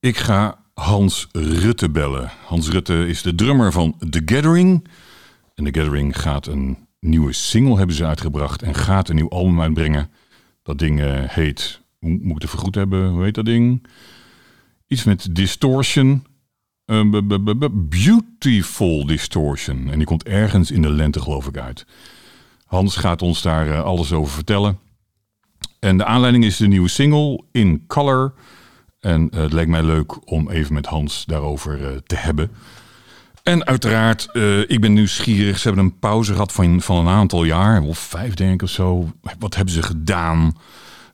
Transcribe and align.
Ik 0.00 0.16
ga 0.16 0.64
Hans 0.74 1.28
Rutte 1.32 1.90
bellen. 1.90 2.30
Hans 2.46 2.68
Rutte 2.68 3.06
is 3.06 3.22
de 3.22 3.34
drummer 3.34 3.72
van 3.72 3.96
The 4.10 4.22
Gathering. 4.24 4.88
En 5.54 5.64
The 5.64 5.80
Gathering 5.80 6.20
gaat 6.20 6.46
een 6.46 6.78
nieuwe 7.00 7.32
single 7.32 7.76
hebben 7.76 7.96
ze 7.96 8.06
uitgebracht 8.06 8.62
en 8.62 8.74
gaat 8.74 9.08
een 9.08 9.14
nieuw 9.14 9.28
album 9.28 9.60
uitbrengen. 9.60 10.10
Dat 10.62 10.78
ding 10.78 11.00
eh, 11.00 11.22
heet, 11.28 11.80
moet 11.98 12.20
ik 12.22 12.34
het 12.34 12.44
even 12.44 12.58
goed 12.58 12.74
hebben, 12.74 13.08
hoe 13.08 13.22
heet 13.22 13.34
dat 13.34 13.44
ding? 13.44 13.86
Iets 14.86 15.04
met 15.04 15.34
Distortion. 15.34 16.24
B- 16.84 17.70
beautiful 17.72 19.06
Distortion. 19.06 19.90
En 19.90 19.96
die 19.96 20.06
komt 20.06 20.24
ergens 20.24 20.70
in 20.70 20.82
de 20.82 20.90
lente 20.90 21.20
geloof 21.20 21.46
ik 21.46 21.56
uit. 21.56 21.86
Hans 22.64 22.96
gaat 22.96 23.22
ons 23.22 23.42
daar 23.42 23.70
eh, 23.70 23.82
alles 23.82 24.12
over 24.12 24.32
vertellen. 24.32 24.78
En 25.78 25.96
de 25.96 26.04
aanleiding 26.04 26.44
is 26.44 26.56
de 26.56 26.68
nieuwe 26.68 26.88
single 26.88 27.44
In 27.52 27.86
Color. 27.86 28.34
En 29.00 29.30
eh, 29.30 29.40
het 29.40 29.52
leek 29.52 29.68
mij 29.68 29.82
leuk 29.82 30.30
om 30.30 30.50
even 30.50 30.74
met 30.74 30.86
Hans 30.86 31.24
daarover 31.26 31.84
eh, 31.84 31.96
te 32.06 32.16
hebben. 32.16 32.50
En 33.42 33.66
uiteraard, 33.66 34.28
eh, 34.32 34.58
ik 34.58 34.80
ben 34.80 34.92
nieuwsgierig. 34.92 35.58
Ze 35.58 35.66
hebben 35.66 35.84
een 35.84 35.98
pauze 35.98 36.32
gehad 36.32 36.52
van, 36.52 36.80
van 36.80 36.96
een 36.96 37.12
aantal 37.12 37.44
jaar, 37.44 37.82
of 37.82 37.98
vijf 37.98 38.34
denk 38.34 38.52
ik 38.52 38.62
of 38.62 38.70
zo. 38.70 39.10
Wat 39.38 39.54
hebben 39.54 39.74
ze 39.74 39.82
gedaan? 39.82 40.56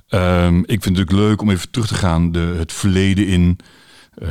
Ehm, 0.08 0.58
ik 0.58 0.66
vind 0.66 0.84
het 0.84 0.94
natuurlijk 0.94 1.28
leuk 1.28 1.40
om 1.40 1.50
even 1.50 1.70
terug 1.70 1.86
te 1.86 1.94
gaan 1.94 2.32
de, 2.32 2.54
het 2.58 2.72
verleden 2.72 3.26
in. 3.26 3.58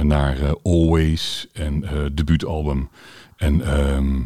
naar 0.01 0.37
Always 0.63 1.47
en 1.53 1.83
eh 1.83 1.91
debuutalbum. 2.13 2.89
En 3.37 3.61
ehm, 3.61 4.21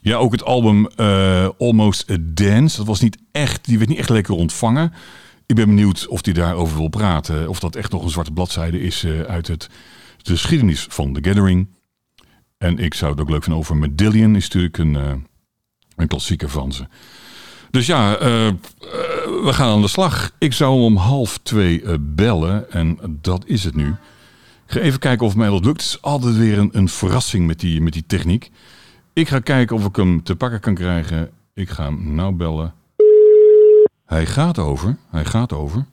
ja, 0.00 0.16
ook 0.16 0.32
het 0.32 0.44
album 0.44 0.86
Almost 1.58 2.10
a 2.10 2.16
Dance. 2.20 2.76
Dat 2.76 2.86
was 2.86 3.00
niet 3.00 3.18
echt, 3.32 3.64
die 3.64 3.78
werd 3.78 3.90
niet 3.90 3.98
echt 3.98 4.08
lekker 4.08 4.34
ontvangen. 4.34 4.92
Ik 5.50 5.56
ben 5.56 5.66
benieuwd 5.66 6.06
of 6.08 6.24
hij 6.24 6.34
daarover 6.34 6.76
wil 6.76 6.88
praten. 6.88 7.48
Of 7.48 7.60
dat 7.60 7.76
echt 7.76 7.92
nog 7.92 8.02
een 8.02 8.10
zwarte 8.10 8.32
bladzijde 8.32 8.80
is 8.80 9.04
eh, 9.04 9.20
uit 9.20 9.46
het, 9.46 9.68
de 10.22 10.32
geschiedenis 10.32 10.86
van 10.90 11.12
The 11.12 11.24
Gathering. 11.28 11.68
En 12.58 12.78
ik 12.78 12.94
zou 12.94 13.12
het 13.12 13.20
ook 13.20 13.30
leuk 13.30 13.42
vinden 13.42 13.60
over 13.60 13.76
Medallion. 13.76 14.36
Is 14.36 14.44
natuurlijk 14.44 14.78
een, 14.78 14.96
eh, 14.96 15.12
een 15.96 16.08
klassieker 16.08 16.48
van 16.48 16.72
ze. 16.72 16.86
Dus 17.70 17.86
ja, 17.86 18.16
eh, 18.16 18.52
we 19.44 19.50
gaan 19.52 19.68
aan 19.68 19.80
de 19.80 19.88
slag. 19.88 20.32
Ik 20.38 20.52
zou 20.52 20.80
om 20.80 20.96
half 20.96 21.38
twee 21.42 21.98
bellen. 21.98 22.70
En 22.70 22.98
dat 23.20 23.44
is 23.46 23.64
het 23.64 23.74
nu. 23.74 23.88
Ik 24.66 24.72
ga 24.72 24.80
even 24.80 24.98
kijken 24.98 25.26
of 25.26 25.36
mij 25.36 25.48
dat 25.48 25.64
lukt. 25.64 25.82
Het 25.82 25.90
is 25.90 26.02
altijd 26.02 26.36
weer 26.36 26.58
een, 26.58 26.70
een 26.72 26.88
verrassing 26.88 27.46
met 27.46 27.60
die, 27.60 27.80
met 27.80 27.92
die 27.92 28.06
techniek. 28.06 28.50
Ik 29.12 29.28
ga 29.28 29.38
kijken 29.38 29.76
of 29.76 29.84
ik 29.84 29.96
hem 29.96 30.22
te 30.22 30.36
pakken 30.36 30.60
kan 30.60 30.74
krijgen. 30.74 31.30
Ik 31.54 31.70
ga 31.70 31.84
hem 31.84 32.14
nou 32.14 32.34
bellen. 32.34 32.74
Hij 34.10 34.26
gaat 34.26 34.58
over. 34.58 34.96
Hij 35.10 35.24
gaat 35.24 35.52
over. 35.52 35.86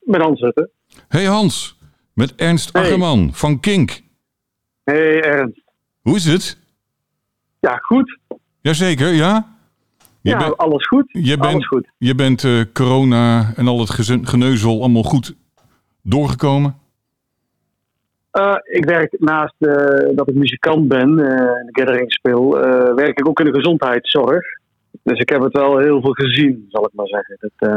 Met 0.00 0.20
Hans 0.20 0.40
Rutte. 0.40 0.70
Hey 1.08 1.24
Hans, 1.24 1.78
met 2.12 2.34
Ernst 2.34 2.72
Hey. 2.72 2.82
Ackerman 2.82 3.34
van 3.34 3.60
Kink. 3.60 4.02
Hey 4.84 5.22
Ernst. 5.22 5.62
Hoe 6.00 6.16
is 6.16 6.24
het? 6.24 6.58
Ja, 7.60 7.76
goed. 7.76 8.18
Jazeker, 8.60 9.12
ja? 9.12 9.56
Je, 10.20 10.30
ja, 10.30 10.38
bent- 10.38 10.56
alles 10.56 10.86
goed. 10.86 11.04
je 11.12 11.38
alles 11.38 11.52
bent, 11.52 11.66
goed. 11.66 11.88
je 11.98 12.14
bent 12.14 12.44
eh, 12.44 12.60
corona 12.72 13.52
en 13.56 13.66
al 13.68 13.80
het 13.80 13.90
geneuzel 14.28 14.80
allemaal 14.80 15.02
goed 15.02 15.34
doorgekomen? 16.02 16.78
Eh, 18.32 18.54
ik 18.62 18.84
werk 18.84 19.16
naast 19.18 19.54
eh, 19.58 20.08
dat 20.16 20.28
ik 20.28 20.34
muzikant 20.34 20.88
ben 20.88 21.18
eh, 21.18 21.58
en 21.58 21.66
de 21.72 21.80
gathering 21.80 22.12
speel, 22.12 22.60
eh, 22.60 22.94
werk 22.94 23.18
ik 23.18 23.28
ook 23.28 23.40
in 23.40 23.46
de 23.46 23.54
gezondheidszorg. 23.54 24.44
Dus 25.02 25.18
ik 25.18 25.28
heb 25.28 25.40
het 25.42 25.52
wel 25.52 25.78
heel 25.78 26.00
veel 26.00 26.12
gezien, 26.12 26.66
zal 26.68 26.84
ik 26.84 26.90
maar 26.92 27.06
zeggen. 27.06 27.36
Het 27.40 27.52
eh 27.56 27.76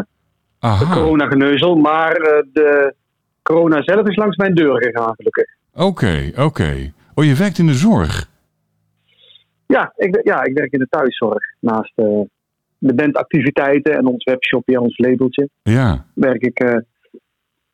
Aha, 0.60 0.94
corona-geneuzel. 0.94 1.76
Maar 1.76 2.16
eh, 2.16 2.44
de 2.54 2.94
corona 3.42 3.82
zelf 3.84 4.08
is 4.08 4.16
langs 4.16 4.38
mijn 4.38 4.56
deur 4.56 4.84
gegaan, 4.84 5.14
gelukkig. 5.16 5.46
oké, 5.74 6.32
oké. 6.38 6.92
Oh, 7.16 7.24
je 7.26 7.36
werkt 7.36 7.58
in 7.58 7.66
de 7.68 7.74
zorg? 7.74 8.30
Ja 9.68 9.94
ik, 9.96 10.20
ja, 10.24 10.44
ik 10.44 10.54
werk 10.58 10.72
in 10.74 10.80
de 10.80 10.88
thuiszorg. 10.90 11.44
Naast 11.60 11.92
eh, 11.96 12.22
de 12.78 12.94
bandactiviteiten 12.94 13.94
en 13.98 14.06
ons 14.06 14.24
webshopje 14.24 14.76
en 14.76 14.82
ons 14.82 14.98
labeltje 14.98 15.50
Ja. 15.64 16.06
werk 16.14 16.42
ik 16.42 16.60
eh, 16.60 16.78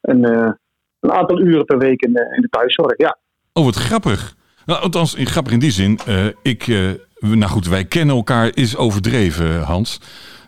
een, 0.01 0.25
eh, 0.25 0.51
een 1.01 1.11
aantal 1.11 1.39
uren 1.41 1.65
per 1.65 1.77
week 1.77 2.01
in 2.01 2.13
de, 2.13 2.33
in 2.35 2.41
de 2.41 2.47
thuiszorg. 2.49 2.97
Ja. 2.97 3.17
Oh, 3.53 3.63
wat 3.65 3.75
grappig. 3.75 4.35
Nou, 4.65 4.81
althans, 4.81 5.13
in- 5.15 5.25
grappig 5.25 5.53
in 5.53 5.59
die 5.59 5.71
zin. 5.71 5.99
eh, 6.05 6.25
ik, 6.41 6.67
eh, 6.67 6.89
nou 7.19 7.43
goed, 7.51 7.67
wij 7.67 7.85
kennen 7.85 8.15
elkaar 8.15 8.51
is 8.53 8.75
overdreven, 8.75 9.61
Hans. 9.61 9.99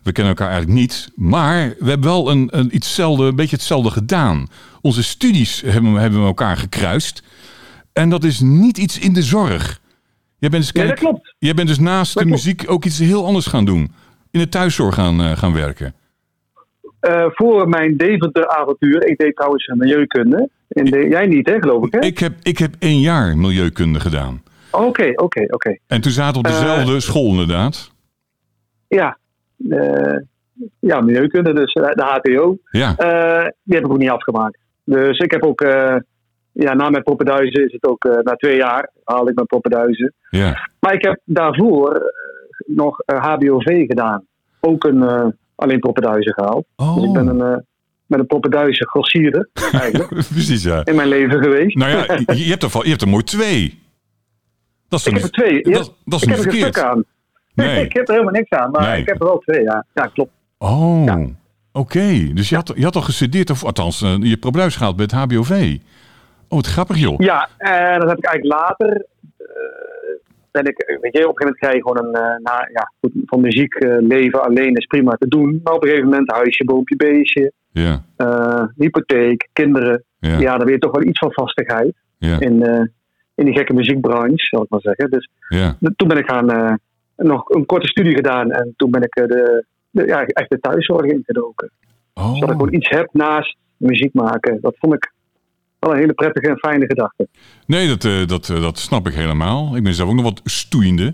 We 0.04 0.12
kennen 0.12 0.34
elkaar 0.38 0.50
eigenlijk 0.52 0.80
niet. 0.80 1.12
Maar 1.16 1.76
we 1.80 1.90
hebben 1.90 2.10
wel 2.10 2.32
een, 2.32 2.48
een, 2.52 2.66
iets 2.76 2.88
hetzelfde, 2.88 3.24
een 3.24 3.36
beetje 3.36 3.56
hetzelfde 3.56 3.90
gedaan. 3.92 4.48
Onze 4.82 5.04
studies 5.04 5.62
hebben, 5.66 5.94
hebben 5.94 6.20
we 6.20 6.26
elkaar 6.26 6.58
gekruist. 6.58 7.24
En 7.94 8.10
dat 8.10 8.24
is 8.24 8.40
niet 8.40 8.78
iets 8.78 9.00
in 9.00 9.14
de 9.14 9.22
zorg. 9.24 9.80
Jij 10.38 10.50
bent 10.50 10.64
dus, 10.64 10.72
Nee, 10.72 10.86
kijk, 10.86 11.00
dat 11.00 11.10
klopt. 11.10 11.36
jij 11.40 11.54
bent 11.54 11.68
dus 11.68 11.80
naast 11.80 12.14
Dat 12.14 12.24
de 12.24 12.30
klopt. 12.30 12.44
muziek 12.46 12.64
ook 12.72 12.86
iets 12.86 13.00
heel 13.00 13.26
anders 13.26 13.46
gaan 13.46 13.66
doen. 13.66 13.92
In 14.32 14.40
de 14.40 14.50
thuiszorg 14.50 14.96
gaan, 14.96 15.22
eh, 15.22 15.38
gaan 15.38 15.54
werken. 15.54 15.94
Eh, 17.04 17.26
voor 17.30 17.70
mijn 17.70 17.98
Deventer-avontuur, 17.98 19.06
ik 19.08 19.18
deed 19.18 19.36
trouwens 19.36 19.68
een 19.68 19.78
milieukunde. 19.78 20.50
De, 20.68 21.08
jij 21.10 21.26
niet, 21.28 21.50
hè, 21.50 21.60
geloof 21.60 21.86
ik, 21.86 21.94
hè? 21.94 22.00
Ik 22.00 22.20
heb, 22.20 22.34
ik 22.42 22.58
heb 22.58 22.74
één 22.80 23.00
jaar 23.00 23.38
milieukunde 23.38 24.00
gedaan. 24.00 24.44
Oké, 24.72 25.12
oké, 25.16 25.46
oké. 25.50 25.78
En 25.88 26.02
toen 26.02 26.12
zaten 26.12 26.42
we 26.42 26.48
op 26.48 26.54
Eh, 26.54 26.60
dezelfde 26.60 27.00
school 27.00 27.30
inderdaad. 27.30 27.92
Ja. 28.88 29.18
Eh, 29.70 30.18
ja, 30.80 31.02
milieukunde, 31.02 31.54
dus 31.54 31.74
de 31.74 32.20
HTO. 32.22 32.58
Ja, 32.72 32.94
die 33.64 33.76
heb 33.76 33.86
ik 33.86 33.92
ook 33.92 33.98
niet 33.98 34.10
afgemaakt. 34.10 34.58
Dus 34.84 35.18
ik 35.18 35.32
heb 35.32 35.44
ook, 35.44 35.62
ja, 36.52 36.74
na 36.74 36.90
mijn 36.90 37.04
poppenduizen 37.04 37.66
is 37.66 37.72
het 37.72 37.86
ook, 37.88 38.04
na 38.24 38.36
twee 38.36 38.58
jaar 38.58 38.90
haal 39.04 39.28
ik 39.30 39.36
mijn 39.36 39.48
poppenduizen. 39.48 40.14
ja. 40.30 40.70
Maar 40.80 40.94
ik 40.94 41.04
heb 41.04 41.20
daarvoor 41.26 42.14
nog 42.66 42.98
HBOV 43.06 43.86
gedaan. 43.88 44.26
Ook 44.60 44.84
een, 44.84 45.36
alleen 45.56 45.80
poppenduizen 45.80 46.34
gehaald. 46.34 46.66
Oh. 46.76 46.96
Dus 46.96 47.04
ik 47.04 47.14
ben 47.14 47.28
een, 47.28 47.42
eh, 47.42 47.58
met 48.06 48.20
een 48.20 48.28
poppenduizen 48.28 48.88
grossierde, 48.88 49.50
eigenlijk, 49.72 50.08
Precies, 50.34 50.64
ja. 50.64 50.86
in 50.86 50.96
mijn 50.96 51.08
leven 51.08 51.42
geweest. 51.44 51.76
Nou 51.78 51.92
ja, 51.92 52.20
je 52.34 52.50
hebt 52.50 52.64
er, 52.64 52.84
je 52.84 52.90
hebt 52.90 53.02
er 53.02 53.08
mooi 53.08 53.24
twee. 53.24 53.82
Dat 54.88 55.00
is 55.00 55.06
Ik 55.08 55.14
heb 55.14 55.24
er 55.24 55.30
twee. 55.32 55.62
dat, 55.64 55.94
dat 56.06 56.22
is 56.22 56.28
ik 56.28 56.30
niet 56.30 56.38
heb 56.38 56.54
er 56.54 56.54
een 56.54 56.72
stuk 56.72 56.84
aan. 56.84 57.04
Nee. 57.56 57.86
ik 57.86 57.94
heb 57.94 58.08
er 58.08 58.14
helemaal 58.14 58.34
niks 58.34 58.50
aan, 58.50 58.72
maar 58.72 58.90
Nee. 58.90 59.02
ik 59.02 59.08
heb 59.08 59.20
er 59.22 59.26
wel 59.28 59.38
twee, 59.38 59.62
ja. 59.62 59.86
Ja, 59.94 60.06
klopt. 60.08 60.32
Oh, 60.58 61.04
Ja. 61.06 61.28
oké. 61.72 62.32
Dus 62.34 62.50
je 62.50 62.56
had, 62.56 62.72
je 62.76 62.84
had 62.84 62.96
al 62.96 63.02
gestudeerd, 63.02 63.50
of 63.50 63.64
althans, 63.64 64.02
eh, 64.02 64.16
je 64.20 64.38
probleus 64.38 64.76
gehaald 64.76 64.96
bij 64.96 65.06
het 65.12 65.14
HBOV. 65.14 65.78
Oh, 66.48 66.60
wat 66.60 66.68
grappig 66.68 66.98
joh. 66.98 67.20
Ja, 67.20 67.50
en 67.58 68.00
dan 68.00 68.10
heb 68.10 68.18
ik 68.18 68.26
eigenlijk 68.26 68.60
later... 68.62 69.06
ben 70.54 70.66
ik, 70.66 70.98
weet 71.02 71.18
je, 71.18 71.28
op 71.28 71.40
een 71.40 71.42
gegeven 71.42 71.44
moment 71.46 71.58
krijg 71.58 71.76
je 71.76 71.82
gewoon 71.82 72.06
een... 72.06 72.14
eh, 72.14 72.38
na, 72.44 72.70
ja, 72.74 72.92
goed, 73.00 73.12
van 73.26 73.42
muziek 73.42 73.74
eh, 73.74 73.98
leven 74.00 74.44
alleen 74.44 74.76
is 74.76 74.86
prima 74.86 75.12
te 75.20 75.28
doen. 75.28 75.60
Maar 75.64 75.74
op 75.74 75.82
een 75.84 75.88
gegeven 75.90 76.10
moment 76.10 76.32
huisje, 76.32 76.64
boompje, 76.66 76.96
beestje, 76.96 77.52
Ja, 77.72 78.04
eh, 78.16 78.64
hypotheek, 78.78 79.50
kinderen. 79.54 80.04
ja, 80.20 80.40
Ja. 80.40 80.58
dan 80.58 80.66
weet 80.66 80.76
je 80.76 80.80
toch 80.82 80.92
wel 80.92 81.04
iets 81.08 81.20
van 81.20 81.32
vastigheid 81.34 81.94
ja, 82.18 82.40
in, 82.40 82.62
in 83.36 83.46
die 83.46 83.54
gekke 83.58 83.74
muziekbranche, 83.74 84.46
zal 84.50 84.64
ik 84.64 84.70
maar 84.70 84.82
zeggen. 84.82 85.10
Dus 85.10 85.30
ja. 85.48 85.78
toen 85.96 86.08
ben 86.08 86.18
ik 86.18 86.30
gaan... 86.30 86.80
nog 87.16 87.50
een 87.50 87.66
korte 87.66 87.88
studie 87.88 88.16
gedaan 88.16 88.52
en 88.52 88.74
toen 88.78 88.92
ben 88.92 89.02
ik 89.02 89.14
de, 89.14 89.66
de, 89.90 90.06
ja, 90.06 90.22
echt 90.26 90.50
de 90.50 90.60
thuiszorg 90.60 91.06
ingedoken. 91.12 91.72
Oh, 92.14 92.34
Zodat 92.34 92.50
ik 92.50 92.56
gewoon 92.56 92.74
iets 92.74 92.90
heb 92.90 93.10
naast 93.12 93.58
muziek 93.78 94.14
maken. 94.14 94.58
Dat 94.62 94.76
vond 94.80 94.94
ik 94.94 95.13
wel 95.84 95.94
een 95.94 96.00
hele 96.00 96.14
prettige 96.14 96.48
en 96.48 96.58
fijne 96.58 96.86
gedachte. 96.86 97.28
nee, 97.66 97.88
dat, 97.88 98.06
eh, 98.06 98.28
dat, 98.28 98.50
eh, 98.50 98.62
dat 98.62 98.80
snap 98.80 99.08
ik 99.08 99.14
helemaal. 99.14 99.76
Ik 99.76 99.84
ben 99.84 99.94
zelf 99.94 100.10
ook 100.10 100.16
nog 100.16 100.24
wat 100.24 100.42
stoeiende. 100.44 101.14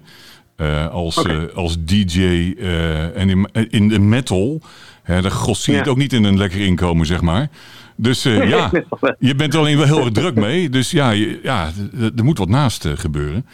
eh, 0.56 0.88
als, 0.88 1.24
als 1.56 1.84
DJ 1.86 2.54
en 3.16 3.30
in, 3.30 3.48
in 3.70 3.88
de 3.88 4.00
metal. 4.00 4.62
Hè, 5.04 5.22
daar 5.22 5.32
Ja. 5.86 5.92
ook 5.92 5.98
niet 5.98 6.14
in 6.14 6.24
een 6.24 6.38
lekker 6.38 6.60
inkomen, 6.66 7.06
zeg 7.06 7.22
maar. 7.22 7.50
Dus 7.96 8.24
ja, 8.54 8.72
Je 9.20 9.36
bent 9.36 9.54
er 9.54 9.60
alleen 9.60 9.78
wel 9.78 9.86
heel 9.86 10.00
erg 10.00 10.12
druk 10.12 10.36
mee. 10.36 10.70
Dus 10.70 10.92
ja, 10.92 11.10
je- 11.12 11.40
ja 11.44 11.72
er- 12.00 12.24
moet 12.24 12.38
wat 12.38 12.50
naast 12.50 12.88
gebeuren. 12.96 13.46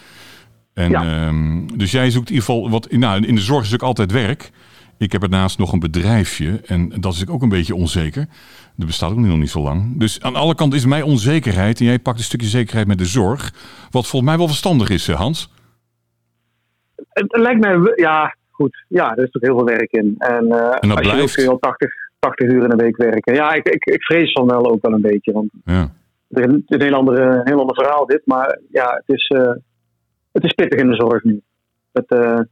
En, 0.74 0.90
Ja. 0.90 1.25
ehm, 1.25 1.68
dus 1.75 1.92
jij 1.92 2.12
zoekt 2.12 2.30
in 2.30 2.36
ieder 2.36 2.50
geval 2.50 2.69
wat. 2.69 2.92
Nou, 2.92 3.25
in 3.25 3.36
de 3.36 3.42
zorg 3.42 3.66
is 3.66 3.74
ook 3.74 3.84
altijd 3.84 4.12
werk. 4.12 4.51
Ik 4.97 5.12
heb 5.12 5.24
ernaast 5.24 5.57
nog 5.57 5.71
een 5.74 5.80
bedrijfje. 5.80 6.62
En 6.65 6.89
dat 7.00 7.13
is 7.13 7.27
ook 7.27 7.42
een 7.42 7.50
beetje 7.50 7.75
onzeker. 7.75 8.25
Dat 8.75 8.86
bestaat 8.88 9.12
ook 9.12 9.18
nog 9.18 9.38
niet 9.38 9.50
zo 9.50 9.62
lang. 9.62 10.00
Dus 10.00 10.21
aan 10.21 10.36
alle 10.36 10.56
kanten 10.56 10.77
is 10.80 10.86
mij 10.86 11.01
onzekerheid. 11.01 11.80
En 11.80 11.86
jij 11.86 12.00
pakt 12.00 12.18
een 12.18 12.24
stukje 12.24 12.47
zekerheid 12.47 12.88
met 12.88 12.97
de 12.97 13.06
zorg. 13.06 13.51
Wat 13.92 14.07
volgens 14.07 14.21
mij 14.31 14.38
wel 14.38 14.47
verstandig 14.47 14.89
is, 14.89 15.07
eh, 15.07 15.15
Hans. 15.15 15.53
Het, 17.09 17.38
lijkt 17.38 17.59
mij, 17.59 17.94
ja, 17.95 18.36
goed. 18.51 18.86
Ja, 18.88 19.15
er 19.15 19.24
is 19.24 19.31
toch 19.31 19.42
heel 19.42 19.56
veel 19.57 19.65
werk 19.65 19.92
in. 19.92 20.15
En, 20.18 20.51
eh, 20.51 20.77
En 20.80 20.88
dat 20.89 20.97
als 20.97 21.06
je 21.06 21.12
blijft. 21.13 21.39
ook 21.39 21.45
heel 21.45 21.59
80, 21.59 21.92
80 22.19 22.50
uur 22.50 22.63
in 22.63 22.69
de 22.69 22.75
week 22.83 22.97
werken. 22.97 23.33
Ja, 23.33 23.53
ik, 23.53 23.68
ik, 23.69 23.86
ik 23.86 24.03
vrees 24.03 24.31
van 24.31 24.47
wel 24.47 24.71
ook 24.71 24.81
wel 24.81 24.94
een 24.94 25.01
beetje. 25.01 25.31
Want 25.31 25.50
Ja. 25.65 25.92
het 26.30 26.39
is 26.45 26.45
een, 26.68 26.81
heel, 26.81 26.94
andere, 26.94 27.21
een 27.24 27.47
heel 27.47 27.59
ander 27.59 27.75
verhaal 27.75 28.06
dit. 28.06 28.21
Maar 28.25 28.59
ja, 28.71 28.94
het 29.06 29.15
is, 29.15 29.27
eh, 29.27 29.51
het 30.31 30.44
is 30.44 30.53
pittig 30.53 30.80
in 30.80 30.88
de 30.89 30.95
zorg 30.95 31.24
nu. 31.24 31.42
Het, 31.92 32.06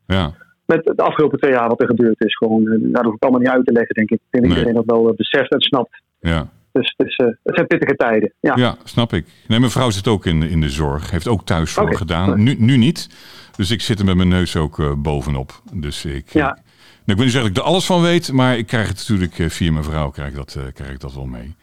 ja. 0.06 0.34
Met 0.66 0.84
de 0.84 1.04
afgelopen 1.04 1.40
twee 1.40 1.52
jaar 1.52 1.68
wat 1.68 1.82
er 1.82 1.88
gebeurd 1.88 2.24
is. 2.26 2.36
Gewoon, 2.36 2.64
uh, 2.64 2.94
daar 2.94 3.04
hoef 3.04 3.16
ik 3.16 3.24
allemaal 3.24 3.42
niet 3.42 3.50
uit 3.50 3.66
te 3.66 3.74
leggen, 3.74 3.96
denk 3.96 4.10
ik. 4.10 4.20
Ik 4.20 4.28
denk 4.30 4.44
dat 4.44 4.54
iedereen 4.54 4.86
dat 4.86 4.98
wel 4.98 5.14
beseft 5.14 5.52
en 5.52 5.62
snapt. 5.62 6.02
Ja. 6.20 6.50
Dus 6.72 6.94
het, 6.98 7.08
is, 7.08 7.16
het 7.18 7.56
zijn 7.56 7.68
pittige 7.68 7.96
tijden. 7.96 8.34
Ja. 8.40 8.54
ja, 8.56 8.76
snap 8.84 9.14
ik. 9.14 9.26
Nee, 9.48 9.60
mijn 9.60 9.72
vrouw 9.72 9.90
zit 9.90 10.08
ook 10.08 10.26
in, 10.26 10.42
in 10.42 10.62
de 10.62 10.70
zorg. 10.70 11.12
Heeft 11.12 11.28
ook 11.28 11.46
thuiszorg 11.46 11.86
okay. 11.86 11.98
gedaan. 11.98 12.44
Nu, 12.44 12.56
nu 12.60 12.78
niet. 12.78 13.10
Dus 13.56 13.72
ik 13.72 13.82
zit 13.82 14.00
er 14.00 14.06
met 14.06 14.16
mijn 14.16 14.28
neus 14.28 14.56
ook 14.56 14.78
uh, 14.78 14.94
bovenop. 14.98 15.62
Dus 15.74 16.06
ik, 16.06 16.30
ja. 16.30 16.50
ik, 16.50 16.56
nou, 16.56 16.58
ik 17.06 17.16
wil 17.16 17.24
niet 17.24 17.32
zeggen 17.32 17.42
dat 17.42 17.58
ik 17.58 17.58
er 17.58 17.72
alles 17.72 17.86
van 17.86 18.02
weet, 18.02 18.32
maar 18.32 18.58
ik 18.58 18.68
krijg 18.68 18.88
het 18.88 18.98
natuurlijk 18.98 19.38
uh, 19.38 19.50
via 19.50 19.72
mijn 19.72 19.84
vrouw 19.84 20.10
krijg 20.10 20.30
ik 20.30 20.36
dat, 20.36 20.58
krijg 20.74 20.92
ik 20.92 21.00
dat 21.00 21.14
wel 21.14 21.26
mee. 21.26 21.56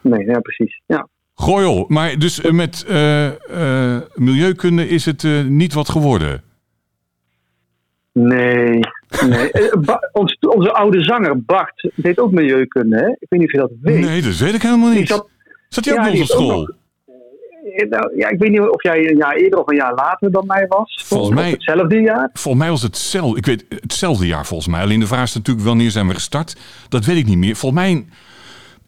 Nee, 0.00 0.26
ja, 0.26 0.40
precies. 0.40 0.82
Ja. 0.86 1.08
Gooi 1.34 1.84
maar 1.88 2.18
dus 2.18 2.50
met 2.50 2.86
milieukunde 4.14 4.88
is 4.88 5.04
het 5.04 5.26
niet 5.48 5.72
wat 5.72 5.88
geworden? 5.88 6.42
Nee, 8.12 8.80
nee. 9.26 9.50
Ons, 10.12 10.36
onze 10.40 10.72
oude 10.72 11.04
zanger 11.04 11.42
Bart 11.42 11.90
deed 11.94 12.18
ook 12.18 12.32
milieukunde, 12.32 12.96
hè? 12.96 13.08
Ik 13.08 13.26
weet 13.28 13.40
niet 13.40 13.44
of 13.44 13.52
je 13.52 13.58
dat 13.58 13.70
weet. 13.80 14.04
Nee, 14.04 14.22
dat 14.22 14.36
weet 14.36 14.54
ik 14.54 14.62
helemaal 14.62 14.92
niet. 14.92 15.08
Zat, 15.08 15.28
zat 15.68 15.84
hij 15.84 15.94
ook 15.94 16.04
ja, 16.04 16.10
ons 16.10 16.20
op 16.20 16.26
school? 16.26 16.74
Nou, 17.88 18.16
ja, 18.16 18.28
ik 18.28 18.38
weet 18.38 18.50
niet 18.50 18.60
of 18.60 18.82
jij 18.82 19.08
een 19.08 19.16
jaar 19.16 19.34
eerder 19.34 19.60
of 19.60 19.68
een 19.68 19.76
jaar 19.76 19.94
later 19.94 20.30
dan 20.30 20.46
mij 20.46 20.66
was. 20.68 21.02
Volgens 21.04 21.34
mij 21.34 21.50
hetzelfde 21.50 22.00
jaar. 22.00 22.30
Volgens 22.32 22.62
mij 22.62 22.72
was 22.72 22.82
het 22.82 22.94
hetzelfde. 22.94 23.38
Ik 23.38 23.46
weet 23.46 23.64
hetzelfde 23.68 24.26
jaar 24.26 24.46
volgens 24.46 24.68
mij. 24.68 24.82
Alleen 24.82 25.00
de 25.00 25.06
vraag 25.06 25.24
is 25.24 25.34
natuurlijk 25.34 25.66
wanneer 25.66 25.90
zijn 25.90 26.08
we 26.08 26.14
gestart. 26.14 26.56
Dat 26.88 27.04
weet 27.04 27.16
ik 27.16 27.26
niet 27.26 27.38
meer. 27.38 27.56
Volgens 27.56 27.82
mij, 27.82 28.04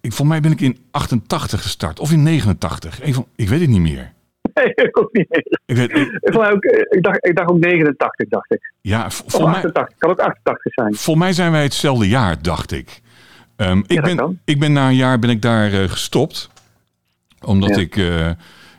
ik, 0.00 0.12
volgens 0.12 0.28
mij 0.28 0.40
ben 0.40 0.52
ik 0.52 0.60
in 0.60 0.78
88 0.90 1.62
gestart 1.62 2.00
of 2.00 2.12
in 2.12 2.22
89. 2.22 3.00
Even, 3.02 3.24
ik 3.36 3.48
weet 3.48 3.60
het 3.60 3.68
niet 3.68 3.80
meer. 3.80 4.12
Nee, 4.54 4.72
ik 4.86 4.98
ook 4.98 5.12
niet 5.12 5.26
meer. 5.30 5.58
Ik, 5.66 5.76
weet, 5.76 5.90
ik, 5.90 6.18
ik, 6.20 6.36
ook, 6.38 6.64
ik, 6.64 7.02
dacht, 7.02 7.26
ik 7.26 7.36
dacht 7.36 7.50
ook 7.50 7.58
89, 7.58 8.28
dacht 8.28 8.52
ik. 8.52 8.72
Ja, 8.80 9.06
of 9.06 9.24
88. 9.26 9.88
Kan 9.98 10.10
ook 10.10 10.18
88 10.18 10.72
zijn. 10.72 10.94
Volgens 10.94 11.24
mij 11.24 11.32
zijn 11.32 11.52
wij 11.52 11.62
hetzelfde 11.62 12.08
jaar, 12.08 12.42
dacht 12.42 12.72
ik. 12.72 13.00
Um, 13.56 13.78
ik, 13.86 13.92
Ja, 13.92 14.00
ben, 14.02 14.16
kan. 14.16 14.38
ik 14.44 14.58
ben 14.60 14.72
na 14.72 14.88
een 14.88 14.96
jaar 14.96 15.18
ben 15.18 15.30
ik 15.30 15.42
daar 15.42 15.72
uh, 15.72 15.88
gestopt. 15.88 16.50
Omdat 17.44 17.74
Ja. 17.74 17.80
ik... 17.80 17.96
uh, 17.96 18.30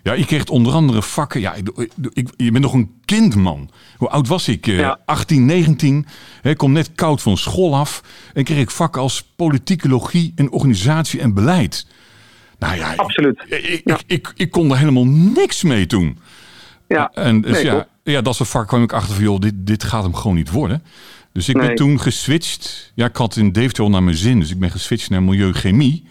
ja, 0.04 0.14
je 0.14 0.26
kreeg 0.26 0.46
onder 0.46 0.74
andere 0.74 1.02
vakken. 1.02 1.40
Ja, 1.42 1.54
ik, 1.54 1.70
ik, 2.14 2.30
je 2.38 2.52
bent 2.52 2.64
nog 2.64 2.74
een 2.74 2.92
kind, 3.06 3.36
man. 3.36 3.70
Hoe 3.98 4.10
oud 4.10 4.28
was 4.28 4.48
ik? 4.48 4.66
Ja. 4.66 5.00
18, 5.06 5.46
19. 5.46 6.06
Hè, 6.42 6.50
Ik 6.50 6.58
kom 6.58 6.72
net 6.72 6.92
koud 6.96 7.22
van 7.22 7.38
school 7.38 7.76
af. 7.76 8.02
En 8.34 8.44
kreeg 8.44 8.60
ik 8.60 8.72
vakken 8.72 9.02
als 9.02 9.24
politicologie 9.36 10.34
en 10.36 10.52
organisatie 10.52 11.20
en 11.22 11.34
beleid. 11.34 11.88
Nou 12.60 12.76
ja, 12.76 12.94
Absoluut. 12.96 13.42
ik, 13.48 13.82
Ja. 13.84 14.00
ik, 14.08 14.34
ik, 14.36 14.52
kon 14.52 14.72
er 14.72 14.78
helemaal 14.78 15.06
niks 15.08 15.64
mee 15.64 15.86
toen. 15.86 16.18
Ja. 16.88 17.12
En 17.14 17.42
dus 17.42 17.52
Nee, 17.52 17.64
ja, 17.66 17.88
ja, 18.04 18.22
dat 18.22 18.36
soort 18.36 18.50
vak 18.50 18.68
kwam 18.68 18.84
ik 18.84 18.94
achter 18.94 19.16
van, 19.16 19.24
joh, 19.24 19.40
dit, 19.40 19.54
dit 19.56 19.84
gaat 19.84 20.04
hem 20.04 20.16
gewoon 20.16 20.36
niet 20.36 20.52
worden. 20.52 20.84
Dus 21.34 21.48
ik 21.50 21.56
ben 21.56 21.66
Nee. 21.66 21.76
toen 21.76 22.00
geswitcht. 22.00 22.92
Ja, 22.96 23.06
ik 23.06 23.16
had 23.16 23.36
in 23.36 23.52
Deventer 23.52 23.84
al 23.84 23.90
naar 23.90 24.04
mijn 24.04 24.18
zin, 24.18 24.40
dus 24.40 24.52
ik 24.52 24.60
ben 24.60 24.72
geswitcht 24.72 25.10
naar 25.10 25.24
milieuchemie. 25.24 26.04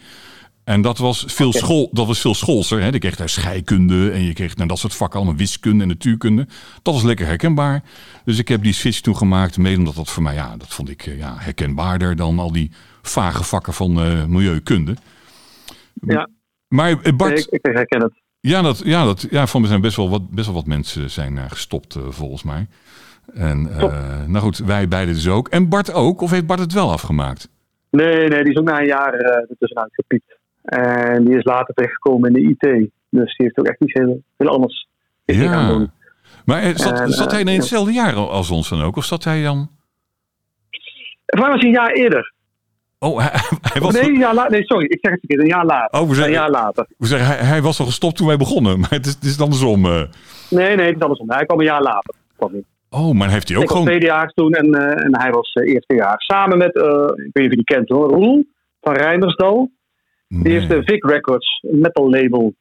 En 0.63 0.81
dat 0.81 0.97
was 0.97 1.23
veel, 1.27 1.53
school, 1.53 1.89
dat 1.91 2.07
was 2.07 2.19
veel 2.19 2.35
schoolser. 2.35 2.81
Hè. 2.81 2.87
Je 2.87 2.99
kreeg 2.99 3.15
daar 3.15 3.29
scheikunde 3.29 4.11
en 4.11 4.23
je 4.23 4.33
kreeg 4.33 4.55
nou, 4.55 4.67
dat 4.67 4.79
soort 4.79 4.95
vakken, 4.95 5.19
allemaal 5.19 5.37
wiskunde 5.37 5.81
en 5.81 5.87
natuurkunde. 5.87 6.47
Dat 6.81 6.93
was 6.93 7.03
lekker 7.03 7.25
herkenbaar. 7.25 7.83
Dus 8.23 8.37
ik 8.37 8.47
heb 8.47 8.63
die 8.63 8.73
switch 8.73 8.99
toen 8.99 9.17
gemaakt, 9.17 9.57
mede 9.57 9.77
omdat 9.77 9.95
dat 9.95 10.09
voor 10.09 10.23
mij, 10.23 10.33
ja, 10.33 10.57
dat 10.57 10.67
vond 10.67 10.89
ik 10.89 11.05
eh, 11.05 11.17
ja, 11.17 11.35
herkenbaarder 11.37 12.15
dan 12.15 12.39
al 12.39 12.51
die 12.51 12.71
vage 13.01 13.43
vakken 13.43 13.73
van 13.73 14.01
eh, 14.01 14.25
milieukunde. 14.25 14.95
Ja. 16.01 16.29
Maar 16.67 17.01
eh, 17.01 17.15
Bart, 17.15 17.39
ik, 17.39 17.47
ik 17.49 17.75
herken 17.75 18.01
het. 18.01 18.13
ja, 18.39 18.61
dat, 18.61 18.81
ja, 18.85 19.05
dat, 19.05 19.27
ja, 19.29 19.47
van 19.47 19.61
me 19.61 19.67
zijn 19.67 19.81
best 19.81 19.95
wel 19.95 20.09
wat, 20.09 20.29
best 20.29 20.45
wel 20.45 20.55
wat 20.55 20.65
mensen 20.65 21.09
zijn 21.09 21.37
eh, 21.37 21.43
gestopt, 21.47 21.95
eh, 21.95 22.01
volgens 22.09 22.43
mij. 22.43 22.67
En 23.33 23.67
eh, 23.69 24.25
nou 24.25 24.43
goed, 24.43 24.57
wij 24.57 24.87
beiden 24.87 25.13
dus 25.13 25.29
ook. 25.29 25.47
En 25.47 25.69
Bart 25.69 25.93
ook, 25.93 26.21
of 26.21 26.31
heeft 26.31 26.45
Bart 26.45 26.59
het 26.59 26.73
wel 26.73 26.91
afgemaakt? 26.91 27.49
Nee, 27.89 28.27
nee, 28.27 28.43
die 28.43 28.51
is 28.51 28.59
ook 28.59 28.65
na 28.65 28.79
een 28.79 28.87
jaar 28.87 29.13
eh 29.13 29.49
ertussenuit 29.49 29.93
gepiept. 29.93 30.37
En 30.63 31.25
die 31.25 31.37
is 31.37 31.43
later 31.43 31.73
terechtgekomen 31.73 32.33
in 32.33 32.33
de 32.33 32.49
IT. 32.49 32.89
Dus 33.09 33.37
die 33.37 33.45
heeft 33.45 33.57
ook 33.57 33.67
echt 33.67 33.81
iets 33.81 33.93
heel, 33.93 34.21
heel 34.37 34.49
anders 34.49 34.87
gaan 35.25 35.67
doen. 35.67 35.91
Maar 36.45 36.77
zat, 36.79 36.99
En, 36.99 37.09
zat 37.09 37.31
hij 37.31 37.39
in 37.39 37.47
ja. 37.47 37.53
hetzelfde 37.53 37.93
jaar 37.93 38.13
als 38.13 38.49
ons 38.49 38.69
dan 38.69 38.81
ook? 38.81 38.95
Of 38.95 39.05
zat 39.05 39.23
hij 39.23 39.43
dan... 39.43 39.69
Voor 41.25 41.39
mij 41.39 41.49
was 41.49 41.59
hij 41.59 41.69
een 41.69 41.75
jaar 41.75 41.91
eerder. 41.91 42.33
Oh, 42.99 43.17
hij, 43.19 43.29
hij 43.73 43.81
was... 43.81 43.93
Nee, 43.93 44.25
een 44.25 44.33
la- 44.33 44.49
nee, 44.49 44.63
sorry, 44.63 44.85
ik 44.85 44.97
zeg 45.01 45.11
het 45.11 45.19
verkeerd. 45.19 45.41
Een 45.41 45.47
jaar 45.55 45.65
later. 45.65 45.99
Oh, 45.99 46.03
we 46.05 46.09
Een 46.09 46.15
zeggen, 46.15 46.33
jaar 46.33 46.49
later. 46.49 46.87
we 46.97 47.05
zeggen 47.07 47.27
hij, 47.27 47.45
hij 47.47 47.61
was 47.61 47.79
al 47.79 47.85
gestopt 47.85 48.15
toen 48.17 48.27
wij 48.27 48.37
begonnen. 48.37 48.79
Maar 48.79 48.89
het 48.89 49.05
is, 49.05 49.13
het 49.13 49.23
is 49.23 49.39
andersom. 49.41 49.85
eh. 49.85 50.03
Nee, 50.49 50.75
nee, 50.75 50.85
het 50.85 50.95
is 50.95 51.01
andersom. 51.01 51.31
Hij 51.31 51.45
kwam 51.45 51.59
een 51.59 51.65
jaar 51.65 51.81
later. 51.81 52.13
Oh, 52.89 53.11
maar 53.13 53.29
heeft 53.29 53.47
hij 53.47 53.57
ook 53.57 53.63
ik 53.63 53.69
was 53.69 53.77
gewoon... 53.77 53.91
tweedejaars 53.91 54.33
toen 54.33 54.53
en, 54.53 54.73
eh, 54.73 55.03
en 55.05 55.17
hij 55.19 55.31
was 55.31 55.53
eh, 55.53 55.73
eerste 55.73 55.93
jaar. 55.95 56.15
Samen 56.17 56.57
met, 56.57 56.75
ik 56.75 56.81
weet 56.81 57.33
niet 57.33 57.35
of 57.35 57.41
je 57.41 57.49
die 57.49 57.63
kent 57.63 57.89
hoor, 57.89 58.09
Roel 58.09 58.45
van 58.81 58.93
Rijmersdal. 58.93 59.71
Die 60.27 60.53
heeft 60.53 60.69
de 60.69 60.83
Vic 60.83 61.05
Records, 61.05 61.59
een 61.61 61.79
metal 61.79 62.09
label. 62.09 62.53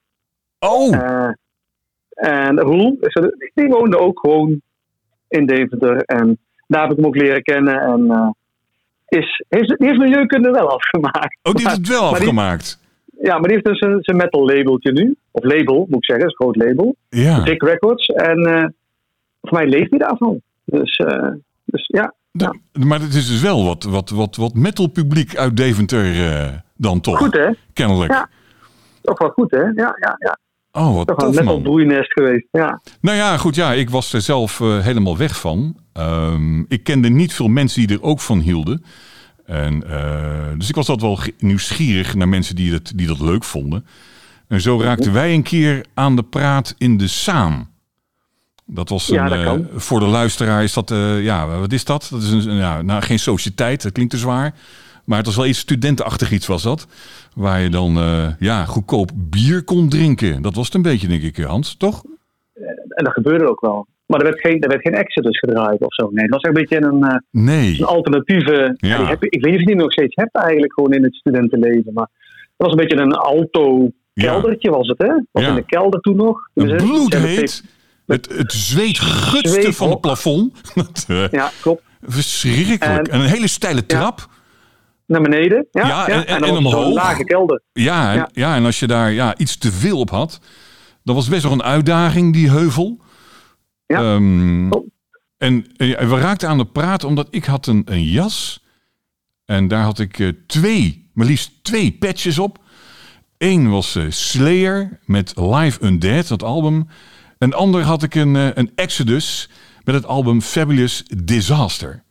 Oh, 0.59 0.97
en 2.15 2.61
Roel, 2.61 2.99
die 3.55 3.69
woonde 3.69 3.99
ook 3.99 4.21
gewoon 4.21 4.61
in 5.29 5.47
Deventer. 5.47 5.97
En 5.97 6.39
daar 6.67 6.81
heb 6.83 6.91
ik 6.91 6.97
hem 6.97 7.07
ook 7.07 7.17
leren 7.17 7.43
kennen. 7.43 7.81
En 7.81 8.35
is, 9.15 9.45
heeft, 9.49 9.69
die 9.79 9.89
heeft 9.89 9.99
milieukunde 9.99 10.51
wel 10.51 10.71
afgemaakt. 10.71 11.39
oh, 11.43 11.53
die 11.55 11.67
heeft 11.67 11.79
het 11.79 11.89
wel 11.89 12.01
maar 12.03 12.11
die- 12.11 12.19
afgemaakt. 12.29 12.83
Ja, 13.21 13.33
maar 13.39 13.49
die 13.49 13.53
heeft 13.53 13.65
dus 13.65 13.81
een, 13.81 13.99
zijn 14.01 14.17
metal 14.17 14.47
labeltje 14.47 14.93
nu. 14.93 15.17
Of 15.31 15.45
label, 15.45 15.87
moet 15.89 15.99
ik 15.99 16.05
zeggen. 16.05 16.27
Dat 16.27 16.35
is 16.35 16.47
een 16.47 16.53
groot 16.55 16.57
label. 16.69 16.97
Ja. 17.09 17.43
Vic 17.45 17.63
Records. 17.63 18.07
En 18.07 18.39
eh, 18.47 18.65
voor 19.43 19.59
mij 19.59 19.67
leeft 19.69 19.91
hij 19.91 19.99
daarvan. 19.99 20.41
Dus, 20.65 20.97
eh, 20.97 21.29
dus 21.65 21.87
ja. 21.87 22.15
De- 22.31 22.59
maar 22.87 23.01
het 23.01 23.15
is 23.15 23.29
dus 23.29 23.43
wel 23.43 23.65
wat, 23.65 23.83
wat, 23.85 24.11
wat, 24.11 24.37
wat 24.37 24.55
metal 24.55 24.87
publiek 24.89 25.37
uit 25.37 25.57
Deventer 25.57 26.05
eh, 26.27 26.53
dan 26.77 27.01
toch. 27.01 27.19
Goed 27.19 27.35
hè? 27.35 27.51
Kennelijk. 27.73 28.13
Ja. 28.13 28.29
Toch 29.03 29.19
wel 29.19 29.31
goed 29.31 29.51
hè? 29.51 29.61
Ja, 29.63 29.97
ja, 30.01 30.17
ja. 30.19 30.39
Oh, 30.76 30.94
wat 30.94 31.19
tof 31.19 31.37
een 31.37 31.44
man. 31.44 31.62
broeinest 31.62 32.12
geweest. 32.12 32.47
Ja. 32.53 32.81
Nou 33.00 33.17
ja, 33.17 33.37
goed, 33.38 33.55
ja, 33.55 33.73
ik 33.73 33.91
was 33.91 34.12
er 34.12 34.21
zelf 34.21 34.61
eh, 34.61 34.79
helemaal 34.81 35.17
weg 35.17 35.41
van. 35.41 35.76
Ehm, 35.93 36.61
ik 36.69 36.85
kende 36.85 37.09
niet 37.09 37.35
veel 37.35 37.49
mensen 37.49 37.87
die 37.87 37.97
er 37.97 38.03
ook 38.03 38.21
van 38.21 38.38
hielden. 38.41 38.85
En, 39.47 39.91
eh, 39.91 40.59
dus 40.59 40.69
ik 40.69 40.75
was 40.75 40.88
altijd 40.88 41.09
wel 41.19 41.35
nieuwsgierig 41.38 42.15
naar 42.15 42.29
mensen 42.29 42.56
die, 42.56 42.73
het, 42.73 42.93
die 42.97 43.06
dat 43.06 43.21
leuk 43.21 43.44
vonden. 43.44 43.87
En 44.49 44.61
zo 44.61 44.81
raakten 44.81 45.12
wij 45.12 45.35
een 45.35 45.43
keer 45.43 45.85
aan 45.94 46.17
de 46.17 46.23
praat 46.23 46.75
in 46.79 46.97
de 46.97 47.09
Saam. 47.09 47.69
Dat 48.67 48.88
was 48.88 49.09
een, 49.09 49.15
Ja, 49.15 49.29
dat 49.29 49.38
eh, 49.61 49.65
voor 49.77 50.00
de 50.00 50.06
luisteraar 50.06 50.62
is 50.62 50.73
dat, 50.73 50.88
ja, 51.20 51.47
wat 51.59 51.73
is 51.73 51.85
dat? 51.85 52.09
Dat 52.11 52.23
is 52.23 52.31
een, 52.31 52.49
een- 52.50 52.56
ja, 52.56 52.82
nou, 52.82 53.03
geen 53.03 53.19
sociëteit, 53.19 53.82
dat 53.82 53.93
klinkt 53.93 54.12
te 54.12 54.19
zwaar. 54.19 54.55
Maar 55.05 55.17
het 55.19 55.27
was 55.27 55.37
wel 55.37 55.47
iets 55.47 55.59
studentenachtig 55.59 56.31
iets 56.32 56.47
was 56.47 56.62
dat. 56.62 56.87
Waar 57.35 57.61
je 57.61 57.69
dan 57.71 57.97
eh, 57.97 58.29
ja, 58.39 58.65
goedkoop 58.65 59.11
bier 59.15 59.65
kon 59.65 59.89
drinken. 59.89 60.43
Dat 60.43 60.55
was 60.55 60.67
het 60.67 60.75
een 60.75 60.82
beetje, 60.82 61.08
denk 61.08 61.23
ik, 61.23 61.37
Hans, 61.37 61.77
toch? 61.77 62.03
En 62.89 63.05
dat 63.05 63.13
gebeurde 63.13 63.49
ook 63.49 63.61
wel. 63.61 63.87
Maar 64.06 64.19
er 64.20 64.25
werd 64.27 64.41
geen, 64.41 64.61
er 64.61 64.69
werd 64.69 64.81
geen 64.82 64.94
Exodus 64.94 65.39
gedraaid 65.39 65.81
of 65.81 65.94
zo. 65.94 66.11
Nee, 66.13 66.23
het 66.25 66.31
was 66.35 66.41
echt 66.43 66.56
een 66.56 66.63
beetje 66.63 66.82
een, 66.87 67.03
eh, 67.05 67.17
Nee. 67.31 67.79
een 67.79 67.85
alternatieve. 67.87 68.77
Ja. 68.77 68.89
Ja, 68.89 68.97
die 68.99 69.06
heb, 69.06 69.23
je- 69.23 69.31
ik 69.31 69.43
weet 69.44 69.51
niet 69.53 69.55
of 69.55 69.61
je 69.61 69.67
die 69.75 69.82
nog 69.82 69.93
steeds 69.93 70.15
hebt 70.15 70.35
eigenlijk 70.37 70.73
gewoon 70.73 70.93
in 70.93 71.03
het 71.03 71.15
studentenleven. 71.15 71.93
Maar 71.93 72.08
het 72.41 72.53
was 72.56 72.70
een 72.70 72.77
beetje 72.77 72.97
een 72.97 73.13
alto 73.13 73.91
keldertje 74.15 74.70
was 74.70 74.89
het 74.89 74.99
hè? 74.99 75.13
Was 75.31 75.44
in 75.44 75.55
de 75.55 75.65
kelder 75.67 76.01
toen 76.01 76.17
nog. 76.17 76.49
Dus, 76.55 76.70
Een 76.70 76.77
bloedheet. 76.77 77.65
Het, 78.06 78.32
het 78.37 78.53
zweet 78.53 78.99
gutste 78.99 79.73
van 79.73 79.91
het 79.91 80.01
plafond. 80.01 80.61
Dat, 80.75 81.05
eh, 81.08 81.29
Ja, 81.29 81.51
klopt. 81.61 81.82
verschrikkelijk. 82.03 83.06
En- 83.08 83.13
En 83.15 83.20
een 83.20 83.27
hele 83.27 83.49
steile 83.49 83.87
trap. 83.87 84.29
Naar 85.06 85.23
beneden. 85.23 85.67
Ja, 85.70 85.87
Ja, 85.87 86.08
en- 86.08 86.27
en- 86.27 86.41
dan 86.41 86.49
en 86.49 86.56
omhoog. 86.56 86.94
lage 86.94 87.25
kelder. 87.25 87.63
Ja, 87.73 88.11
en, 88.13 88.17
ja. 88.17 88.29
Ja. 88.32 88.56
en 88.56 88.65
als 88.65 88.79
je 88.79 88.87
daar 88.87 89.13
ja, 89.13 89.37
iets 89.37 89.56
te 89.56 89.73
veel 89.73 89.99
op 89.99 90.11
had, 90.11 90.41
dan 91.03 91.15
was 91.15 91.29
best 91.29 91.43
wel 91.43 91.53
een 91.53 91.63
uitdaging, 91.63 92.32
die 92.32 92.51
heuvel. 92.51 93.01
Ja. 93.87 93.99
Ehm, 94.15 94.69
Klopt. 94.69 94.89
en 95.39 95.67
eh, 95.77 95.99
we 96.08 96.19
raakten 96.19 96.49
aan 96.49 96.58
de 96.58 96.65
praat 96.67 97.05
omdat 97.05 97.27
ik 97.31 97.44
had 97.44 97.67
een, 97.67 97.82
een 97.84 98.05
jas. 98.05 98.65
En 99.44 99.69
daar 99.69 99.82
had 99.82 99.99
ik 99.99 100.19
eh, 100.19 100.29
twee, 100.46 101.11
maar 101.15 101.27
liefst 101.27 101.51
twee 101.63 101.93
patches 101.99 102.39
op. 102.39 102.58
Eén 103.39 103.70
was 103.70 103.94
eh, 103.96 104.05
Slayer 104.08 104.99
met 105.05 105.32
Live 105.37 105.84
Undead, 105.84 106.29
dat 106.29 106.43
album. 106.43 106.89
En 107.39 107.53
ander 107.55 107.82
had 107.82 108.03
ik 108.03 108.15
een, 108.15 108.34
een 108.58 108.73
Exodus 108.75 109.51
met 109.84 109.94
het 109.94 110.06
album 110.06 110.41
Fabulous 110.41 111.03
Disaster. 111.25 112.03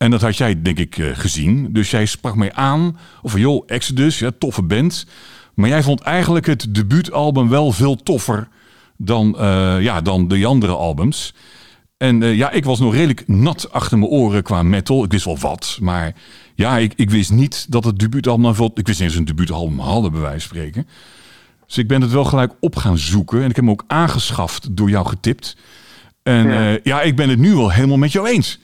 En 0.00 0.10
dat 0.10 0.20
had 0.20 0.36
jij, 0.36 0.62
denk 0.62 0.78
ik, 0.78 0.98
eh, 0.98 1.06
gezien. 1.12 1.72
Dus 1.72 1.90
jij 1.90 2.06
sprak 2.06 2.36
mij 2.36 2.52
aan. 2.52 2.98
Of 3.22 3.38
joh, 3.38 3.62
Exodus, 3.66 4.18
ja, 4.18 4.30
toffe 4.38 4.62
band. 4.62 5.06
Maar 5.54 5.68
jij 5.68 5.82
vond 5.82 6.00
eigenlijk 6.00 6.46
het 6.46 6.74
debuutalbum 6.74 7.48
wel 7.48 7.72
veel 7.72 7.96
toffer 7.96 8.48
dan, 8.96 9.38
eh, 9.38 9.76
ja, 9.80 10.00
dan 10.00 10.28
de 10.28 10.46
andere 10.46 10.72
albums. 10.72 11.34
En 11.96 12.22
eh, 12.22 12.34
ja, 12.36 12.50
ik 12.50 12.64
was 12.64 12.78
nog 12.78 12.92
redelijk 12.94 13.28
nat 13.28 13.72
achter 13.72 13.98
mijn 13.98 14.10
oren 14.10 14.42
qua 14.42 14.62
metal. 14.62 15.04
Ik 15.04 15.10
wist 15.12 15.24
wel 15.24 15.38
wat, 15.38 15.78
maar 15.80 16.14
ja, 16.54 16.78
ik, 16.78 16.92
ik 16.96 17.10
wist 17.10 17.30
niet 17.32 17.66
dat 17.68 17.84
het 17.84 17.98
debuutalbum... 17.98 18.54
veel- 18.54 18.70
Ik 18.74 18.86
wist 18.86 19.00
niet 19.00 19.08
eens 19.08 19.18
een 19.18 19.24
debuutalbum 19.24 19.78
hadden, 19.78 20.12
bij 20.12 20.20
wijze 20.20 20.48
van 20.48 20.56
spreken. 20.56 20.86
Dus 21.66 21.78
ik 21.78 21.88
ben 21.88 22.00
het 22.02 22.10
wel 22.12 22.24
gelijk 22.24 22.52
op 22.60 22.76
gaan 22.76 22.98
zoeken. 22.98 23.38
En 23.42 23.48
ik 23.50 23.56
heb 23.56 23.64
hem 23.64 23.70
ook 23.70 23.84
aangeschaft 23.86 24.76
door 24.76 24.90
jou 24.90 25.06
getipt. 25.06 25.56
En 26.22 26.46
Ja. 26.48 26.68
ja, 26.70 26.78
ja 26.82 27.00
ik 27.02 27.16
ben 27.16 27.28
het 27.28 27.38
nu 27.38 27.54
wel 27.54 27.70
helemaal 27.70 27.96
met 27.98 28.12
jou 28.12 28.28
eens. 28.28 28.58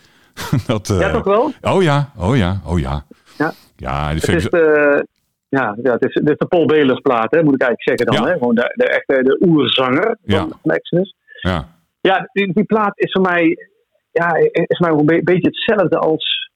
dat, 0.66 0.86
ja, 1.00 1.10
toch 1.12 1.24
wel? 1.24 1.52
Oh 1.74 1.82
ja, 1.82 2.12
oh 2.18 2.36
ja, 2.36 2.60
oh 2.66 2.78
ja. 2.78 3.04
Ja, 3.38 3.52
ja 3.76 4.08
het, 4.08 4.28
is 4.28 4.44
de, 4.44 5.06
ja, 5.48 5.76
ja, 5.82 5.92
het, 5.92 6.04
is, 6.04 6.14
het 6.14 6.28
is 6.30 6.36
de 6.36 6.46
Paul 6.46 6.66
Belers 6.66 7.00
plaat, 7.00 7.34
hè, 7.34 7.42
moet 7.42 7.54
ik 7.54 7.60
eigenlijk 7.62 7.82
zeggen 8.00 8.06
dan. 8.06 8.26
Ja. 8.26 8.32
Hè? 8.32 8.38
Gewoon 8.38 8.54
de, 8.54 8.72
de 8.74 8.88
echte 8.88 9.22
de 9.22 9.46
oerzanger 9.48 10.18
Ja. 10.22 10.38
van, 10.38 10.52
van 10.62 10.70
Exodus. 10.70 11.14
Ja, 11.40 11.68
Ja, 12.00 12.28
die, 12.32 12.52
die 12.52 12.64
plaat 12.64 12.98
is 12.98 13.12
voor 13.12 13.22
mij, 13.22 13.68
ja, 14.10 14.34
is 14.52 14.76
voor 14.78 14.88
mij 14.88 14.98
een 14.98 15.06
be- 15.06 15.22
beetje 15.32 15.48
hetzelfde 15.48 15.98
als 15.98 16.50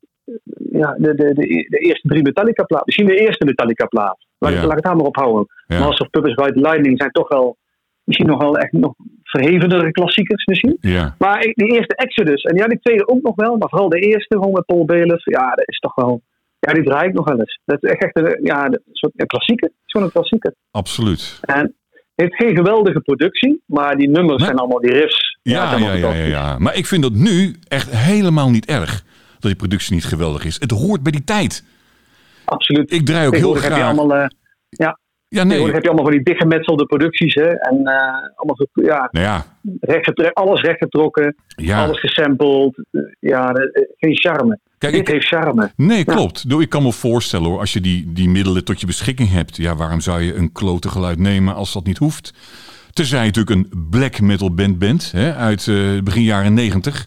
ja, 0.73 0.95
de, 0.99 1.15
de, 1.15 1.25
de, 1.35 1.67
de 1.69 1.79
eerste 1.79 2.09
drie 2.09 2.23
Metallica 2.23 2.63
plaat. 2.65 2.87
Misschien 2.87 3.07
de 3.07 3.17
eerste 3.21 3.45
Metallica 3.45 3.87
plaat. 3.87 4.27
Laat, 4.39 4.53
Ja. 4.53 4.59
laat 4.61 4.69
ik 4.69 4.75
het 4.77 4.85
daar 4.85 4.97
maar 4.97 5.07
op 5.07 5.17
houden. 5.17 5.47
ja. 5.67 5.79
Master 5.79 6.05
of 6.05 6.11
Puppets 6.11 6.35
Ride 6.35 6.53
the 6.53 6.61
Lightning 6.61 6.99
zijn 6.99 7.11
toch 7.11 7.29
wel 7.29 7.57
misschien 8.05 8.27
nog 8.29 8.39
wel 8.43 8.59
echt 8.59 8.73
nog 8.73 8.95
verhevenere 9.31 9.91
klassiekers 9.91 10.45
misschien. 10.45 10.77
ja. 10.81 11.15
Maar 11.19 11.41
die 11.41 11.73
eerste 11.75 11.95
Exodus, 11.95 12.43
en 12.43 12.57
ja, 12.57 12.67
die 12.67 12.79
tweede 12.81 13.09
ook 13.09 13.23
nog 13.23 13.35
wel, 13.35 13.57
maar 13.57 13.69
vooral 13.69 13.89
de 13.89 13.99
eerste 14.01 14.35
gewoon 14.35 14.53
met 14.53 14.67
Paul 14.67 14.85
Bailiff, 14.85 15.25
ja, 15.25 15.51
dat 15.51 15.69
is 15.69 15.79
toch 15.79 15.95
wel, 15.95 16.23
ja, 16.59 16.73
die 16.73 16.85
draai 16.85 17.09
ik 17.09 17.15
nog 17.15 17.29
wel 17.29 17.39
eens. 17.39 17.61
Dat 17.65 17.83
is 17.85 17.91
echt 17.91 18.17
een, 18.19 18.39
ja, 18.43 18.67
een 18.67 18.81
soort 18.93 19.13
een 19.17 19.27
klassieker. 19.27 19.71
Een 19.87 20.11
klassieker. 20.13 20.55
absoluut. 20.71 21.39
En 21.41 21.61
het 21.61 21.73
heeft 22.15 22.35
geen 22.35 22.57
geweldige 22.57 23.01
productie, 23.01 23.63
maar 23.67 23.97
die 23.97 24.09
nummers 24.09 24.37
Nee. 24.37 24.47
zijn 24.47 24.59
allemaal 24.59 24.81
die 24.81 24.93
riffs. 24.93 25.39
Ja, 25.43 25.77
ja, 25.77 25.93
ja, 25.93 26.13
ja. 26.13 26.59
Maar 26.59 26.77
ik 26.77 26.87
vind 26.87 27.03
dat 27.03 27.13
nu 27.13 27.57
echt 27.69 27.91
helemaal 27.97 28.51
niet 28.51 28.67
erg. 28.67 29.03
Dat 29.33 29.51
die 29.51 29.57
productie 29.57 29.95
niet 29.95 30.05
geweldig 30.05 30.45
is. 30.45 30.61
Het 30.61 30.71
hoort 30.71 31.03
bij 31.03 31.13
die 31.13 31.25
tijd. 31.25 31.65
Absoluut. 32.45 32.93
Ik 32.93 33.07
draai 33.07 33.27
ook 33.27 33.37
heel 33.37 33.55
graag. 33.55 33.83
allemaal, 33.83 34.15
eh, 34.17 34.27
Ja, 34.69 34.99
tegenwoordig 35.39 35.65
nee. 35.67 35.73
heb 35.75 35.83
je 35.83 35.89
allemaal 35.89 36.05
van 36.07 36.15
die 36.15 36.25
dichtgemetselde 36.25 36.87
producties, 36.87 37.35
hè. 37.35 37.47
En 37.49 37.77
eh, 37.85 37.95
allemaal, 38.35 38.57
zo- 38.57 38.83
ja, 38.83 39.09
Nou 39.11 39.27
ja, 39.27 39.47
alles 40.33 40.61
rechtgetrokken, 40.61 41.37
ja. 41.57 41.85
alles 41.85 42.01
gesampled. 42.01 42.85
Eh, 42.91 43.01
Ja, 43.21 43.53
eh, 43.53 43.83
geen 43.99 44.17
charme. 44.19 44.59
Kijk, 44.79 44.93
Dit 44.93 45.01
ik, 45.09 45.09
heeft 45.15 45.27
charme. 45.27 45.73
Nee, 45.77 46.05
klopt. 46.05 46.45
Nou, 46.49 46.63
Ik 46.63 46.69
kan 46.69 46.83
me 46.83 46.93
voorstellen 46.93 47.47
hoor, 47.47 47.59
als 47.59 47.73
je 47.73 47.81
die, 47.81 48.13
die 48.13 48.29
middelen 48.29 48.65
tot 48.65 48.81
je 48.81 48.87
beschikking 48.87 49.31
hebt. 49.31 49.57
Ja, 49.57 49.77
waarom 49.77 50.01
zou 50.01 50.21
je 50.21 50.35
een 50.35 50.53
klote 50.53 50.89
geluid 50.89 51.19
nemen 51.19 51.55
als 51.55 51.73
dat 51.73 51.85
niet 51.87 51.99
hoeft? 51.99 52.33
Tenzij 52.93 53.19
je 53.19 53.27
natuurlijk 53.33 53.57
een 53.57 53.89
black 53.91 54.21
metal 54.21 54.55
band 54.55 54.79
bent, 54.79 55.13
hè, 55.13 55.35
uit 55.35 55.65
begin 56.05 56.23
jaren 56.23 56.55
negentig. 56.55 57.07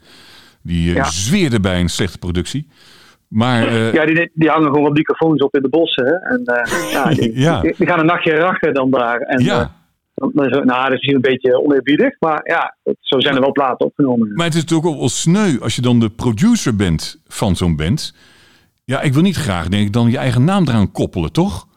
Die 0.62 0.94
Ja. 0.94 1.04
zweerde 1.04 1.60
bij 1.60 1.80
een 1.80 1.90
slechte 1.90 2.18
productie. 2.18 2.68
Maar 3.34 3.68
eh, 3.68 3.94
Ja, 3.94 4.06
die, 4.06 4.32
die 4.34 4.50
hangen 4.50 4.68
gewoon 4.68 4.84
wat 4.84 4.94
microfoons 4.94 5.42
op 5.42 5.56
in 5.56 5.62
de 5.62 5.70
bossen. 5.70 6.06
Hè? 6.06 6.14
En 6.14 6.44
eh, 6.46 6.92
ja, 6.96 7.10
die, 7.10 7.40
Ja. 7.40 7.62
die, 7.62 7.76
die 7.78 7.88
gaan 7.88 8.00
een 8.00 8.06
nachtje 8.06 8.32
rachen 8.32 8.74
dan 8.74 8.92
daar. 8.92 9.20
En, 9.20 9.44
ja, 9.44 9.60
eh, 9.62 9.68
dan, 10.16 10.32
dan 10.34 10.66
nou, 10.66 10.90
dat 10.90 11.02
is 11.02 11.14
een 11.14 11.22
beetje 11.22 11.62
oneerbiedig. 11.64 12.20
Maar 12.20 12.42
ja, 12.44 12.76
het- 12.84 12.98
zo 13.00 13.20
zijn 13.20 13.36
er 13.36 13.42
wel 13.42 13.52
platen 13.52 13.86
opgenomen. 13.86 14.34
maar 14.34 14.46
het 14.46 14.56
is 14.56 14.62
natuurlijk 14.62 14.90
ook 14.90 14.98
wel 15.00 15.10
sneu 15.10 15.60
als 15.62 15.76
je 15.76 15.82
dan 15.82 16.00
de 16.00 16.10
producer 16.10 16.76
bent 16.76 17.22
van 17.28 17.56
zo'n 17.56 17.76
band. 17.76 18.16
Ja, 18.86 19.02
ik 19.02 19.14
wil 19.14 19.22
niet 19.22 19.36
graag, 19.36 19.68
denk 19.68 19.86
ik, 19.86 19.94
dan 19.94 20.10
je 20.12 20.18
eigen 20.18 20.44
naam 20.44 20.68
eraan 20.68 20.92
koppelen, 20.92 21.32
toch? 21.32 21.68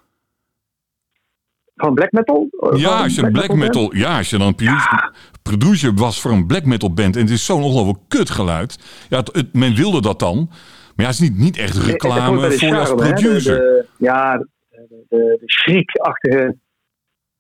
Van 1.75 1.95
black 1.95 2.13
metal? 2.13 2.49
Ja, 2.77 3.03
als 3.03 3.15
je 3.15 3.23
een 3.23 3.33
black 3.33 3.47
band? 3.47 3.59
metal, 3.59 3.95
ja, 3.95 4.17
als 4.17 4.31
je 4.31 4.39
dan 4.39 4.47
een 4.47 4.55
producer, 4.55 5.11
producer 5.43 5.95
was 5.95 6.21
voor 6.21 6.31
een 6.31 6.47
black 6.47 6.65
metal 6.65 6.93
band 6.93 7.17
en 7.17 7.23
het 7.23 7.31
is 7.31 7.45
zo'n 7.45 7.63
ongelooflijk 7.63 7.99
kut 8.09 8.31
geluid. 8.31 8.79
Ja, 9.09 9.19
het, 9.19 9.31
het- 9.35 9.53
men 9.53 9.75
wilde 9.75 10.01
dat 10.01 10.19
dan. 10.19 10.51
Maar 10.97 11.07
ja, 11.07 11.13
het 11.13 11.21
is 11.21 11.29
niet, 11.29 11.39
niet 11.39 11.57
echt 11.57 11.69
Het- 11.69 11.77
het 11.83 11.87
reclame 11.91 12.41
voor 12.41 12.69
je 12.69 12.77
als 12.77 12.89
hè. 12.89 12.97
De- 12.97 13.03
producer. 13.03 13.57
de- 13.57 13.87
ja, 13.99 14.37
de, 14.69 15.05
de, 15.09 15.39
schriekachtige... 15.45 16.57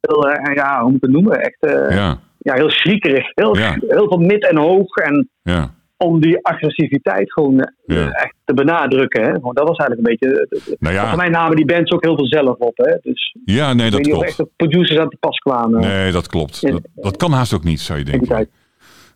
Heel, 0.00 0.28
eh, 0.30 0.54
ja, 0.54 0.80
hoe 0.80 0.86
moet 0.90 0.96
ik 0.96 1.02
het 1.02 1.10
noemen? 1.10 1.40
Echt 1.40 1.60
eh, 1.60 1.96
ja. 1.96 2.18
Ja, 2.38 2.54
heel 2.54 2.70
schriekerig. 2.70 3.30
Heel, 3.34 3.56
Ja. 3.58 3.76
heel 3.88 4.08
veel 4.08 4.18
mid 4.18 4.48
en 4.48 4.56
hoog. 4.56 4.96
En 4.96 5.28
ja, 5.42 5.74
om 5.96 6.20
die 6.20 6.38
agressiviteit 6.44 7.32
gewoon 7.32 7.60
eh, 7.86 8.06
echt 8.06 8.34
te 8.44 8.54
benadrukken. 8.54 9.22
Hè? 9.22 9.32
Want 9.40 9.56
dat 9.56 9.68
was 9.68 9.76
eigenlijk 9.78 10.08
een 10.08 10.16
beetje... 10.18 10.76
nou 10.78 11.08
Voor 11.08 11.16
mij 11.16 11.28
namen 11.28 11.56
die 11.56 11.64
bands 11.64 11.90
ook 11.90 12.04
heel 12.04 12.16
veel 12.16 12.26
zelf 12.26 12.56
op. 12.58 12.76
Hè? 12.76 12.96
Dus 13.02 13.36
ja, 13.44 13.72
nee, 13.72 13.90
dat 13.90 14.00
of 14.00 14.22
echt 14.22 14.34
klopt. 14.34 14.36
de 14.36 14.66
producers 14.66 14.98
aan 14.98 15.08
te 15.08 15.16
pas 15.20 15.38
kwamen 15.38 15.80
Nee, 15.80 16.12
dat 16.12 16.26
klopt. 16.26 16.60
Dat, 16.70 16.80
dat 16.94 17.16
kan 17.16 17.32
haast 17.32 17.54
ook 17.54 17.64
niet, 17.64 17.80
zou 17.80 17.98
je 17.98 18.04
denken. 18.04 18.26
tijd. 18.28 18.48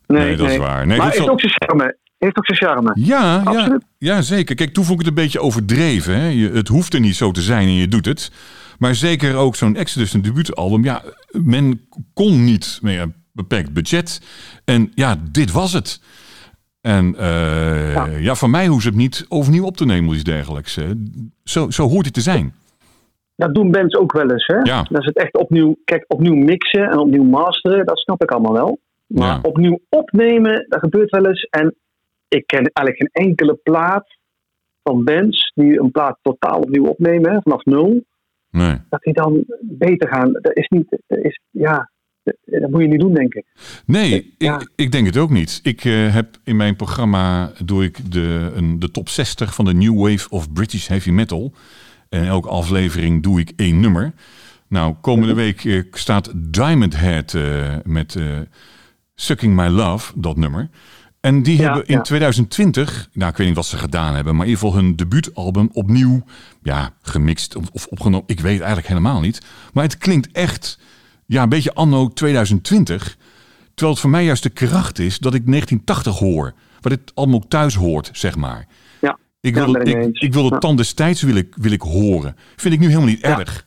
Nee, 0.07 0.37
dat 0.37 0.51
is 0.51 0.57
waar. 0.57 0.87
Nee, 0.87 0.97
maar 0.97 1.07
heeft 1.07 1.19
zal- 1.19 1.29
ook 1.29 1.41
zijn 1.41 1.53
charme. 1.57 1.97
Heeft 2.21 2.37
ook 2.39 2.47
zijn 2.47 2.59
charme. 2.59 2.91
Ja, 2.95 3.23
ja, 3.23 3.43
Absoluut. 3.45 3.85
ja, 3.99 4.23
zeker. 4.23 4.55
Kijk, 4.55 4.73
toen 4.73 4.85
vond 4.85 5.01
ik 5.01 5.07
het 5.07 5.17
een 5.17 5.23
beetje 5.25 5.41
overdreven. 5.41 6.15
Hè? 6.21 6.27
Je, 6.29 6.51
het 6.51 6.69
hoeft 6.69 6.95
er 6.95 7.01
niet 7.01 7.15
zo 7.17 7.31
te 7.31 7.41
zijn 7.41 7.67
en 7.69 7.75
je 7.75 7.89
doet 7.89 8.05
het. 8.07 8.31
Maar 8.79 8.95
zeker 8.95 9.37
ook 9.37 9.57
zo'n 9.57 9.77
Exodus, 9.77 10.13
een 10.13 10.23
debuutalbum. 10.23 10.85
Ja, 10.85 11.03
men 11.31 11.81
kon 12.15 12.45
niet 12.45 12.79
meer 12.83 13.01
een 13.01 13.15
beperkt 13.33 13.73
budget. 13.73 14.21
En 14.65 14.93
ja, 14.95 15.17
dit 15.31 15.53
was 15.53 15.73
het. 15.73 16.01
En 16.81 17.15
eh, 17.19 17.93
ja. 17.95 18.07
Ja. 18.07 18.35
van 18.35 18.51
mij 18.51 18.67
hoeft 18.67 18.85
het 18.85 18.95
niet 18.95 19.27
overnieuw 19.29 19.65
op 19.65 19.77
te 19.77 19.85
nemen 19.85 20.09
of 20.09 20.15
iets 20.15 20.25
dergelijks. 20.25 20.79
Zo, 21.45 21.71
zo 21.71 21.89
hoort 21.89 22.05
het 22.05 22.15
te 22.15 22.21
zijn. 22.21 22.55
Dat 23.37 23.55
doen 23.55 23.71
bands 23.71 23.95
ook 23.97 24.13
wel 24.13 24.31
eens. 24.31 24.47
Hè? 24.47 24.57
Ja. 24.63 24.83
Dat 24.83 25.01
is 25.01 25.07
het 25.07 25.17
echt 25.17 25.37
opnieuw, 25.39 25.77
kijk, 25.85 26.05
opnieuw 26.09 26.35
mixen 26.35 26.91
en 26.91 26.99
opnieuw 26.99 27.25
masteren. 27.25 27.87
Dat 27.87 27.99
snap 27.99 28.23
ik 28.23 28.31
allemaal 28.31 28.53
wel. 28.53 28.79
Maar 29.07 29.27
Ja. 29.29 29.39
opnieuw 29.43 29.81
opnemen, 29.89 30.67
dat 30.69 30.81
gebeurt 30.81 31.11
wel 31.11 31.27
eens. 31.27 31.43
En 31.51 31.75
ik 32.31 32.47
ken 32.47 32.71
eigenlijk 32.73 32.97
geen 32.97 33.27
enkele 33.29 33.55
plaat 33.55 34.19
van 34.83 35.05
bands 35.05 35.53
die 35.55 35.81
een 35.81 35.91
plaat 35.91 36.19
totaal 36.23 36.61
opnieuw 36.61 36.85
opnemen, 36.87 37.33
hè, 37.33 37.41
vanaf 37.43 37.65
nul. 37.65 38.05
Nee. 38.51 38.77
Dat 38.89 39.03
die 39.03 39.13
dan 39.15 39.45
beter 39.61 40.09
gaan. 40.09 40.33
Dat 40.33 40.57
is 40.57 40.69
niet, 40.69 41.03
dat 41.07 41.19
is, 41.19 41.41
ja, 41.51 41.91
dat, 42.23 42.71
moet 42.71 42.81
je 42.81 42.89
niet 42.89 43.01
doen, 43.01 43.15
denk 43.15 43.35
ik. 43.35 43.45
Nee, 43.87 44.35
Ja. 44.39 44.61
ik, 44.61 44.71
ik 44.77 44.93
denk 44.93 45.07
het 45.07 45.17
ook 45.17 45.31
niet. 45.31 45.61
Ik 45.63 45.85
eh, 45.85 46.15
heb 46.15 46.29
in 46.45 46.57
mijn 46.57 46.77
programma 46.77 47.53
doe 47.65 47.85
ik 47.85 48.13
de, 48.13 48.51
een, 48.55 48.79
de 48.79 48.91
top 48.91 49.09
60 49.09 49.55
van 49.55 49.65
de 49.65 49.75
New 49.75 49.99
Wave 49.99 50.29
of 50.29 50.53
British 50.53 50.87
Heavy 50.89 51.11
Metal. 51.11 51.53
En 52.09 52.27
elke 52.27 52.49
aflevering 52.49 53.23
doe 53.23 53.41
ik 53.41 53.53
één 53.57 53.81
nummer. 53.81 54.13
Nou, 54.69 54.95
komende 55.01 55.35
week 55.35 55.65
eh, 55.65 55.83
staat 55.91 56.33
Diamond 56.37 56.97
Head 56.97 57.35
eh, 57.35 57.77
met 57.85 58.17
Sucking 59.15 59.57
My 59.57 59.67
Love, 59.69 60.13
dat 60.21 60.37
nummer. 60.37 60.69
En 61.21 61.43
die 61.43 61.57
Ja, 61.57 61.63
hebben 61.63 61.87
in 61.87 61.95
ja. 61.97 62.01
2020, 62.03 63.09
nou 63.13 63.31
ik 63.31 63.37
weet 63.37 63.47
niet 63.47 63.57
wat 63.57 63.67
ze 63.67 63.79
gedaan 63.79 64.15
hebben, 64.15 64.37
maar 64.37 64.47
in 64.47 64.51
ieder 64.53 64.65
geval 64.67 64.83
hun 64.83 64.97
debuutalbum 64.97 65.69
opnieuw 65.73 66.23
ja, 66.63 66.91
gemixt 67.03 67.57
of, 67.57 67.87
opgenomen. 67.87 68.27
Ik 68.27 68.41
weet 68.41 68.59
eigenlijk 68.59 68.89
helemaal 68.89 69.21
niet. 69.21 69.41
Maar 69.73 69.85
het 69.85 69.99
klinkt 69.99 70.29
echt 70.33 70.79
ja, 71.27 71.43
een 71.43 71.49
beetje 71.49 71.75
anno 71.75 72.09
2020. 72.09 73.17
Terwijl 73.65 73.91
het 73.93 74.01
voor 74.01 74.11
mij 74.11 74.25
juist 74.25 74.43
de 74.43 74.49
kracht 74.51 74.99
is 74.99 75.19
dat 75.19 75.35
ik 75.35 75.47
1980 75.47 76.19
hoor. 76.19 76.53
Wat 76.81 76.93
het 76.93 77.13
allemaal 77.15 77.37
ook 77.37 77.49
thuis 77.51 77.75
hoort, 77.75 78.11
zeg 78.13 78.37
maar. 78.37 78.67
Ja, 79.01 79.19
Ik 79.41 79.55
wil, 79.55 79.73
het, 79.75 79.89
ik 79.89 80.09
ik, 80.13 80.33
wil 80.33 80.51
het 80.51 80.61
tand 80.61 80.77
destijds 80.77 81.23
wil 81.23 81.35
ik, 81.37 81.55
wil 81.57 81.73
ik 81.73 81.81
horen. 81.83 82.37
Vind 82.57 82.75
ik 82.75 82.81
nu 82.81 82.87
helemaal 82.87 83.09
niet 83.09 83.21
Ja. 83.21 83.39
erg. 83.39 83.67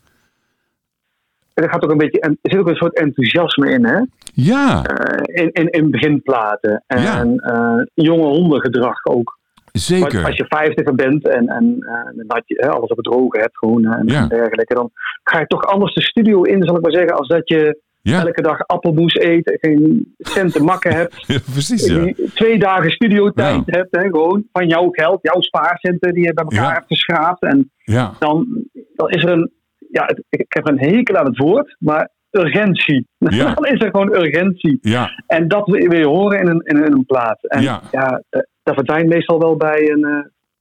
Er 1.54 1.70
gaat 1.70 1.84
ook 1.84 1.92
een 1.92 1.98
beetje, 1.98 2.20
en 2.20 2.38
er 2.42 2.52
zit 2.52 2.60
ook 2.60 2.68
een 2.70 2.76
soort 2.76 2.98
enthousiasme 3.00 3.70
in, 3.72 3.86
hè? 3.86 4.00
Ja, 4.34 4.84
Eh, 4.84 5.44
in, 5.44 5.52
in, 5.52 5.70
in 5.70 5.92
beginplaten. 5.92 6.84
En 6.88 7.02
Ja. 7.02 7.26
eh, 7.38 7.86
jonge 7.94 8.26
hondengedrag 8.26 9.06
ook. 9.06 9.42
Zeker. 9.72 10.26
als 10.26 10.36
je 10.38 10.46
vijftiger 10.48 10.96
bent 10.96 11.28
en, 11.28 11.48
en, 11.48 11.78
eh, 11.80 12.24
dat 12.28 12.42
je 12.46 12.56
hè, 12.62 12.70
alles 12.70 12.90
op 12.90 12.98
het 12.98 13.06
droge 13.06 13.40
hebt 13.40 13.58
gewoon, 13.58 13.86
en, 13.86 14.08
Ja. 14.08 14.22
en 14.22 14.28
dergelijke, 14.28 14.74
dan 14.74 14.92
ga 15.24 15.40
je 15.40 15.48
toch 15.48 15.64
anders 15.66 15.94
de 15.94 16.02
studio 16.02 16.42
in, 16.42 16.64
zal 16.64 16.76
ik 16.76 16.82
maar 16.82 16.92
zeggen, 16.92 17.18
als 17.18 17.28
dat 17.28 17.48
je 17.50 17.82
Ja, 18.02 18.20
elke 18.26 18.42
dag 18.42 18.68
appelmoes 18.68 19.16
eet, 19.16 19.58
geen 19.62 20.14
cent 20.18 20.52
te 20.54 20.64
makken 20.64 20.94
hebt. 20.96 21.24
ja, 21.28 21.40
precies. 21.52 21.86
Ja. 21.88 22.14
twee 22.34 22.60
dagen 22.60 22.92
studiotijd 22.92 23.62
Ja. 23.66 23.78
hebt, 23.78 23.96
hè, 23.96 24.02
gewoon 24.02 24.44
van 24.52 24.68
jouw 24.68 24.90
geld, 24.90 25.20
jouw 25.22 25.42
spaarcenten 25.42 26.14
die 26.14 26.24
je 26.24 26.34
bij 26.34 26.44
elkaar 26.44 26.74
hebt 26.74 26.88
geschraapt. 26.88 27.42
En 27.44 27.72
Ja, 27.84 28.12
dan, 28.20 28.48
dan 28.96 29.10
is 29.10 29.24
er 29.24 29.30
een, 29.32 29.52
ja, 29.94 30.06
het- 30.06 30.24
ik 30.30 30.46
heb 30.54 30.68
een 30.68 30.80
hekel 30.80 31.16
aan 31.18 31.26
het 31.26 31.38
woord, 31.38 31.76
maar 31.80 32.10
urgentie. 32.32 33.08
Ja. 33.18 33.54
dan 33.56 33.66
is 33.66 33.82
er 33.82 33.90
gewoon 33.90 34.16
urgentie. 34.16 34.78
ja, 34.82 35.24
En 35.28 35.48
dat 35.48 35.66
wil 35.68 35.98
je 36.00 36.06
horen 36.08 36.40
in 36.40 36.48
een, 36.48 36.62
in 36.62 36.94
een, 36.94 37.06
plaat. 37.06 37.48
En 37.48 37.62
Ja. 37.62 37.82
ja, 37.92 38.22
eh, 38.30 38.42
dat 38.64 38.74
verdwijnt 38.76 39.08
meestal 39.10 39.40
wel 39.40 39.56
bij 39.56 39.90
een 39.92 40.04
eh, 40.04 40.18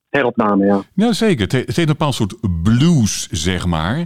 heropname, 0.09 0.65
ja. 0.67 0.81
ja, 0.95 1.13
zeker. 1.13 1.43
Het, 1.43 1.53
he- 1.53 1.59
het 1.59 1.67
heeft 1.67 1.79
een 1.79 1.87
bepaald 1.87 2.15
soort 2.15 2.37
blues, 2.63 3.29
zeg 3.31 3.67
maar. 3.67 4.05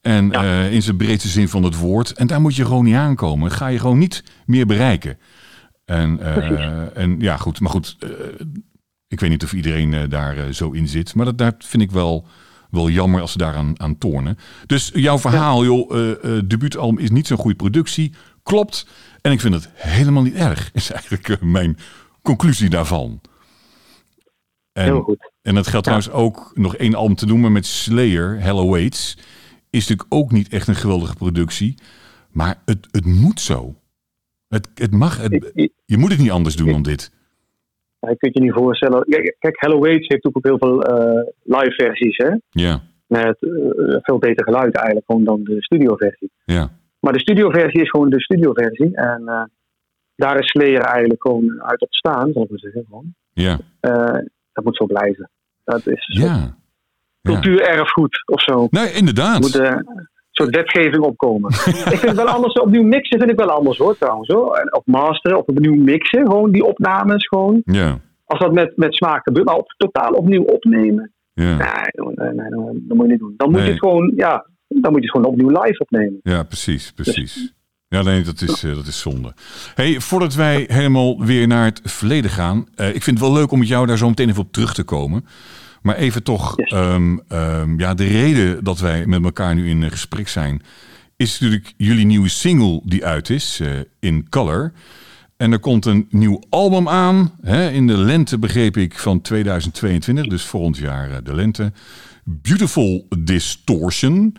En 0.00 0.28
Ja. 0.30 0.42
eh, 0.42 0.72
in 0.72 0.82
zijn 0.82 0.96
breedste 0.96 1.28
zin 1.28 1.48
van 1.48 1.62
het 1.62 1.78
woord. 1.78 2.12
En 2.12 2.26
daar 2.26 2.40
moet 2.40 2.56
je 2.56 2.64
gewoon 2.64 2.84
niet 2.84 2.94
aankomen. 2.94 3.50
Ga 3.50 3.66
je 3.66 3.78
gewoon 3.78 3.98
niet 3.98 4.24
meer 4.46 4.66
bereiken. 4.66 5.18
En, 5.84 6.20
en 6.94 7.16
ja, 7.20 7.36
goed. 7.36 7.60
Maar 7.60 7.70
goed, 7.70 7.96
ik 9.08 9.20
weet 9.20 9.30
niet 9.30 9.44
of 9.44 9.52
iedereen 9.52 10.08
daar 10.08 10.52
zo 10.52 10.70
in 10.70 10.88
zit. 10.88 11.14
Maar 11.14 11.24
dat, 11.24 11.38
dat 11.38 11.54
vind 11.58 11.82
ik 11.82 11.90
wel, 11.90 12.26
wel 12.72 12.88
jammer 12.88 13.20
als 13.20 13.32
ze 13.32 13.38
daaraan 13.38 13.80
aan 13.80 13.98
tornen. 13.98 14.38
Dus 14.66 14.90
jouw 14.94 15.18
verhaal, 15.18 15.64
joh, 15.64 15.96
eh 15.96 16.10
eh, 16.10 16.42
debuutalbum 16.44 16.98
is 16.98 17.10
niet 17.10 17.26
zo'n 17.26 17.38
goede 17.38 17.56
productie. 17.56 18.12
Klopt. 18.42 18.86
En 19.20 19.32
ik 19.32 19.40
vind 19.40 19.54
het 19.54 19.68
helemaal 19.74 20.22
niet 20.22 20.34
erg. 20.34 20.70
Is 20.72 20.90
eigenlijk 20.90 21.28
eh, 21.28 21.40
mijn 21.40 21.78
conclusie 22.22 22.68
daarvan. 22.68 23.20
En, 24.72 24.84
Heel 24.84 25.02
goed. 25.02 25.30
en 25.42 25.54
dat 25.54 25.66
geldt 25.66 25.84
trouwens 25.84 26.10
ook 26.12 26.50
nog 26.54 26.76
één 26.76 26.94
album 26.94 27.16
te 27.16 27.26
noemen 27.26 27.52
met 27.52 27.66
Slayer, 27.66 28.40
Hello 28.40 28.68
Waits. 28.68 29.18
Is 29.70 29.88
natuurlijk 29.88 30.14
ook 30.14 30.32
niet 30.32 30.48
echt 30.48 30.68
een 30.68 30.74
geweldige 30.74 31.14
productie. 31.14 31.74
Maar 32.30 32.62
het, 32.64 32.88
het 32.90 33.04
moet 33.04 33.40
zo. 33.40 33.74
Het, 34.48 34.68
het 34.74 34.92
mag. 34.92 35.16
Het, 35.16 35.52
je 35.84 35.98
moet 35.98 36.10
het 36.10 36.20
niet 36.20 36.30
anders 36.30 36.56
doen 36.56 36.70
dan 36.70 36.82
dit. 36.82 37.10
Je 38.10 38.16
kunt 38.16 38.34
je 38.34 38.40
niet 38.40 38.52
voorstellen. 38.52 39.04
Kijk, 39.38 39.60
Hello 39.60 39.78
Waits 39.78 40.08
heeft 40.08 40.24
ook 40.24 40.38
heel 40.40 40.58
veel 40.58 40.76
live 41.42 41.72
versies, 41.76 42.16
hè? 42.16 42.30
Ja. 42.50 42.80
Met 43.06 43.36
veel 44.02 44.18
beter 44.18 44.44
geluid 44.44 44.76
eigenlijk 44.76 45.06
gewoon 45.06 45.24
dan 45.24 45.44
de 45.44 45.62
studioversie. 45.62 46.30
Ja. 46.44 46.70
Maar 47.00 47.12
de 47.12 47.20
studioversie 47.20 47.80
is 47.80 47.90
gewoon 47.90 48.10
de 48.10 48.20
studioversie. 48.20 48.96
En 48.96 49.50
daar 50.16 50.38
is 50.38 50.46
Slayer 50.50 50.80
eigenlijk 50.80 51.22
gewoon 51.22 51.62
uit 51.62 51.80
ontstaan, 51.80 52.32
zal 52.32 52.42
ik 52.42 52.50
maar 52.50 52.58
zeggen. 52.58 52.84
Gewoon. 52.88 53.14
Ja. 53.32 53.58
dat 54.52 54.64
moet 54.64 54.76
zo 54.76 54.86
blijven. 54.86 55.30
Dat 55.64 55.86
is 55.86 56.06
ja. 56.06 56.56
cultuurerfgoed 57.22 58.22
of 58.26 58.42
zo. 58.42 58.66
Nee, 58.70 58.92
inderdaad. 58.92 59.40
Moet, 59.40 59.52
soort 60.32 60.56
wetgeving 60.56 61.02
opkomen. 61.02 61.50
ik 61.94 61.98
vind 61.98 62.02
het 62.02 62.16
wel 62.16 62.26
anders. 62.26 62.60
Opnieuw 62.60 62.82
mixen 62.82 63.18
vind 63.18 63.30
ik 63.30 63.38
wel 63.38 63.50
anders 63.50 63.78
hoor 63.78 63.96
trouwens. 63.98 64.28
Hoor. 64.28 64.68
Of 64.70 64.82
masteren, 64.84 65.38
of 65.38 65.46
opnieuw 65.46 65.74
mixen. 65.74 66.26
Gewoon 66.26 66.50
die 66.50 66.64
opnames 66.64 67.28
gewoon. 67.28 67.60
Ja. 67.64 67.98
Als 68.24 68.40
dat 68.40 68.52
met, 68.52 68.76
met 68.76 68.94
smaak 68.94 69.22
gebeurt. 69.22 69.46
Maar 69.46 69.56
op, 69.56 69.74
totaal 69.76 70.12
opnieuw 70.12 70.42
opnemen. 70.42 71.12
Ja. 71.34 71.56
Nee, 71.56 72.14
nee, 72.14 72.32
nee, 72.32 72.50
dat 72.50 72.96
moet 72.96 73.06
je 73.06 73.12
niet 73.12 73.18
doen. 73.18 73.34
Dan 73.36 73.50
moet 73.50 73.60
je 73.60 73.68
het 73.68 73.78
gewoon, 73.78 74.12
ja, 74.16 74.46
dan 74.68 74.92
moet 74.92 75.02
je 75.02 75.06
het 75.06 75.10
gewoon 75.10 75.26
opnieuw 75.26 75.62
live 75.62 75.78
opnemen. 75.78 76.20
Ja, 76.22 76.42
precies, 76.42 76.92
precies. 76.92 77.54
Ja, 77.88 78.02
nee, 78.02 78.22
dat 78.22 78.40
is, 78.40 78.64
uh, 78.64 78.74
dat 78.74 78.86
is 78.86 79.00
zonde. 79.00 79.32
Hey, 79.74 80.00
voordat 80.00 80.34
wij 80.34 80.64
helemaal 80.68 81.24
weer 81.24 81.46
naar 81.46 81.64
het 81.64 81.80
verleden 81.84 82.30
gaan. 82.30 82.66
Uh, 82.76 82.94
ik 82.94 83.02
vind 83.02 83.18
het 83.18 83.28
wel 83.28 83.36
leuk 83.36 83.50
om 83.50 83.58
met 83.58 83.68
jou 83.68 83.86
daar 83.86 83.96
zo 83.96 84.08
meteen 84.08 84.28
even 84.28 84.42
op 84.42 84.52
terug 84.52 84.74
te 84.74 84.82
komen. 84.82 85.24
Maar 85.82 85.96
even 85.96 86.22
toch, 86.22 86.56
Yes. 86.56 86.70
ehm, 86.70 87.18
ehm, 87.28 87.78
ja, 87.80 87.94
de 87.94 88.06
reden 88.06 88.64
dat 88.64 88.78
wij 88.78 89.06
met 89.06 89.24
elkaar 89.24 89.54
nu 89.54 89.68
in 89.68 89.90
gesprek 89.90 90.28
zijn, 90.28 90.62
is 91.16 91.38
natuurlijk 91.38 91.74
jullie 91.76 92.06
nieuwe 92.06 92.28
single 92.28 92.80
die 92.84 93.04
uit 93.06 93.30
is, 93.30 93.58
uh, 93.62 93.68
In 94.00 94.28
Color. 94.28 94.72
En 95.36 95.52
er 95.52 95.58
komt 95.58 95.86
een 95.86 96.06
nieuw 96.10 96.42
album 96.48 96.88
aan, 96.88 97.32
hè, 97.42 97.70
in 97.70 97.86
de 97.86 97.96
lente 97.96 98.38
begreep 98.38 98.76
ik 98.76 98.98
van 98.98 99.20
2022, 99.20 100.26
dus 100.26 100.42
volgend 100.42 100.76
jaar 100.76 101.10
uh, 101.10 101.16
de 101.22 101.34
lente. 101.34 101.72
Beautiful 102.24 103.06
Distortion. 103.18 104.36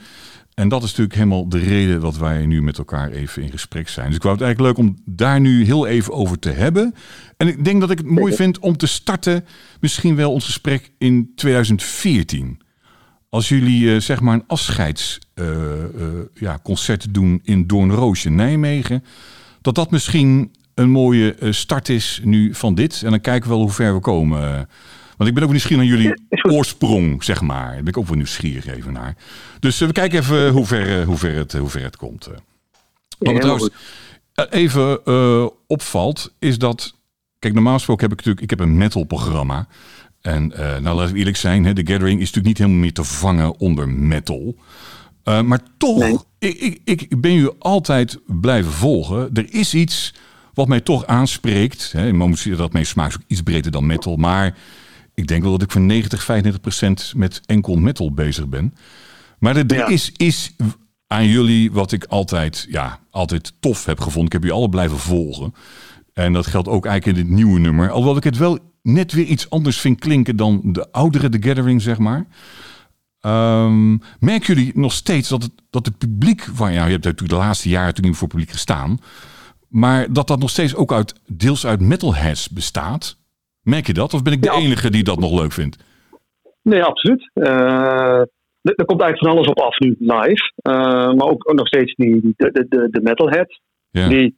En 0.54 0.68
dat 0.68 0.84
is 0.84 0.90
natuurlijk 0.90 1.16
helemaal 1.16 1.50
de 1.50 1.58
reden 1.58 2.02
dat 2.02 2.18
wij 2.18 2.46
nu 2.46 2.62
met 2.62 2.78
elkaar 2.78 3.12
even 3.12 3.44
in 3.44 3.52
gesprek 3.52 3.90
zijn. 3.90 4.08
Dus 4.08 4.16
ik 4.16 4.22
wou 4.22 4.36
het 4.36 4.44
eigenlijk 4.44 4.78
leuk 4.78 4.88
om 4.88 4.98
daar 5.06 5.40
nu 5.40 5.66
heel 5.66 5.88
even 5.88 6.14
over 6.14 6.40
te 6.40 6.50
hebben. 6.50 6.96
En 7.38 7.48
ik 7.48 7.66
denk 7.66 7.82
dat 7.82 7.92
ik 7.92 7.98
het 7.98 8.08
mooi 8.08 8.34
vind 8.34 8.60
om 8.60 8.78
te 8.78 8.88
starten, 8.88 9.46
misschien 9.80 10.16
wel 10.16 10.32
ons 10.32 10.46
gesprek 10.46 10.92
in 10.98 11.32
2014. 11.36 12.62
Als 13.30 13.50
jullie 13.50 13.84
uh, 13.84 14.00
zeg 14.00 14.22
maar 14.22 14.34
een 14.34 14.48
afscheidsconcert 14.48 15.28
uh, 15.96 16.02
uh, 16.02 16.20
ja, 16.34 16.60
doen 17.12 17.40
in 17.44 17.68
Doornroosje, 17.68 18.30
Nijmegen. 18.30 19.04
Dat 19.62 19.76
dat 19.76 19.92
misschien 19.92 20.52
een 20.74 20.90
mooie 20.90 21.36
start 21.50 21.90
is 21.90 22.22
nu 22.24 22.56
van 22.56 22.76
dit. 22.76 23.02
En 23.04 23.10
dan 23.10 23.22
kijken 23.22 23.50
we 23.50 23.56
wel 23.56 23.64
hoe 23.64 23.74
ver 23.74 23.94
we 23.94 24.00
komen. 24.00 24.68
Want 25.18 25.30
ik 25.30 25.36
ben 25.36 25.44
ook 25.44 25.50
nieuwsgierig 25.50 25.88
naar 25.88 25.98
jullie 25.98 26.14
oorsprong, 26.58 27.24
zeg 27.24 27.42
maar. 27.42 27.66
Daar 27.66 27.76
ben 27.76 27.88
ik 27.88 27.98
ook 27.98 28.08
wel 28.08 28.16
nieuwsgierig 28.16 28.68
even 28.68 28.94
naar. 28.94 29.16
Dus 29.60 29.82
uh, 29.82 29.88
we 29.88 29.94
kijken 29.94 30.20
even 30.20 30.50
hoe 30.50 30.66
ver, 30.66 31.00
uh, 31.00 31.06
hoe 31.06 31.18
ver, 31.18 31.36
het, 31.36 31.54
hoe 31.54 31.70
ver 31.70 31.84
het 31.84 31.98
komt. 31.98 32.30
Wat 33.18 33.34
me 33.34 33.40
trouwens 33.40 33.70
even 34.50 35.00
uh, 35.06 35.48
opvalt, 35.68 36.34
is 36.40 36.58
dat... 36.58 36.96
Kijk, 37.40 37.54
normaal 37.54 37.74
gesproken 37.74 38.04
heb 38.04 38.12
ik 38.12 38.18
natuurlijk... 38.18 38.52
Ik 38.52 38.58
heb 38.58 38.68
een 38.68 38.78
metal 38.78 39.04
programma. 39.04 39.68
En 40.22 40.52
uh, 40.52 40.58
nou, 40.58 40.96
laten 40.96 41.14
we 41.14 41.20
eerlijk 41.20 41.38
zijn. 41.38 41.66
Hè, 41.66 41.74
The 41.74 41.86
Gathering 41.86 42.20
is 42.20 42.26
natuurlijk 42.26 42.46
niet 42.46 42.58
helemaal 42.58 42.80
meer 42.80 42.94
te 42.94 43.04
vangen 43.04 43.60
onder 43.60 43.90
metal. 43.90 44.56
Uh, 45.26 45.42
maar 45.42 45.60
toch, 45.78 46.00
nee. 46.00 46.18
ik, 46.40 46.82
ik, 46.84 47.02
ik 47.02 47.22
ben 47.22 47.36
u 47.36 47.50
altijd 47.60 48.20
blijven 48.26 48.72
volgen. 48.72 49.30
Er 49.34 49.54
is 49.54 49.74
iets 49.74 50.14
wat 50.54 50.68
mij 50.68 50.82
toch 50.82 51.06
aanspreekt. 51.06 51.92
Hè, 51.92 52.18
dat 52.56 52.74
mijn 52.74 52.86
smaak 52.86 53.10
is 53.10 53.16
ook 53.16 53.22
iets 53.28 53.42
breder 53.42 53.72
dan 53.72 53.86
metal. 53.86 54.16
Maar 54.16 54.58
ik 55.14 55.28
denk 55.28 55.42
wel 55.42 55.52
dat 55.52 55.62
ik 55.62 55.72
voor 55.72 55.82
90, 55.82 56.24
95 56.24 56.62
procent 56.62 57.14
met 57.16 57.42
enkel 57.46 57.76
metal 57.76 58.14
bezig 58.14 58.48
ben. 58.48 58.74
Maar 59.40 59.56
er, 59.56 59.76
ja. 59.76 59.88
is, 59.88 60.12
is 60.18 60.56
aan 61.08 61.28
jullie 61.28 61.72
wat 61.72 61.92
ik 61.92 62.04
altijd, 62.04 62.66
ja, 62.70 63.00
altijd 63.10 63.54
tof 63.60 63.86
heb 63.86 64.00
gevonden. 64.00 64.26
Ik 64.26 64.32
heb 64.32 64.42
jullie 64.42 64.58
alle 64.58 64.70
blijven 64.70 65.00
volgen. 65.00 65.54
En 66.14 66.34
dat 66.34 66.48
geldt 66.48 66.68
ook 66.68 66.86
eigenlijk 66.86 67.18
in 67.18 67.26
dit 67.26 67.36
nieuwe 67.36 67.60
nummer. 67.60 67.90
Alhoewel 67.90 68.18
ik 68.18 68.24
het 68.24 68.38
wel 68.38 68.60
net 68.82 69.12
weer 69.12 69.26
iets 69.26 69.50
anders 69.50 69.80
vind 69.80 70.00
klinken 70.00 70.36
dan 70.36 70.62
de 70.64 70.92
oudere 70.92 71.30
The 71.30 71.48
Gathering, 71.48 71.82
zeg 71.82 71.98
maar. 71.98 72.26
Um, 73.22 74.02
merken 74.20 74.56
jullie 74.56 74.72
nog 74.76 74.94
steeds 74.94 75.30
dat 75.30 75.44
het, 75.44 75.52
dat 75.70 75.86
het 75.86 75.98
publiek... 75.98 76.50
Van, 76.54 76.74
ja, 76.74 76.86
je 76.86 76.92
hebt 76.92 77.04
natuurlijk 77.04 77.34
de 77.34 77.46
laatste 77.46 77.70
jaren 77.70 77.86
natuurlijk 77.86 78.08
niet 78.08 78.18
voor 78.18 78.28
publiek 78.28 78.52
gestaan. 78.52 79.00
Maar 79.68 80.14
dat 80.14 80.28
dat 80.28 80.40
nog 80.40 80.50
steeds 80.50 80.76
ook 80.76 80.94
uit, 80.94 81.14
deels 81.28 81.66
uit 81.66 81.80
metalheads 81.80 82.50
bestaat... 82.50 83.18
Merk 83.64 83.88
je 83.88 83.94
dat? 83.94 84.14
Of 84.14 84.22
ben 84.22 84.34
ik 84.34 84.42
de 84.42 84.52
ja. 84.52 84.58
enige 84.58 84.90
die 84.90 85.04
dat 85.04 85.20
nog 85.20 85.40
leuk 85.42 85.52
vindt? 85.52 85.84
Nee, 86.62 86.84
absoluut. 86.84 87.32
Uh, 87.34 88.22
er 88.62 88.86
komt 88.86 89.02
eigenlijk 89.02 89.18
van 89.18 89.32
alles 89.32 89.48
op 89.48 89.60
af 89.60 89.80
nu 89.80 89.96
live. 90.00 90.52
Uh, 90.62 90.74
maar 91.14 91.28
ook, 91.28 91.50
ook, 91.50 91.58
nog 91.58 91.68
steeds 91.68 91.96
die, 91.96 92.34
de, 92.38 92.66
de, 92.70 92.88
de 92.92 93.02
metalhead. 93.02 93.60
Ja. 93.90 94.08
Die, 94.08 94.38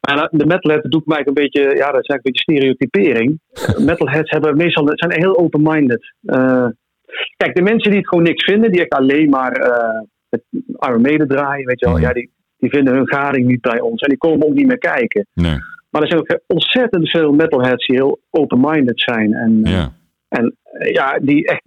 en 0.00 0.28
de 0.30 0.46
metalhead 0.46 0.90
doet 0.90 1.06
mij 1.06 1.22
een 1.24 1.34
beetje, 1.34 1.60
ja, 1.60 1.90
dat 1.90 2.02
is 2.02 2.08
eigenlijk 2.08 2.26
een 2.26 2.32
beetje 2.32 2.42
stereotypering. 2.42 3.40
metalheads 3.90 4.30
hebben 4.30 4.56
meestal, 4.56 4.90
zijn 4.92 5.20
heel 5.20 5.38
open-minded. 5.38 6.14
Uh, 6.22 6.66
kijk, 7.36 7.54
de 7.54 7.62
mensen 7.62 7.90
die 7.90 7.98
het 7.98 8.08
gewoon 8.08 8.24
niks 8.24 8.44
vinden, 8.44 8.70
die 8.70 8.80
echt 8.80 8.92
alleen 8.92 9.30
maar 9.30 9.52
het 10.28 10.42
Iron 10.78 11.00
Maiden 11.00 11.28
draaien, 11.28 11.66
weet 11.66 11.80
je 11.80 11.86
wel, 11.86 11.96
mm. 11.96 12.02
ja, 12.02 12.12
die, 12.12 12.30
die 12.56 12.70
vinden 12.70 12.94
hun 12.94 13.08
gading 13.08 13.46
niet 13.46 13.60
bij 13.60 13.80
ons. 13.80 14.00
En 14.00 14.08
die 14.08 14.18
komen 14.18 14.46
ook 14.46 14.54
niet 14.54 14.66
meer 14.66 14.78
kijken. 14.78 15.26
Nee. 15.34 15.58
Maar 15.92 16.02
er 16.02 16.08
zijn 16.08 16.20
ook 16.20 16.40
ontzettend 16.46 17.10
veel 17.10 17.32
metalheads 17.32 17.86
die 17.86 17.96
heel 17.96 18.20
open-minded 18.30 19.00
zijn. 19.00 19.34
En, 19.34 19.60
ja. 19.62 19.92
en 20.28 20.56
ja, 20.92 21.18
die 21.18 21.46
echt, 21.46 21.62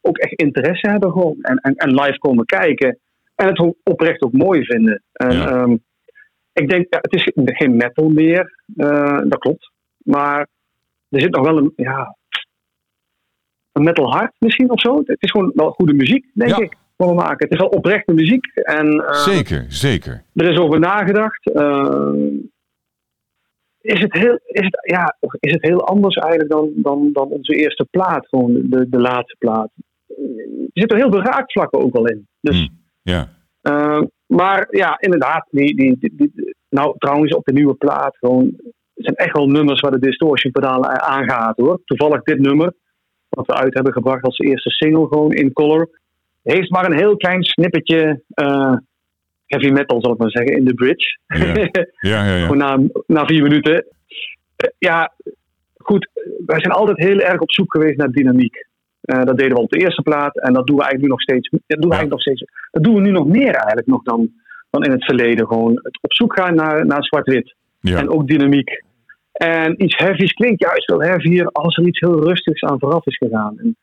ook 0.00 0.18
echt 0.18 0.32
interesse 0.32 0.90
hebben 0.90 1.12
gewoon. 1.12 1.36
En, 1.40 1.56
en, 1.56 1.74
en 1.74 1.94
live 1.94 2.18
komen 2.18 2.44
kijken. 2.44 2.98
En 3.34 3.46
het 3.46 3.74
oprecht 3.82 4.22
ook 4.22 4.32
mooi 4.32 4.64
vinden. 4.64 5.02
En, 5.12 5.32
ja. 5.32 5.62
um, 5.62 5.82
ik 6.52 6.68
denk, 6.68 6.86
ja, 6.90 6.98
het 7.00 7.14
is 7.14 7.30
geen 7.34 7.76
metal 7.76 8.08
meer. 8.08 8.62
Uh, 8.76 9.18
dat 9.24 9.38
klopt. 9.38 9.70
Maar 9.96 10.48
er 11.08 11.20
zit 11.20 11.30
nog 11.30 11.46
wel 11.46 11.58
een, 11.58 11.72
ja, 11.76 12.16
een 13.72 13.84
metal 13.84 14.12
hart 14.12 14.32
misschien 14.38 14.70
of 14.70 14.80
zo. 14.80 14.98
Het 15.04 15.22
is 15.22 15.30
gewoon 15.30 15.52
wel 15.54 15.70
goede 15.70 15.94
muziek, 15.94 16.30
denk 16.34 16.50
ja. 16.50 16.58
ik. 16.58 16.76
We 16.96 17.14
maken. 17.14 17.48
Het 17.48 17.52
is 17.52 17.58
wel 17.58 17.68
oprechte 17.68 18.12
muziek. 18.12 18.46
En, 18.54 18.94
uh, 18.94 19.12
zeker, 19.12 19.64
zeker. 19.68 20.24
Er 20.34 20.50
is 20.50 20.58
over 20.58 20.78
nagedacht. 20.78 21.50
Uh, 21.54 22.12
is 23.80 24.00
het 24.00 24.12
heel, 24.12 24.38
is 24.46 24.64
het, 24.64 24.78
ja, 24.82 25.16
is 25.38 25.52
het 25.52 25.62
heel 25.62 25.86
anders 25.86 26.14
eigenlijk 26.14 26.50
dan, 26.50 26.72
dan, 26.74 27.10
dan 27.12 27.28
onze 27.28 27.54
eerste 27.54 27.86
plaat, 27.90 28.28
gewoon 28.28 28.52
de, 28.52 28.88
de 28.88 29.00
laatste 29.00 29.36
plaat. 29.38 29.70
Er 30.06 30.70
zitten 30.72 30.98
heel 30.98 31.10
veel 31.10 31.22
raakvlakken 31.22 31.80
ook 31.80 31.94
al 31.94 32.06
in. 32.06 32.26
Dus, 32.40 32.60
mm, 32.60 32.78
yeah. 33.02 33.26
uh, 33.62 34.02
maar 34.26 34.66
ja, 34.70 35.00
inderdaad, 35.00 35.46
die, 35.50 35.76
die, 35.76 35.96
die, 35.98 36.12
die, 36.16 36.54
nou 36.68 36.94
trouwens 36.98 37.34
op 37.34 37.44
de 37.44 37.52
nieuwe 37.52 37.74
plaat, 37.74 38.16
gewoon, 38.16 38.56
zijn 38.94 39.16
echt 39.16 39.36
wel 39.36 39.46
nummers 39.46 39.80
waar 39.80 39.90
de 39.90 39.98
distortion 39.98 40.52
pedaal 40.52 40.84
aangaat 40.86 41.56
hoor. 41.56 41.80
Toevallig 41.84 42.22
dit 42.22 42.38
nummer, 42.38 42.74
wat 43.28 43.46
we 43.46 43.54
uit 43.54 43.74
hebben 43.74 43.92
gebracht 43.92 44.24
als 44.24 44.38
eerste 44.38 44.70
single, 44.70 45.06
gewoon 45.06 45.32
in 45.32 45.52
color, 45.52 45.88
heeft 46.42 46.70
maar 46.70 46.86
een 46.86 46.98
heel 46.98 47.16
klein 47.16 47.44
snippetje. 47.44 48.22
Uh, 48.34 48.76
heavy 49.50 49.70
metal, 49.70 50.00
zal 50.00 50.12
ik 50.12 50.18
maar 50.18 50.30
zeggen, 50.30 50.56
in 50.56 50.64
de 50.64 50.74
bridge. 50.74 51.18
Ja, 51.26 51.44
ja, 52.00 52.24
ja. 52.24 52.36
ja. 52.36 52.40
Gewoon 52.46 52.56
na, 52.56 52.78
na 53.06 53.24
vier 53.26 53.42
minuten. 53.42 53.72
Uh, 53.74 54.70
ja, 54.78 55.12
goed. 55.76 56.08
Wij 56.46 56.60
zijn 56.60 56.72
altijd 56.72 56.98
heel 56.98 57.20
erg 57.20 57.40
op 57.40 57.52
zoek 57.52 57.72
geweest 57.72 57.96
naar 57.96 58.10
dynamiek. 58.10 58.66
Uh, 59.04 59.24
dat 59.24 59.38
deden 59.38 59.56
we 59.56 59.62
op 59.62 59.70
de 59.70 59.78
eerste 59.78 60.02
plaat 60.02 60.38
en 60.38 60.52
dat 60.52 60.66
doen 60.66 60.76
we 60.76 60.82
eigenlijk 60.82 61.02
nu 61.02 61.08
nog 61.08 61.22
steeds. 61.22 61.48
Dat 61.48 61.60
doen 61.80 61.90
we, 61.90 61.94
ja. 61.94 62.00
eigenlijk 62.00 62.10
nog 62.10 62.20
steeds, 62.20 62.44
dat 62.70 62.82
doen 62.82 62.94
we 62.94 63.00
nu 63.00 63.10
nog 63.10 63.26
meer 63.26 63.54
eigenlijk 63.54 63.86
nog 63.86 64.02
dan, 64.02 64.30
dan 64.70 64.84
in 64.84 64.90
het 64.90 65.04
verleden. 65.04 65.46
Gewoon 65.46 65.80
het 65.82 65.98
op 66.00 66.12
zoek 66.12 66.38
gaan 66.38 66.54
naar, 66.54 66.86
naar 66.86 67.04
zwart-wit. 67.04 67.54
Ja. 67.80 67.98
En 67.98 68.10
ook 68.10 68.26
dynamiek. 68.26 68.82
En 69.32 69.82
iets 69.82 69.96
heavies 69.96 70.32
klinkt 70.32 70.62
juist 70.62 70.86
wel 70.86 71.02
heavier 71.02 71.46
als 71.46 71.76
er 71.76 71.86
iets 71.86 72.00
heel 72.00 72.24
rustigs 72.24 72.62
aan 72.62 72.78
vooraf 72.78 73.06
is 73.06 73.16
gegaan. 73.16 73.58
En 73.58 73.76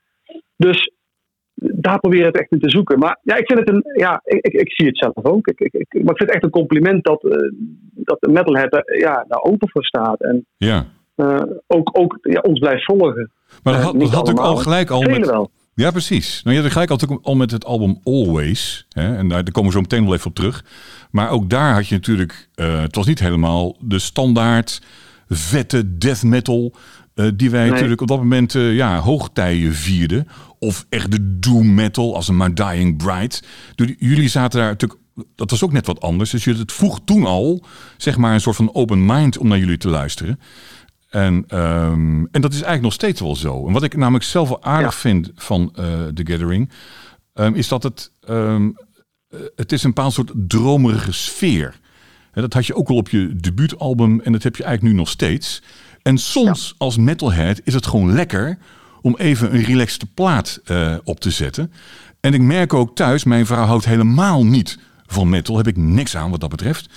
dus 0.56 0.92
daar 1.60 1.98
proberen 1.98 2.24
we 2.24 2.32
het 2.32 2.40
echt 2.40 2.52
in 2.52 2.60
te 2.60 2.70
zoeken. 2.70 2.98
Maar 2.98 3.18
ja, 3.22 3.36
ik 3.36 3.46
vind 3.46 3.58
het 3.58 3.68
een. 3.68 3.84
Ja, 3.96 4.20
ik, 4.24 4.46
ik, 4.46 4.52
ik 4.52 4.72
zie 4.72 4.86
het 4.86 4.98
zelf 4.98 5.14
ook. 5.22 5.46
Ik, 5.46 5.60
ik, 5.60 5.72
ik, 5.72 5.92
maar 5.92 6.12
ik 6.12 6.16
vind 6.16 6.18
het 6.18 6.30
echt 6.30 6.44
een 6.44 6.50
compliment 6.50 7.04
dat, 7.04 7.24
uh, 7.24 7.32
dat 7.94 8.16
de 8.20 8.30
metalhead 8.30 8.82
ja, 8.98 9.24
daar 9.28 9.40
open 9.40 9.68
voor 9.70 9.84
staat. 9.84 10.20
En 10.20 10.46
ja. 10.56 10.86
uh, 11.16 11.42
ook, 11.66 11.98
ook 11.98 12.18
ja, 12.22 12.40
ons 12.40 12.58
blijft 12.58 12.84
volgen. 12.84 13.30
Maar 13.62 13.72
dat 13.72 13.82
had, 13.82 14.00
dat 14.00 14.10
had 14.10 14.28
ik 14.28 14.38
al 14.38 14.56
gelijk 14.56 14.90
al. 14.90 15.02
Met, 15.02 15.26
wel. 15.26 15.50
Ja, 15.74 15.90
precies. 15.90 16.42
Nou, 16.42 16.56
je 16.56 16.62
had 16.62 16.72
gelijk 16.72 16.90
al, 16.90 17.18
al 17.22 17.34
met 17.34 17.50
het 17.50 17.64
album 17.64 17.98
Always. 18.04 18.86
Hè, 18.88 19.16
en 19.16 19.28
daar, 19.28 19.44
daar 19.44 19.52
komen 19.52 19.70
we 19.70 19.76
zo 19.76 19.82
meteen 19.82 20.04
wel 20.04 20.14
even 20.14 20.26
op 20.26 20.34
terug. 20.34 20.64
Maar 21.10 21.30
ook 21.30 21.50
daar 21.50 21.74
had 21.74 21.88
je 21.88 21.94
natuurlijk. 21.94 22.48
het 22.54 22.96
was 22.96 23.06
niet 23.06 23.18
helemaal 23.18 23.76
de 23.80 23.98
standaard 23.98 24.82
vette 25.28 25.98
death 25.98 26.22
metal. 26.22 26.74
Uh, 27.18 27.28
die 27.34 27.50
wij 27.50 27.62
nee. 27.62 27.70
natuurlijk 27.70 28.00
op 28.00 28.08
dat 28.08 28.18
moment 28.18 28.54
uh, 28.54 28.74
ja, 28.74 28.98
hoogtijden 28.98 29.74
vierden. 29.74 30.28
Of 30.58 30.86
echt 30.88 31.10
de 31.10 31.38
doom 31.38 31.74
metal 31.74 32.14
als 32.14 32.28
een 32.28 32.36
My 32.36 32.52
Dying 32.52 32.96
Bride. 32.96 33.34
Jullie 33.98 34.28
zaten 34.28 34.58
daar 34.60 34.68
natuurlijk... 34.68 35.00
Dat 35.34 35.50
was 35.50 35.64
ook 35.64 35.72
net 35.72 35.86
wat 35.86 36.00
anders. 36.00 36.30
Dus 36.30 36.44
het 36.44 36.72
vroeg 36.72 37.00
toen 37.04 37.24
al, 37.24 37.64
zeg 37.96 38.16
maar, 38.16 38.34
een 38.34 38.40
soort 38.40 38.56
van 38.56 38.74
open 38.74 39.06
mind 39.06 39.38
om 39.38 39.48
naar 39.48 39.58
jullie 39.58 39.76
te 39.76 39.88
luisteren. 39.88 40.40
En, 41.08 41.44
ehm, 41.48 42.24
en 42.30 42.40
dat 42.40 42.50
is 42.52 42.62
eigenlijk 42.62 42.82
nog 42.82 42.92
steeds 42.92 43.20
wel 43.20 43.36
zo. 43.36 43.66
En 43.66 43.72
wat 43.72 43.82
ik 43.82 43.96
namelijk 43.96 44.24
zelf 44.24 44.48
wel 44.48 44.62
aardig 44.62 44.94
vind 44.94 45.30
van 45.34 45.62
uh, 45.62 45.84
The 46.14 46.26
Gathering, 46.26 46.70
um, 47.34 47.54
is 47.54 47.68
dat 47.68 47.82
het, 47.82 48.12
um, 48.28 48.76
het 49.56 49.72
is 49.72 49.82
een 49.82 49.94
bepaald 49.94 50.12
soort 50.12 50.32
dromerige 50.34 51.12
sfeer. 51.12 51.80
En 52.32 52.42
dat 52.42 52.52
had 52.52 52.66
je 52.66 52.74
ook 52.74 52.88
al 52.88 52.96
op 52.96 53.08
je 53.08 53.36
debuutalbum 53.36 54.20
en 54.20 54.32
dat 54.32 54.42
heb 54.42 54.56
je 54.56 54.64
eigenlijk 54.64 54.94
nu 54.94 54.98
nog 55.00 55.08
steeds. 55.08 55.62
En 56.02 56.18
soms 56.18 56.74
als 56.78 56.96
metalhead 56.96 57.60
is 57.64 57.74
het 57.74 57.86
gewoon 57.86 58.12
lekker 58.12 58.58
om 59.00 59.16
even 59.16 59.54
een 59.54 59.62
relaxte 59.62 60.06
plaat 60.06 60.60
uh, 60.64 60.94
op 61.04 61.20
te 61.20 61.30
zetten. 61.30 61.72
En 62.20 62.34
ik 62.34 62.40
merk 62.40 62.74
ook 62.74 62.96
thuis, 62.96 63.24
mijn 63.24 63.46
vrouw 63.46 63.64
houdt 63.64 63.84
helemaal 63.84 64.44
niet 64.44 64.78
van 65.06 65.28
metal. 65.28 65.56
Heb 65.56 65.66
ik 65.66 65.76
niks 65.76 66.16
aan 66.16 66.30
wat 66.30 66.40
dat 66.40 66.50
betreft. 66.50 66.88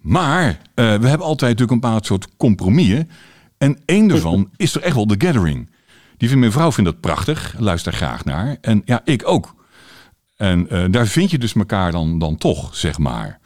Maar 0.00 0.48
uh, 0.48 0.56
we 0.74 0.82
hebben 0.82 1.26
altijd 1.26 1.50
natuurlijk 1.50 1.70
een 1.70 1.80
bepaald 1.80 2.06
soort 2.06 2.36
compromissen. 2.36 3.10
En 3.58 3.78
één 3.84 4.08
daarvan 4.08 4.50
is 4.56 4.74
er 4.74 4.82
echt 4.82 4.94
wel 4.94 5.06
The 5.06 5.26
Gathering. 5.26 5.70
Die 6.16 6.28
vindt 6.28 6.40
mijn 6.40 6.52
vrouw 6.52 6.72
vindt 6.72 6.90
dat 6.90 7.00
prachtig, 7.00 7.54
luister 7.58 7.92
graag 7.92 8.24
naar. 8.24 8.56
En 8.60 8.82
ja, 8.84 9.00
ik 9.04 9.28
ook. 9.28 9.54
En 10.36 10.66
uh, 10.70 10.84
daar 10.90 11.06
vind 11.06 11.30
je 11.30 11.38
dus 11.38 11.54
elkaar 11.54 11.92
dan, 11.92 12.18
dan 12.18 12.36
toch, 12.36 12.76
zeg 12.76 12.98
maar. 12.98 13.40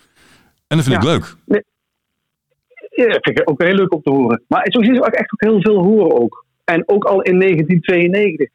En 0.66 0.76
dat 0.76 0.86
vind 0.86 1.02
ja. 1.02 1.10
ik 1.10 1.18
leuk. 1.18 1.36
Ja, 2.96 3.06
dat 3.06 3.18
vind 3.22 3.40
ik 3.40 3.50
ook 3.50 3.62
heel 3.62 3.74
leuk 3.74 3.94
om 3.94 4.02
te 4.02 4.10
horen. 4.10 4.42
Maar 4.48 4.66
zo 4.70 4.82
je 4.82 5.00
ook 5.00 5.06
echt 5.06 5.32
ook 5.32 5.50
heel 5.50 5.60
veel 5.60 5.82
horen 5.82 6.20
ook. 6.20 6.44
En 6.64 6.82
ook 6.88 7.04
al 7.04 7.22
in 7.22 7.38
1992. 7.38 8.48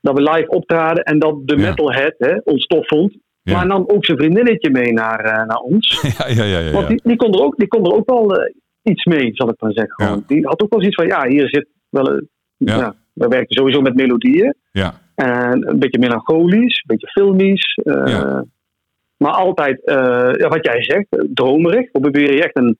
Dat 0.00 0.14
we 0.14 0.22
live 0.30 0.48
optraden 0.48 1.04
en 1.04 1.18
dat 1.18 1.46
de 1.48 1.56
Ja. 1.56 1.68
metalhead 1.68 2.14
hè, 2.18 2.36
ons 2.44 2.66
tof 2.66 2.86
vond. 2.86 3.16
Ja. 3.42 3.52
Maar 3.56 3.66
nam 3.66 3.84
ook 3.86 4.04
zijn 4.04 4.18
vriendinnetje 4.18 4.70
mee 4.70 4.92
naar, 4.92 5.18
eh, 5.24 5.46
naar 5.46 5.58
ons. 5.58 6.00
Ja, 6.18 6.26
ja, 6.28 6.44
ja. 6.44 6.58
ja, 6.58 6.70
Want 6.72 6.88
die, 6.88 7.00
die, 7.04 7.16
kon 7.16 7.32
er 7.34 7.42
ook, 7.44 7.56
die 7.56 7.68
kon 7.68 7.84
er 7.84 7.92
ook 7.92 8.10
wel 8.10 8.36
eh, 8.36 8.54
iets 8.82 9.04
mee, 9.04 9.30
zal 9.34 9.48
ik 9.48 9.54
maar 9.60 9.72
zeggen. 9.72 10.24
Die 10.26 10.46
had 10.46 10.62
ook 10.62 10.70
wel 10.70 10.80
zoiets 10.80 10.96
van, 11.02 11.06
ja, 11.06 11.28
hier 11.28 11.48
zit 11.48 11.66
wel... 11.88 12.08
een- 12.10 12.28
Ja. 12.56 12.94
we 13.12 13.28
werken 13.28 13.54
sowieso 13.56 13.80
met 13.80 13.94
melodieën. 13.94 14.54
ja. 14.72 14.94
En 15.14 15.68
een 15.68 15.78
beetje 15.78 15.98
melancholisch, 15.98 16.76
een 16.78 16.84
beetje 16.86 17.06
filmisch. 17.10 17.74
eh, 17.84 18.02
Ja. 18.06 18.44
Maar 19.16 19.32
altijd, 19.32 19.80
wat 20.48 20.64
jij 20.64 20.82
zegt, 20.82 21.06
dromerig. 21.34 21.88
We 21.92 22.00
proberen 22.00 22.34
je 22.34 22.42
echt 22.42 22.56
een, 22.56 22.78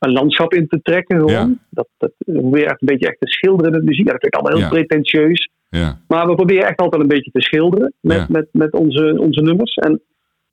een 0.00 0.12
landschap 0.12 0.52
in 0.54 0.66
te 0.68 0.80
trekken. 0.82 1.16
Gewoon. 1.18 1.32
Ja. 1.32 1.54
Dat, 1.70 1.88
dat, 1.98 2.12
we 2.18 2.32
proberen 2.32 2.68
echt 2.68 2.80
een 2.80 2.86
beetje 2.86 3.06
echt 3.06 3.20
te 3.20 3.28
schilderen 3.28 3.72
met 3.72 3.84
muziek. 3.84 4.06
Ja, 4.06 4.10
dat 4.12 4.20
klinkt 4.20 4.36
allemaal 4.36 4.56
heel 4.58 4.66
Ja. 4.68 4.84
pretentieus. 4.84 5.50
ja. 5.68 5.98
Maar 6.08 6.26
we 6.26 6.34
proberen 6.34 6.66
echt 6.68 6.80
altijd 6.80 7.02
een 7.02 7.08
beetje 7.08 7.30
te 7.30 7.40
schilderen 7.42 7.92
met, 8.00 8.28
met, 8.28 8.48
met 8.52 8.72
onze, 8.72 9.16
onze 9.18 9.40
nummers. 9.40 9.74
En 9.74 10.00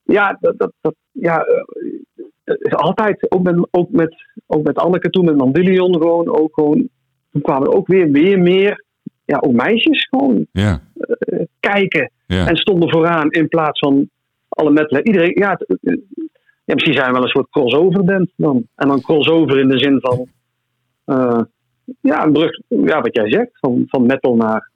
ja, 0.04 0.38
dat, 0.40 0.58
dat, 0.58 0.72
dat, 0.82 0.96
ja 1.12 1.42
eh, 1.44 1.64
het 2.44 2.60
is 2.62 2.74
altijd, 2.74 3.32
ook 3.32 3.44
met, 3.44 3.68
ook, 3.72 3.92
met, 3.92 4.16
ook 4.48 4.64
met 4.64 4.78
Anneke 4.78 5.10
toen, 5.10 5.26
met 5.26 5.38
Mandillion 5.38 5.94
gewoon, 5.94 6.40
ook 6.40 6.54
gewoon. 6.54 6.90
Toen 7.32 7.42
kwamen 7.42 7.68
er 7.68 7.74
ook 7.74 7.88
weer, 7.88 8.12
weer 8.12 8.40
meer, 8.40 8.84
ja, 9.26 9.38
ook 9.40 9.54
meisjes 9.54 10.08
gewoon 10.10 10.48
ja. 10.52 10.82
eh, 10.94 11.40
kijken. 11.60 12.12
ja. 12.28 12.48
En 12.48 12.56
stonden 12.58 12.90
vooraan 12.90 13.32
in 13.32 13.48
plaats 13.48 13.80
van 13.80 14.10
alle 14.50 14.72
metal. 14.72 15.00
Iedereen, 15.02 15.32
ja, 15.36 15.60
ja, 16.68 16.74
misschien 16.74 16.94
zijn 16.94 17.08
we 17.08 17.14
wel 17.14 17.24
een 17.24 17.30
soort 17.30 17.50
crossover 17.50 18.04
band 18.04 18.30
dan. 18.36 18.68
En 18.76 18.88
dan 18.88 19.02
crossover 19.02 19.60
in 19.60 19.68
de 19.68 19.80
zin 19.80 20.00
van, 20.02 20.28
eh, 21.06 21.42
ja, 22.02 22.24
een 22.26 22.32
brug, 22.32 22.62
ja, 22.68 23.02
wat 23.02 23.16
jij 23.16 23.30
zegt, 23.30 23.50
van, 23.52 23.84
van 23.88 24.06
metal 24.06 24.36
naar 24.36 24.72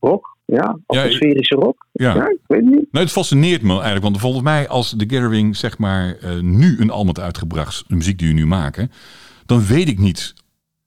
rock. 0.00 0.36
Ja, 0.44 0.78
atmosferische 0.86 1.54
rock. 1.54 1.86
ja. 1.92 2.14
Ja, 2.14 2.28
ik 2.28 2.38
weet 2.46 2.60
het 2.60 2.70
niet. 2.70 2.92
Nou, 2.92 3.04
het 3.04 3.12
fascineert 3.12 3.62
me 3.62 3.72
eigenlijk, 3.72 4.02
want 4.02 4.20
volgens 4.20 4.42
mij 4.42 4.68
als 4.68 4.94
The 4.96 5.04
Gathering 5.08 5.56
zeg 5.56 5.78
maar 5.78 6.16
eh, 6.20 6.40
nu 6.40 6.80
een 6.80 6.90
album 6.90 7.06
had 7.06 7.20
uitgebracht, 7.20 7.84
de 7.88 7.94
muziek 7.94 8.18
die 8.18 8.28
we 8.28 8.34
nu 8.34 8.46
maken, 8.46 8.90
dan 9.46 9.66
weet 9.66 9.88
ik 9.88 9.98
niet 9.98 10.34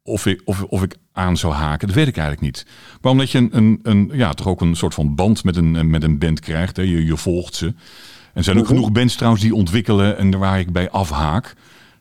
of 0.04 0.26
ik, 0.26 0.42
of, 0.46 0.64
of 0.64 0.84
ik 0.84 0.96
aan 1.12 1.38
zou 1.38 1.54
haken. 1.54 1.88
Dat 1.88 1.96
weet 1.96 2.08
ik 2.08 2.18
eigenlijk 2.18 2.46
niet. 2.46 2.66
Maar 3.02 3.12
omdat 3.12 3.32
je 3.32 3.38
een, 3.38 3.50
een, 3.58 3.80
een 3.84 4.10
ja, 4.14 4.34
toch 4.34 4.48
ook 4.48 4.62
een 4.62 4.76
soort 4.76 4.94
van 4.94 5.16
band 5.16 5.44
met 5.44 5.56
een, 5.56 5.90
met 5.90 6.04
een 6.04 6.20
band 6.20 6.40
krijgt, 6.40 6.78
hè? 6.78 6.84
Je, 6.84 7.06
je 7.06 7.18
volgt 7.18 7.56
ze. 7.56 7.74
En 8.38 8.44
er 8.44 8.50
zijn 8.50 8.58
ook 8.58 8.64
Mhm. 8.68 8.74
genoeg 8.76 8.92
bands 8.92 9.16
trouwens 9.16 9.44
die 9.44 9.56
ontwikkelen 9.56 10.18
en 10.18 10.38
waar 10.40 10.60
ik 10.60 10.72
bij 10.72 10.90
afhaak. 10.90 11.46
Er 11.46 11.56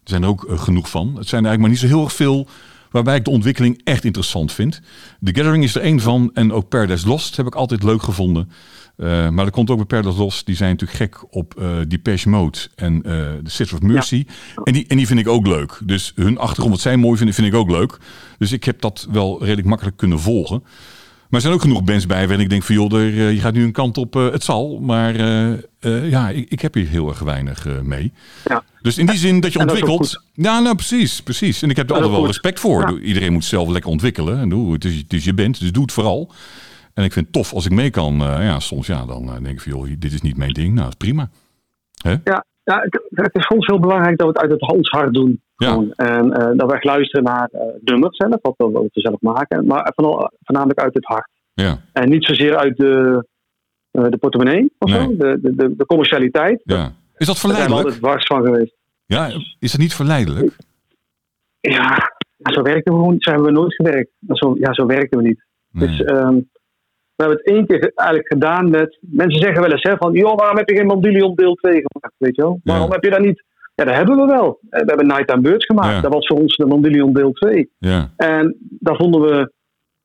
zijn 0.05 0.23
er 0.23 0.29
ook 0.29 0.45
eh, 0.45 0.59
genoeg 0.59 0.91
van. 0.91 1.07
Het 1.17 1.29
zijn 1.29 1.45
er 1.45 1.49
eigenlijk 1.49 1.61
maar 1.61 1.69
niet 1.71 1.79
zo 1.79 1.87
heel 1.87 2.05
erg 2.05 2.13
veel 2.13 2.49
waarbij 2.91 3.17
ik 3.17 3.25
de 3.25 3.31
ontwikkeling 3.31 3.81
echt 3.85 4.05
interessant 4.05 4.53
vind. 4.53 4.81
The 5.25 5.35
Gathering 5.35 5.65
is 5.65 5.75
er 5.75 5.83
één 5.83 6.01
van 6.01 6.31
en 6.35 6.53
ook 6.53 6.69
Paradise 6.69 7.07
Lost 7.09 7.37
heb 7.37 7.47
ik 7.47 7.55
altijd 7.55 7.83
leuk 7.83 8.03
gevonden. 8.03 8.51
Uh, 8.97 9.29
maar 9.29 9.45
er 9.45 9.51
komt 9.51 9.71
ook 9.71 9.77
bij 9.77 9.87
Paradise 9.87 10.19
Lost, 10.19 10.47
die 10.47 10.57
zijn 10.57 10.71
natuurlijk 10.71 10.99
gek 10.99 11.35
op 11.35 11.55
uh, 11.59 11.69
Depeche 11.89 12.29
Mode 12.29 12.59
en 12.75 12.95
uh, 12.95 13.03
The 13.45 13.51
City 13.51 13.75
of 13.75 13.81
Mercy. 13.81 14.25
Ja. 14.27 14.63
En, 14.65 14.73
die, 14.73 14.85
en 14.87 14.97
die 14.97 15.07
vind 15.07 15.19
ik 15.21 15.29
ook 15.29 15.47
leuk. 15.47 15.81
Dus 15.85 16.13
hun 16.15 16.39
achtergrond, 16.39 16.71
wat 16.71 16.81
zij 16.81 16.97
mooi 16.97 17.17
vinden, 17.17 17.35
vind 17.35 17.47
ik 17.47 17.55
ook 17.55 17.71
leuk. 17.71 17.99
Dus 18.39 18.53
ik 18.53 18.65
heb 18.65 18.81
dat 18.81 19.07
wel 19.11 19.39
redelijk 19.41 19.69
makkelijk 19.69 19.97
kunnen 19.97 20.21
volgen. 20.21 20.63
Maar 21.29 21.41
er 21.41 21.41
zijn 21.41 21.53
ook 21.53 21.61
genoeg 21.61 21.85
bands 21.85 22.07
bij 22.07 22.27
waarin 22.27 22.41
ik 22.45 22.51
denk 22.51 22.63
van 22.63 22.75
joh, 22.75 22.93
er, 22.93 23.13
uh, 23.13 23.33
je 23.33 23.41
gaat 23.41 23.55
nu 23.55 23.65
een 23.65 23.73
kant 23.73 23.99
op, 23.99 24.17
uh, 24.17 24.31
het 24.31 24.45
zal. 24.45 24.79
Maar 24.81 25.17
uh, 25.81 26.11
ja, 26.11 26.31
ik, 26.31 26.51
ik, 26.51 26.61
heb 26.61 26.75
hier 26.75 26.87
heel 26.87 27.09
erg 27.09 27.19
weinig 27.19 27.67
mee. 27.83 28.13
Ja. 28.45 28.65
Dus 28.83 28.99
in 28.99 29.07
die 29.07 29.17
zin 29.17 29.41
dat 29.41 29.53
je 29.53 29.59
En 29.59 29.69
ontwikkelt. 29.69 30.23
ja, 30.33 30.61
nou 30.61 30.75
precies, 30.75 31.23
precies. 31.23 31.63
En 31.63 31.71
ik 31.71 31.77
heb 31.77 31.87
er 31.89 31.93
altijd 31.95 32.11
wel 32.11 32.21
goed. 32.21 32.29
respect 32.29 32.61
voor. 32.61 32.81
Ja. 32.81 32.99
Iedereen 33.01 33.33
moet 33.33 33.45
zelf 33.45 33.69
lekker 33.69 33.91
ontwikkelen. 33.91 34.39
En 34.39 34.49
doe, 34.49 34.73
het, 34.73 34.85
is, 34.85 34.97
het 34.97 35.13
is 35.13 35.25
je 35.25 35.35
band, 35.35 35.61
dus 35.61 35.73
doe 35.73 35.83
het 35.83 35.93
vooral. 35.93 36.33
En 36.95 37.05
ik 37.05 37.13
vind 37.13 37.25
het 37.25 37.35
tof 37.35 37.53
als 37.53 37.65
ik 37.65 37.73
mee 37.73 37.91
kan. 37.91 38.17
Ja, 38.19 38.61
soms 38.61 38.87
ja, 38.87 39.07
dan 39.07 39.27
denk 39.27 39.47
ik 39.47 39.61
van 39.61 39.73
joh, 39.73 39.89
dit 39.99 40.13
is 40.13 40.21
niet 40.21 40.37
mijn 40.37 40.53
ding. 40.53 40.69
Nou, 40.69 40.83
dat 40.83 40.89
is 40.89 41.07
prima. 41.07 41.31
Hè? 42.03 42.17
Ja, 42.25 42.45
ja 42.67 42.81
het, 42.81 43.01
het 43.11 43.35
is 43.35 43.47
soms 43.47 43.67
heel 43.67 43.81
belangrijk 43.81 44.19
dat 44.19 44.27
we 44.27 44.33
het 44.33 44.43
uit 44.43 44.51
het 44.51 44.71
Hans 44.71 45.13
doen. 45.13 45.43
Ja. 45.57 45.85
En 45.97 46.27
uh, 46.27 46.51
dat 46.57 46.71
we 46.71 46.75
echt 46.75 46.85
luisteren 46.85 47.25
naar 47.25 47.49
uh, 47.53 47.61
nummers 47.81 48.17
zelf, 48.17 48.39
wat 48.43 48.55
we, 48.57 48.71
wat 48.71 48.83
we 48.83 49.01
zelf 49.01 49.21
maken. 49.21 49.67
Maar 49.67 49.93
vooral, 49.95 50.31
voornamelijk 50.43 50.81
uit 50.81 50.95
het 50.95 51.05
hart. 51.05 51.31
Ja. 51.55 51.79
En 51.93 52.09
niet 52.09 52.25
zozeer 52.25 52.57
uit 52.57 52.77
de, 52.77 53.25
uh, 53.93 54.05
de 54.09 54.17
portemonnee 54.17 54.73
of 54.79 54.91
Nee. 54.91 55.01
zo, 55.01 55.17
de, 55.17 55.39
de, 55.43 55.77
de, 55.77 55.87
commercialiteit. 55.87 56.61
ja. 56.65 56.93
Is 57.17 57.27
dat 57.27 57.37
Daar 57.37 57.37
zijn 57.37 57.53
we 57.53 57.55
verleidelijk? 57.55 57.85
altijd 57.85 58.03
dwars 58.03 58.27
van 58.27 58.45
geweest. 58.45 58.75
Ja, 59.07 59.31
is 59.59 59.71
dat 59.71 59.81
niet 59.81 59.95
verleidelijk? 59.95 60.57
Ja, 61.61 62.13
zo 62.43 62.63
werken 62.63 62.93
we 62.93 62.99
gewoon, 62.99 63.15
zo 63.19 63.31
hebben 63.31 63.49
we 63.53 63.59
nooit 63.59 63.75
gewerkt. 63.75 64.11
Zo, 64.29 64.57
ja, 64.59 64.73
zo 64.73 64.87
werken 64.87 65.19
we 65.19 65.25
niet. 65.25 65.45
Nee. 65.71 65.89
Dus 65.89 66.01
um, 66.01 66.51
we 67.17 67.23
hebben 67.25 67.43
het 67.45 67.55
één 67.55 67.67
keer 67.67 67.93
eigenlijk 67.95 68.29
gedaan 68.29 68.71
met. 68.71 68.99
Mensen 69.01 69.41
zeggen 69.41 69.61
wel 69.61 69.71
eens 69.71 69.83
hè, 69.83 69.97
van. 69.97 70.13
joh, 70.13 70.37
waarom 70.37 70.57
heb 70.57 70.69
je 70.69 70.77
geen 70.77 70.87
Mandilion 70.87 71.35
deel 71.35 71.55
2 71.55 71.73
gemaakt? 71.73 72.15
Weet 72.19 72.37
je 72.37 72.43
wel? 72.43 72.61
Ja. 72.63 72.73
Waarom 72.73 72.93
heb 72.93 73.05
je 73.05 73.11
dat 73.11 73.21
niet? 73.21 73.45
Ja, 73.75 73.85
dat 73.85 73.95
hebben 73.95 74.17
we 74.17 74.27
wel. 74.27 74.59
We 74.71 74.83
hebben 74.87 75.07
Night 75.07 75.31
and 75.31 75.43
Birds 75.43 75.67
gemaakt. 75.67 75.95
Ja. 75.95 76.01
Dat 76.01 76.13
was 76.13 76.27
voor 76.27 76.39
ons 76.39 76.57
de 76.57 76.67
Mandilion 76.67 77.13
deel 77.13 77.33
2. 77.33 77.71
Ja, 77.79 78.13
En 78.17 78.57
daar 78.61 78.97
vonden 78.97 79.21
we. 79.21 79.53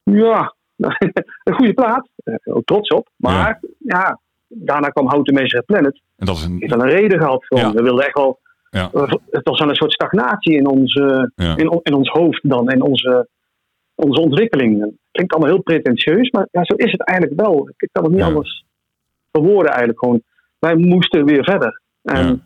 Ja, 0.04 0.56
een 1.44 1.54
goede 1.54 1.74
plaat. 1.74 2.10
Daar 2.16 2.40
ik 2.44 2.56
ook 2.56 2.66
trots 2.66 2.90
op. 2.90 3.10
Maar 3.16 3.60
ja, 3.78 4.20
daarna 4.48 4.88
kwam 4.88 5.08
Houten 5.08 5.34
Meester 5.34 5.64
Planet. 5.64 6.02
en 6.18 6.26
dat 6.26 6.36
is 6.36 6.42
heeft 6.42 6.62
een. 6.62 6.80
wel 6.80 6.82
een 6.82 6.96
reden 6.96 7.20
gehad. 7.20 7.46
Ja. 7.48 7.72
We 7.74 7.84
wilden 7.84 8.06
echt 8.06 8.18
wel. 8.18 8.40
Ja. 8.70 8.90
Het 9.30 9.48
was 9.48 9.60
wel 9.60 9.70
een 9.70 9.76
soort 9.76 9.94
stagnatie 9.94 10.56
in 10.56 10.68
ons, 10.68 10.96
in, 11.36 11.80
in, 11.84 11.94
ons 11.94 12.10
hoofd 12.10 12.50
dan. 12.50 12.70
In 12.70 12.82
onze, 12.82 13.28
onze 14.04 14.22
ontwikkeling. 14.22 14.82
Het 14.82 14.94
klinkt 15.12 15.34
allemaal 15.34 15.54
heel 15.54 15.64
pretentieus. 15.64 16.30
Maar 16.30 16.48
ja, 16.52 16.64
zo 16.64 16.76
is 16.76 16.92
het 16.92 17.04
eigenlijk 17.04 17.42
wel. 17.42 17.70
Ik 17.78 17.90
kan 17.92 18.04
het 18.04 18.12
niet 18.12 18.22
Ja. 18.22 18.28
anders 18.28 18.66
verwoorden 19.32 19.70
eigenlijk. 19.72 20.00
Gewoon, 20.00 20.22
wij 20.60 20.76
moesten 20.76 21.26
weer 21.26 21.44
verder. 21.44 21.82
En 22.04 22.26
Ja. 22.28 22.38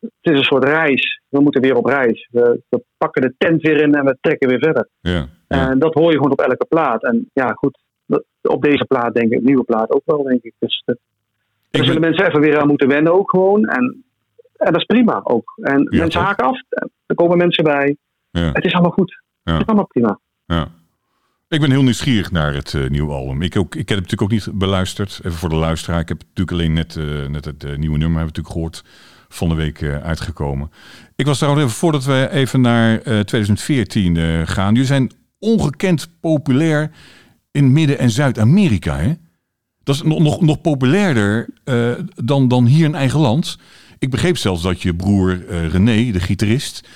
het 0.00 0.10
is 0.32 0.38
een 0.38 0.44
soort 0.44 0.64
reis. 0.64 1.20
We 1.28 1.40
moeten 1.40 1.60
weer 1.60 1.76
op 1.76 1.84
reis. 1.84 2.28
We, 2.32 2.62
we 2.68 2.82
pakken 2.96 3.22
de 3.22 3.34
tent 3.38 3.62
weer 3.62 3.80
in 3.82 3.94
en 3.94 4.04
we 4.04 4.16
trekken 4.20 4.48
weer 4.48 4.58
verder. 4.58 4.88
Ja. 5.00 5.26
En 5.48 5.78
dat 5.78 5.94
hoor 5.94 6.10
je 6.10 6.16
gewoon 6.16 6.32
op 6.32 6.40
elke 6.40 6.64
plaat. 6.64 7.02
En 7.04 7.30
ja, 7.32 7.52
goed. 7.52 7.82
Op 8.42 8.62
deze 8.62 8.84
plaat 8.84 9.14
denk 9.14 9.32
ik, 9.32 9.42
nieuwe 9.42 9.64
plaat 9.64 9.90
ook 9.90 10.02
wel, 10.04 10.22
denk 10.22 10.42
ik. 10.42 10.54
Dus 10.58 10.82
dat, 10.84 10.96
Ik 10.96 11.00
daar 11.70 11.84
zullen 11.84 12.00
mensen 12.00 12.26
even 12.26 12.40
weer 12.40 12.58
aan 12.60 12.66
moeten 12.68 12.88
wennen 12.88 13.12
ook 13.12 13.30
gewoon. 13.30 13.64
En, 13.64 14.04
en 14.56 14.72
dat 14.72 14.76
is 14.80 14.84
prima 14.84 15.20
ook. 15.24 15.52
En 15.62 15.86
Ja, 15.90 15.98
mensen 16.00 16.20
haken 16.20 16.44
af. 16.44 16.60
Er 17.06 17.14
komen 17.14 17.36
mensen 17.36 17.64
bij. 17.64 17.96
ja, 18.30 18.50
Het 18.52 18.64
is 18.64 18.72
allemaal 18.72 18.90
goed. 18.90 19.22
Ja. 19.42 19.52
Het 19.52 19.60
is 19.60 19.66
allemaal 19.66 19.86
prima. 19.86 20.18
ja. 20.44 20.68
Ik 21.48 21.60
ben 21.60 21.70
heel 21.70 21.82
nieuwsgierig 21.82 22.30
naar 22.30 22.54
het 22.54 22.74
eh, 22.74 22.88
nieuwe 22.88 23.12
album. 23.12 23.42
Ik, 23.42 23.56
ook, 23.56 23.74
ik 23.74 23.88
heb 23.88 23.98
het 23.98 24.10
natuurlijk 24.10 24.22
ook 24.22 24.30
niet 24.30 24.58
beluisterd. 24.58 25.20
Even 25.24 25.38
voor 25.38 25.48
de 25.48 25.54
luisteraar. 25.54 26.00
Ik 26.00 26.08
heb 26.08 26.18
natuurlijk 26.18 26.50
alleen 26.50 26.72
net, 26.72 26.96
eh, 26.96 27.26
net 27.26 27.44
het 27.44 27.64
eh, 27.64 27.76
nieuwe 27.76 27.98
nummer 27.98 28.18
hebben 28.18 28.26
natuurlijk 28.26 28.54
gehoord. 28.54 28.84
Van 29.28 29.48
de 29.48 29.54
week 29.54 29.82
uitgekomen. 29.82 30.70
Ik 31.16 31.26
was 31.26 31.38
trouwens 31.38 31.64
even 31.64 31.76
voordat 31.76 32.04
we 32.04 32.28
even 32.30 32.60
naar 32.60 33.00
eh, 33.00 33.20
2014 33.20 34.16
eh, 34.16 34.40
gaan. 34.44 34.72
Jullie 34.72 34.86
zijn 34.86 35.12
ongekend 35.38 36.08
populair 36.20 36.90
in 37.50 37.72
Midden- 37.72 37.98
en 37.98 38.10
Zuid-Amerika. 38.10 39.16
Dat 39.82 39.94
is 39.94 40.02
nog, 40.02 40.18
nog, 40.18 40.40
nog 40.40 40.60
populairder 40.60 41.48
dan, 42.24 42.48
dan 42.48 42.66
hier 42.66 42.84
in 42.84 42.94
eigen 42.94 43.20
land. 43.20 43.58
Ik 43.98 44.10
begreep 44.10 44.36
zelfs 44.36 44.62
dat 44.62 44.82
je 44.82 44.94
broer 44.94 45.44
René, 45.48 46.10
de 46.12 46.20
gitarist, 46.20 46.88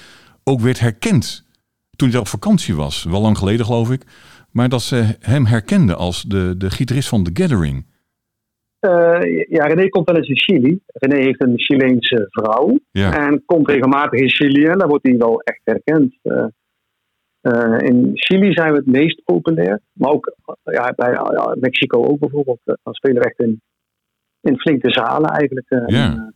ook 0.44 0.60
werd 0.60 0.80
herkend 0.80 1.44
toen 1.96 2.10
hij 2.10 2.18
op 2.18 2.28
vakantie 2.28 2.74
was. 2.74 3.02
Wel 3.02 3.20
lang 3.20 3.38
geleden 3.38 3.66
geloof 3.66 3.90
ik. 3.90 4.04
Maar 4.58 4.68
dat 4.68 4.82
ze 4.82 5.16
hem 5.20 5.46
herkenden 5.46 5.96
als 5.96 6.22
de, 6.22 6.54
de 6.56 6.70
gitarist 6.70 7.08
van 7.08 7.24
The 7.24 7.42
Gathering. 7.42 7.86
Eh, 8.78 9.18
ja, 9.48 9.64
René 9.66 9.88
komt 9.88 10.06
wel 10.08 10.16
eens 10.16 10.28
in 10.28 10.38
Chili. 10.38 10.80
René 10.86 11.22
heeft 11.22 11.42
een 11.42 11.58
Chileense 11.58 12.26
vrouw. 12.28 12.78
Ja, 12.90 13.26
En 13.28 13.42
komt 13.46 13.68
regelmatig 13.68 14.20
in 14.20 14.30
Chili. 14.30 14.64
En 14.66 14.78
daar 14.78 14.88
wordt 14.88 15.06
hij 15.06 15.16
wel 15.16 15.40
echt 15.40 15.60
herkend. 15.64 16.18
Eh, 16.22 16.44
Eh, 17.40 17.78
in 17.78 18.10
Chili 18.14 18.52
zijn 18.52 18.70
we 18.72 18.76
het 18.78 18.86
meest 18.86 19.24
populair. 19.24 19.80
Maar 19.92 20.10
ook 20.10 20.34
ja, 20.62 20.92
bij 20.96 21.10
ja, 21.12 21.56
Mexico 21.60 22.04
ook 22.04 22.18
bijvoorbeeld. 22.18 22.60
Dan 22.64 22.94
spelen 22.94 23.22
we 23.22 23.28
echt 23.28 23.38
in, 23.38 23.60
in 24.40 24.58
flinke 24.58 24.90
zalen 24.90 25.30
eigenlijk. 25.30 25.66
Ja. 25.86 26.32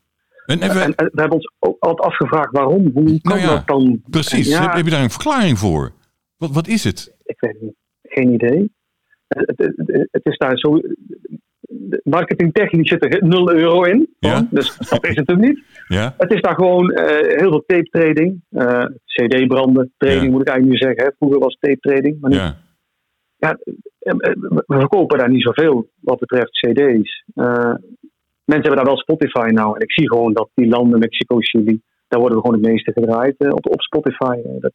En, 0.46 0.60
En, 0.60 0.72
we- 0.74 0.80
en, 0.80 0.94
en 0.94 1.04
we 1.12 1.20
hebben 1.20 1.32
ons 1.38 1.52
ook 1.58 1.76
altijd 1.78 2.08
afgevraagd 2.08 2.52
waarom. 2.52 2.90
Hoe 2.94 3.20
kan 3.20 3.36
Nou 3.36 3.40
ja, 3.40 3.46
dat 3.54 3.66
dan? 3.66 4.02
precies, 4.10 4.58
heb, 4.58 4.72
heb 4.72 4.84
je 4.84 4.90
daar 4.90 5.02
een 5.02 5.10
verklaring 5.10 5.58
voor? 5.58 5.92
Wat, 6.36 6.50
wat 6.50 6.68
is 6.68 6.84
het? 6.84 7.14
ik 7.24 7.40
weet 7.40 7.60
niet. 7.60 7.74
Geen 8.14 8.32
idee. 8.32 8.70
Het, 9.28 9.52
het, 9.56 9.72
het- 9.76 10.08
het 10.10 10.26
is 10.26 10.36
daar 10.38 10.58
zo. 10.58 10.80
Marketingtechnisch 12.02 12.88
zit 12.88 13.04
er 13.04 13.24
0 13.26 13.52
euro 13.52 13.82
in. 13.82 14.14
Ja. 14.18 14.46
Dus 14.50 14.76
dat 14.76 15.06
is 15.06 15.16
het 15.16 15.26
hem 15.26 15.40
niet. 15.40 15.62
Ja? 15.88 16.14
Het 16.18 16.32
is 16.32 16.40
daar 16.40 16.54
gewoon 16.54 16.90
eh, 16.92 17.38
heel 17.38 17.48
veel 17.50 17.64
tape 17.66 17.88
trading. 17.90 18.40
eh, 18.50 18.84
CD-branden, 19.04 19.92
trading 19.96 20.24
Ja. 20.24 20.30
moet 20.30 20.40
ik 20.40 20.48
eigenlijk 20.48 20.80
nu 20.80 20.86
zeggen. 20.88 21.04
Hè. 21.04 21.10
Vroeger 21.18 21.38
was 21.40 21.56
tape 21.60 21.78
trading. 21.80 22.20
Maar 22.20 22.30
nu, 22.30 22.36
Ja. 22.36 22.56
ja, 23.36 23.58
eh, 23.98 24.14
we 24.42 24.62
verkopen 24.66 25.18
daar 25.18 25.30
niet 25.30 25.42
zoveel 25.42 25.88
wat 26.00 26.18
betreft 26.18 26.50
CD's. 26.50 27.24
Eh, 27.34 27.74
mensen 28.44 28.66
hebben 28.68 28.76
daar 28.76 28.84
wel 28.84 28.96
Spotify 28.96 29.48
nou. 29.52 29.74
En 29.74 29.80
ik 29.80 29.92
zie 29.92 30.08
gewoon 30.08 30.32
dat 30.32 30.48
die 30.54 30.68
landen, 30.68 30.98
Mexico, 30.98 31.36
Chili, 31.38 31.80
daar 32.08 32.20
worden 32.20 32.38
we 32.38 32.44
gewoon 32.44 32.60
het 32.62 32.70
meeste 32.70 32.92
gedraaid 32.92 33.34
op, 33.52 33.66
op 33.72 33.80
Spotify. 33.80 34.36
Dat, 34.58 34.72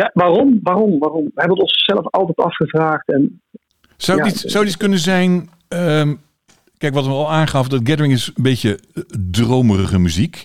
ja, 0.00 0.10
waarom? 0.14 0.58
Waarom? 0.62 0.98
Waarom? 0.98 1.24
We 1.24 1.30
hebben 1.34 1.56
het 1.58 1.66
onszelf 1.66 2.06
altijd 2.10 2.36
afgevraagd. 2.38 3.08
En 3.08 3.40
Zou 3.96 4.18
Ja, 4.18 4.24
dit, 4.24 4.42
zou 4.46 4.64
dit 4.64 4.76
kunnen 4.76 4.98
zijn... 4.98 5.48
ehm, 5.68 6.14
kijk, 6.78 6.94
wat 6.94 7.04
we 7.06 7.10
al 7.10 7.30
aangaf, 7.32 7.68
dat 7.68 7.80
Gathering 7.84 8.12
is 8.12 8.26
een 8.34 8.42
beetje 8.42 8.78
eh, 8.94 9.02
dromerige 9.30 9.98
muziek. 9.98 10.44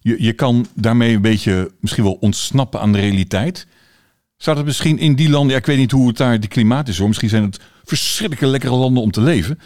Je, 0.00 0.22
je 0.22 0.32
kan 0.32 0.66
daarmee 0.74 1.14
een 1.14 1.22
beetje 1.22 1.70
misschien 1.80 2.04
wel 2.04 2.16
ontsnappen 2.20 2.80
aan 2.80 2.92
de 2.92 2.98
realiteit. 3.00 3.66
Zou 4.36 4.56
dat 4.56 4.64
misschien 4.64 4.98
in 4.98 5.14
die 5.16 5.30
landen... 5.30 5.50
Ja, 5.50 5.56
ik 5.58 5.66
weet 5.66 5.76
niet 5.78 5.90
hoe 5.90 6.08
het 6.08 6.16
daar 6.16 6.40
de 6.40 6.48
klimaat 6.48 6.88
is 6.88 6.98
hoor. 6.98 7.06
Misschien 7.08 7.28
zijn 7.28 7.42
het 7.42 7.60
verschrikkelijke 7.84 8.46
lekkere 8.46 8.74
landen 8.76 9.02
om 9.02 9.10
te 9.10 9.20
leven. 9.20 9.58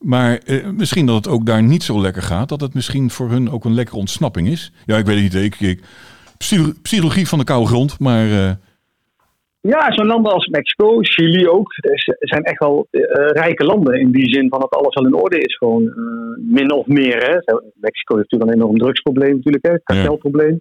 Maar 0.00 0.38
eh, 0.38 0.66
misschien 0.70 1.06
dat 1.06 1.16
het 1.16 1.28
ook 1.28 1.46
daar 1.46 1.62
niet 1.62 1.82
zo 1.82 2.00
lekker 2.00 2.22
gaat. 2.22 2.48
Dat 2.48 2.60
het 2.60 2.74
misschien 2.74 3.10
voor 3.10 3.30
hun 3.30 3.50
ook 3.50 3.64
een 3.64 3.74
lekkere 3.74 3.96
ontsnapping 3.98 4.48
is. 4.48 4.72
Ja, 4.86 4.96
ik 4.96 5.06
weet 5.06 5.22
het 5.22 5.32
niet. 5.42 5.44
Ik, 5.44 5.60
ik, 5.60 5.82
psycho- 6.38 6.72
psychologie 6.82 7.28
van 7.28 7.38
de 7.38 7.44
koude 7.44 7.66
grond. 7.66 7.98
Maar 7.98 8.30
eh, 8.30 8.50
ja, 9.60 9.92
zo'n 9.92 10.06
landen 10.06 10.32
als 10.32 10.46
Mexico, 10.46 10.98
Chili 11.00 11.48
ook, 11.48 11.72
is- 11.76 12.06
het 12.06 12.28
zijn 12.28 12.42
echt 12.42 12.58
wel 12.58 12.86
eh, 12.90 13.00
rijke 13.26 13.64
landen. 13.64 14.00
In 14.00 14.10
die 14.10 14.32
zin 14.32 14.48
van 14.48 14.60
dat 14.60 14.70
alles 14.74 14.94
al 14.94 15.06
in 15.06 15.14
orde 15.14 15.38
is. 15.38 15.56
Gewoon 15.56 15.86
eh, 15.86 16.52
min 16.54 16.72
of 16.72 16.86
meer. 16.86 17.16
Hè. 17.16 17.54
Mexico 17.74 18.16
heeft 18.16 18.30
natuurlijk 18.30 18.50
een 18.50 18.60
enorm 18.60 18.78
drugsprobleem, 18.78 19.34
natuurlijk, 19.34 19.66
hè, 19.66 19.78
kartelprobleem. 19.82 20.60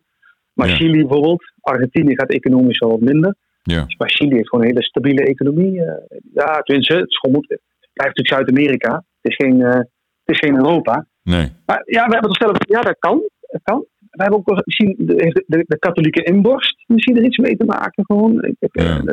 Maar 0.54 0.68
Ja. 0.68 0.76
Chili 0.76 1.00
bijvoorbeeld, 1.02 1.44
Argentinië 1.62 2.16
gaat 2.16 2.30
economisch 2.32 2.78
wel 2.80 2.90
wat 2.90 3.00
minder. 3.00 3.36
ja, 3.64 3.86
Maar 3.98 4.10
Chili 4.10 4.36
heeft 4.36 4.50
gewoon 4.50 4.64
een 4.66 4.72
hele 4.72 4.84
stabiele 4.84 5.24
economie. 5.24 5.82
eh. 5.86 6.18
ja, 6.34 6.60
tenminste, 6.62 6.94
het, 6.94 7.08
is 7.10 7.18
gewoon, 7.18 7.36
moet- 7.36 7.50
het 7.50 7.62
blijft 7.94 8.18
natuurlijk 8.18 8.48
Zuid-Amerika. 8.50 9.04
Het 9.22 9.32
is 9.32 9.36
geen, 9.36 9.62
eh, 9.62 9.76
het 10.24 10.36
is 10.36 10.40
geen 10.40 10.56
Europa. 10.56 11.06
nee. 11.24 11.52
Maar 11.66 11.82
ja, 11.86 12.06
we 12.06 12.12
hebben 12.14 12.32
toch 12.32 12.38
zelf, 12.48 12.58
ja, 12.68 12.82
dat 12.82 12.96
kan. 13.00 13.22
Dat 13.48 13.62
kan. 13.64 13.86
We 14.18 14.24
hebben 14.24 14.40
ook 14.40 14.50
wel 14.50 14.62
misschien 14.66 14.96
de, 14.98 15.44
de, 15.48 15.64
de 15.68 15.80
katholieke 15.80 16.24
inborst 16.24 16.84
misschien 16.88 17.18
er 17.18 17.24
iets 17.24 17.38
mee 17.38 17.58
te 17.58 17.66
maken. 17.66 18.06
Gewoon. 18.06 18.44
Ik, 18.44 18.56
Ja. 18.60 18.98
eh, 18.98 19.04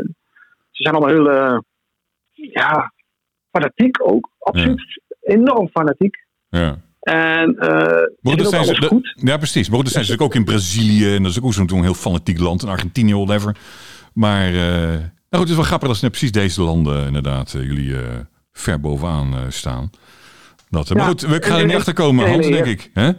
ze 0.70 0.82
zijn 0.82 0.94
allemaal 0.94 1.14
heel, 1.14 1.30
eh, 1.30 1.58
ja, 2.32 2.92
fanatiek 3.50 3.96
ook. 4.02 4.30
Absoluut. 4.38 5.02
Enorm 5.20 5.68
fanatiek. 5.68 6.16
Ja. 6.48 6.78
En 7.00 7.58
eh 7.58 8.02
doen 8.20 8.40
ook 8.40 8.46
zijn 8.46 8.64
ze, 8.64 8.82
goed. 8.86 9.12
ja, 9.16 9.36
precies. 9.36 9.68
Maar 9.68 9.76
goed, 9.76 9.84
dat 9.84 9.94
zijn 9.94 10.04
ze 10.04 10.10
natuurlijk 10.10 10.22
ook 10.22 10.34
in 10.34 10.44
Brazilië. 10.44 11.14
En 11.14 11.22
dat 11.22 11.30
is 11.32 11.42
ook 11.42 11.52
zo'n 11.52 11.82
heel 11.82 11.94
fanatiek 11.94 12.38
land. 12.38 12.62
En 12.62 12.68
Argentinië, 12.68 13.14
whatever. 13.14 13.56
Maar 14.14 14.46
eh, 14.46 14.54
nou 14.54 15.00
goed, 15.30 15.38
het 15.40 15.48
is 15.48 15.54
wel 15.56 15.64
grappig 15.64 15.88
dat 15.88 15.96
ze 15.96 16.02
net 16.04 16.12
precies 16.12 16.32
deze 16.32 16.62
landen 16.62 17.06
inderdaad 17.06 17.54
eh, 17.54 17.62
jullie 17.62 17.96
eh, 17.96 18.18
ver 18.52 18.80
bovenaan 18.80 19.34
eh, 19.34 19.40
staan. 19.48 19.90
Dat, 20.70 20.90
eh, 20.90 20.96
maar 20.96 21.02
Ja, 21.04 21.08
goed, 21.10 21.20
we 21.20 21.28
gaan 21.28 21.52
er 21.54 21.58
en- 21.58 21.62
niet 21.62 21.70
en- 21.70 21.76
achter 21.78 21.94
komen, 21.94 22.28
Hans, 22.30 22.48
nee, 22.48 22.62
denk 22.62 22.80
ik. 22.80 22.90
Hè? 22.94 23.10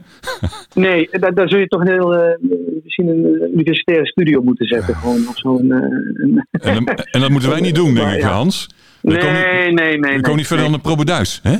Nee, 0.74 1.08
daar, 1.12 1.34
daar 1.34 1.50
zul 1.50 1.60
je 1.60 1.68
toch 1.68 1.82
een 1.82 1.88
heel, 1.88 2.16
eh, 2.16 2.38
misschien 2.84 3.08
een 3.08 3.26
eh, 3.42 3.54
universitaire 3.54 4.06
studio 4.08 4.42
moeten 4.42 4.66
zetten. 4.68 4.96
Gewoon, 4.96 5.28
of 5.28 5.44
eh, 5.44 5.52
een- 5.52 6.48
En, 6.52 6.74
dan- 6.74 6.88
en 6.88 7.20
dat 7.22 7.30
moeten 7.30 7.50
wij 7.50 7.60
niet 7.60 7.76
doen, 7.76 7.94
denk 7.94 8.06
Maar 8.08 8.16
ik, 8.16 8.22
ja. 8.22 8.30
Hans. 8.32 8.70
We 9.02 9.12
nee, 9.12 9.20
komen 9.20 9.74
nee, 9.74 9.98
nee. 10.00 10.16
we 10.16 10.22
komen 10.22 10.38
niet 10.38 10.48
verder 10.48 10.66
dan 10.66 10.74
de 10.74 10.80
probeduis, 10.82 11.40
hè? 11.44 11.52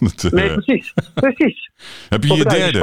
Dat, 0.00 0.24
eh, 0.24 0.30
Nee, 0.30 0.52
precies. 0.52 0.92
Precies. 1.14 1.70
heb 2.08 2.24
je 2.24 2.34
je 2.34 2.44
derde? 2.44 2.78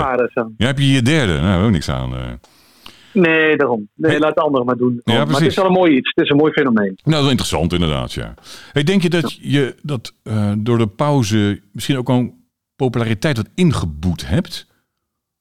Ja, 0.58 0.68
heb 0.68 0.80
je 0.80 0.92
je 0.92 1.02
derde? 1.02 1.40
Nou, 1.40 1.66
ook 1.66 1.72
niks 1.72 1.90
aan. 1.90 2.40
Eh. 3.14 3.22
Nee, 3.22 3.58
daarom. 3.58 3.90
Nee, 3.96 4.20
laat 4.20 4.36
de 4.36 4.42
anderen 4.42 4.66
maar 4.66 4.78
doen. 4.78 5.02
Ja, 5.04 5.26
maar 5.26 5.36
het 5.36 5.46
is 5.46 5.56
wel 5.56 5.66
een 5.66 5.72
mooi 5.72 5.96
iets. 5.96 6.12
Het 6.16 6.24
is 6.24 6.30
een 6.32 6.38
mooi 6.38 6.52
fenomeen. 6.52 7.00
Nou, 7.04 7.22
wel 7.22 7.30
interessant 7.30 7.74
inderdaad, 7.74 8.14
ja. 8.14 8.34
Hey, 8.72 8.84
denk 8.84 9.02
je 9.02 9.10
dat 9.10 9.38
je 9.42 9.76
dat 9.82 10.14
eh, 10.24 10.52
door 10.58 10.78
de 10.78 10.88
pauze 10.88 11.62
misschien 11.72 11.98
ook 11.98 12.10
al 12.10 12.34
populariteit 12.76 13.38
wat 13.38 13.50
ingeboet 13.56 14.28
hebt? 14.28 14.68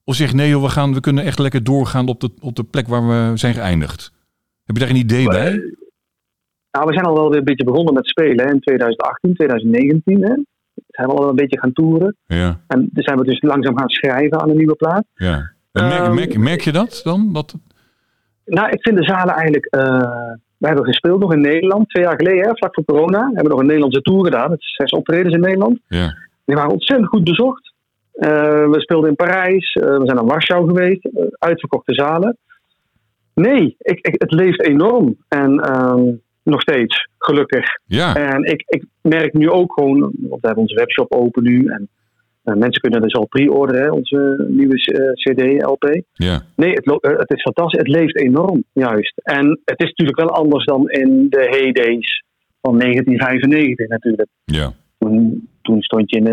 Of 0.05 0.15
zeg 0.15 0.33
nee, 0.33 0.49
joh, 0.49 0.63
we, 0.63 0.69
gaan, 0.69 0.95
we 0.95 1.01
kunnen 1.01 1.25
echt 1.25 1.39
lekker 1.39 1.65
doorgaan 1.65 2.09
op 2.09 2.21
de, 2.21 2.31
op 2.41 2.57
de 2.57 2.65
plek 2.65 2.89
waar 2.89 3.09
we 3.09 3.37
zijn 3.37 3.55
geëindigd? 3.55 4.13
Heb 4.65 4.77
je 4.77 4.83
daar 4.83 4.91
een 4.91 5.01
idee 5.01 5.27
bij? 5.27 5.51
Nou, 6.71 6.87
we 6.87 6.93
zijn 6.93 7.05
al 7.05 7.15
wel 7.15 7.29
weer 7.29 7.39
een 7.39 7.45
beetje 7.45 7.65
begonnen 7.65 7.95
met 7.95 8.07
spelen 8.07 8.47
hè, 8.47 8.53
in 8.53 8.61
2018, 8.61 9.35
2019. 9.35 10.23
Hè. 10.23 10.35
Zijn 10.87 11.09
we 11.09 11.15
al 11.15 11.19
wel 11.19 11.29
een 11.29 11.37
beetje 11.37 11.59
gaan 11.59 11.73
toeren. 11.73 12.17
Ja, 12.27 12.61
En 12.67 12.89
dan 12.93 13.03
zijn 13.05 13.19
we 13.19 13.25
dus 13.25 13.43
langzaam 13.43 13.79
gaan 13.79 13.89
schrijven 13.89 14.41
aan 14.41 14.51
een 14.51 14.57
nieuwe 14.57 14.75
plaat. 14.75 15.05
ja. 15.15 15.53
Merk, 15.73 15.93
Ehm, 15.93 16.15
merk, 16.15 16.39
merk 16.39 16.61
je 16.61 16.73
dat 16.73 17.01
dan? 17.05 17.33
Dat, 17.33 17.55
Nou, 18.45 18.69
ik 18.71 18.83
vind 18.83 18.97
de 18.99 19.05
zalen 19.05 19.35
eigenlijk... 19.35 19.67
eh, 19.67 20.33
we 20.59 20.67
hebben 20.69 20.85
gespeeld 20.85 21.21
nog 21.21 21.33
in 21.33 21.41
Nederland, 21.41 21.89
twee 21.89 22.03
jaar 22.05 22.17
geleden, 22.17 22.49
hè, 22.49 22.51
vlak 22.57 22.75
voor 22.75 22.85
corona. 22.85 23.19
We 23.27 23.33
hebben 23.35 23.51
nog 23.51 23.61
een 23.61 23.67
Nederlandse 23.67 24.01
tour 24.03 24.25
gedaan. 24.25 24.51
Het 24.51 24.61
is 24.61 24.75
zes 24.77 24.91
optredens 24.91 25.35
in 25.35 25.41
Nederland. 25.41 25.79
ja, 25.89 26.17
Die 26.45 26.57
waren 26.57 26.71
ontzettend 26.71 27.09
goed 27.09 27.25
bezocht. 27.25 27.73
Eh, 28.13 28.31
we 28.71 28.81
speelden 28.81 29.09
in 29.11 29.17
Parijs, 29.17 29.73
eh, 29.73 29.83
we 29.85 30.03
zijn 30.05 30.17
naar 30.17 30.25
Warschau 30.27 30.67
geweest, 30.67 31.09
uitverkochte 31.39 31.95
zalen. 31.95 32.37
Nee, 33.35 33.77
ik, 33.79 33.99
ik, 34.07 34.15
het 34.19 34.33
leeft 34.33 34.63
enorm. 34.63 35.17
En 35.29 35.61
ehm, 35.61 36.03
nog 36.43 36.61
steeds, 36.61 37.09
gelukkig. 37.19 37.65
ja, 37.85 38.15
En 38.17 38.45
ik, 38.45 38.63
ik 38.67 38.85
merk 39.01 39.33
nu 39.33 39.51
ook 39.51 39.73
gewoon, 39.73 39.99
want 40.01 40.41
we 40.41 40.47
hebben 40.47 40.63
onze 40.63 40.75
webshop 40.75 41.13
open 41.15 41.43
nu. 41.43 41.67
En 41.67 41.89
eh, 42.42 42.55
mensen 42.55 42.81
kunnen 42.81 43.00
dus 43.00 43.14
al 43.14 43.26
pre-orderen, 43.26 43.92
onze 43.92 44.44
nieuwe 44.48 44.76
eh, 44.76 45.12
CD, 45.12 45.62
LP. 45.62 46.02
ja, 46.12 46.42
Nee, 46.57 46.72
het, 46.72 46.87
eh, 46.87 47.18
het 47.18 47.31
is 47.31 47.42
fantastisch. 47.42 47.78
Het 47.78 47.88
leeft 47.88 48.16
enorm, 48.16 48.64
juist. 48.72 49.20
En 49.22 49.61
het 49.64 49.81
is 49.81 49.88
natuurlijk 49.88 50.18
wel 50.18 50.31
anders 50.31 50.64
dan 50.64 50.90
in 50.90 51.26
de 51.28 51.46
heydays 51.50 52.24
van 52.61 52.78
1995 52.78 53.88
natuurlijk. 53.88 54.28
ja, 54.44 54.72
Toen, 54.98 55.48
toen 55.62 55.83
stond 55.83 56.11
je 56.11 56.16
in 56.16 56.26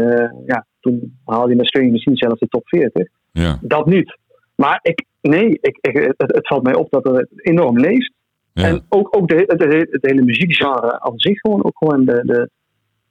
ja, 0.45 0.65
toen 0.79 1.17
haalde 1.25 1.49
je 1.49 1.55
met 1.55 1.91
misschien 1.91 2.17
zelfs 2.17 2.39
de 2.39 2.47
top 2.47 2.67
40. 2.67 3.07
ja, 3.31 3.59
Dat 3.61 3.85
niet. 3.85 4.17
Maar 4.55 4.79
ik, 4.81 5.05
nee, 5.21 5.57
ik, 5.61 5.77
ik, 5.81 5.97
het, 6.17 6.31
het 6.31 6.47
valt 6.47 6.63
mij 6.63 6.75
op 6.75 6.91
dat 6.91 7.03
het 7.03 7.29
enorm 7.35 7.79
leeft. 7.79 8.13
ja. 8.53 8.67
En 8.67 8.81
ook, 8.89 9.17
ook 9.17 9.27
de, 9.27 9.35
het, 9.35 9.63
het, 9.63 9.91
het 9.91 10.05
hele 10.05 10.21
muziekgenre 10.21 10.99
aan 10.99 11.19
zich 11.19 11.39
gewoon. 11.39 11.63
Ook 11.63 11.77
gewoon 11.77 12.05
de, 12.05 12.21
de, 12.25 12.49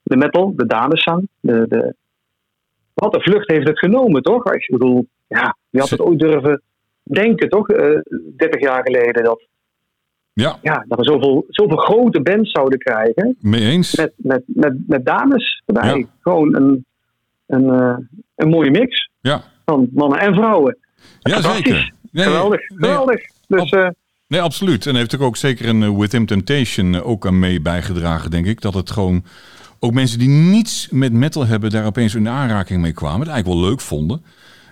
de 0.03 0.17
metal, 0.17 0.53
de 0.57 0.67
dameszang. 0.67 1.29
De, 1.41 1.65
de, 1.69 1.95
wat 2.99 3.15
een 3.15 3.23
vlucht 3.23 3.49
heeft 3.51 3.69
het 3.69 3.79
genomen, 3.79 4.23
toch? 4.23 4.53
Ik 4.53 4.69
bedoel, 4.71 5.07
ja, 5.29 5.57
wie 5.71 5.81
had 5.81 5.91
het 5.91 6.01
ooit 6.01 6.19
durven 6.19 6.63
denken, 7.03 7.49
toch? 7.49 7.69
Eh 7.69 8.01
30 8.37 8.61
jaar 8.61 8.83
geleden 8.83 9.25
dat, 9.25 9.47
ja, 10.33 10.59
ja, 10.63 10.85
dat 10.89 10.99
we 10.99 11.05
zoveel, 11.05 11.45
zoveel 11.49 11.77
grote 11.77 12.21
bands 12.21 12.51
zouden 12.51 12.79
krijgen. 12.79 13.37
mee 13.41 13.61
eens. 13.71 13.97
Met, 13.97 14.13
met, 14.17 14.43
met, 14.47 14.75
met 14.87 15.05
dames 15.07 15.63
erbij. 15.67 15.99
Ja. 15.99 16.07
Gewoon 16.21 16.55
een, 16.57 16.85
een, 17.47 17.71
eh, 17.71 17.97
een 18.37 18.49
mooie 18.49 18.71
mix 18.71 19.11
Ja, 19.21 19.43
van 19.65 19.89
mannen 19.93 20.19
en 20.19 20.35
vrouwen. 20.35 20.79
ja 21.19 21.41
zeker. 21.41 21.93
Nee, 22.11 22.25
geweldig, 22.25 22.69
nee, 22.69 22.91
geweldig. 22.91 23.21
Dus 23.47 23.71
eh, 23.71 23.89
Nee, 24.29 24.41
absoluut. 24.41 24.87
En 24.87 24.97
heeft 24.97 25.19
ook 25.19 25.37
zeker 25.37 25.69
een 25.69 25.83
eh, 25.83 25.97
With 25.99 26.11
Temptation 26.27 27.03
ook 27.03 27.27
aan 27.27 27.39
mee 27.39 27.61
bijgedragen, 27.61 28.31
denk 28.31 28.47
ik. 28.47 28.61
Dat 28.61 28.75
het 28.75 28.91
gewoon 28.91 29.25
ook 29.81 29.93
mensen 29.93 30.19
die 30.19 30.29
niets 30.29 30.89
met 30.91 31.13
metal 31.13 31.47
hebben, 31.47 31.71
daar 31.71 31.85
opeens 31.87 32.15
in 32.15 32.29
aanraking 32.29 32.81
mee 32.81 32.93
kwamen. 32.93 33.21
Het 33.21 33.29
eigenlijk 33.29 33.61
wel 33.61 33.71
leuk 33.71 33.81
vonden. 33.81 34.25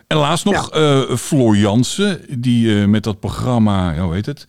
En 0.07 0.17
laatst 0.17 0.45
nog 0.45 0.71
eh 0.71 1.01
Floor 1.17 1.57
Jansen, 1.57 2.21
die 2.41 2.81
eh, 2.81 2.87
met 2.87 3.03
dat 3.05 3.21
programma, 3.21 3.93
ja, 3.93 4.03
hoe 4.03 4.15
heet 4.15 4.27
het? 4.27 4.47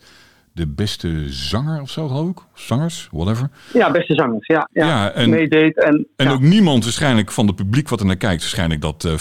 De 0.52 0.66
beste 0.66 1.24
zanger 1.28 1.80
of 1.80 1.90
zo, 1.90 2.08
geloof 2.08 2.30
ik. 2.30 2.38
Zangers, 2.54 3.08
whatever. 3.10 3.50
ja, 3.72 3.90
beste 3.90 4.14
zangers. 4.14 4.46
Ja, 4.46 4.68
ja, 4.72 4.86
Ja, 4.86 5.10
en- 5.10 5.30
meedeed. 5.30 5.82
En, 5.82 6.06
En 6.16 6.26
ja. 6.26 6.32
ook 6.32 6.40
niemand 6.40 6.84
waarschijnlijk 6.84 7.32
van 7.32 7.46
het 7.46 7.56
publiek 7.56 7.88
wat 7.88 8.00
er 8.00 8.06
naar 8.06 8.16
kijkt, 8.16 8.40
waarschijnlijk 8.40 8.80
dat 8.80 9.04
eh 9.04 9.18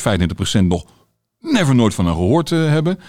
25% 0.61 0.67
nog 0.67 0.85
never 1.39 1.75
nooit 1.75 1.93
van 1.95 2.05
haar 2.05 2.13
gehoord 2.13 2.51
eh, 2.51 2.69
hebben. 2.69 2.99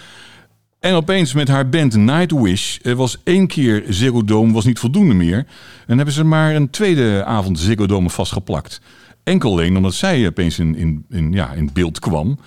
En 0.79 0.93
opeens 0.93 1.33
met 1.33 1.47
haar 1.47 1.69
band 1.69 1.95
Nightwish 1.95 2.77
was 2.81 3.17
één 3.23 3.47
keer 3.47 3.83
Ziggo 3.87 4.23
Dome 4.23 4.53
was 4.53 4.65
niet 4.65 4.79
voldoende 4.79 5.13
meer. 5.13 5.47
En 5.87 5.95
hebben 5.95 6.13
ze 6.13 6.23
maar 6.23 6.55
een 6.55 6.69
tweede 6.69 7.23
avond 7.25 7.59
Ziggo 7.59 7.85
Dome 7.85 8.09
vastgeplakt. 8.09 8.81
Enkel 9.23 9.51
alleen 9.51 9.75
omdat 9.77 9.93
zij 9.93 10.27
opeens 10.27 10.59
in, 10.59 10.75
in, 10.75 11.05
in, 11.09 11.31
ja, 11.31 11.51
in 11.51 11.69
beeld 11.73 11.99
kwam. 11.99 12.39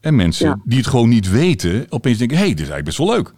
En 0.00 0.16
mensen 0.16 0.46
Ja. 0.48 0.60
die 0.64 0.78
het 0.78 0.86
gewoon 0.86 1.08
niet 1.08 1.30
weten, 1.30 1.86
opeens 1.88 2.18
denken: 2.18 2.36
hé, 2.36 2.42
hey, 2.42 2.54
dit 2.54 2.60
is 2.66 2.70
eigenlijk 2.70 2.96
best 2.96 2.98
wel 3.08 3.16
leuk. 3.16 3.32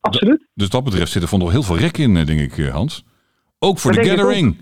absoluut. 0.00 0.46
Dus 0.54 0.68
dat 0.68 0.84
betreft 0.84 1.12
zit 1.12 1.22
er 1.22 1.28
van 1.28 1.38
nog 1.38 1.50
heel 1.50 1.62
veel 1.62 1.78
rek 1.78 1.98
in, 1.98 2.16
eh, 2.16 2.26
denk 2.26 2.40
ik, 2.40 2.58
eh, 2.58 2.72
Hans. 2.72 3.04
Ook 3.58 3.78
voor 3.78 3.92
Dat 3.92 4.02
de 4.02 4.08
Gathering. 4.10 4.56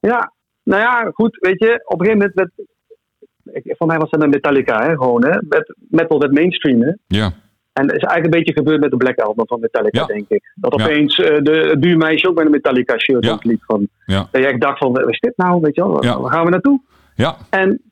Ja, 0.00 0.32
nou 0.62 0.80
ja, 0.82 1.10
goed, 1.12 1.38
weet 1.40 1.58
je, 1.58 1.84
op 1.86 2.00
een 2.00 2.06
gegeven 2.06 2.18
moment 2.18 2.34
werd, 2.34 2.68
voor 3.52 3.86
mij 3.86 3.98
was 3.98 4.10
dat 4.10 4.22
een 4.22 4.30
Metallica, 4.30 4.82
hè, 4.86 4.90
gewoon, 4.96 5.24
hè, 5.24 5.38
met, 5.48 5.74
metal 5.88 6.18
werd 6.18 6.32
mainstream, 6.32 6.80
hè. 6.82 6.92
Ja, 7.06 7.32
En 7.72 7.86
dat 7.86 7.96
is 7.96 8.02
eigenlijk 8.02 8.24
een 8.24 8.40
beetje 8.40 8.52
gebeurd 8.62 8.80
met 8.80 8.90
de 8.90 8.96
Black 8.96 9.18
Album 9.18 9.46
van 9.46 9.60
Metallica, 9.60 10.00
Ja. 10.00 10.06
denk 10.06 10.28
ik. 10.28 10.52
Dat 10.54 10.74
Ja. 10.78 10.84
opeens 10.84 11.18
eh, 11.18 11.42
de, 11.42 11.50
het 11.70 11.80
buurmeisje 11.80 12.28
ook 12.28 12.34
met 12.34 12.44
een 12.44 12.50
Metallica 12.50 12.98
shirt 12.98 13.24
Ja. 13.24 13.30
rondliep. 13.30 13.62
Van, 13.66 13.88
ja, 14.06 14.28
Dat 14.30 14.40
je 14.42 14.46
echt 14.48 14.60
dacht 14.60 14.78
van, 14.78 14.92
wat 14.92 15.08
is 15.10 15.20
dit 15.20 15.36
nou, 15.36 15.60
weet 15.60 15.74
je 15.74 15.82
wel, 15.82 15.92
waar, 15.92 16.04
Ja. 16.04 16.28
gaan 16.28 16.44
we 16.44 16.50
naartoe? 16.50 16.80
ja, 17.14 17.36
En 17.50 17.82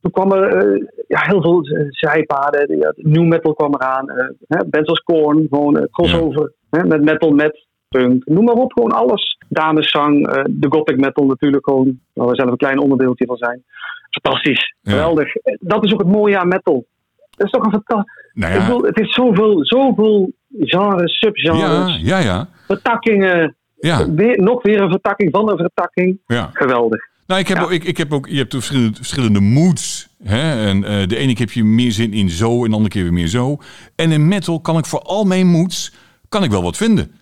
toen 0.00 0.10
kwam 0.10 0.32
er 0.32 0.56
eh, 0.56 0.86
ja, 1.08 1.20
heel 1.20 1.42
veel 1.42 1.62
eh, 1.62 1.86
zijpaden. 1.90 2.78
Ja, 2.78 2.92
new 2.96 3.24
metal 3.26 3.54
kwam 3.54 3.74
eraan. 3.74 4.10
hè, 4.48 4.64
bands 4.66 4.88
als 4.88 5.00
Korn, 5.02 5.46
gewoon 5.50 5.76
eh, 5.78 5.84
crossover. 5.90 6.52
Hè, 6.70 6.84
met 6.84 7.02
metal, 7.04 7.30
met 7.30 7.66
punk. 7.88 8.26
Noem 8.26 8.44
maar 8.44 8.54
op, 8.54 8.72
gewoon 8.72 8.92
alles. 8.92 9.38
Dameszang, 9.48 10.26
de 10.50 10.66
gothic 10.70 10.96
metal 11.00 11.26
natuurlijk 11.26 11.64
gewoon. 11.68 12.00
Waar 12.12 12.26
we 12.28 12.34
zelf 12.34 12.50
een 12.50 12.56
klein 12.56 12.78
onderdeeltje 12.78 13.26
van 13.26 13.36
zijn. 13.36 13.64
Fantastisch, 14.10 14.74
Ja. 14.80 14.90
geweldig. 14.92 15.32
Dat 15.60 15.84
is 15.84 15.92
ook 15.92 15.98
het 15.98 16.08
mooie 16.08 16.38
aan 16.38 16.48
metal. 16.48 16.86
Dat 17.30 17.46
is 17.46 17.52
toch 17.52 17.64
een 17.64 17.70
fantastisch... 17.70 18.12
nou 18.32 18.52
ja, 18.54 18.66
bedoel, 18.66 18.82
het 18.82 19.00
is 19.00 19.14
zoveel, 19.14 19.64
zoveel 19.66 20.32
genres, 20.60 21.18
ja, 21.20 21.28
subgenres, 21.30 21.98
ja, 22.02 22.18
ja, 22.18 22.48
vertakkingen. 22.66 23.56
ja, 23.80 24.10
Weer, 24.12 24.42
nog 24.42 24.62
weer 24.62 24.80
een 24.80 24.90
vertakking 24.90 25.30
van 25.32 25.50
een 25.50 25.56
vertakking. 25.56 26.18
ja. 26.26 26.50
Geweldig. 26.52 27.00
Nou, 27.26 27.40
ik 27.40 27.48
heb, 27.48 27.56
Ja. 27.56 27.62
ook, 27.62 27.70
ik, 27.72 27.84
ik 27.84 27.96
heb 27.96 28.12
ook, 28.12 28.26
je 28.28 28.36
hebt 28.36 28.52
verschillende, 28.54 28.96
verschillende 28.96 29.40
moods. 29.40 30.08
Hè? 30.22 30.66
En 30.68 30.84
eh, 30.84 31.06
de 31.06 31.16
ene 31.16 31.32
keer 31.34 31.46
heb 31.46 31.54
je 31.54 31.64
meer 31.64 31.92
zin 31.92 32.12
in 32.12 32.30
zo 32.30 32.64
en 32.64 32.70
de 32.70 32.76
andere 32.76 32.88
keer 32.94 33.02
weer 33.02 33.12
meer 33.12 33.26
zo. 33.26 33.56
En 33.96 34.12
in 34.12 34.28
metal 34.28 34.60
kan 34.60 34.78
ik 34.78 34.86
voor 34.86 35.00
al 35.02 35.24
mijn 35.24 35.46
moods, 35.46 35.92
kan 36.28 36.42
ik 36.44 36.50
wel 36.50 36.62
wat 36.62 36.76
vinden. 36.76 37.12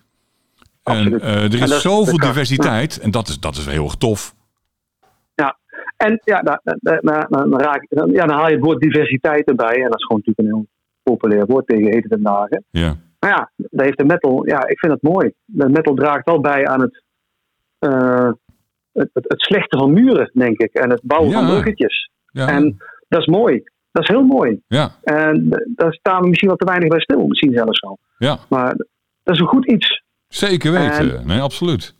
Absoluut. 0.83 1.21
En 1.21 1.27
eh, 1.27 1.35
er 1.35 1.43
En 1.43 1.51
is 1.51 1.69
dat 1.69 1.81
zoveel 1.81 2.17
diversiteit 2.17 2.99
en 2.99 3.11
dat 3.11 3.27
is, 3.27 3.39
dat 3.39 3.55
is 3.57 3.65
heel 3.65 3.83
erg 3.83 3.95
tof. 3.95 4.35
En 5.97 6.21
ja, 6.23 6.41
dan, 6.41 6.59
dan, 6.63 6.77
dan, 7.01 7.25
dan, 7.49 7.59
raak, 7.61 7.85
dan, 7.89 8.11
ja, 8.11 8.25
dan 8.25 8.35
haal 8.37 8.47
je 8.47 8.55
het 8.55 8.63
woord 8.63 8.79
diversiteit 8.79 9.47
erbij. 9.47 9.75
En 9.75 9.89
dat 9.89 9.99
is 9.99 10.05
gewoon 10.05 10.21
natuurlijk 10.25 10.39
een 10.39 10.45
heel 10.55 10.67
populair 11.03 11.45
woord 11.45 11.67
tegen 11.67 11.85
heden 11.85 12.09
ten 12.09 12.23
dagen. 12.23 12.63
Ja, 12.69 12.95
Maar 13.19 13.29
ja, 13.29 13.51
daar 13.55 13.85
heeft 13.85 13.97
de 13.97 14.05
metal, 14.05 14.45
ja, 14.47 14.67
ik 14.67 14.79
vind 14.79 14.93
het 14.93 15.01
mooi. 15.01 15.31
De 15.45 15.69
metal 15.69 15.93
draagt 15.95 16.25
wel 16.25 16.41
bij 16.41 16.67
aan 16.67 16.81
het, 16.81 17.03
eh, 17.79 18.29
het, 18.93 19.09
het, 19.13 19.25
het 19.27 19.41
slechten 19.41 19.79
van 19.79 19.93
muren, 19.93 20.31
denk 20.33 20.57
ik. 20.57 20.73
En 20.73 20.89
het 20.89 21.01
bouwen 21.03 21.31
Ja. 21.31 21.37
van 21.37 21.47
bruggetjes. 21.47 22.09
ja, 22.31 22.47
En 22.47 22.77
dat 23.07 23.19
is 23.19 23.25
mooi. 23.27 23.63
Dat 23.91 24.03
is 24.03 24.09
heel 24.09 24.23
mooi. 24.25 24.61
ja, 24.67 24.91
En 25.03 25.47
daar 25.75 25.93
staan 25.93 26.21
we 26.21 26.27
misschien 26.27 26.49
wat 26.49 26.59
te 26.59 26.65
weinig 26.65 26.87
bij 26.89 26.99
stil, 26.99 27.27
misschien 27.27 27.53
zelfs 27.53 27.79
wel. 27.79 27.99
ja. 28.17 28.37
Maar 28.49 28.75
dat 29.23 29.35
is 29.35 29.39
een 29.39 29.47
goed 29.47 29.65
iets. 29.71 30.03
zeker 30.27 30.71
weten. 30.71 31.27
Nee, 31.27 31.39
absoluut. 31.41 31.95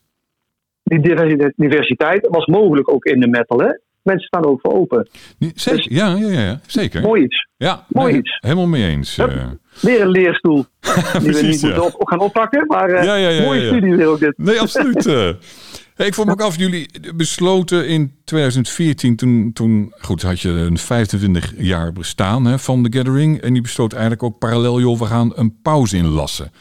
Die 0.83 0.99
diversi- 0.99 1.51
diversiteit 1.55 2.27
was 2.27 2.45
mogelijk 2.45 2.91
ook 2.93 3.05
in 3.05 3.19
de 3.19 3.27
metal, 3.27 3.59
hè? 3.59 3.71
Mensen 4.07 4.27
staan 4.27 4.45
ook 4.45 4.59
voor 4.61 4.73
open. 4.73 5.07
Nee, 5.37 5.51
Zeker, 5.55 5.93
ja, 5.93 6.15
ja, 6.15 6.27
ja, 6.29 6.39
ja, 6.41 6.59
zeker. 6.67 7.01
Mooi 7.01 7.23
iets. 7.23 7.47
Ja, 7.57 7.85
Mooi 7.89 8.11
nee, 8.11 8.19
iets. 8.21 8.37
helemaal 8.39 8.67
mee 8.67 8.85
eens. 8.87 9.15
Hup. 9.15 9.29
eh. 9.29 9.45
Weer 9.81 10.01
een 10.01 10.09
leerstoel. 10.09 10.65
die 11.21 11.31
we 11.33 11.41
niet 11.41 11.59
ja. 11.61 11.67
moeten 11.67 11.83
op, 11.99 12.07
gaan 12.07 12.19
oppakken. 12.19 12.65
Maar 12.67 12.89
eh, 12.89 13.03
Ja, 13.03 13.15
ja, 13.15 13.29
ja, 13.29 13.41
mooie 13.43 13.67
studie 13.67 13.95
weer 13.95 14.07
ook 14.07 14.19
dit. 14.19 14.37
Nee, 14.37 14.59
absoluut. 14.59 15.05
eh. 15.05 15.29
Hey, 15.95 16.05
ik 16.07 16.13
vroeg 16.13 16.25
me 16.25 16.31
ook 16.31 16.41
af, 16.41 16.57
jullie 16.57 16.89
besloten 17.15 17.87
in 17.87 18.13
2014, 18.23 19.15
toen, 19.15 19.51
toen 19.53 19.93
goed, 19.99 20.21
had 20.21 20.39
je 20.39 20.49
een 20.49 20.77
25 20.77 21.53
jaar 21.57 21.93
bestaan 21.93 22.45
hè, 22.45 22.59
van 22.59 22.83
The 22.83 22.97
Gathering. 22.97 23.41
En 23.41 23.53
die 23.53 23.61
besloot 23.61 23.91
eigenlijk 23.91 24.23
ook 24.23 24.39
parallel, 24.39 24.79
joh, 24.79 24.99
we 24.99 25.05
gaan 25.05 25.31
een 25.35 25.61
pauze 25.61 25.97
inlassen. 25.97 26.51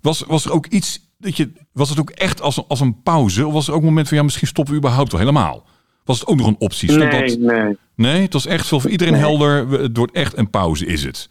Was, 0.00 0.24
was 0.26 0.44
er 0.44 0.52
ook 0.52 0.66
iets, 0.66 1.00
dat 1.18 1.36
je, 1.36 1.52
was 1.72 1.88
het 1.88 2.00
ook 2.00 2.10
echt 2.10 2.40
als, 2.40 2.56
een- 2.56 2.64
als 2.68 2.80
een 2.80 3.02
pauze? 3.02 3.46
Of 3.46 3.52
was 3.52 3.68
er 3.68 3.72
ook 3.74 3.80
een 3.80 3.86
moment 3.86 4.08
van, 4.08 4.16
ja, 4.16 4.22
misschien 4.22 4.48
stoppen 4.48 4.72
we 4.74 4.78
überhaupt 4.80 5.10
wel 5.10 5.20
helemaal? 5.20 5.66
Was 6.04 6.20
het 6.20 6.28
ook 6.28 6.36
nog 6.36 6.46
een 6.46 6.56
optie? 6.58 6.90
Stond 6.92 7.10
Nee, 7.10 7.28
dat, 7.28 7.38
nee. 7.38 7.76
nee, 7.94 8.22
het 8.22 8.32
was 8.32 8.46
echt 8.46 8.66
zo 8.66 8.78
voor 8.78 8.90
iedereen 8.90 9.12
Nee. 9.12 9.22
helder, 9.22 9.68
het 9.68 9.96
wordt 9.96 10.12
echt 10.12 10.36
een 10.38 10.50
pauze, 10.50 10.86
is 10.86 11.04
het? 11.04 11.28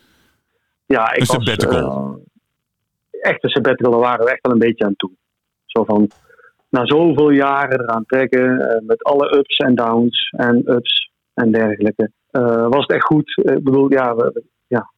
Ja, 0.86 1.04
ik 1.12 1.20
Een 1.20 1.26
was, 1.26 1.28
sabbatical. 1.36 2.22
eh, 3.12 3.30
echt 3.32 3.44
een 3.44 3.50
sabbatical, 3.50 3.92
daar 3.92 4.00
waren 4.00 4.26
we 4.26 4.32
echt 4.32 4.42
wel 4.42 4.54
een 4.54 4.60
beetje 4.60 4.86
aan 4.86 4.96
toe. 4.96 5.12
Zo 5.66 5.84
van, 5.84 6.10
na 6.70 6.86
zoveel 6.86 7.30
jaren 7.30 7.82
eraan 7.82 8.06
trekken, 8.06 8.60
eh, 8.60 8.82
met 8.86 9.04
alle 9.04 9.38
ups 9.38 9.58
en 9.58 9.76
downs 9.76 10.30
en 10.38 10.62
ups 10.72 11.12
en 11.34 11.52
dergelijke, 11.52 12.12
eh, 12.32 12.68
was 12.68 12.82
het 12.82 12.92
echt 12.92 13.06
goed. 13.06 13.42
Ik 13.44 13.64
bedoel, 13.64 13.92
ja, 13.92 14.16
we, 14.16 14.44
ja. 14.68 14.92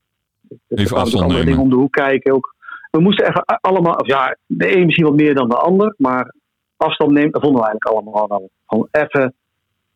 Even 0.67 0.97
afstand 0.97 1.27
nemen. 1.27 1.45
dingen 1.45 1.61
om 1.61 1.69
de 1.69 1.75
hoek 1.75 1.91
kijken 1.91 2.33
ook. 2.33 2.55
We 2.91 2.99
moesten 3.01 3.27
even 3.27 3.43
allemaal, 3.45 3.93
of 3.95 4.07
ja, 4.07 4.37
de 4.45 4.77
een 4.77 4.85
misschien 4.85 5.05
wat 5.05 5.15
meer 5.15 5.35
dan 5.35 5.49
de 5.49 5.55
ander, 5.57 5.93
maar 5.97 6.33
afstand 6.77 7.11
nemen, 7.11 7.31
dat 7.31 7.41
vonden 7.41 7.61
we 7.61 7.67
eigenlijk 7.67 7.95
allemaal 8.05 8.27
wel. 8.27 8.49
Gewoon 8.65 8.87
even, 8.91 9.33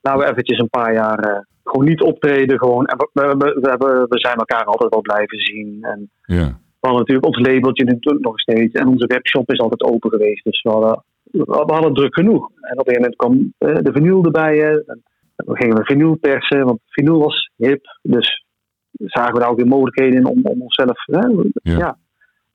laten 0.01 0.21
we 0.25 0.31
eventjes 0.31 0.59
een 0.59 0.69
paar 0.69 0.93
jaar 0.93 1.19
eh, 1.19 1.39
gewoon 1.63 1.85
niet 1.87 2.01
optreden. 2.01 2.57
Gewoon, 2.57 2.85
en 2.85 2.97
we, 2.97 3.09
we, 3.13 3.57
we, 3.61 3.69
hebben- 3.69 4.09
we 4.09 4.19
zijn 4.19 4.35
elkaar 4.37 4.63
altijd 4.63 4.89
wel 4.93 5.01
blijven 5.01 5.37
zien. 5.39 5.77
En 5.81 6.09
Ja, 6.25 6.35
we 6.79 6.87
hadden 6.87 6.99
natuurlijk 6.99 7.25
ons 7.27 7.39
labeltje 7.47 7.83
natuurlijk 7.85 8.25
nog 8.25 8.39
steeds. 8.39 8.73
En 8.73 8.87
onze 8.87 9.05
webshop 9.07 9.51
is 9.51 9.59
altijd 9.59 9.83
open 9.83 10.09
geweest. 10.09 10.43
Dus 10.43 10.61
we 10.61 10.69
hadden, 10.69 11.03
we 11.31 11.73
hadden 11.73 11.93
druk 11.93 12.13
genoeg. 12.13 12.49
En 12.61 12.79
op 12.79 12.87
een 12.87 12.93
gegeven 12.93 13.01
moment 13.01 13.15
kwam 13.15 13.53
eh, 13.57 13.83
de 13.83 13.91
vinyl 13.91 14.23
erbij. 14.23 14.67
En 14.73 15.03
we 15.35 15.55
gingen 15.55 15.75
we 15.75 15.83
vinyl 15.85 16.15
persen, 16.15 16.65
want 16.65 16.79
vinyl 16.85 17.19
was 17.19 17.51
hip. 17.55 17.97
Dus 18.01 18.45
zagen 18.91 19.33
we 19.33 19.39
daar 19.39 19.49
ook 19.49 19.57
weer 19.57 19.67
mogelijkheden 19.67 20.19
in 20.19 20.25
om, 20.25 20.39
om 20.43 20.61
onszelf, 20.61 21.05
hè, 21.05 21.19
Ja. 21.61 21.77
ja. 21.77 21.97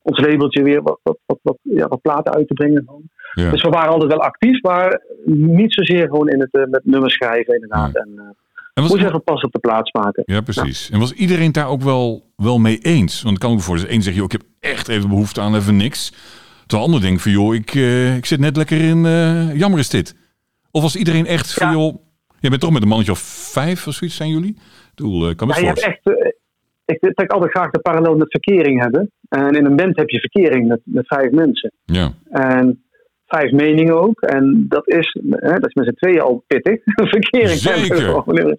ons 0.01 0.19
labeltje 0.19 0.63
weer 0.63 0.81
wat, 0.81 0.99
wat, 1.03 1.17
wat, 1.25 1.39
wat, 1.41 1.57
ja, 1.61 1.87
wat 1.87 2.01
platen 2.01 2.33
uit 2.33 2.47
te 2.47 2.53
brengen. 2.53 2.85
Ja. 3.35 3.51
Dus 3.51 3.61
we 3.61 3.69
waren 3.69 3.91
altijd 3.91 4.11
wel 4.11 4.21
actief, 4.21 4.61
maar 4.61 5.01
niet 5.25 5.73
zozeer 5.73 6.07
gewoon 6.07 6.29
in 6.29 6.39
het 6.39 6.53
eh, 6.53 6.63
met 6.69 6.81
nummers 6.85 7.13
schrijven 7.13 7.53
inderdaad. 7.53 7.95
En 7.95 8.09
uh, 8.15 8.21
En 8.73 8.83
was, 8.83 8.91
moest 8.91 9.03
even 9.03 9.23
pas 9.23 9.41
op 9.41 9.51
de 9.51 9.59
plaats 9.59 9.91
maken. 9.91 10.23
Ja, 10.25 10.41
precies. 10.41 10.89
En 10.89 10.99
was 10.99 11.13
iedereen 11.13 11.51
daar 11.51 11.67
ook 11.67 11.81
wel, 11.81 12.31
wel 12.35 12.57
mee 12.59 12.77
eens? 12.77 13.21
Want 13.21 13.35
ik 13.35 13.41
kan 13.41 13.53
me 13.53 13.59
voorstellen, 13.59 13.93
één 13.93 14.03
zegt, 14.03 14.15
joh, 14.15 14.25
ik 14.25 14.31
heb 14.31 14.41
echt 14.59 14.87
even 14.87 15.09
behoefte 15.09 15.41
aan 15.41 15.55
even 15.55 15.77
niks. 15.77 16.13
Terwijl 16.65 16.87
ander 16.89 17.01
denkt 17.07 17.21
van, 17.21 17.31
joh, 17.31 17.55
ik, 17.55 17.75
eh, 17.75 18.15
ik 18.15 18.25
zit 18.25 18.39
net 18.39 18.57
lekker 18.57 18.81
in, 18.81 19.05
eh, 19.05 19.55
jammer 19.57 19.79
is 19.79 19.89
dit. 19.89 20.15
Of 20.71 20.81
was 20.81 20.95
iedereen 20.95 21.25
echt 21.25 21.53
van, 21.53 21.67
Ja. 21.67 21.73
joh, 21.73 21.95
je 22.39 22.49
bent 22.49 22.61
toch 22.61 22.71
met 22.71 22.81
een 22.81 22.87
mannetje 22.87 23.11
of 23.11 23.19
vijf 23.51 23.87
of 23.87 23.93
zoiets 23.93 24.17
zijn 24.17 24.29
jullie? 24.29 24.49
Ik 24.55 24.91
bedoel, 24.95 25.23
eh, 25.23 25.29
ik 25.29 25.37
kan 25.37 25.47
Ja, 25.47 25.57
je 25.59 25.65
hebt 25.65 25.81
echt, 25.85 25.99
eh, 26.03 26.31
ik 26.85 26.99
trek 27.15 27.31
altijd 27.31 27.51
graag 27.51 27.69
de 27.71 27.79
parallel 27.79 28.15
met 28.15 28.31
verkering 28.31 28.81
hebben. 28.81 29.11
En 29.29 29.55
in 29.55 29.65
een 29.65 29.75
band 29.75 29.97
heb 29.97 30.09
je 30.09 30.19
verkering 30.19 30.67
met, 30.67 30.79
met 30.83 31.07
vijf 31.07 31.31
mensen. 31.31 31.71
Ja, 31.85 32.11
En 32.29 32.83
vijf 33.27 33.51
meningen 33.51 34.01
ook. 34.01 34.21
En 34.21 34.65
dat 34.69 34.87
is, 34.87 35.17
hè, 35.29 35.53
dat 35.59 35.67
is 35.67 35.73
met 35.73 35.85
z'n 35.85 35.93
tweeën 35.93 36.21
al 36.21 36.43
pittig. 36.47 36.79
verkering 37.15 37.49
Zeker. 37.49 37.95
hebben. 37.95 38.21
gewoon. 38.23 38.37
En 38.37 38.47
laat 38.47 38.57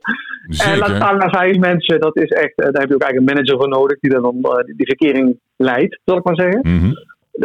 zeker. 0.49 0.95
staan 0.97 1.17
naar 1.17 1.31
vijf 1.31 1.59
mensen. 1.59 2.01
Dat 2.01 2.17
is 2.17 2.31
echt, 2.31 2.61
eh, 2.61 2.71
daar 2.73 2.81
heb 2.81 2.89
je 2.89 2.95
ook 2.95 3.03
eigenlijk 3.03 3.17
een 3.17 3.35
manager 3.37 3.57
voor 3.59 3.69
nodig. 3.69 3.99
Die 4.01 4.11
dan 4.11 4.39
eh, 4.43 4.65
die- 4.77 4.87
verkering 4.87 5.39
leidt, 5.57 6.01
zal 6.05 6.17
ik 6.17 6.25
maar 6.25 6.37
zeggen. 6.41 6.61
Mhm. 6.63 6.93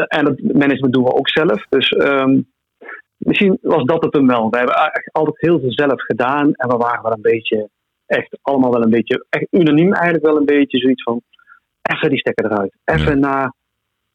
En 0.08 0.26
dat 0.26 0.40
management 0.42 0.94
doen 0.94 1.04
we 1.04 1.14
ook 1.14 1.30
zelf. 1.30 1.66
Dus 1.70 1.90
ehm, 1.90 2.40
misschien 3.18 3.58
was 3.62 3.84
dat 3.84 4.04
het 4.04 4.14
hem 4.14 4.28
wel. 4.28 4.50
We 4.50 4.58
hebben 4.58 4.76
eigenlijk 4.76 5.10
altijd 5.12 5.42
heel 5.42 5.60
veel 5.60 5.72
zelf 5.72 6.02
gedaan. 6.02 6.54
En 6.54 6.70
we 6.70 6.78
waren 6.78 7.04
wel 7.04 7.12
een 7.12 7.22
beetje, 7.22 7.70
echt 8.06 8.38
allemaal 8.42 8.72
wel 8.72 8.84
een 8.84 8.90
beetje, 8.90 9.26
echt 9.30 9.48
unaniem 9.52 9.94
eigenlijk 9.94 10.26
wel 10.26 10.38
een 10.38 10.46
beetje 10.46 10.78
zoiets 10.78 11.04
van, 11.04 11.22
even 11.82 12.10
die 12.10 12.20
stekker 12.20 12.46
eruit. 12.46 12.74
Even 12.84 13.20
na 13.20 13.54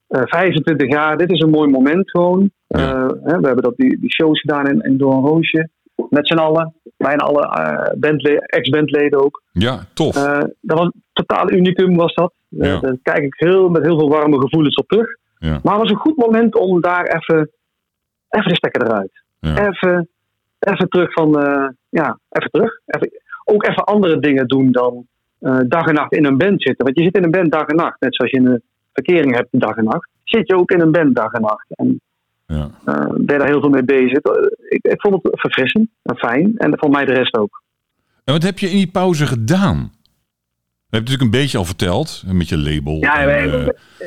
eh, 0.07 0.23
25 0.25 0.89
jaar, 0.89 1.17
dit 1.17 1.31
is 1.31 1.41
een 1.41 1.51
mooi 1.51 1.71
moment 1.71 2.11
gewoon. 2.11 2.51
Ja. 2.67 2.79
Eh, 2.79 3.07
we 3.23 3.47
hebben 3.47 3.63
dat, 3.63 3.77
die, 3.77 4.01
die 4.01 4.13
shows 4.13 4.41
gedaan 4.41 4.69
in, 4.69 4.81
in 4.81 4.97
Door 4.97 5.13
een 5.13 5.25
Roosje. 5.27 5.69
Met 6.11 6.27
z'n 6.27 6.39
allen. 6.39 6.75
Bijna 6.97 7.25
alle 7.25 7.43
eh, 7.43 7.99
bandle- 7.99 8.47
ex-bandleden 8.47 9.25
ook. 9.25 9.43
Ja, 9.53 9.87
tof. 9.95 10.17
Eh, 10.17 10.39
dat 10.61 10.79
was 10.79 10.87
een 10.87 11.03
totaal 11.13 11.51
unicum 11.51 11.97
was 11.97 12.15
dat. 12.15 12.33
Ja. 12.49 12.81
Daar 12.81 12.97
kijk 13.03 13.23
ik 13.23 13.35
heel, 13.37 13.69
met 13.69 13.83
heel 13.83 13.99
veel 13.99 14.09
warme 14.09 14.41
gevoelens 14.41 14.75
op 14.75 14.89
terug. 14.89 15.09
Ja. 15.39 15.61
Maar 15.63 15.73
het 15.73 15.83
was 15.83 15.91
een 15.91 15.97
goed 15.97 16.17
moment 16.17 16.55
om 16.59 16.81
daar 16.81 17.05
even, 17.05 17.51
even 18.29 18.49
de 18.49 18.57
stekker 18.57 18.83
eruit. 18.83 19.23
Ja. 19.41 19.69
Even, 19.69 20.09
even 20.59 20.89
terug 20.89 21.13
van, 21.13 21.31
ja, 21.89 22.19
even 22.29 22.51
terug. 22.51 22.81
Even, 22.87 23.11
ook 23.45 23.67
even 23.67 23.85
andere 23.85 24.19
dingen 24.19 24.47
doen 24.47 24.73
dan 24.73 25.07
dag 25.69 25.87
en 25.87 25.95
nacht 25.95 26.13
in 26.13 26.25
een 26.25 26.37
band 26.37 26.63
zitten. 26.63 26.85
Want 26.85 26.97
je 26.97 27.05
zit 27.05 27.17
in 27.17 27.25
een 27.25 27.31
band 27.31 27.53
dag 27.53 27.67
en 27.67 27.77
nacht. 27.77 28.01
Net 28.01 28.15
zoals 28.15 28.31
je 28.31 28.39
een 28.39 28.63
verkering 28.93 29.35
hebt 29.35 29.49
dag 29.51 29.77
en 29.77 29.85
nacht. 29.85 30.09
Zit 30.25 30.49
je 30.49 30.57
ook 30.57 30.71
in 30.71 30.81
een 30.81 30.93
band 30.93 31.15
dag 31.15 31.33
en 31.33 31.41
nacht. 31.41 31.67
En 31.69 32.01
Ja. 32.47 32.71
eh, 32.85 32.95
ben 33.07 33.21
je 33.35 33.39
daar 33.39 33.47
heel 33.47 33.61
veel 33.61 33.71
mee 33.71 33.85
bezig. 33.85 34.19
Eh, 34.19 34.43
Ik, 34.69 34.85
ik 34.85 35.01
vond 35.01 35.23
het 35.23 35.41
verfrissend 35.41 35.89
en 36.03 36.17
fijn. 36.17 36.53
En 36.57 36.79
voor 36.79 36.91
mij 36.91 37.05
de 37.05 37.13
rest 37.13 37.37
ook. 37.37 37.63
En 38.25 38.33
wat 38.33 38.43
heb 38.43 38.59
je 38.59 38.67
in 38.71 38.77
die 38.77 38.91
pauze 38.91 39.27
gedaan? 39.27 39.77
Je 40.89 40.97
hebt 40.97 41.09
natuurlijk 41.09 41.23
een 41.35 41.41
beetje 41.41 41.59
al 41.59 41.65
verteld, 41.65 42.23
met 42.27 42.49
je 42.49 42.59
label. 42.59 42.97
Ja, 43.01 43.19
en, 43.21 43.27
wij- 43.27 43.65
eh, 43.99 44.07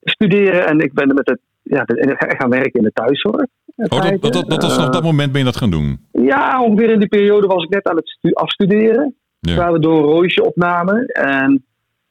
studeren 0.00 0.66
en 0.66 0.78
ik 0.80 0.92
ben 0.92 1.14
met 1.14 1.28
het, 1.28 1.40
ja, 1.62 1.84
de- 1.84 2.00
en 2.00 2.10
ik 2.10 2.16
ga- 2.18 2.28
ik 2.28 2.40
ga 2.40 2.48
werken 2.48 2.72
in 2.72 2.82
de 2.82 2.92
thuiszorg. 2.92 3.46
oh, 3.76 4.02
dat, 4.02 4.20
dat, 4.22 4.32
dat, 4.32 4.50
dat 4.50 4.62
was 4.62 4.86
op 4.86 4.92
dat 4.92 5.02
moment 5.02 5.30
ben 5.32 5.40
je 5.40 5.46
dat 5.46 5.56
gaan 5.56 5.70
doen. 5.70 6.00
Ja, 6.12 6.62
ongeveer 6.62 6.90
in 6.90 6.98
die 6.98 7.08
periode 7.08 7.46
was 7.46 7.64
ik 7.64 7.70
net 7.70 7.88
aan 7.88 7.96
het 7.96 8.08
stu- 8.08 8.32
afstuderen. 8.32 9.14
Ja. 9.40 9.56
Waar 9.56 9.72
we 9.72 9.78
door 9.78 9.96
een 9.98 10.04
roosje 10.04 10.44
opnamen. 10.44 11.06
En 11.06 11.64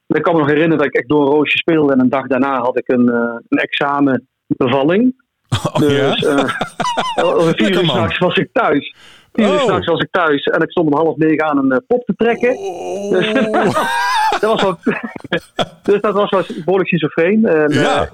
ik 0.07 0.21
kan 0.21 0.33
me 0.33 0.39
nog 0.39 0.47
herinneren 0.47 0.77
dat 0.77 0.87
ik 0.87 0.93
echt 0.95 1.07
door 1.09 1.21
een 1.25 1.31
roosje 1.33 1.57
speelde 1.57 1.93
en 1.93 1.99
een 1.99 2.09
dag 2.09 2.27
daarna 2.27 2.59
had 2.59 2.77
ik 2.77 2.87
een, 2.91 3.05
uh, 3.05 3.35
een 3.49 3.57
examenbevalling. 3.57 5.25
Oh, 5.73 5.75
dus 5.75 6.19
ja? 6.19 6.37
uh, 7.17 7.35
om 7.37 7.41
vier 7.41 7.45
Lekker, 7.45 7.69
uur 7.81 7.89
s'nachts 7.89 8.17
was 8.17 8.35
ik 8.35 8.49
thuis. 8.53 8.95
Vier 9.33 9.45
uur 9.47 9.53
Oh. 9.53 9.59
s'nachts 9.63 9.85
was 9.85 9.99
ik 9.99 10.07
thuis 10.11 10.43
en 10.43 10.61
ik 10.61 10.71
stond 10.71 10.87
om 10.87 10.95
half 10.95 11.15
negen 11.17 11.45
aan 11.45 11.57
een 11.57 11.71
eh, 11.71 11.77
pop 11.87 12.05
te 12.05 12.13
trekken. 12.15 12.49
Dus, 13.09 13.31
dat 14.41 14.51
was 14.51 14.61
wel, 14.61 14.77
dus 15.83 16.01
dat 16.01 16.13
was 16.13 16.29
wel 16.29 16.43
behoorlijk 16.65 16.87
schizofreen. 16.89 17.45
En, 17.45 17.69
eh, 17.71 17.81
ja, 17.81 18.09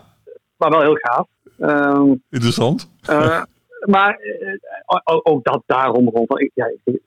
maar 0.57 0.69
wel 0.69 0.81
heel 0.81 0.97
gaaf. 1.01 1.27
Ehm, 1.59 2.13
interessant. 2.29 2.89
eh, 3.05 3.41
maar 3.85 4.17
eh, 4.17 5.17
ook 5.23 5.43
dat 5.43 5.63
daarom 5.65 6.11
ja, 6.53 6.71
ik- 6.83 6.99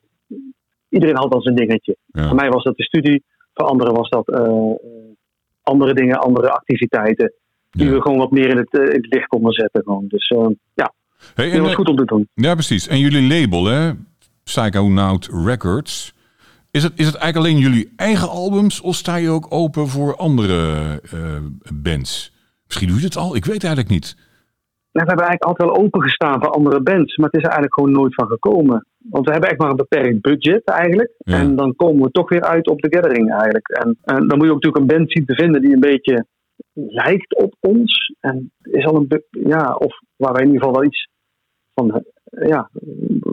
iedereen 0.88 1.16
had 1.16 1.30
dan 1.32 1.40
zijn 1.40 1.54
dingetje. 1.54 1.96
Ja. 2.06 2.26
Voor 2.26 2.36
mij 2.36 2.48
was 2.48 2.62
dat 2.64 2.76
de 2.76 2.82
studie. 2.84 3.24
Voor 3.54 3.66
anderen 3.66 3.94
was 3.94 4.08
dat 4.08 4.28
eh, 4.28 4.40
eh, 4.44 4.76
andere 5.62 5.94
dingen, 5.94 6.18
andere 6.18 6.50
activiteiten. 6.50 7.32
Die 7.76 7.86
Ja. 7.86 7.92
we 7.92 8.00
gewoon 8.02 8.18
wat 8.18 8.30
meer 8.30 8.48
in 8.48 8.56
het, 8.56 8.72
eh, 8.78 8.80
in 8.84 9.02
het 9.02 9.06
licht 9.14 9.26
konden 9.26 9.52
zetten. 9.52 9.82
Gewoon. 9.84 10.04
Dus 10.08 10.28
eh, 10.28 10.46
ja, 10.74 10.92
Hey, 11.34 11.44
dat 11.46 11.54
en, 11.54 11.60
was 11.60 11.70
eh, 11.70 11.76
goed 11.76 11.88
om 11.88 11.96
te 11.96 12.04
doen. 12.04 12.28
ja, 12.34 12.52
precies. 12.54 12.88
En 12.88 12.98
jullie 12.98 13.40
label, 13.40 13.64
hè? 13.64 13.90
Psychonaut 14.44 15.28
Records. 15.44 16.14
Is 16.70 16.82
het, 16.82 16.92
is 16.96 17.06
het 17.06 17.14
eigenlijk 17.14 17.36
alleen 17.36 17.62
jullie 17.70 17.92
eigen 17.96 18.28
albums 18.28 18.80
of 18.80 18.94
sta 18.94 19.16
je 19.16 19.28
ook 19.30 19.46
open 19.48 19.88
voor 19.88 20.16
andere 20.16 20.72
eh, 21.12 21.20
bands? 21.74 22.32
Misschien 22.66 22.88
doe 22.88 22.98
je 22.98 23.04
het 23.04 23.16
al, 23.16 23.36
ik 23.36 23.44
weet 23.44 23.64
eigenlijk 23.64 23.88
niet. 23.94 24.14
Nou, 24.92 25.06
we 25.06 25.12
hebben 25.14 25.26
eigenlijk 25.26 25.42
altijd 25.44 25.68
wel 25.68 25.84
opengestaan 25.84 26.40
voor 26.40 26.50
andere 26.50 26.80
bands. 26.82 27.16
Maar 27.16 27.26
het 27.26 27.34
is 27.34 27.42
er 27.42 27.50
eigenlijk 27.50 27.74
gewoon 27.74 27.92
nooit 27.92 28.14
van 28.14 28.26
gekomen. 28.26 28.86
Want 29.10 29.26
we 29.26 29.32
hebben 29.32 29.50
echt 29.50 29.58
maar 29.58 29.70
een 29.70 29.76
beperkt 29.76 30.20
budget 30.20 30.64
eigenlijk. 30.64 31.10
Ja. 31.18 31.38
En 31.38 31.56
dan 31.56 31.76
komen 31.76 32.02
we 32.02 32.10
toch 32.10 32.28
weer 32.28 32.42
uit 32.42 32.68
op 32.68 32.80
de 32.82 32.94
gathering 32.96 33.30
eigenlijk. 33.32 33.68
En, 33.68 33.98
en 34.04 34.26
dan 34.28 34.38
moet 34.38 34.46
je 34.46 34.52
ook 34.52 34.62
natuurlijk 34.62 34.76
een 34.76 34.96
band 34.96 35.12
zien 35.12 35.24
te 35.24 35.34
vinden 35.34 35.60
die 35.60 35.72
een 35.74 35.80
beetje 35.80 36.26
lijkt 36.76 37.36
op 37.36 37.54
ons. 37.60 38.14
En 38.20 38.52
is 38.62 38.84
al 38.86 38.96
een, 38.96 39.22
ja, 39.30 39.74
of 39.74 40.00
waar 40.16 40.32
wij 40.32 40.42
in 40.42 40.48
ieder 40.52 40.62
geval 40.62 40.80
wel 40.80 40.88
iets 40.90 41.08
van, 41.74 42.04
ja, 42.48 42.70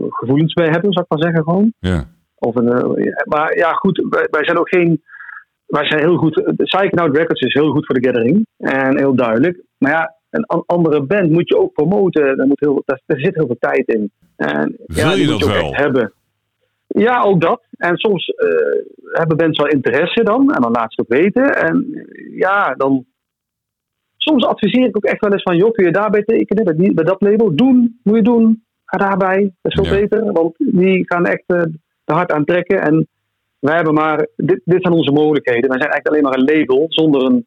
gevoelens 0.09 0.53
bij 0.53 0.69
hebben, 0.69 0.93
zou 0.93 1.05
ik 1.05 1.11
maar 1.17 1.23
zeggen 1.23 1.43
gewoon. 1.43 1.73
Ja, 1.79 2.05
Of 2.35 2.55
een, 2.55 2.69
eh, 2.71 3.03
ja, 3.03 3.23
maar 3.27 3.57
ja, 3.57 3.71
goed, 3.71 4.05
wij, 4.09 4.27
wij 4.31 4.45
zijn 4.45 4.57
ook 4.57 4.69
geen. 4.69 5.03
Wij 5.65 5.85
zijn 5.85 6.01
heel 6.01 6.17
goed. 6.17 6.53
Psychonaut 6.55 7.17
Records 7.17 7.41
is 7.41 7.53
heel 7.53 7.71
goed 7.71 7.85
voor 7.85 7.99
de 7.99 8.07
gathering. 8.07 8.45
En 8.57 8.97
heel 8.97 9.15
duidelijk. 9.15 9.61
Maar 9.77 9.91
ja, 9.91 10.15
een 10.29 10.45
an- 10.45 10.63
andere 10.65 11.01
band 11.01 11.29
moet 11.31 11.47
je 11.49 11.57
ook 11.57 11.73
promoten. 11.73 12.37
Daar, 12.37 12.47
moet 12.47 12.59
heel, 12.59 12.81
daar, 12.85 13.01
daar 13.05 13.19
zit 13.19 13.35
heel 13.35 13.45
veel 13.45 13.57
tijd 13.59 13.87
in. 13.87 14.11
En, 14.35 14.75
ja, 14.85 15.03
Wil 15.03 15.09
je 15.09 15.15
die 15.15 15.27
dat 15.27 15.39
moet 15.39 15.47
wel? 15.49 15.71
echt 15.71 15.75
hebben. 15.81 16.13
Ja, 16.87 17.21
ook 17.21 17.41
dat. 17.41 17.63
En 17.77 17.97
soms 17.97 18.25
eh, 18.27 18.47
hebben 19.11 19.37
bands 19.37 19.57
wel 19.61 19.67
interesse 19.71 20.23
dan. 20.23 20.53
En 20.53 20.61
dan 20.61 20.71
laat 20.71 20.93
ze 20.93 21.03
het 21.07 21.19
weten. 21.21 21.55
En 21.55 22.05
ja, 22.35 22.73
dan. 22.73 23.05
Soms 24.23 24.45
adviseer 24.45 24.87
ik 24.87 24.97
ook 24.97 25.03
echt 25.05 25.19
wel 25.21 25.31
eens 25.31 25.41
van: 25.43 25.57
joh, 25.57 25.71
kun 25.71 25.85
je 25.85 25.91
daarbij 25.91 26.23
tekenen? 26.23 26.63
Bij, 26.63 26.75
die, 26.75 26.93
bij 26.93 27.03
dat 27.03 27.21
label? 27.21 27.55
Doen, 27.55 27.99
moet 28.03 28.15
je 28.15 28.21
doen. 28.21 28.63
Ga 28.85 28.97
daarbij. 28.97 29.53
Dat 29.61 29.71
is 29.71 29.87
veel 29.87 29.93
Ja. 29.95 29.99
beter. 30.01 30.31
Want 30.31 30.55
die 30.57 31.03
gaan 31.07 31.25
echt 31.25 31.43
eh, 31.47 31.57
er 32.03 32.15
hard 32.15 32.31
aan 32.31 32.45
trekken. 32.45 32.81
En 32.81 33.07
wij 33.59 33.75
hebben 33.75 33.93
maar, 33.93 34.27
dit, 34.35 34.61
dit 34.65 34.81
zijn 34.81 34.93
onze 34.93 35.11
mogelijkheden. 35.11 35.69
Wij 35.69 35.79
zijn 35.79 35.91
eigenlijk 35.91 36.07
alleen 36.07 36.23
maar 36.23 36.37
een 36.37 36.57
label 36.59 36.85
zonder 36.89 37.23
een 37.23 37.45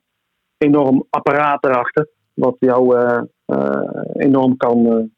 enorm 0.58 1.04
apparaat 1.10 1.64
erachter. 1.64 2.08
Wat 2.34 2.56
jou 2.58 2.96
eh, 2.98 3.20
eh, 3.46 4.00
enorm 4.14 4.56
kan 4.56 5.10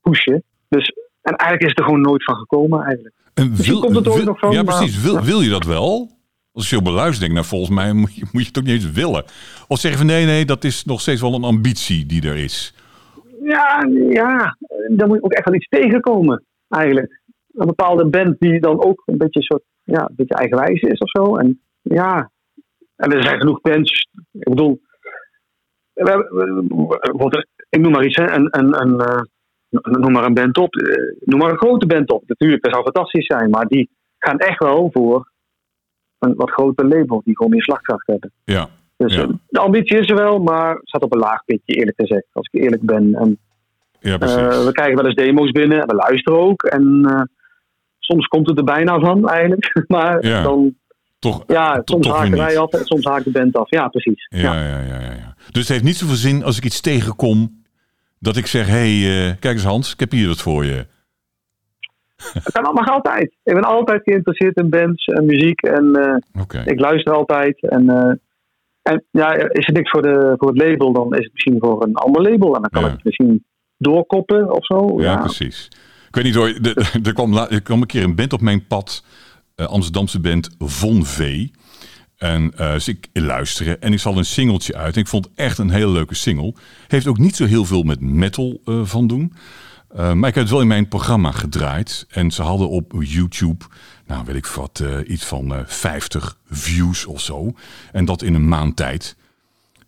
pushen. 0.00 0.42
Dus, 0.68 0.92
en 1.22 1.36
eigenlijk 1.36 1.62
is 1.62 1.68
het 1.68 1.78
er 1.78 1.84
gewoon 1.84 2.00
nooit 2.00 2.24
van 2.24 2.34
gekomen 2.34 2.82
eigenlijk. 2.84 3.14
En 3.34 3.50
Misschien 3.50 3.80
komt 3.80 3.96
het 3.96 4.08
ook 4.08 4.22
nog 4.24 4.38
van, 4.38 4.52
Ja, 4.52 4.62
maar- 4.62 4.76
precies. 4.76 5.02
Wil, 5.02 5.20
wil 5.20 5.40
je 5.40 5.50
dat 5.50 5.64
wel? 5.64 6.10
Als 6.56 6.70
je 6.70 6.76
op 6.76 6.84
beluistert, 6.84 7.20
denk 7.20 7.32
nou, 7.32 7.44
volgens 7.46 7.70
mij 7.70 7.92
moet 7.92 8.14
je, 8.16 8.24
moet 8.32 8.42
je 8.42 8.48
het 8.48 8.58
ook 8.58 8.64
niet 8.64 8.74
eens 8.74 8.92
willen. 8.92 9.24
Of 9.68 9.78
zeg 9.78 9.90
je 9.92 9.96
van 9.98 10.06
nee, 10.06 10.24
nee, 10.26 10.44
dat 10.44 10.64
is 10.64 10.84
nog 10.84 11.00
steeds 11.00 11.20
wel 11.20 11.34
een 11.34 11.42
ambitie 11.44 12.06
die 12.06 12.28
er 12.28 12.36
is. 12.36 12.74
Ja, 13.42 13.86
ja, 14.10 14.56
daar 14.96 15.06
moet 15.08 15.16
je 15.16 15.22
ook 15.24 15.32
echt 15.32 15.44
wel 15.44 15.54
iets 15.54 15.68
tegenkomen 15.68 16.44
eigenlijk. 16.68 17.22
Een 17.54 17.66
bepaalde 17.66 18.06
band 18.06 18.36
die 18.38 18.60
dan 18.60 18.84
ook 18.84 19.02
een 19.06 19.18
beetje, 19.18 19.42
soort, 19.42 19.62
ja, 19.84 20.00
een 20.00 20.14
beetje 20.16 20.34
eigenwijs 20.34 20.80
is 20.80 20.98
of 20.98 21.10
zo. 21.10 21.36
En 21.36 21.60
ja, 21.82 22.30
en 22.96 23.12
er 23.12 23.22
zijn 23.22 23.40
genoeg 23.40 23.60
bands. 23.60 24.08
Ik 24.32 24.48
bedoel, 24.48 24.80
we 25.92 26.10
hebben, 26.10 27.46
ik 27.68 27.80
noem 27.80 27.92
maar 27.92 28.04
iets, 28.04 28.16
hè, 28.16 28.30
een, 28.30 28.48
een, 28.58 28.80
een, 28.80 29.00
eh, 29.00 29.20
noem 30.00 30.12
maar 30.12 30.24
een 30.24 30.34
band 30.34 30.58
op. 30.58 30.74
eh, 30.74 30.94
Noem 31.20 31.38
maar 31.38 31.50
een 31.50 31.58
grote 31.58 31.86
band 31.86 32.10
op. 32.10 32.22
Natuurlijk, 32.26 32.62
dat 32.62 32.72
zou 32.72 32.84
fantastisch 32.84 33.26
zijn. 33.26 33.50
Maar 33.50 33.66
die 33.66 33.90
gaan 34.18 34.38
echt 34.38 34.58
wel 34.58 34.90
voor 34.92 35.30
wat 36.36 36.50
groter 36.50 36.86
label. 36.88 37.22
Die 37.24 37.36
gewoon 37.36 37.52
meer 37.52 37.62
slagkracht 37.62 38.06
hebben. 38.06 38.32
Ja, 38.44 38.68
Dus 38.96 39.14
Ja. 39.14 39.22
eh, 39.22 39.28
de 39.48 39.58
ambitie 39.60 39.98
is 39.98 40.08
er 40.10 40.16
wel, 40.16 40.38
maar 40.38 40.70
het 40.74 40.88
staat 40.88 41.02
op 41.02 41.12
een 41.14 41.20
laag 41.20 41.44
pitje, 41.44 41.74
eerlijk 41.74 42.00
gezegd. 42.00 42.26
Als 42.32 42.48
ik 42.50 42.60
eerlijk 42.62 42.82
ben. 42.82 43.14
En, 43.14 43.38
ja 44.00 44.18
precies. 44.18 44.36
eh, 44.36 44.64
we 44.64 44.72
krijgen 44.72 44.96
wel 44.96 45.04
eens 45.06 45.14
demo's 45.14 45.50
binnen, 45.50 45.86
we 45.86 45.94
luisteren 45.94 46.38
ook. 46.40 46.62
En 46.62 47.00
eh, 47.08 47.20
soms 47.98 48.26
komt 48.26 48.48
het 48.48 48.58
er 48.58 48.64
bijna 48.64 48.98
van, 48.98 49.28
eigenlijk. 49.38 49.84
Maar 49.86 50.26
Ja. 50.26 50.42
dan, 50.42 50.74
toch, 51.18 51.44
ja, 51.46 51.80
soms 51.84 52.06
haken 52.08 52.36
wij 52.36 52.58
af 52.58 52.72
en 52.72 52.84
soms 52.86 53.04
haakt 53.04 53.24
de 53.24 53.30
band 53.30 53.56
af. 53.56 53.70
Ja, 53.70 53.88
precies. 53.88 54.26
Ja, 54.28 54.54
ja, 54.54 54.68
ja, 54.68 54.80
ja, 55.00 55.00
ja. 55.00 55.34
Dus 55.50 55.62
het 55.62 55.68
heeft 55.68 55.84
niet 55.84 55.96
zoveel 55.96 56.14
zin 56.16 56.44
als 56.44 56.56
ik 56.56 56.64
iets 56.64 56.80
tegenkom 56.80 57.64
dat 58.18 58.36
ik 58.36 58.46
zeg, 58.46 58.66
hé, 58.66 59.00
hey, 59.00 59.36
kijk 59.40 59.54
eens 59.54 59.64
Hans, 59.64 59.92
ik 59.92 60.00
heb 60.00 60.10
hier 60.10 60.28
wat 60.28 60.40
voor 60.42 60.64
je. 60.64 60.86
Het 62.16 62.52
kan, 62.52 62.74
mag 62.74 62.88
altijd. 62.88 63.24
Ik 63.44 63.54
ben 63.54 63.64
altijd 63.64 64.02
geïnteresseerd 64.04 64.56
in 64.56 64.70
bands 64.70 65.04
en 65.04 65.24
muziek. 65.24 65.60
En 65.62 65.94
eh, 65.94 66.60
ik 66.64 66.80
luister 66.80 67.12
altijd. 67.12 67.68
En, 67.68 67.88
eh, 67.88 68.12
en 68.82 69.04
ja, 69.10 69.34
is 69.34 69.66
het 69.66 69.76
niks 69.76 69.90
voor, 69.90 70.02
de, 70.02 70.34
voor 70.38 70.48
het 70.48 70.58
label, 70.62 70.92
dan 70.92 71.14
is 71.14 71.24
het 71.24 71.32
misschien 71.32 71.56
voor 71.58 71.82
een 71.82 71.94
ander 71.94 72.22
label. 72.22 72.54
En 72.54 72.60
dan 72.60 72.70
kan 72.70 72.82
Ja. 72.82 72.88
ik 72.88 72.94
het 72.94 73.04
misschien 73.04 73.44
doorkoppen 73.78 74.50
of 74.52 74.64
zo. 74.64 75.00
Ja, 75.00 75.16
precies. 75.16 75.68
Ik 76.08 76.14
weet 76.14 76.24
niet 76.24 76.34
hoor, 76.34 76.48
er 77.02 77.12
kwam, 77.12 77.36
er 77.36 77.62
kwam 77.62 77.80
een 77.80 77.86
keer 77.86 78.02
een 78.04 78.14
band 78.14 78.32
op 78.32 78.40
mijn 78.40 78.66
pad, 78.66 79.04
eh, 79.54 79.66
Amsterdamse 79.66 80.20
band 80.20 80.54
Von 80.58 81.04
V. 81.04 81.46
En 82.16 82.52
eh, 82.56 82.72
dus 82.72 82.88
ik 82.88 83.08
luisterde 83.12 83.76
en 83.78 83.92
ik 83.92 83.98
zal 83.98 84.18
een 84.18 84.24
singeltje 84.24 84.76
uit. 84.76 84.94
En 84.94 85.00
ik 85.00 85.06
vond 85.08 85.24
het 85.24 85.34
echt 85.38 85.58
een 85.58 85.70
hele 85.70 85.90
leuke 85.90 86.14
single. 86.14 86.54
Heeft 86.86 87.06
ook 87.06 87.18
niet 87.18 87.36
zo 87.36 87.44
heel 87.44 87.64
veel 87.64 87.82
met 87.82 88.00
metal 88.00 88.60
van 88.64 89.06
doen. 89.06 89.32
Eh, 89.96 90.12
maar 90.12 90.28
ik 90.28 90.34
heb 90.34 90.44
het 90.44 90.52
wel 90.52 90.60
in 90.60 90.66
mijn 90.66 90.88
programma 90.88 91.30
gedraaid. 91.30 92.06
En 92.10 92.30
ze 92.30 92.42
hadden 92.42 92.68
op 92.68 92.92
YouTube, 92.98 93.64
nou 94.06 94.24
weet 94.24 94.36
ik 94.36 94.46
wat, 94.46 94.80
eh, 94.80 95.10
iets 95.10 95.24
van 95.24 95.54
eh 95.54 95.60
50 95.66 96.38
views 96.50 97.06
of 97.06 97.20
zo. 97.20 97.52
En 97.92 98.04
dat 98.04 98.22
in 98.22 98.34
een 98.34 98.48
maand 98.48 98.76
tijd. 98.76 99.16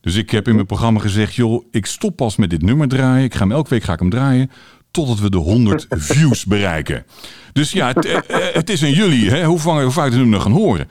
Dus 0.00 0.14
ik 0.14 0.30
heb 0.30 0.48
in 0.48 0.54
mijn 0.54 0.66
programma 0.66 1.00
gezegd, 1.00 1.34
joh, 1.34 1.64
ik 1.70 1.86
stop 1.86 2.16
pas 2.16 2.36
met 2.36 2.50
dit 2.50 2.62
nummer 2.62 2.88
draaien. 2.88 3.24
Ik 3.24 3.34
ga 3.34 3.40
hem 3.40 3.52
elke 3.52 3.70
week 3.70 3.82
ga 3.82 3.92
ik 3.92 3.98
hem 3.98 4.10
draaien 4.10 4.50
totdat 4.90 5.18
we 5.18 5.30
de 5.30 5.36
100 5.36 5.86
views 6.10 6.44
bereiken. 6.44 7.06
Dus 7.52 7.72
ja, 7.72 7.86
het, 7.86 8.04
eh, 8.04 8.16
eh, 8.16 8.54
het 8.54 8.70
is 8.70 8.82
aan 8.82 8.92
jullie, 8.92 9.30
hè, 9.30 9.44
hoe, 9.44 9.58
vaak, 9.58 9.82
hoe 9.82 9.90
vaak 9.90 10.10
de 10.10 10.16
nummer 10.16 10.40
gaan 10.40 10.52
horen. 10.52 10.88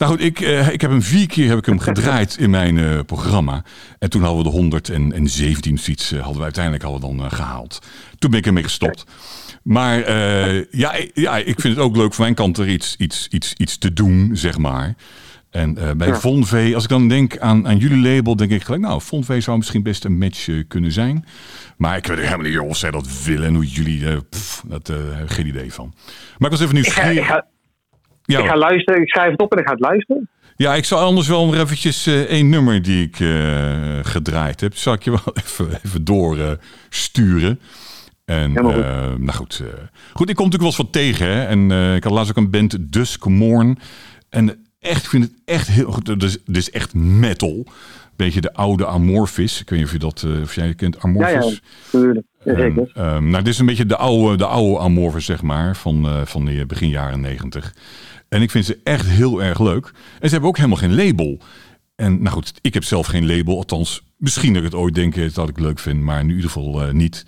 Nou 0.00 0.12
goed, 0.12 0.20
ik, 0.20 0.40
eh, 0.40 0.68
ik 0.68 0.80
heb 0.80 0.90
hem 0.90 1.02
vier 1.02 1.26
keer 1.26 1.48
heb 1.48 1.58
ik 1.58 1.66
hem 1.66 1.78
gedraaid 1.90 2.36
in 2.36 2.50
mijn 2.50 2.78
eh, 2.78 2.98
programma. 3.06 3.64
En 3.98 4.10
toen 4.10 4.22
hadden 4.22 4.44
we 4.44 4.50
de 4.50 4.56
117 4.56 5.78
fiets, 5.78 6.12
eh, 6.12 6.18
hadden 6.18 6.36
we 6.38 6.42
uiteindelijk 6.42 6.84
hadden 6.84 7.00
we 7.10 7.16
dan 7.16 7.26
eh, 7.26 7.32
gehaald. 7.32 7.78
Toen 8.18 8.30
ben 8.30 8.38
ik 8.38 8.46
ermee 8.46 8.62
gestopt. 8.62 9.04
Maar 9.62 10.10
ja, 10.70 10.92
ik- 10.92 11.10
ja, 11.14 11.36
ik 11.36 11.60
vind 11.60 11.76
het 11.76 11.84
ook 11.84 11.96
leuk 11.96 12.14
van 12.14 12.24
mijn 12.24 12.34
kant 12.36 12.58
er 12.58 12.68
iets, 12.68 12.94
iets, 12.98 13.26
iets, 13.30 13.54
iets 13.56 13.78
te 13.78 13.92
doen, 13.92 14.30
zeg 14.32 14.58
maar. 14.58 14.94
En 15.50 15.74
bij 15.96 16.06
Ja. 16.08 16.14
Von 16.20 16.46
V, 16.46 16.70
als 16.74 16.82
ik 16.82 16.88
dan 16.88 17.08
denk 17.08 17.38
aan, 17.38 17.68
aan 17.68 17.76
jullie 17.78 18.14
label, 18.14 18.36
denk 18.36 18.50
ik 18.50 18.62
gelijk, 18.64 18.82
nou, 18.82 19.00
Von 19.00 19.24
V 19.24 19.42
zou 19.42 19.56
misschien 19.56 19.82
best 19.82 20.04
een 20.04 20.18
match 20.18 20.48
kunnen 20.68 20.92
zijn. 20.92 21.24
Maar 21.76 21.96
ik 21.96 22.06
weet 22.06 22.18
helemaal 22.18 22.46
niet 22.46 22.58
of 22.58 22.76
zij 22.76 22.90
dat 22.90 23.22
willen 23.24 23.46
en 23.46 23.54
hoe 23.54 23.66
jullie, 23.66 24.20
pff, 24.22 24.62
dat 24.66 24.92
geen 25.26 25.46
idee 25.46 25.72
van. 25.72 25.94
Maar 26.38 26.50
ik 26.52 26.58
was 26.58 26.66
even 26.66 26.76
Ik 26.76 26.88
ga, 26.88 27.02
ik, 27.02 27.06
nieuwsgierig. 27.12 27.26
ga, 27.26 27.46
Ja, 28.30 28.38
ik 28.38 28.46
ga 28.46 28.56
luisteren, 28.56 29.00
ik 29.00 29.08
schrijf 29.08 29.30
het 29.30 29.40
op 29.40 29.52
en 29.52 29.58
ik 29.58 29.66
ga 29.66 29.72
het 29.72 29.80
luisteren. 29.80 30.28
ja, 30.56 30.74
ik 30.74 30.84
zal 30.84 30.98
anders 30.98 31.28
wel 31.28 31.46
nog 31.46 31.54
eventjes 31.54 32.06
eh, 32.06 32.20
één 32.20 32.48
nummer 32.48 32.82
die 32.82 33.06
ik 33.06 33.20
eh, 33.20 33.98
gedraaid 34.02 34.60
heb, 34.60 34.76
zal 34.76 34.92
ik 34.92 35.02
je 35.02 35.10
wel 35.10 35.34
even, 35.44 35.68
even 35.84 36.04
doorsturen. 36.04 37.60
en 38.24 38.58
goed. 38.58 38.72
eh, 38.74 39.14
nou 39.18 39.32
goed, 39.32 39.62
goed, 40.12 40.28
ik 40.28 40.34
kom 40.36 40.44
natuurlijk 40.44 40.54
wel 40.56 40.66
eens 40.66 40.76
wat 40.76 40.92
tegen. 40.92 41.26
Hè? 41.26 41.44
En 41.44 41.70
ik 41.96 42.04
had 42.04 42.12
laatst 42.12 42.30
ook 42.30 42.36
een 42.36 42.50
band 42.50 42.92
Dusk 42.92 43.24
Morn. 43.26 43.78
En 44.28 44.66
echt, 44.78 45.02
ik 45.02 45.08
vind 45.10 45.24
het 45.24 45.32
echt 45.44 45.68
heel 45.68 45.90
goed. 45.92 46.20
Dit 46.20 46.40
is, 46.56 46.70
echt 46.70 46.94
metal. 46.94 47.66
Beetje 48.16 48.40
de 48.40 48.52
oude 48.54 48.86
Amorphis. 48.86 49.60
Ik 49.60 49.70
weet 49.70 49.78
niet 49.78 49.88
of 49.88 49.92
je 49.94 49.98
dat, 49.98 50.26
of 50.42 50.54
jij 50.54 50.74
kent 50.74 50.98
Amorphis. 51.02 51.60
ja. 51.92 51.98
Ja, 52.44 52.56
zeker. 52.56 52.90
Ehm, 52.94 53.28
nou, 53.28 53.42
dit 53.44 53.52
is 53.52 53.58
een 53.58 53.66
beetje 53.66 53.86
de 53.86 53.96
oude, 53.96 54.36
de 54.36 54.46
oude 54.46 54.78
Amorphis, 54.78 55.24
zeg 55.24 55.42
maar, 55.42 55.76
van, 55.76 56.06
van 56.24 56.44
de 56.44 56.66
begin 56.66 56.88
jaren 56.88 57.20
negentig. 57.20 57.74
En 58.30 58.42
ik 58.42 58.50
vind 58.50 58.64
ze 58.64 58.78
echt 58.84 59.06
heel 59.06 59.42
erg 59.42 59.60
leuk. 59.60 59.86
En 60.20 60.26
ze 60.26 60.30
hebben 60.30 60.48
ook 60.48 60.56
helemaal 60.56 60.78
geen 60.78 60.94
label. 60.94 61.40
En 61.96 62.22
nou 62.22 62.34
goed, 62.34 62.52
ik 62.60 62.74
heb 62.74 62.84
zelf 62.84 63.06
geen 63.06 63.26
label. 63.26 63.56
Althans, 63.56 64.02
misschien 64.16 64.48
dat 64.52 64.62
ik 64.62 64.70
het 64.70 64.80
ooit 64.80 64.94
denk 64.94 65.34
dat 65.34 65.48
ik 65.48 65.58
leuk 65.60 65.78
vind, 65.78 66.00
maar 66.00 66.20
in 66.20 66.28
ieder 66.28 66.44
geval 66.44 66.82
eh, 66.82 66.92
niet. 66.92 67.26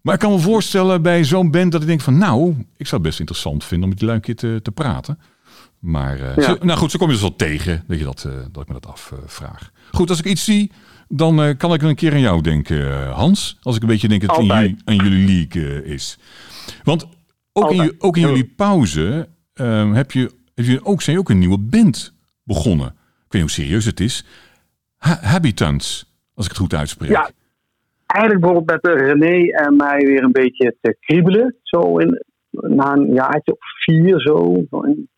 Maar 0.00 0.14
ik 0.14 0.20
kan 0.20 0.32
me 0.32 0.38
voorstellen 0.38 1.02
bij 1.02 1.24
zo'n 1.24 1.50
band 1.50 1.72
dat 1.72 1.80
ik 1.80 1.86
denk 1.86 2.00
van... 2.00 2.18
nou, 2.18 2.50
ik 2.76 2.86
zou 2.86 3.00
het 3.00 3.02
best 3.10 3.18
interessant 3.20 3.64
vinden 3.64 3.82
om 3.84 3.88
met 3.88 3.98
die 3.98 4.06
lui 4.08 4.18
een 4.18 4.24
keer 4.24 4.36
te, 4.36 4.60
te 4.62 4.70
praten. 4.72 5.18
Maar 5.78 6.20
eh, 6.20 6.36
Ja. 6.36 6.42
zo- 6.42 6.56
nou 6.64 6.78
goed, 6.78 6.90
zo 6.90 6.98
kom 6.98 7.06
je 7.06 7.12
dus 7.12 7.22
wel 7.22 7.36
tegen 7.36 7.84
dat, 7.86 7.98
je 7.98 8.04
dat, 8.04 8.24
eh, 8.24 8.32
dat 8.52 8.62
ik 8.62 8.68
me 8.68 8.74
dat 8.74 8.86
afvraag. 8.86 9.70
goed, 9.92 10.10
als 10.10 10.18
ik 10.18 10.24
iets 10.24 10.44
zie, 10.44 10.70
dan 11.08 11.54
kan 11.56 11.74
ik 11.74 11.82
een 11.82 11.94
keer 11.94 12.12
aan 12.12 12.20
jou 12.20 12.40
denken, 12.42 13.08
Hans. 13.10 13.56
Als 13.62 13.76
ik 13.76 13.82
een 13.82 13.88
beetje 13.88 14.08
denk 14.08 14.20
dat 14.20 14.30
het 14.36 14.40
in 14.46 14.54
jullie, 14.54 14.76
aan 14.84 14.96
jullie 14.96 15.26
league 15.50 15.84
is. 15.84 16.18
Want 16.84 17.06
ook 17.52 17.64
Altijd. 17.64 17.94
ook 17.98 18.16
in 18.16 18.22
jullie 18.28 18.44
pauze 18.56 19.28
ehm, 19.56 19.92
heb 19.92 20.10
je, 20.10 20.30
heb 20.54 20.64
je 20.64 20.84
ook, 20.84 21.02
zijn 21.02 21.16
je 21.16 21.22
ook 21.22 21.28
een 21.30 21.38
nieuwe 21.38 21.58
band 21.58 22.14
begonnen. 22.42 22.86
Ik 22.86 23.32
weet 23.32 23.42
niet 23.42 23.54
hoe 23.56 23.64
serieus 23.64 23.84
het 23.84 24.00
is. 24.00 24.24
Ha- 24.96 25.18
Habitants, 25.22 26.12
als 26.34 26.44
ik 26.44 26.50
het 26.50 26.60
goed 26.60 26.74
uitspreek. 26.74 27.10
Ja. 27.10 27.30
Eigenlijk 28.06 28.44
bijvoorbeeld 28.46 28.82
met 28.82 28.94
eh, 28.94 29.06
René 29.06 29.50
en 29.52 29.76
mij 29.76 29.98
weer 29.98 30.22
een 30.22 30.32
beetje 30.32 30.76
te 30.80 30.96
kriebelen. 31.00 31.56
Zo 31.62 31.98
in, 31.98 32.24
na 32.50 32.92
een 32.92 33.12
jaartje 33.14 33.52
of 33.52 33.58
vier 33.84 34.20
zo, 34.20 34.64
zo 34.70 34.80
in 34.80 35.08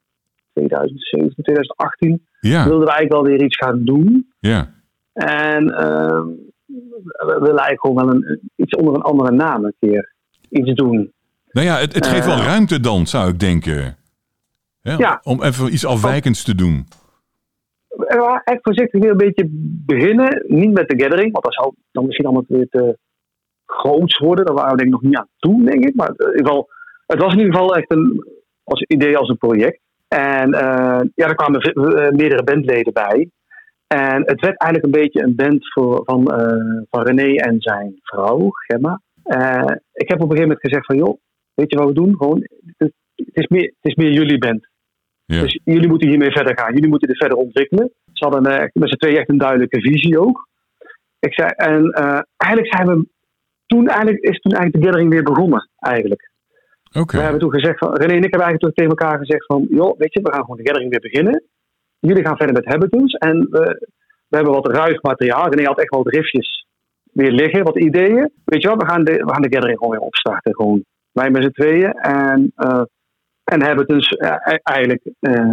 2017, 0.52 1.44
2018, 1.44 2.26
ja, 2.40 2.64
wilden 2.64 2.86
we 2.86 2.92
eigenlijk 2.92 3.12
wel 3.12 3.22
weer 3.36 3.44
iets 3.44 3.56
gaan 3.56 3.84
doen. 3.84 4.32
ja. 4.38 4.76
En 5.12 5.68
ehm, 5.74 6.26
we 7.16 7.36
willen 7.40 7.58
eigenlijk 7.58 7.80
gewoon 7.80 7.96
wel 8.06 8.14
een, 8.14 8.50
iets 8.56 8.76
onder 8.76 8.94
een 8.94 9.00
andere 9.02 9.30
naam 9.32 9.64
een 9.64 9.74
keer 9.80 10.12
iets 10.50 10.74
doen. 10.74 11.12
Nou 11.50 11.66
ja, 11.66 11.76
het, 11.78 11.94
het 11.94 12.06
geeft 12.06 12.26
wel 12.26 12.36
Eh. 12.38 12.44
ruimte 12.44 12.80
dan, 12.80 13.06
zou 13.06 13.30
ik 13.30 13.40
denken. 13.40 13.96
Hè, 14.88 14.96
Ja. 14.96 15.20
Om 15.22 15.42
even 15.42 15.72
iets 15.72 15.86
afwijkends 15.86 16.42
te 16.44 16.54
doen. 16.54 16.86
Gaan 17.88 18.40
echt 18.44 18.58
voorzichtig 18.62 19.00
weer 19.00 19.10
een 19.10 19.16
beetje 19.16 19.46
beginnen. 19.86 20.44
Niet 20.46 20.72
met 20.72 20.88
de 20.88 21.02
gathering, 21.02 21.32
want 21.32 21.44
dat 21.44 21.54
zou 21.54 21.74
dan 21.92 22.06
misschien 22.06 22.26
allemaal 22.26 22.44
weer 22.48 22.68
te 22.70 22.98
groots 23.66 24.18
worden. 24.18 24.44
Daar 24.44 24.54
waren 24.54 24.70
we 24.70 24.76
denk 24.76 24.88
ik 24.88 24.94
nog 24.94 25.10
niet 25.10 25.16
aan 25.16 25.28
toe, 25.38 25.64
denk 25.64 25.84
ik. 25.84 25.94
Maar 25.94 26.08
in 26.08 26.26
ieder 26.30 26.46
geval, 26.46 26.68
het 27.06 27.22
was 27.22 27.32
in 27.32 27.38
ieder 27.38 27.52
geval 27.54 27.76
echt 27.76 27.90
een 27.90 28.24
als 28.64 28.82
idee 28.82 29.16
als 29.16 29.28
een 29.28 29.38
project. 29.38 29.80
En 30.08 30.52
eh, 30.54 31.00
ja, 31.14 31.26
er 31.26 31.34
kwamen 31.34 31.60
eh, 31.60 32.10
meerdere 32.10 32.42
bandleden 32.42 32.92
bij. 32.92 33.30
En 33.86 34.22
het 34.26 34.40
werd 34.40 34.60
eigenlijk 34.60 34.84
een 34.84 35.00
beetje 35.02 35.22
een 35.22 35.34
band 35.34 35.72
voor, 35.72 36.02
van, 36.04 36.26
eh, 36.26 36.82
van 36.90 37.02
René 37.02 37.34
en 37.34 37.60
zijn 37.60 37.98
vrouw, 38.02 38.48
Gemma. 38.50 39.00
Eh, 39.22 39.74
ik 39.92 40.08
heb 40.08 40.20
op 40.20 40.30
een 40.30 40.36
gegeven 40.36 40.40
moment 40.40 40.60
gezegd 40.60 40.86
van, 40.86 40.96
joh, 40.96 41.18
weet 41.54 41.70
je 41.70 41.78
wat 41.78 41.86
we 41.88 41.94
doen? 41.94 42.16
Gewoon, 42.16 42.48
het 42.76 42.92
is, 43.32 43.46
meer, 43.46 43.62
het 43.62 43.74
is 43.80 43.94
meer 43.94 44.12
jullie 44.12 44.38
band. 44.38 44.68
Ja. 45.34 45.40
Dus 45.40 45.60
jullie 45.64 45.88
moeten 45.88 46.08
hiermee 46.08 46.30
verder 46.30 46.58
gaan. 46.58 46.74
Jullie 46.74 46.88
moeten 46.88 47.08
dit 47.08 47.16
verder 47.16 47.36
ontwikkelen. 47.36 47.92
Ze 48.12 48.24
hadden 48.24 48.46
eh, 48.46 48.68
met 48.72 48.88
z'n 48.88 48.96
tweeën 48.96 49.16
echt 49.16 49.28
een 49.28 49.38
duidelijke 49.38 49.80
visie 49.80 50.20
ook. 50.20 50.48
Ik 51.18 51.34
zei, 51.34 51.48
en 51.56 51.90
eh, 51.90 52.20
eigenlijk 52.36 52.74
zijn 52.74 52.86
we 52.86 53.06
toen 53.66 53.86
eigenlijk, 53.88 54.22
is 54.22 54.40
toen 54.40 54.52
eigenlijk 54.52 54.82
de 54.82 54.86
gathering 54.86 55.10
weer 55.10 55.22
begonnen. 55.22 55.70
Eigenlijk. 55.78 56.30
We 56.90 57.20
hebben 57.20 57.40
toen 57.40 57.52
gezegd 57.52 57.78
van, 57.78 57.94
René 57.94 58.12
en 58.12 58.24
ik 58.24 58.30
hebben 58.30 58.48
eigenlijk 58.48 58.60
toen 58.60 58.72
tegen 58.72 58.96
elkaar 58.96 59.18
gezegd 59.18 59.46
van, 59.46 59.66
joh, 59.70 59.98
weet 59.98 60.12
je, 60.12 60.20
we 60.22 60.32
gaan 60.32 60.40
gewoon 60.40 60.56
de 60.56 60.66
gathering 60.66 60.90
weer 60.90 61.10
beginnen. 61.10 61.44
Jullie 61.98 62.24
gaan 62.24 62.36
verder 62.36 62.54
met 62.54 62.72
Habitants. 62.72 63.14
En 63.14 63.46
we, 63.50 63.88
we 64.28 64.36
hebben 64.36 64.54
wat 64.54 64.70
ruig 64.70 65.02
materiaal. 65.02 65.48
René 65.48 65.66
had 65.66 65.80
echt 65.80 65.90
wel 65.90 66.02
wat 66.02 66.14
riffjes 66.14 66.66
weer 67.12 67.32
liggen, 67.32 67.64
wat 67.64 67.78
ideeën. 67.78 68.30
Weet 68.44 68.62
je 68.62 68.68
wat, 68.68 68.82
we 68.82 68.88
gaan 68.88 69.04
de, 69.04 69.12
we 69.12 69.32
gaan 69.32 69.42
de 69.42 69.54
gathering 69.54 69.78
gewoon 69.78 69.92
weer 69.92 70.06
opstarten. 70.06 70.54
Gewoon 70.54 70.84
wij 71.12 71.30
met 71.30 71.42
z'n 71.42 71.50
tweeën. 71.50 71.92
En, 71.92 72.52
eh 72.54 72.82
en 73.48 73.62
Habitants 73.62 74.08
eh, 74.08 74.36
e- 74.44 74.58
eigenlijk 74.62 75.02
eh, 75.20 75.52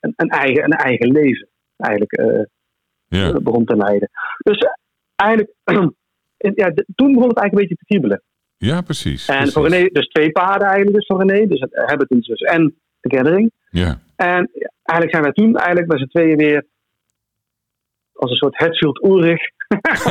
een, 0.00 0.28
eigen, 0.28 0.64
een 0.64 0.70
eigen 0.72 1.12
leven 1.12 1.48
eigenlijk 1.76 2.12
eh, 2.12 2.42
Ja. 3.08 3.40
begon 3.40 3.64
te 3.64 3.76
leiden. 3.76 4.10
Dus 4.38 4.58
eigenlijk, 5.16 5.54
ja, 6.62 6.72
toen 6.94 7.12
begon 7.12 7.28
het 7.28 7.38
eigenlijk 7.38 7.52
een 7.52 7.58
beetje 7.60 7.76
te 7.76 7.84
kriebelen. 7.84 8.22
ja, 8.56 8.80
precies. 8.80 9.28
En 9.28 9.36
precies. 9.36 9.52
voor 9.54 9.68
René, 9.68 9.88
dus 9.92 10.06
twee 10.08 10.30
paarden 10.32 10.66
eigenlijk 10.66 10.96
dus 10.96 11.06
voor 11.06 11.24
René. 11.24 11.46
Dus 11.46 11.60
het 11.60 11.74
Habitants 11.74 12.26
dus 12.28 12.40
en 12.40 12.74
de 13.00 13.16
Gathering. 13.16 13.52
Ja. 13.70 14.00
En 14.16 14.50
eigenlijk 14.82 15.10
zijn 15.10 15.22
wij 15.22 15.32
toen 15.32 15.56
eigenlijk 15.56 15.86
met 15.86 15.98
z'n 15.98 16.06
tweeën 16.06 16.36
weer 16.36 16.66
als 18.12 18.30
een 18.30 18.36
soort 18.36 18.56
Hatfield 18.56 19.04
Ulrich, 19.04 19.42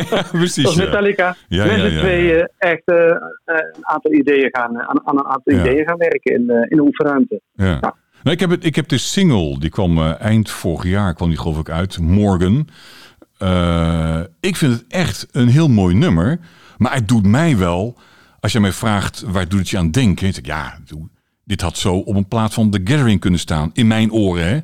ja, 0.09 0.21
precies. 0.31 0.61
zoals. 0.63 0.75
Metallica, 0.75 1.35
Ja, 1.47 1.65
met 1.65 1.75
ja, 1.75 1.87
z'n 1.89 1.93
ja, 1.95 1.99
tweeën 1.99 2.49
echt 2.57 2.81
eh, 2.85 3.09
eh, 3.09 3.15
een 3.45 3.87
aantal 3.87 4.13
ideeën 4.13 4.49
gaan, 4.51 4.77
aan, 4.81 5.07
aan 5.07 5.17
een 5.17 5.25
aantal 5.25 5.53
ideeën 5.53 5.85
gaan 5.85 5.97
werken 5.97 6.33
in, 6.35 6.49
eh, 6.49 6.55
in 6.71 6.77
de 6.77 6.81
oefenruimte. 6.83 7.41
Ja. 7.53 7.79
Nou, 8.23 8.35
ik, 8.35 8.39
heb 8.39 8.49
het, 8.49 8.65
ik 8.65 8.75
heb 8.75 8.87
de 8.87 8.97
single, 8.97 9.59
die 9.59 9.69
kwam 9.69 9.97
eh, 9.97 10.21
eind 10.21 10.49
vorig 10.49 10.83
jaar, 10.89 11.13
kwam 11.13 11.29
die 11.29 11.37
geloof 11.37 11.59
ik 11.59 11.69
uit, 11.69 11.99
Morgan. 11.99 12.67
Eh, 13.37 14.19
ik 14.39 14.55
vind 14.55 14.73
het 14.73 14.85
echt 14.87 15.27
een 15.31 15.47
heel 15.47 15.67
mooi 15.67 15.95
nummer. 15.95 16.39
Maar 16.77 16.93
het 16.93 17.07
doet 17.07 17.25
mij 17.25 17.57
wel, 17.57 17.97
als 18.39 18.51
je 18.51 18.59
mij 18.59 18.71
vraagt 18.71 19.23
waar 19.27 19.47
doet 19.47 19.59
het 19.59 19.69
je 19.69 19.77
aan 19.77 19.91
denken. 19.91 20.27
Zeg 20.27 20.37
ik, 20.37 20.45
ja, 20.45 20.77
dit 21.43 21.61
had 21.61 21.77
zo 21.77 21.95
op 21.95 22.15
een 22.15 22.27
plaat 22.27 22.53
van 22.53 22.69
The 22.69 22.81
Gathering 22.83 23.19
kunnen 23.19 23.39
staan. 23.39 23.69
In 23.73 23.87
mijn 23.87 24.11
oren, 24.11 24.47
hè. 24.47 24.59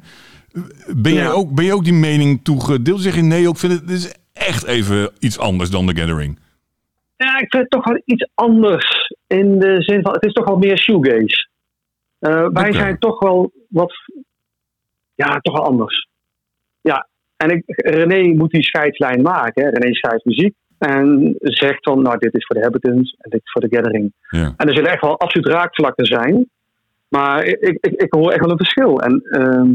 Ben, 0.96 1.14
jij 1.14 1.24
Ja. 1.24 1.30
ook, 1.30 1.52
ben 1.56 1.66
je 1.66 1.74
ook 1.74 1.84
die 1.84 1.94
mening 1.94 2.40
toegedeeld? 2.44 3.02
Zeg 3.02 3.16
je 3.16 3.22
nee, 3.22 3.48
ook 3.48 3.58
vind 3.58 3.74
het, 3.74 3.88
dit 3.88 3.98
is 3.98 4.14
echt 4.34 4.66
even 4.66 5.10
iets 5.20 5.40
anders 5.40 5.70
dan 5.70 5.88
The 5.88 5.96
Gathering. 5.96 6.40
Ja, 7.18 7.40
ik 7.40 7.50
vind 7.50 7.64
het 7.64 7.70
toch 7.70 7.86
wel 7.86 8.02
iets 8.06 8.30
anders. 8.34 9.14
In 9.28 9.60
de 9.60 9.82
zin 9.82 10.02
van, 10.02 10.14
het 10.14 10.26
is 10.26 10.34
toch 10.34 10.46
wel 10.46 10.58
meer 10.58 10.78
shoegaze. 10.78 11.48
Eh, 12.20 12.48
wij 12.54 12.74
zijn 12.74 13.00
toch 13.00 13.20
wel 13.20 13.52
wat, 13.68 13.94
ja, 15.16 15.40
toch 15.40 15.54
wel 15.54 15.66
anders. 15.66 16.08
Ja, 16.82 17.08
en 17.38 17.50
ik, 17.50 17.64
René 17.66 18.34
moet 18.36 18.52
die 18.52 18.64
scheidslijn 18.64 19.22
maken. 19.22 19.64
Hè. 19.64 19.70
René 19.70 19.94
schrijft 19.94 20.26
muziek 20.26 20.56
en 20.78 21.36
zegt 21.40 21.84
van, 21.84 22.02
nou, 22.02 22.18
dit 22.18 22.34
is 22.34 22.46
voor 22.46 22.56
de 22.56 22.62
Habitants 22.62 23.16
en 23.20 23.30
dit 23.30 23.42
is 23.44 23.52
voor 23.52 23.62
de 23.62 23.76
Gathering. 23.76 24.14
Ja. 24.30 24.54
En 24.58 24.68
er 24.68 24.76
zullen 24.76 24.92
echt 24.92 25.02
wel 25.02 25.20
absoluut 25.20 25.48
raakvlakken 25.48 26.06
zijn. 26.06 26.50
Maar 27.08 27.46
ik, 27.46 27.60
ik, 27.60 27.78
ik, 27.82 28.02
ik 28.02 28.14
hoor 28.14 28.32
echt 28.32 28.40
wel 28.40 28.52
een 28.52 28.58
verschil. 28.58 29.02
En 29.02 29.22
ehm, 29.30 29.74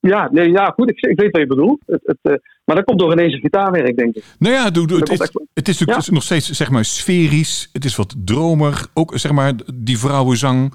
ja, 0.00 0.28
nee, 0.32 0.50
ja, 0.50 0.66
goed, 0.66 0.90
ik, 0.90 1.00
ik 1.00 1.20
weet 1.20 1.30
wat 1.30 1.40
je 1.40 1.46
bedoelt. 1.46 1.82
Het, 1.86 2.00
het, 2.04 2.18
eh, 2.22 2.34
maar 2.66 2.76
dat 2.76 2.84
komt 2.84 2.98
door 2.98 3.14
René's 3.14 3.40
gitaarwerk, 3.40 3.96
denk 3.96 4.14
ik. 4.14 4.24
Nou 4.38 4.54
ja, 4.54 4.70
doe, 4.70 4.86
doe, 4.86 4.98
het, 4.98 5.10
is, 5.10 5.18
echt- 5.18 5.40
het 5.54 5.68
is 5.68 5.78
natuurlijk 5.78 6.10
nog 6.10 6.22
steeds 6.22 6.50
zeg 6.50 6.70
maar 6.70 6.84
sferisch. 6.84 7.68
Het 7.72 7.84
is 7.84 7.96
wat 7.96 8.14
dromer. 8.24 8.86
Ook 8.94 9.12
zeg 9.18 9.32
maar 9.32 9.52
die 9.74 9.98
vrouwenzang. 9.98 10.72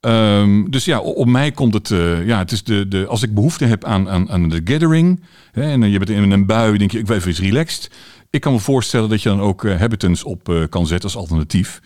Ehm, 0.00 0.64
dus 0.70 0.84
ja, 0.84 1.00
op 1.00 1.26
mij 1.26 1.50
komt 1.50 1.74
het. 1.74 1.90
eh, 1.90 2.26
ja, 2.26 2.38
het 2.38 2.52
is 2.52 2.64
de, 2.64 2.88
de, 2.88 3.06
als 3.06 3.22
ik 3.22 3.34
behoefte 3.34 3.64
heb 3.64 3.84
aan, 3.84 4.08
aan, 4.08 4.30
aan 4.30 4.48
de 4.48 4.60
gathering. 4.64 5.20
Hè, 5.52 5.62
en 5.62 5.90
je 5.90 5.98
bent 5.98 6.10
in 6.10 6.30
een 6.30 6.46
bui, 6.46 6.78
denk 6.78 6.90
je, 6.90 6.98
ik 6.98 7.06
wil 7.06 7.16
even 7.16 7.28
eens 7.28 7.40
relaxed. 7.40 7.90
Ik 8.30 8.40
kan 8.40 8.52
me 8.52 8.58
voorstellen 8.58 9.08
dat 9.08 9.22
je 9.22 9.28
dan 9.28 9.40
ook 9.40 9.64
eh, 9.64 9.78
Habitants 9.78 10.24
op 10.24 10.48
eh, 10.48 10.62
kan 10.68 10.86
zetten 10.86 11.08
als 11.10 11.18
alternatief. 11.18 11.80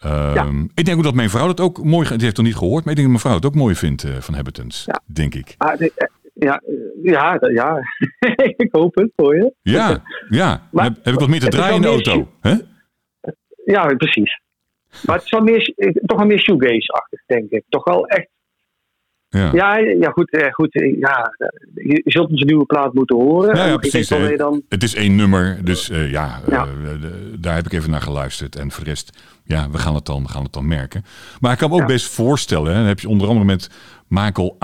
Ehm, 0.00 0.62
Ik 0.74 0.84
denk 0.84 0.96
ook 0.98 1.04
dat 1.04 1.14
mijn 1.14 1.30
vrouw 1.30 1.46
dat 1.46 1.60
ook 1.60 1.84
mooi. 1.84 2.02
Die 2.02 2.10
heeft 2.12 2.22
het 2.26 2.36
nog 2.36 2.46
niet 2.46 2.56
gehoord, 2.56 2.84
maar 2.84 2.94
ik 2.94 2.98
denk 3.00 3.12
dat 3.12 3.22
mijn 3.22 3.34
vrouw 3.34 3.34
het 3.34 3.46
ook 3.46 3.54
mooi 3.62 3.74
vindt 3.74 4.04
eh, 4.04 4.10
van 4.20 4.34
Habitants. 4.34 4.82
Ja. 4.86 5.00
Denk 5.06 5.34
ik. 5.34 5.54
Ah, 5.58 5.80
eh, 5.80 5.88
ja, 6.38 6.62
eh, 6.66 6.74
ja, 7.02 7.38
ja. 7.40 7.80
ik 8.56 8.68
hoop 8.70 8.94
het 8.94 9.12
voor 9.16 9.36
je. 9.36 9.52
Ja, 9.62 10.02
ja. 10.28 10.68
Maar- 10.72 10.84
heb, 10.84 10.94
heb 11.02 11.14
ik 11.14 11.20
wat 11.20 11.28
meer 11.28 11.40
te 11.40 11.48
draaien 11.48 11.74
in 11.74 11.82
de 11.82 11.88
auto. 11.88 12.28
Hè? 12.40 12.54
Ja, 13.64 13.86
precies. 13.86 14.40
Maar 15.06 15.16
het 15.16 15.24
is 15.24 15.30
wel 15.30 15.40
meer, 15.40 15.72
eh, 15.76 15.92
toch 16.06 16.18
wel 16.18 16.26
meer 16.26 16.40
shoegaze-achtig, 16.40 17.20
denk 17.26 17.50
ik. 17.50 17.64
Toch 17.68 17.84
wel 17.84 18.06
echt. 18.06 18.28
Ja. 19.28 19.50
Ja, 19.52 19.78
ja 19.78 20.10
goed, 20.10 20.30
eh, 20.30 20.52
goed. 20.52 20.72
Ja, 21.00 21.34
je 21.74 22.02
zult 22.04 22.30
onze 22.30 22.44
nieuwe 22.44 22.64
plaat 22.64 22.94
moeten 22.94 23.16
horen. 23.16 23.56
Ja, 23.56 23.76
precies, 23.76 24.08
dan, 24.36 24.62
Het 24.68 24.82
is 24.82 24.94
één 24.94 25.16
nummer, 25.16 25.64
dus 25.64 25.86
ja, 25.86 26.40
daar 27.38 27.54
heb 27.54 27.66
ik 27.66 27.72
even 27.72 27.90
naar 27.90 28.00
geluisterd. 28.00 28.56
En 28.56 28.70
voor 28.70 28.84
de 28.84 28.90
rest, 28.90 29.18
ja, 29.44 29.70
we 29.70 29.78
gaan 29.78 29.94
het 29.94 30.06
dan, 30.06 30.22
we 30.22 30.28
gaan 30.28 30.42
het 30.42 30.52
dan 30.52 30.66
merken. 30.68 31.04
Maar 31.40 31.52
ik 31.52 31.58
kan 31.58 31.70
me 31.70 31.80
ook 31.80 31.86
best 31.86 32.14
voorstellen, 32.14 32.72
hè, 32.72 32.78
dan 32.78 32.86
heb 32.86 33.00
je 33.00 33.08
onder 33.08 33.28
andere 33.28 33.46
met 33.46 33.70
Michael 34.08 34.56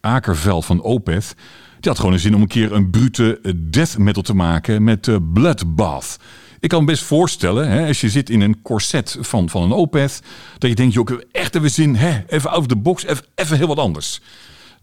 Akerveld 0.00 0.64
van 0.64 0.82
Opeth. 0.82 1.34
Die 1.80 1.90
had 1.90 1.98
gewoon 1.98 2.12
een 2.12 2.20
zin 2.20 2.34
om 2.34 2.40
een 2.40 2.48
keer 2.48 2.72
een 2.72 2.90
brute 2.90 3.40
eh, 3.42 3.52
death 3.56 3.98
metal 3.98 4.22
te 4.22 4.34
maken 4.34 4.84
met 4.84 5.08
eh, 5.08 5.16
Bloodbath. 5.32 6.18
Ik 6.60 6.68
kan 6.68 6.80
me 6.80 6.86
best 6.86 7.02
voorstellen, 7.02 7.68
hè, 7.68 7.86
als 7.86 8.00
je 8.00 8.08
zit 8.08 8.30
in 8.30 8.40
een 8.40 8.62
corset 8.62 9.16
van, 9.20 9.48
van 9.48 9.62
een 9.62 9.72
Opeth, 9.72 10.22
dat 10.58 10.70
je 10.70 10.76
denkt, 10.76 10.94
joh, 10.94 11.08
heb 11.08 11.24
echt 11.32 11.54
even 11.54 11.70
zin, 11.70 11.94
hè, 11.94 12.22
even 12.26 12.50
out 12.50 12.60
of 12.60 12.66
the 12.66 12.76
box, 12.76 13.04
even, 13.34 13.56
heel 13.56 13.66
wat 13.66 13.78
anders. 13.78 14.20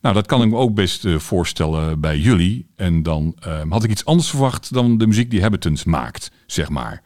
Nou, 0.02 0.16
dat 0.16 0.26
kan 0.26 0.42
ik 0.42 0.50
me 0.50 0.58
ook 0.58 0.74
best 0.74 1.06
eh, 1.06 1.18
voorstellen 1.18 2.00
bij 2.00 2.18
jullie. 2.18 2.68
En 2.76 3.04
dan 3.04 3.36
eh, 3.40 3.62
had 3.70 3.84
ik 3.84 3.90
iets 3.90 4.06
anders 4.06 4.30
verwacht 4.30 4.74
dan 4.74 4.98
de 4.98 5.08
muziek 5.08 5.32
die 5.32 5.42
Habitants 5.42 5.84
maakt, 5.84 6.32
zeg 6.46 6.70
maar. 6.70 7.02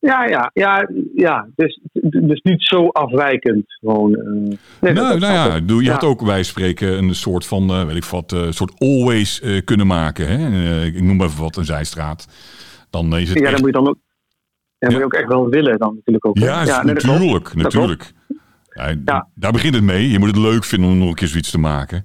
Ja, 0.00 0.24
ja, 0.26 0.50
ja, 0.54 0.88
ja. 1.14 1.48
Dus, 1.56 1.80
dus 2.02 2.40
niet 2.42 2.62
zo 2.62 2.88
afwijkend. 2.88 3.64
Gewoon, 3.80 4.14
eh, 4.14 4.24
nee, 4.80 4.92
nou, 4.92 5.18
nou 5.18 5.32
ja, 5.32 5.54
je 5.66 5.82
Ja. 5.82 5.92
had 5.92 6.04
ook 6.04 6.24
bij 6.24 6.42
spreken 6.42 6.98
een 6.98 7.14
soort 7.14 7.46
van, 7.46 7.70
eh, 7.70 7.84
weet 7.86 7.96
ik 7.96 8.04
wat, 8.04 8.32
eh, 8.32 8.50
soort 8.50 8.72
always 8.80 9.42
kunnen 9.64 9.86
maken. 9.86 10.26
Hè? 10.28 10.84
Ik 10.84 11.00
noem 11.02 11.22
even 11.22 11.42
wat, 11.42 11.56
een 11.56 11.64
zijstraat. 11.64 12.28
Dan 12.90 13.16
is 13.16 13.28
het 13.28 13.38
Ja, 13.38 13.44
echt... 13.44 13.52
dan 13.52 13.60
moet 13.60 13.70
je 13.74 13.76
dan 13.82 13.88
ook, 13.88 13.98
ja, 14.78 14.88
moet 14.88 14.98
je 14.98 15.04
ook 15.04 15.14
echt 15.14 15.28
wel 15.28 15.48
willen 15.48 15.78
dan 15.78 15.94
natuurlijk 15.94 16.26
ook. 16.26 16.38
Ja, 16.38 16.64
nee, 16.82 16.94
natuurlijk, 16.94 17.44
Dat 17.44 17.54
natuurlijk. 17.54 18.12
Ja, 18.70 18.94
Ja. 19.04 19.28
Daar 19.34 19.52
begint 19.52 19.74
het 19.74 19.84
mee. 19.84 20.10
Je 20.10 20.18
moet 20.18 20.28
het 20.28 20.36
leuk 20.36 20.64
vinden 20.64 20.90
om 20.90 20.98
nog 20.98 21.08
een 21.08 21.14
keer 21.14 21.28
zoiets 21.28 21.50
te 21.50 21.58
maken. 21.58 22.04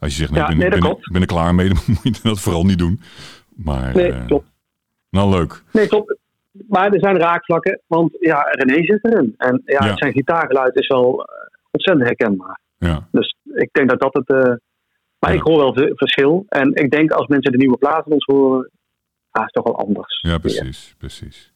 Als 0.00 0.12
je 0.16 0.18
zegt, 0.18 0.34
Ja, 0.34 0.40
ik 0.42 0.46
ben, 0.48 0.58
nee, 0.58 0.80
ben, 0.80 0.90
ik 0.90 1.12
ben 1.12 1.20
er 1.20 1.26
klaar 1.26 1.54
mee, 1.54 1.68
dan 1.74 1.78
moet 1.86 2.16
je 2.16 2.22
dat 2.22 2.40
vooral 2.40 2.64
niet 2.64 2.78
doen. 2.78 3.00
Maar, 3.56 3.94
Nee, 3.94 4.24
klopt. 4.26 4.46
nou 5.10 5.30
leuk. 5.30 5.62
Nee, 5.72 5.86
klopt. 5.86 6.16
Maar 6.68 6.92
er 6.92 7.00
zijn 7.00 7.16
raakvlakken, 7.18 7.80
want 7.86 8.16
ja, 8.20 8.40
René 8.50 8.84
zit 8.84 9.04
erin. 9.04 9.34
En 9.36 9.62
ja, 9.64 9.84
Ja. 9.86 9.96
zijn 9.96 10.12
gitaargeluid 10.12 10.76
is 10.76 10.86
wel 10.86 11.24
eh, 11.24 11.46
ontzettend 11.70 12.06
herkenbaar. 12.06 12.60
Ja. 12.78 13.08
Dus 13.10 13.36
ik 13.54 13.68
denk 13.72 13.88
dat 13.88 14.00
dat 14.00 14.14
het. 14.14 14.28
eh, 14.28 14.54
maar 15.18 15.30
Ja. 15.32 15.36
ik 15.36 15.42
hoor 15.42 15.56
wel 15.56 15.74
het 15.74 15.92
verschil. 15.98 16.44
En 16.48 16.74
ik 16.74 16.90
denk 16.90 17.10
als 17.10 17.26
mensen 17.26 17.52
de 17.52 17.58
nieuwe 17.58 17.76
platen 17.78 18.12
ons 18.12 18.24
horen, 18.24 18.70
ah, 19.30 19.44
is 19.44 19.50
toch 19.52 19.64
wel 19.64 19.78
anders. 19.78 20.18
Ja, 20.22 20.38
precies, 20.38 20.94
precies. 20.98 21.52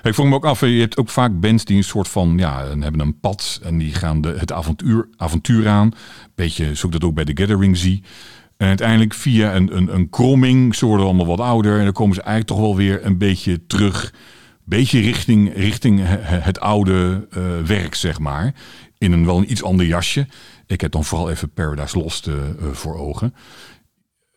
Hey, 0.00 0.10
ik 0.10 0.14
vroeg 0.14 0.26
me 0.28 0.34
ook 0.34 0.44
af, 0.44 0.60
je 0.60 0.80
hebt 0.80 0.96
ook 0.98 1.08
vaak 1.08 1.40
bands 1.40 1.64
die 1.64 1.76
een 1.76 1.82
soort 1.82 2.08
van, 2.08 2.34
ja, 2.38 2.64
hebben 2.66 3.00
een 3.00 3.20
pad 3.20 3.60
en 3.62 3.78
die 3.78 3.94
gaan 3.94 4.20
de, 4.20 4.28
het 4.28 4.52
avontuur, 4.52 5.08
avontuur 5.16 5.68
aan. 5.68 5.90
Beetje, 6.34 6.64
ik 6.64 6.90
dat 6.92 7.04
ook 7.04 7.14
bij 7.14 7.24
The 7.24 7.36
Gathering 7.42 7.76
zie. 7.76 8.02
En 8.56 8.68
uiteindelijk 8.68 9.14
via 9.14 9.54
een, 9.54 9.76
een, 9.76 9.94
een 9.94 10.10
kromming, 10.10 10.74
ze 10.74 10.86
worden 10.86 11.06
allemaal 11.06 11.26
wat 11.26 11.40
ouder 11.40 11.78
en 11.78 11.84
dan 11.84 11.92
komen 11.92 12.14
ze 12.14 12.22
eigenlijk 12.22 12.50
toch 12.58 12.66
wel 12.66 12.76
weer 12.76 13.06
een 13.06 13.18
beetje 13.18 13.66
terug. 13.66 14.12
Beetje 14.64 15.00
richting, 15.00 15.54
richting 15.54 15.98
he- 15.98 16.20
he- 16.20 16.38
het 16.38 16.60
oude 16.60 17.26
eh, 17.30 17.42
werk, 17.66 17.94
zeg 17.94 18.18
maar. 18.18 18.54
In 18.98 19.12
een 19.12 19.26
wel 19.26 19.38
een 19.38 19.50
iets 19.50 19.62
ander 19.62 19.86
jasje. 19.86 20.26
Ik 20.66 20.80
heb 20.80 20.92
dan 20.92 21.04
vooral 21.04 21.30
even 21.30 21.52
Paradise 21.52 21.98
Lost 21.98 22.26
eh, 22.26 22.34
voor 22.72 22.96
ogen. 22.98 23.34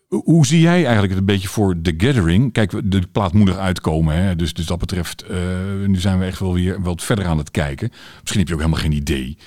Hoe 0.08 0.46
zie 0.46 0.60
jij 0.60 0.84
eigenlijk 0.84 1.10
het 1.10 1.20
een 1.20 1.26
beetje 1.26 1.48
voor 1.48 1.82
The 1.82 1.94
Gathering? 1.98 2.54
Kijk, 2.54 2.92
de 2.92 3.02
plaat 3.12 3.34
uitkomen. 3.58 4.16
Hè? 4.16 4.36
Dus, 4.36 4.54
dus 4.54 4.66
dat 4.66 4.80
betreft, 4.80 5.26
nu 5.86 6.00
zijn 6.00 6.20
we 6.20 6.26
echt 6.26 6.40
wel 6.40 6.54
weer 6.54 6.82
wat 6.82 7.04
verder 7.04 7.26
aan 7.26 7.38
het 7.38 7.52
kijken. 7.52 7.90
Misschien 8.20 8.40
heb 8.40 8.48
je 8.48 8.54
ook 8.54 8.60
helemaal 8.60 8.82
geen 8.82 8.92
idee. 8.92 9.38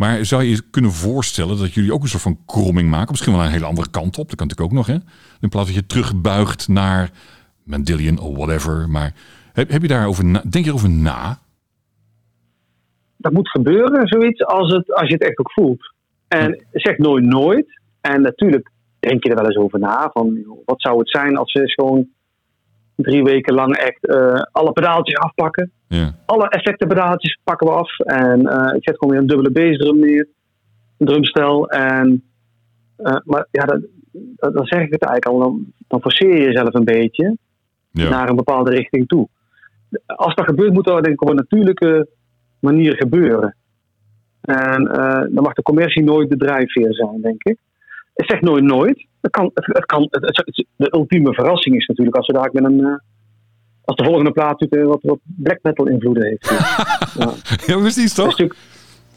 Maar 0.00 0.24
zou 0.24 0.42
je 0.42 0.50
je 0.50 0.62
kunnen 0.70 0.92
voorstellen 0.92 1.58
dat 1.58 1.74
jullie 1.74 1.92
ook 1.92 2.02
een 2.02 2.08
soort 2.08 2.22
van 2.22 2.38
kromming 2.46 2.90
maken? 2.90 3.10
Misschien 3.10 3.32
wel 3.32 3.44
een 3.44 3.50
hele 3.50 3.64
andere 3.64 3.90
kant 3.90 4.18
op. 4.18 4.28
Dat 4.28 4.36
kan 4.36 4.46
natuurlijk 4.46 4.72
ook 4.72 4.86
nog, 4.86 4.86
hè? 4.86 4.98
In 5.40 5.48
plaats 5.48 5.66
dat 5.66 5.76
je 5.76 5.86
terugbuigt 5.86 6.68
naar 6.68 7.10
Mendelian 7.64 8.18
of 8.18 8.36
whatever. 8.36 8.88
Maar 8.88 9.14
heb, 9.52 9.70
heb 9.70 9.82
je 9.82 9.88
daarover 9.88 10.24
na, 10.24 10.42
denk 10.50 10.64
je 10.64 10.70
erover 10.70 10.90
na? 10.90 11.38
Dat 13.16 13.32
moet 13.32 13.50
gebeuren, 13.50 14.08
zoiets, 14.08 14.44
als, 14.44 14.72
het, 14.72 14.94
als 14.94 15.08
je 15.08 15.14
het 15.14 15.22
echt 15.22 15.38
ook 15.38 15.52
voelt. 15.52 15.94
En 16.28 16.64
zeg 16.72 16.98
nooit 16.98 17.24
nooit. 17.24 17.80
En 18.00 18.22
natuurlijk 18.22 18.70
denk 18.98 19.24
je 19.24 19.30
er 19.30 19.36
wel 19.36 19.46
eens 19.46 19.56
over 19.56 19.78
na. 19.78 20.10
Van, 20.12 20.44
wat 20.64 20.80
zou 20.80 20.98
het 20.98 21.10
zijn 21.10 21.36
als 21.36 21.54
eens 21.54 21.74
gewoon 21.74 22.08
drie 22.96 23.22
weken 23.22 23.54
lang 23.54 23.76
echt 23.76 24.06
eh, 24.06 24.42
alle 24.52 24.72
pedaaltjes 24.72 25.18
afpakken. 25.18 25.70
Ja, 25.88 26.14
alle 26.26 26.48
effectenpedaaltjes 26.48 27.38
pakken 27.44 27.66
we 27.66 27.72
af. 27.72 27.98
En 27.98 28.46
eh, 28.46 28.74
ik 28.76 28.82
zet 28.84 28.98
gewoon 28.98 29.10
weer 29.10 29.20
een 29.20 29.26
dubbele 29.26 29.50
bassdrum 29.50 29.98
neer. 29.98 30.28
Een 30.98 31.06
drumstel. 31.06 31.68
En, 31.68 32.22
eh, 32.96 33.16
maar 33.24 33.46
ja, 33.50 33.64
dan, 33.64 33.86
dan 34.12 34.52
dan 34.52 34.66
zeg 34.66 34.80
ik 34.80 34.92
het 34.92 35.02
eigenlijk 35.02 35.26
al. 35.26 35.38
Dan, 35.38 35.72
dan 35.88 36.00
forceer 36.00 36.36
je 36.36 36.44
jezelf 36.44 36.74
een 36.74 36.84
beetje 36.84 37.36
ja, 37.90 38.08
naar 38.08 38.28
een 38.28 38.36
bepaalde 38.36 38.70
richting 38.70 39.08
toe. 39.08 39.28
Als 40.06 40.34
dat 40.34 40.44
gebeurt, 40.44 40.72
moet 40.72 40.84
dat 40.84 41.04
denk 41.04 41.14
ik 41.14 41.22
op 41.22 41.28
een 41.28 41.36
natuurlijke 41.36 42.08
manier 42.60 42.96
gebeuren. 42.96 43.56
En 44.40 44.86
eh, 44.86 45.20
dan 45.20 45.42
mag 45.42 45.52
de 45.52 45.62
commercie 45.62 46.04
nooit 46.04 46.30
de 46.30 46.36
drijfveer 46.36 46.94
zijn, 46.94 47.20
denk 47.20 47.42
ik. 47.42 47.58
Ik 48.14 48.30
zeg 48.30 48.40
nooit 48.40 48.64
nooit. 48.64 49.06
Het 49.20 49.30
kan, 49.30 49.50
het, 49.54 49.86
kan, 49.86 50.06
het, 50.10 50.64
de 50.76 50.94
ultieme 50.94 51.34
verrassing 51.34 51.76
is 51.76 51.86
natuurlijk 51.86 52.16
als 52.16 52.26
we 52.26 52.32
daar 52.32 52.50
met 52.52 52.64
een... 52.64 52.84
eh, 52.84 52.94
als 53.84 53.96
de 53.96 54.04
volgende 54.04 54.32
plaat 54.32 54.60
natuurlijk 54.60 54.90
wat, 54.90 55.02
wat 55.02 55.18
black 55.22 55.58
metal 55.62 55.86
invloeden 55.88 56.24
heeft. 56.24 56.48
ja. 57.18 57.32
ja 57.66 57.78
precies 57.78 58.14
Dat 58.14 58.26
is 58.26 58.34
toch? 58.34 58.56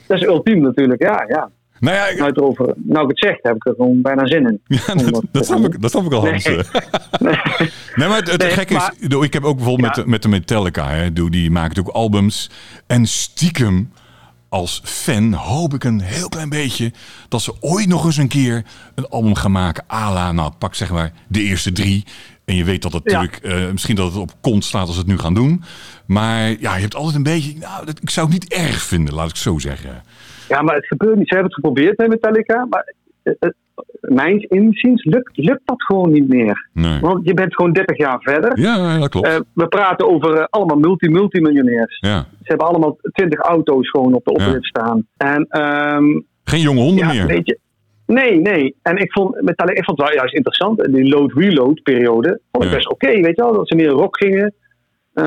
dat 0.07 0.17
is 0.17 0.26
ultiem 0.26 0.61
natuurlijk, 0.61 1.01
ja. 1.01 1.26
ja. 1.28 1.51
Nou 1.84 1.95
ja, 1.95 2.07
ik- 2.07 2.17
Nou, 2.17 2.27
het 2.29 2.38
erover, 2.38 2.73
nou 2.77 3.03
ik 3.03 3.09
het 3.09 3.19
zeg, 3.19 3.38
heb 3.41 3.55
ik 3.55 3.65
er 3.65 3.73
gewoon 3.77 4.01
bijna 4.01 4.25
zin 4.27 4.47
in. 4.47 4.61
Ja, 4.67 4.95
dat, 4.95 5.21
dat, 5.31 5.45
snap 5.45 5.65
ik, 5.65 5.81
dat 5.81 5.91
snap 5.91 6.05
ik 6.05 6.13
al. 6.13 6.27
Hans. 6.27 6.43
Nee, 7.95 8.07
maar 8.07 8.17
het, 8.17 8.31
het 8.31 8.41
Nee, 8.41 8.49
gekke 8.51 8.73
maar- 8.73 8.93
is, 8.99 9.07
ik 9.25 9.34
heb 9.34 9.43
ook 9.43 9.55
bijvoorbeeld 9.57 9.95
Ja. 9.95 10.01
met, 10.01 10.09
met 10.09 10.21
de 10.21 10.27
Metallica, 10.27 10.89
hè, 10.89 11.13
doe- 11.13 11.29
die 11.31 11.51
maken 11.51 11.79
ook 11.88 11.88
albums. 11.95 12.49
En 12.88 13.05
stiekem, 13.05 13.91
als 14.49 14.81
fan, 14.84 15.34
hoop 15.34 15.73
ik 15.73 15.84
een 15.84 16.01
heel 16.01 16.29
klein 16.29 16.49
beetje 16.49 16.91
dat 17.29 17.41
ze 17.41 17.53
ooit 17.59 17.88
nog 17.88 18.05
eens 18.05 18.17
een 18.17 18.27
keer 18.27 18.63
een 18.95 19.07
album 19.07 19.36
gaan 19.36 19.51
maken. 19.51 19.84
à 19.91 20.13
la, 20.13 20.31
nou 20.31 20.51
pak 20.59 20.75
zeg 20.75 20.91
maar 20.91 21.11
de 21.27 21.41
eerste 21.41 21.71
drie. 21.71 22.03
En 22.45 22.55
je 22.55 22.63
weet 22.63 22.81
dat 22.81 22.93
het 22.93 23.01
Ja. 23.05 23.21
natuurlijk, 23.21 23.43
eh, 23.65 23.71
misschien 23.71 23.95
dat 23.95 24.05
het 24.05 24.15
op 24.21 24.34
kont 24.41 24.65
staat 24.65 24.86
als 24.86 24.93
ze 24.93 24.99
het 24.99 25.07
nu 25.09 25.17
gaan 25.17 25.34
doen. 25.34 25.63
Maar 26.05 26.49
ja, 26.59 26.75
je 26.75 26.81
hebt 26.81 26.95
altijd 26.95 27.15
een 27.15 27.23
beetje, 27.23 27.53
nou, 27.59 27.86
dat, 27.86 27.99
ik 28.01 28.09
zou 28.09 28.25
het 28.31 28.36
niet 28.41 28.53
erg 28.53 28.81
vinden, 28.81 29.13
laat 29.13 29.29
ik 29.29 29.36
zo 29.36 29.59
zeggen. 29.59 30.03
Ja, 30.53 30.61
maar 30.61 30.75
het 30.75 30.87
gebeurt 30.87 31.15
niet. 31.15 31.27
Ze 31.27 31.33
hebben 31.33 31.51
het 31.53 31.61
geprobeerd 31.65 31.97
met 31.97 32.09
Metallica, 32.09 32.65
maar 32.69 32.93
eh, 33.23 33.33
eh, 33.39 33.49
mijns 34.01 34.43
inziens 34.43 35.03
lukt, 35.03 35.37
lukt 35.37 35.61
dat 35.65 35.83
gewoon 35.83 36.11
niet 36.11 36.27
meer. 36.27 36.69
Nee. 36.73 36.99
Want 36.99 37.25
je 37.25 37.33
bent 37.33 37.55
gewoon 37.55 37.73
30 37.73 37.97
jaar 37.97 38.17
verder. 38.21 38.59
Ja, 38.59 38.99
dat 38.99 39.09
klopt. 39.09 39.27
Eh, 39.27 39.35
we 39.53 39.67
praten 39.67 40.09
over 40.09 40.47
allemaal 40.49 40.77
multi-multimiljonairs. 40.77 41.97
ja. 41.99 42.19
Ze 42.19 42.49
hebben 42.49 42.67
allemaal 42.67 42.97
20 43.13 43.39
auto's 43.39 43.89
gewoon 43.89 44.13
op 44.13 44.25
de 44.25 44.39
Ja. 44.39 44.45
oprit 44.47 44.65
staan. 44.65 45.07
En 45.17 45.45
ehm, 45.49 46.03
Geen 46.43 46.61
jonge 46.61 46.81
honden 46.81 47.07
ja, 47.07 47.13
meer. 47.13 47.27
weet 47.27 47.45
je. 47.47 47.59
Nee, 48.05 48.39
nee. 48.41 48.75
En 48.81 48.97
ik 48.97 49.11
vond, 49.11 49.41
Metallica, 49.41 49.79
ik 49.79 49.85
vond 49.85 49.97
het 49.97 50.07
wel 50.07 50.17
juist 50.17 50.33
interessant. 50.35 50.83
Die 50.93 51.09
load-reload 51.09 51.83
periode 51.83 52.39
vond 52.51 52.63
ik 52.63 52.69
Ja. 52.69 52.75
best 52.75 52.89
oké, 52.89 53.07
weet 53.11 53.35
je 53.35 53.41
wel. 53.43 53.53
Dat 53.53 53.67
ze 53.67 53.75
meer 53.75 53.89
rock 53.89 54.17
gingen. 54.17 54.53
Eh, 55.14 55.24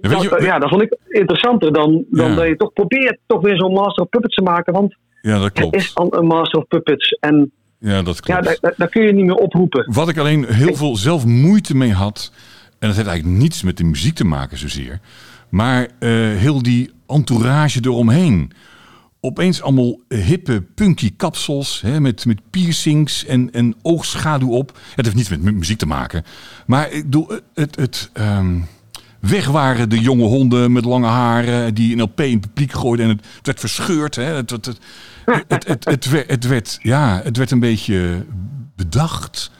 dat, 0.00 0.22
je- 0.22 0.38
ja, 0.42 0.58
dat 0.58 0.68
vond 0.68 0.82
ik 0.82 0.96
interessanter 1.08 1.72
dan, 1.72 2.04
dan 2.10 2.28
Ja. 2.30 2.34
dat 2.36 2.46
je 2.46 2.56
toch 2.56 2.72
probeert 2.72 3.18
toch 3.26 3.40
weer 3.40 3.56
zo'n 3.56 3.72
Master 3.72 4.02
of 4.02 4.08
Puppets 4.08 4.34
te 4.34 4.42
maken. 4.42 4.72
Want 4.72 4.96
Ja, 5.22 5.34
dat 5.34 5.44
er 5.44 5.52
klopt. 5.52 5.74
is 5.76 5.94
al 5.94 6.14
een 6.18 6.26
Master 6.26 6.58
of 6.60 6.66
Puppets. 6.68 7.16
En 7.20 7.50
Ja, 7.78 8.02
dat 8.02 8.14
ja, 8.16 8.20
klopt. 8.22 8.44
daar, 8.44 8.56
daar, 8.60 8.74
daar 8.76 8.88
kun 8.88 9.02
je 9.02 9.12
niet 9.12 9.24
meer 9.24 9.34
oproepen. 9.34 9.92
Wat 9.92 10.08
ik 10.08 10.18
alleen 10.18 10.44
heel 10.44 10.74
veel 10.74 10.96
zelf 10.96 11.26
moeite 11.26 11.76
mee 11.76 11.92
had, 11.92 12.32
en 12.78 12.86
dat 12.88 12.96
heeft 12.96 13.08
eigenlijk 13.08 13.38
niets 13.38 13.62
met 13.62 13.76
de 13.76 13.84
muziek 13.84 14.14
te 14.14 14.24
maken 14.24 14.58
zozeer, 14.58 15.00
maar 15.48 15.88
eh, 15.98 16.10
heel 16.36 16.62
die 16.62 16.90
entourage 17.06 17.80
eromheen. 17.82 18.50
Opeens 19.22 19.62
allemaal 19.62 19.98
hippe, 20.08 20.62
punky 20.74 21.10
kapsels 21.16 21.80
hè, 21.80 22.00
met, 22.00 22.26
met 22.26 22.40
piercings 22.50 23.26
en, 23.26 23.50
en 23.52 23.74
oogschaduw 23.82 24.50
op. 24.50 24.78
Het 24.94 25.04
heeft 25.04 25.16
niets 25.16 25.28
met 25.28 25.42
mu- 25.42 25.52
muziek 25.52 25.78
te 25.78 25.86
maken. 25.86 26.22
Maar 26.66 26.92
ik 26.92 27.02
bedoel, 27.02 27.28
het, 27.54 27.76
het 27.76 28.10
ehm, 28.12 28.58
weg 29.20 29.46
waren 29.46 29.88
de 29.88 30.00
jonge 30.00 30.24
honden 30.24 30.72
met 30.72 30.84
lange 30.84 31.06
haren 31.06 31.74
die 31.74 31.92
een 31.92 32.02
LP 32.02 32.20
in 32.20 32.32
het 32.32 32.40
publiek 32.40 32.72
gooiden 32.72 33.06
en 33.06 33.16
het, 33.16 33.26
het 33.36 33.46
werd 33.46 33.60
verscheurd. 33.60 34.14
Hè. 34.14 34.22
Het, 34.22 34.50
het, 34.50 34.66
het, 34.66 34.78
het, 35.48 35.66
het, 35.68 35.84
het, 35.84 36.10
werd, 36.10 36.30
het, 36.30 36.46
werd, 36.46 36.78
ja, 36.82 37.20
het 37.22 37.36
werd 37.36 37.50
een 37.50 37.60
beetje 37.60 38.24
bedacht. 38.76 39.50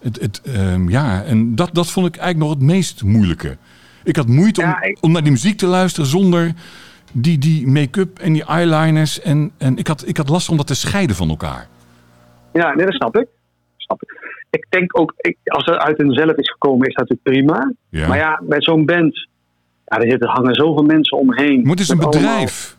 Het, 0.00 0.20
het, 0.20 0.40
ehm, 0.42 0.88
ja, 0.88 1.22
en 1.22 1.54
dat, 1.54 1.74
dat 1.74 1.90
vond 1.90 2.06
ik 2.06 2.16
eigenlijk 2.16 2.50
nog 2.50 2.58
het 2.58 2.74
meest 2.74 3.02
moeilijke. 3.02 3.56
Ik 4.04 4.16
had 4.16 4.26
moeite 4.26 4.62
om, 4.62 4.96
om 5.00 5.12
naar 5.12 5.22
die 5.22 5.32
muziek 5.32 5.58
te 5.58 5.66
luisteren 5.66 6.08
zonder 6.08 6.52
die, 7.12 7.38
die 7.38 7.66
make-up 7.66 8.18
en 8.18 8.32
die 8.32 8.44
eyeliners. 8.44 9.20
En, 9.20 9.52
en 9.58 9.76
ik, 9.76 9.86
had, 9.86 10.08
ik 10.08 10.16
had 10.16 10.28
last 10.28 10.48
om 10.48 10.56
dat 10.56 10.66
te 10.66 10.74
scheiden 10.74 11.16
van 11.16 11.28
elkaar. 11.28 11.68
Ja, 12.52 12.74
nee, 12.74 12.84
dat 12.84 12.94
snap 12.94 13.16
ik. 13.16 13.26
Snap 13.76 14.02
ik. 14.02 14.39
Ik 14.50 14.66
denk 14.68 14.98
ook, 14.98 15.12
ik, 15.16 15.36
als 15.44 15.64
het 15.64 15.76
uit 15.76 15.96
hunzelf 15.98 16.32
is 16.36 16.50
gekomen, 16.50 16.86
is 16.88 16.94
dat 16.94 17.08
natuurlijk 17.08 17.46
prima. 17.46 17.72
Ja. 17.88 18.08
Maar 18.08 18.16
ja, 18.18 18.40
bij 18.44 18.62
zo'n 18.62 18.84
band, 18.86 19.28
ja, 19.86 19.98
er 19.98 20.10
zitten, 20.10 20.28
hangen 20.28 20.54
zoveel 20.54 20.82
mensen 20.84 21.18
omheen. 21.18 21.68
Het 21.68 21.80
is 21.80 21.88
een 21.88 21.96
Met 21.96 22.10
bedrijf. 22.10 22.76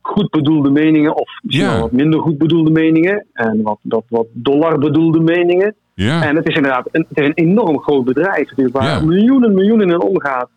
Goed 0.00 0.30
bedoelde 0.30 0.70
meningen, 0.70 1.16
of 1.16 1.30
Ja. 1.42 1.80
wat 1.80 1.92
minder 1.92 2.20
goed 2.20 2.38
bedoelde 2.38 2.70
meningen. 2.70 3.26
En 3.32 3.62
wat, 3.62 3.78
wat, 3.82 4.04
wat 4.08 4.26
dollar 4.32 4.78
bedoelde 4.78 5.20
meningen. 5.20 5.74
Ja, 5.94 6.22
En 6.24 6.36
het 6.36 6.48
is 6.48 6.54
inderdaad 6.56 6.88
een, 6.92 7.06
het 7.08 7.18
is 7.18 7.26
een 7.26 7.32
enorm 7.34 7.80
groot 7.80 8.04
bedrijf, 8.04 8.48
natuurlijk, 8.48 8.76
waar 8.76 8.84
Ja. 8.86 9.00
miljoenen, 9.00 9.54
miljoenen 9.54 9.88
in 9.88 10.00
omgaat. 10.00 10.48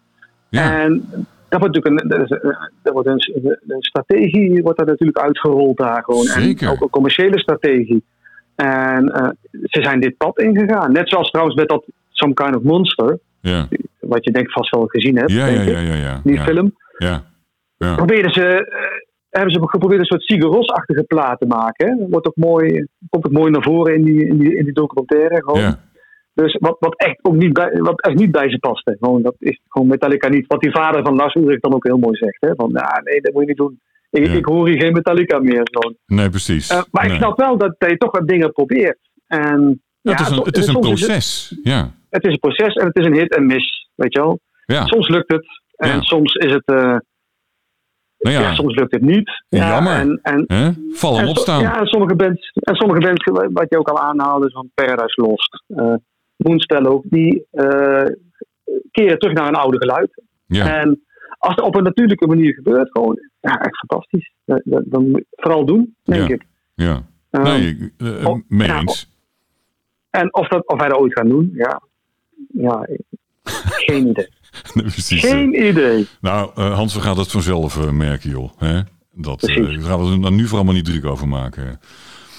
ja, 0.50 0.80
En 0.82 1.04
dat 1.50 1.60
wordt 1.60 1.76
natuurlijk 1.76 2.04
een, 2.04 2.10
dat 2.10 2.32
eh, 2.84 2.94
wordt 2.94 3.08
een, 3.08 3.58
een 3.68 3.82
strategie 3.82 4.62
wordt 4.62 4.78
daar 4.78 4.88
natuurlijk 4.88 5.20
uitgerold 5.20 5.78
daar 5.78 6.04
gewoon. 6.04 6.24
Zeker. 6.24 6.68
En 6.68 6.74
ook 6.74 6.82
een 6.82 6.90
commerciële 6.90 7.40
strategie. 7.40 8.04
En 8.56 9.08
eh, 9.10 9.30
ze 9.52 9.84
zijn 9.84 10.00
dit 10.00 10.18
pad 10.18 10.40
ingegaan. 10.40 10.92
Net 10.92 11.10
zoals 11.10 11.30
trouwens 11.30 11.56
met 11.56 11.70
dat 11.70 11.86
Some 12.10 12.34
Kind 12.34 12.56
of 12.56 12.64
Monster. 12.64 13.20
ja. 13.42 13.68
Wat 14.00 14.24
je 14.24 14.32
denk 14.32 14.46
ik 14.46 14.52
vast 14.52 14.76
wel 14.76 14.86
gezien 14.86 15.18
hebt. 15.18 15.32
Ja, 15.32 15.46
denk 15.46 15.58
ja, 15.58 15.72
ja, 15.72 15.80
ja, 15.80 15.96
ja. 15.96 16.22
Die 16.24 16.36
ja. 16.36 16.44
film. 16.44 16.76
Ja, 16.98 17.24
ja. 17.78 17.96
Probeerden 17.96 18.32
ze, 18.32 18.46
eh, 18.46 18.82
hebben 19.30 19.52
ze 19.52 19.70
geprobeerd 19.70 20.00
een 20.00 20.06
soort 20.06 20.24
Sigur 20.24 21.04
plaat 21.08 21.40
te 21.40 21.46
maken. 21.46 22.08
Wordt 22.10 22.28
ook 22.28 22.36
mooi, 22.36 22.86
komt 23.10 23.26
ook 23.26 23.32
mooi 23.32 23.52
naar 23.52 23.64
voren 23.64 23.96
in 23.96 24.04
die, 24.04 24.28
in 24.28 24.38
die, 24.38 24.56
in 24.56 24.64
die 24.64 24.74
documentaire. 24.74 25.44
Gewoon. 25.44 25.62
ja. 25.62 25.80
Dus 26.34 26.58
wat, 26.60 26.76
wat 26.80 26.96
echt 26.98 27.20
ook 27.22 27.36
niet 27.36 27.54
bij, 27.54 27.72
wat 27.82 28.02
echt 28.02 28.16
niet 28.16 28.32
bij 28.32 28.50
ze 28.50 28.58
paste. 28.58 28.98
Gewoon, 29.00 29.22
dat 29.22 29.36
is 29.40 29.60
gewoon 29.68 29.88
Metallica 29.88 30.28
niet. 30.28 30.48
Wat 30.48 30.62
die 30.62 30.72
vader 30.72 31.04
van 31.04 31.16
Lars 31.16 31.36
Ulrich 31.36 31.60
dan 31.60 31.74
ook 31.74 31.86
heel 31.86 31.98
mooi 31.98 32.18
zegt. 32.18 32.38
Hè? 32.40 32.56
Van, 32.56 32.72
nou, 32.72 33.04
nee, 33.04 33.22
dat 33.22 33.34
moet 33.34 33.42
je 33.42 33.48
niet 33.48 33.58
doen. 33.58 33.80
Ik, 34.12 34.26
Ja. 34.26 34.32
ik 34.34 34.46
hoor 34.46 34.68
hier 34.68 34.82
geen 34.82 34.94
Metallica 34.94 35.40
meer. 35.40 35.62
Gewoon. 35.72 35.96
Nee, 36.06 36.30
precies. 36.30 36.70
Eh, 36.70 36.82
maar 36.92 37.04
Nee. 37.06 37.14
ik 37.14 37.22
snap 37.22 37.38
wel 37.40 37.58
dat, 37.58 37.76
dat 37.78 37.90
je 37.90 37.98
toch 37.98 38.12
wat 38.12 38.28
dingen 38.28 38.52
probeert. 38.52 39.00
En, 39.28 39.82
Ja, 40.02 40.12
het 40.12 40.20
is 40.20 40.30
een, 40.30 40.44
het 40.44 40.58
is 40.58 40.68
een 40.68 40.80
proces. 40.80 41.60
Ja, 41.64 41.92
het 42.10 42.26
is 42.26 42.32
een 42.32 42.40
proces 42.40 42.74
en 42.74 42.88
het 42.88 42.98
is 42.98 43.06
een 43.06 43.14
hit 43.14 43.36
en 43.36 43.46
miss. 43.46 43.90
Weet 43.96 44.14
je 44.14 44.20
wel? 44.20 44.40
ja. 44.66 44.86
Soms 44.86 45.08
lukt 45.08 45.32
het. 45.32 45.46
En 45.76 45.90
Ja. 45.90 46.02
soms 46.02 46.34
is 46.34 46.52
het... 46.52 46.64
eh, 46.66 46.76
Nou 48.20 48.36
ja. 48.36 48.42
ja, 48.42 48.54
soms 48.54 48.76
lukt 48.76 48.92
het 48.92 49.02
niet. 49.02 49.44
Jammer. 49.50 49.94
En, 49.94 50.20
en, 50.48 50.76
vallen 50.94 51.22
en 51.22 51.28
opstaan. 51.28 51.62
Ja, 51.62 51.80
en 51.80 51.86
sommige 51.88 52.16
bands, 52.16 52.52
en 52.54 52.76
sommige 52.76 53.00
bands, 53.00 53.50
wat 53.54 53.66
je 53.70 53.78
ook 53.78 53.90
al 53.90 54.00
aanhaalde, 54.00 54.50
van 54.52 54.72
Paradise 54.74 55.22
Lost, 55.22 55.64
eh 55.68 55.94
Moonspell 56.36 56.86
ook, 56.86 57.04
die 57.10 57.46
eh, 57.52 58.06
keren 58.92 59.20
terug 59.20 59.36
naar 59.36 59.48
een 59.48 59.56
oude 59.56 59.78
geluid. 59.78 60.22
Ja, 60.46 60.80
En 60.82 61.04
als 61.42 61.56
het 61.56 61.66
op 61.66 61.76
een 61.76 61.84
natuurlijke 61.84 62.28
manier 62.28 62.54
gebeurt, 62.54 62.92
gewoon, 62.92 63.20
ja, 63.40 63.60
echt 63.62 63.78
fantastisch. 63.78 64.32
Dat, 64.46 65.02
moet 65.02 65.18
je 65.18 65.26
vooral 65.32 65.66
doen, 65.66 65.96
denk 66.04 66.28
Ja. 66.28 66.34
ik. 66.34 66.46
Ja, 66.76 67.10
Ehm, 67.30 67.44
nee, 67.44 67.92
mee 68.48 68.68
ja, 68.68 68.80
eens. 68.80 69.10
En 70.10 70.34
of, 70.34 70.48
dat, 70.48 70.68
of 70.68 70.80
wij 70.80 70.88
dat 70.90 70.98
ooit 70.98 71.14
gaan 71.14 71.30
doen, 71.30 71.52
ja. 71.54 71.82
Ja, 72.54 72.88
geen 73.86 74.08
idee. 74.08 74.28
Nee, 74.74 74.86
eh. 74.86 74.92
Geen 75.20 75.68
idee. 75.68 76.08
Nou, 76.22 76.62
Hans, 76.62 76.94
we 76.94 77.02
gaan 77.02 77.16
dat 77.16 77.32
vanzelf 77.32 77.92
merken, 77.92 78.30
joh. 78.30 78.50
Hè? 78.58 78.80
Dat 79.14 79.52
gaan 79.52 80.20
we 80.20 80.26
er 80.26 80.32
nu 80.32 80.46
vooral 80.48 80.66
maar 80.66 80.74
niet 80.74 80.86
druk 80.86 81.06
over 81.06 81.28
maken. 81.28 81.80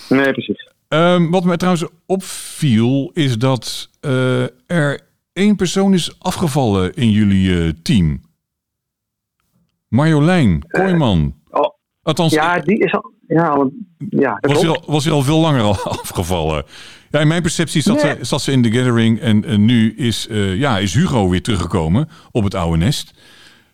Nee, 0.09 0.33
precies. 0.33 0.71
Ehm, 0.89 1.31
wat 1.31 1.45
mij 1.45 1.57
trouwens 1.57 1.87
opviel, 2.07 3.11
is 3.15 3.39
dat 3.39 3.91
er 4.67 5.01
één 5.33 5.57
persoon 5.57 5.95
is 5.95 6.17
afgevallen 6.19 6.95
in 6.95 7.11
jullie 7.11 7.83
team. 7.83 8.21
Marjolein 9.93 10.65
Kooijman. 10.69 11.35
Oh, 11.51 11.75
Althans, 12.03 12.33
ja, 12.33 12.59
die 12.59 12.79
is 12.79 12.93
al. 12.93 13.13
Ja, 13.27 13.57
want- 13.57 13.73
ja 14.09 14.39
was 14.41 14.61
hij, 14.61 14.71
al, 14.71 14.83
was 14.87 15.05
hij 15.05 15.13
al 15.13 15.23
veel 15.23 15.39
langer 15.39 15.63
al 15.63 15.77
afgevallen. 16.01 16.65
Ja, 17.11 17.21
in 17.21 17.29
mijn 17.29 17.43
perceptie 17.43 17.83
zat, 17.83 18.03
Nee. 18.03 18.15
ze, 18.19 18.25
zat 18.25 18.41
ze 18.43 18.53
in 18.53 18.63
de 18.63 18.71
gathering 18.73 19.21
en, 19.21 19.45
en 19.45 19.65
nu 19.65 19.95
is, 19.97 20.29
eh, 20.29 20.57
ja, 20.59 20.79
is 20.79 20.95
Hugo 20.95 21.29
weer 21.29 21.43
teruggekomen 21.43 22.09
op 22.31 22.45
het 22.45 22.55
oude 22.55 22.77
nest. 22.79 23.13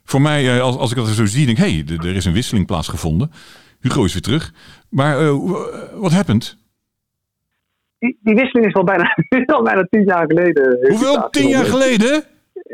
Voor 0.05 0.21
mij, 0.21 0.55
eh, 0.57 0.62
als, 0.62 0.77
als 0.77 0.91
ik 0.91 0.97
dat 0.97 1.07
zo 1.09 1.27
zie, 1.27 1.47
denk 1.47 1.59
ik, 1.59 1.64
hé, 1.64 1.71
hey, 1.97 2.09
er 2.11 2.16
is 2.16 2.25
een 2.25 2.33
wisseling 2.33 2.66
plaatsgevonden. 2.66 3.31
Hugo 3.81 4.05
is 4.05 4.12
weer 4.12 4.23
terug. 4.23 4.53
Maar 4.91 5.21
eh, 5.21 5.37
wat 5.95 6.12
happened? 6.12 6.57
Die, 7.99 8.19
die 8.23 8.35
wisseling 8.35 8.66
is 8.66 8.75
al 8.75 8.85
bijna, 8.85 9.14
al 9.57 9.62
bijna 9.62 9.87
tien 9.91 10.05
jaar 10.05 10.25
geleden. 10.27 10.79
Hoeveel? 10.89 11.29
Tien 11.31 11.49
jaar 11.49 11.64
geleden? 11.64 12.25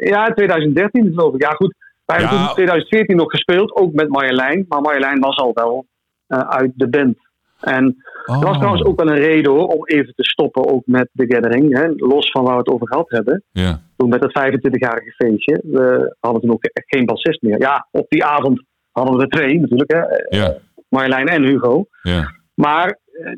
Ja, 0.00 0.32
2013 0.32 1.02
geloof 1.14 1.34
ik. 1.34 1.42
Ja, 1.42 1.50
goed. 1.50 1.74
Wij 2.04 2.16
hebben 2.18 2.38
Ja. 2.38 2.44
toen 2.44 2.54
2014 2.54 3.16
nog 3.16 3.30
gespeeld, 3.30 3.76
ook 3.76 3.92
met 3.92 4.08
Marjolein. 4.08 4.64
Maar 4.68 4.80
Marjolein 4.80 5.20
was 5.20 5.36
al 5.36 5.50
wel 5.54 5.86
eh, 6.26 6.38
uit 6.38 6.72
de 6.74 6.88
band. 6.88 7.16
En 7.60 7.96
Oh. 8.26 8.34
dat 8.34 8.48
was 8.48 8.56
trouwens 8.56 8.84
ook 8.84 9.02
wel 9.02 9.10
een 9.10 9.18
reden 9.22 9.52
hoor, 9.52 9.66
om 9.66 9.86
even 9.86 10.12
te 10.14 10.24
stoppen 10.24 10.66
ook 10.72 10.82
met 10.86 11.08
de 11.12 11.24
gathering. 11.34 11.78
Hè, 11.78 11.88
los 11.96 12.30
van 12.30 12.42
waar 12.44 12.52
we 12.52 12.58
het 12.58 12.68
over 12.68 12.86
gehad 12.88 13.10
hebben. 13.10 13.42
Ja, 13.52 13.80
Toen 13.96 14.08
met 14.08 14.22
het 14.22 14.32
25-jarige 14.32 15.10
feestje. 15.16 15.60
We 15.64 16.16
hadden 16.20 16.40
toen 16.42 16.50
ook 16.52 16.64
echt 16.64 16.86
geen 16.88 17.04
bassist 17.04 17.42
meer. 17.42 17.60
Ja, 17.60 17.88
op 17.90 18.06
die 18.08 18.24
avond 18.24 18.62
hadden 18.92 19.16
we 19.16 19.22
er 19.22 19.28
twee 19.28 19.60
natuurlijk. 19.60 19.92
Hè, 19.92 20.36
ja, 20.38 20.54
Marjolein 20.88 21.26
en 21.28 21.42
Hugo. 21.42 21.86
ja. 22.02 22.30
Maar 22.54 22.98
eh, 23.12 23.32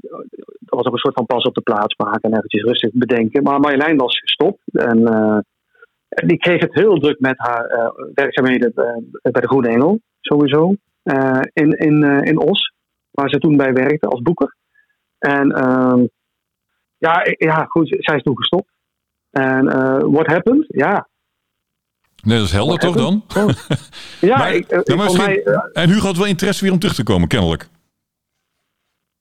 dat 0.59 0.79
was 0.79 0.87
ook 0.87 0.93
een 0.93 0.99
soort 0.99 1.15
van 1.15 1.27
pas 1.27 1.45
op 1.45 1.55
de 1.55 1.61
plaats 1.61 1.95
maken 1.97 2.31
en 2.31 2.37
eventjes 2.37 2.63
rustig 2.63 2.91
bedenken. 2.93 3.43
Maar 3.43 3.61
Marjolein 3.61 3.97
was 3.97 4.19
gestopt 4.19 4.61
en 4.73 5.07
eh, 5.07 5.39
die 6.27 6.37
kreeg 6.39 6.61
het 6.61 6.75
heel 6.75 6.99
druk 6.99 7.21
met 7.21 7.35
haar 7.39 7.65
eh, 7.65 7.89
werkzaamheden 8.15 8.73
eh, 8.75 9.31
bij 9.33 9.41
de 9.43 9.49
Groene 9.49 9.69
Engel, 9.69 10.01
sowieso. 10.21 10.75
eh, 11.03 11.41
in, 11.53 11.71
in, 11.71 12.03
in 12.25 12.39
Os, 12.39 12.73
waar 13.11 13.29
ze 13.29 13.39
toen 13.39 13.57
bij 13.57 13.73
werkte 13.73 14.07
als 14.09 14.23
boeker. 14.23 14.57
En 15.19 15.51
ehm, 15.53 16.05
ja, 16.99 17.21
ja, 17.39 17.65
goed, 17.65 17.97
zij 17.99 18.17
is 18.17 18.23
toen 18.23 18.37
gestopt. 18.37 18.71
En 19.31 19.65
what 20.13 20.27
happened? 20.27 20.65
Ja, 20.69 21.09
Nee, 22.23 22.37
dat 22.39 22.47
is 22.47 22.53
helder 22.53 22.79
toch 22.79 22.97
dan? 22.97 23.25
ja 24.31 24.37
Maar- 24.39 24.55
ik, 24.55 24.67
eh, 24.69 24.81
Ja, 24.85 24.95
maar 24.97 25.07
voor 25.07 25.17
misschien- 25.17 25.43
mij, 25.45 25.55
eh, 25.73 25.83
en 25.83 25.89
Hugo 25.89 26.07
had 26.07 26.17
wel 26.17 26.27
interesse 26.27 26.65
weer 26.65 26.73
om 26.73 26.79
terug 26.79 26.95
te 26.95 27.03
komen, 27.05 27.29
kennelijk. 27.29 27.69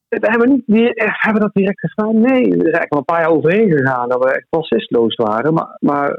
We 0.08 0.18
hebben, 0.30 0.50
niet, 0.50 0.64
die, 0.66 0.92
hebben 0.94 1.34
we 1.34 1.40
dat 1.40 1.54
direct 1.54 1.80
gevraagd? 1.80 2.14
Nee, 2.14 2.42
er 2.42 2.48
is 2.48 2.62
eigenlijk 2.62 2.92
al 2.92 2.98
een 2.98 3.06
paar 3.06 3.20
jaar 3.22 3.30
overheen 3.30 3.70
gegaan 3.72 4.10
dat 4.10 4.24
we 4.24 4.32
echt 4.34 4.48
bassistloos 4.50 5.16
waren. 5.16 5.54
Maar, 5.54 5.78
maar 5.80 6.10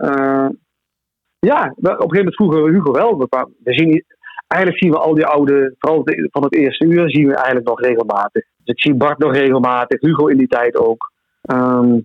ja, 1.39 1.75
op 1.77 1.85
een 1.85 1.91
gegeven 1.91 2.17
moment 2.17 2.35
vroegen 2.35 2.63
we 2.63 2.71
Hugo 2.71 2.93
wel. 2.93 3.19
We, 3.19 3.75
zien, 3.75 4.05
eigenlijk 4.47 4.83
zien 4.83 4.93
we 4.93 4.99
al 4.99 5.15
die 5.15 5.27
oude, 5.27 5.75
vooral 5.79 6.03
van 6.31 6.43
het 6.43 6.55
eerste 6.55 6.85
uur, 6.85 7.11
zien 7.11 7.27
we 7.27 7.35
eigenlijk 7.35 7.67
nog 7.67 7.81
regelmatig. 7.81 8.45
Dus 8.65 8.75
ik 8.75 8.81
zie 8.81 8.95
Bart 8.95 9.19
nog 9.19 9.33
regelmatig, 9.33 10.01
Hugo 10.01 10.27
in 10.27 10.39
die 10.39 10.49
tijd 10.49 10.77
ook. 10.77 11.13
Ehm, 11.43 11.99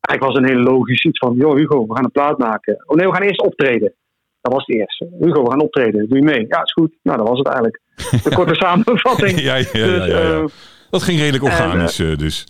eigenlijk 0.00 0.24
was 0.24 0.34
een 0.34 0.48
hele 0.48 0.70
logisch 0.70 1.04
iets 1.04 1.18
van, 1.18 1.34
joh 1.34 1.54
Hugo, 1.54 1.86
we 1.86 1.94
gaan 1.94 2.04
een 2.04 2.10
plaat 2.10 2.38
maken. 2.38 2.84
Oh 2.86 2.96
nee, 2.96 3.06
we 3.06 3.14
gaan 3.14 3.22
eerst 3.22 3.42
optreden. 3.42 3.94
Dat 4.40 4.52
was 4.52 4.66
het 4.66 4.76
eerste. 4.76 5.08
Hugo, 5.20 5.42
we 5.42 5.50
gaan 5.50 5.60
optreden. 5.60 6.08
Doe 6.08 6.18
je 6.18 6.24
mee? 6.24 6.46
Ja, 6.48 6.62
is 6.62 6.72
goed. 6.72 6.94
Nou, 7.02 7.18
dat 7.18 7.28
was 7.28 7.38
het 7.38 7.46
eigenlijk. 7.46 7.80
De 8.24 8.34
korte 8.36 8.54
samenvatting. 8.54 9.40
ja, 9.40 9.56
ja, 9.56 9.66
ja, 9.72 9.86
Dus, 9.86 10.08
eh, 10.08 10.44
Dat 10.90 11.02
ging 11.02 11.18
redelijk 11.18 11.44
organisch, 11.44 11.98
eh, 11.98 12.16
dus. 12.16 12.46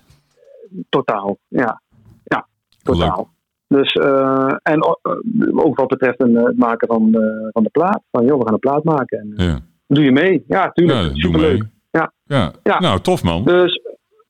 Totaal, 0.88 1.38
ja. 1.48 1.82
Ja, 2.24 2.46
totaal. 2.82 3.30
Dus, 3.72 3.92
eh, 3.92 4.54
en 4.62 4.80
eh, 4.80 5.64
ook 5.64 5.76
wat 5.76 5.88
betreft 5.88 6.20
een, 6.22 6.36
eh, 6.36 6.44
het 6.44 6.58
maken 6.58 6.88
van 6.88 7.10
de, 7.10 7.48
van 7.52 7.62
de 7.62 7.68
plaat. 7.70 8.02
Van 8.10 8.24
joh, 8.24 8.38
we 8.38 8.44
gaan 8.44 8.52
een 8.52 8.58
plaat 8.58 8.84
maken. 8.84 9.18
En, 9.18 9.44
Ja, 9.46 9.58
doe 9.86 10.04
je 10.04 10.12
mee? 10.12 10.44
Ja, 10.48 10.70
tuurlijk. 10.70 10.98
ja 10.98 11.14
superleuk. 11.14 11.58
mee. 11.58 11.70
Ja. 11.90 12.12
Ja. 12.24 12.52
Ja. 12.62 12.80
nou 12.80 13.00
tof 13.00 13.22
man. 13.22 13.44
Dus 13.44 13.80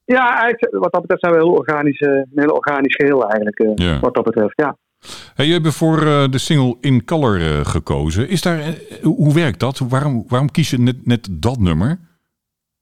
ja, 0.05 0.41
eigenlijk, 0.41 0.83
wat 0.83 0.93
dat 0.93 1.01
betreft 1.01 1.23
zijn 1.23 1.33
we 1.33 1.39
heel 1.39 1.53
organisch, 1.53 2.01
een 2.01 2.27
heel 2.35 2.55
organisch 2.55 2.95
geheel 2.95 3.23
eigenlijk. 3.23 3.81
Ja. 3.81 4.01
Wat 4.01 4.15
dat 4.15 4.25
betreft, 4.25 4.53
ja. 4.57 4.77
Hey, 5.35 5.47
je 5.47 5.53
hebt 5.53 5.75
voor 5.75 6.01
de 6.31 6.39
single 6.39 6.77
In 6.81 7.05
Color 7.05 7.39
gekozen. 7.65 8.29
Is 8.29 8.43
daar, 8.43 8.61
hoe 9.03 9.35
werkt 9.35 9.61
dat? 9.61 9.79
Waarom, 9.79 10.25
waarom 10.29 10.51
kies 10.51 10.71
je 10.71 10.79
net, 10.79 11.07
net 11.07 11.29
dat 11.31 11.59
nummer? 11.59 11.99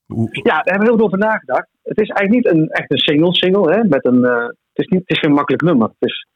Hoe, 0.06 0.28
Ja, 0.30 0.42
daar 0.42 0.62
hebben 0.64 0.80
we 0.80 0.86
heel 0.86 0.96
veel 0.96 1.06
over 1.06 1.18
nagedacht. 1.18 1.68
Het 1.82 2.00
is 2.00 2.08
eigenlijk 2.08 2.30
niet 2.30 2.54
een, 2.54 2.68
echt 2.68 2.90
een 2.90 2.98
single-single. 2.98 3.72
Hè, 3.72 3.84
met 3.84 4.04
een, 4.04 4.22
het, 4.22 4.56
is 4.72 4.86
niet, 4.86 5.00
het 5.00 5.10
is 5.10 5.18
geen 5.18 5.32
makkelijk 5.32 5.62
nummer. 5.62 5.88
Het, 5.88 6.08
is, 6.10 6.26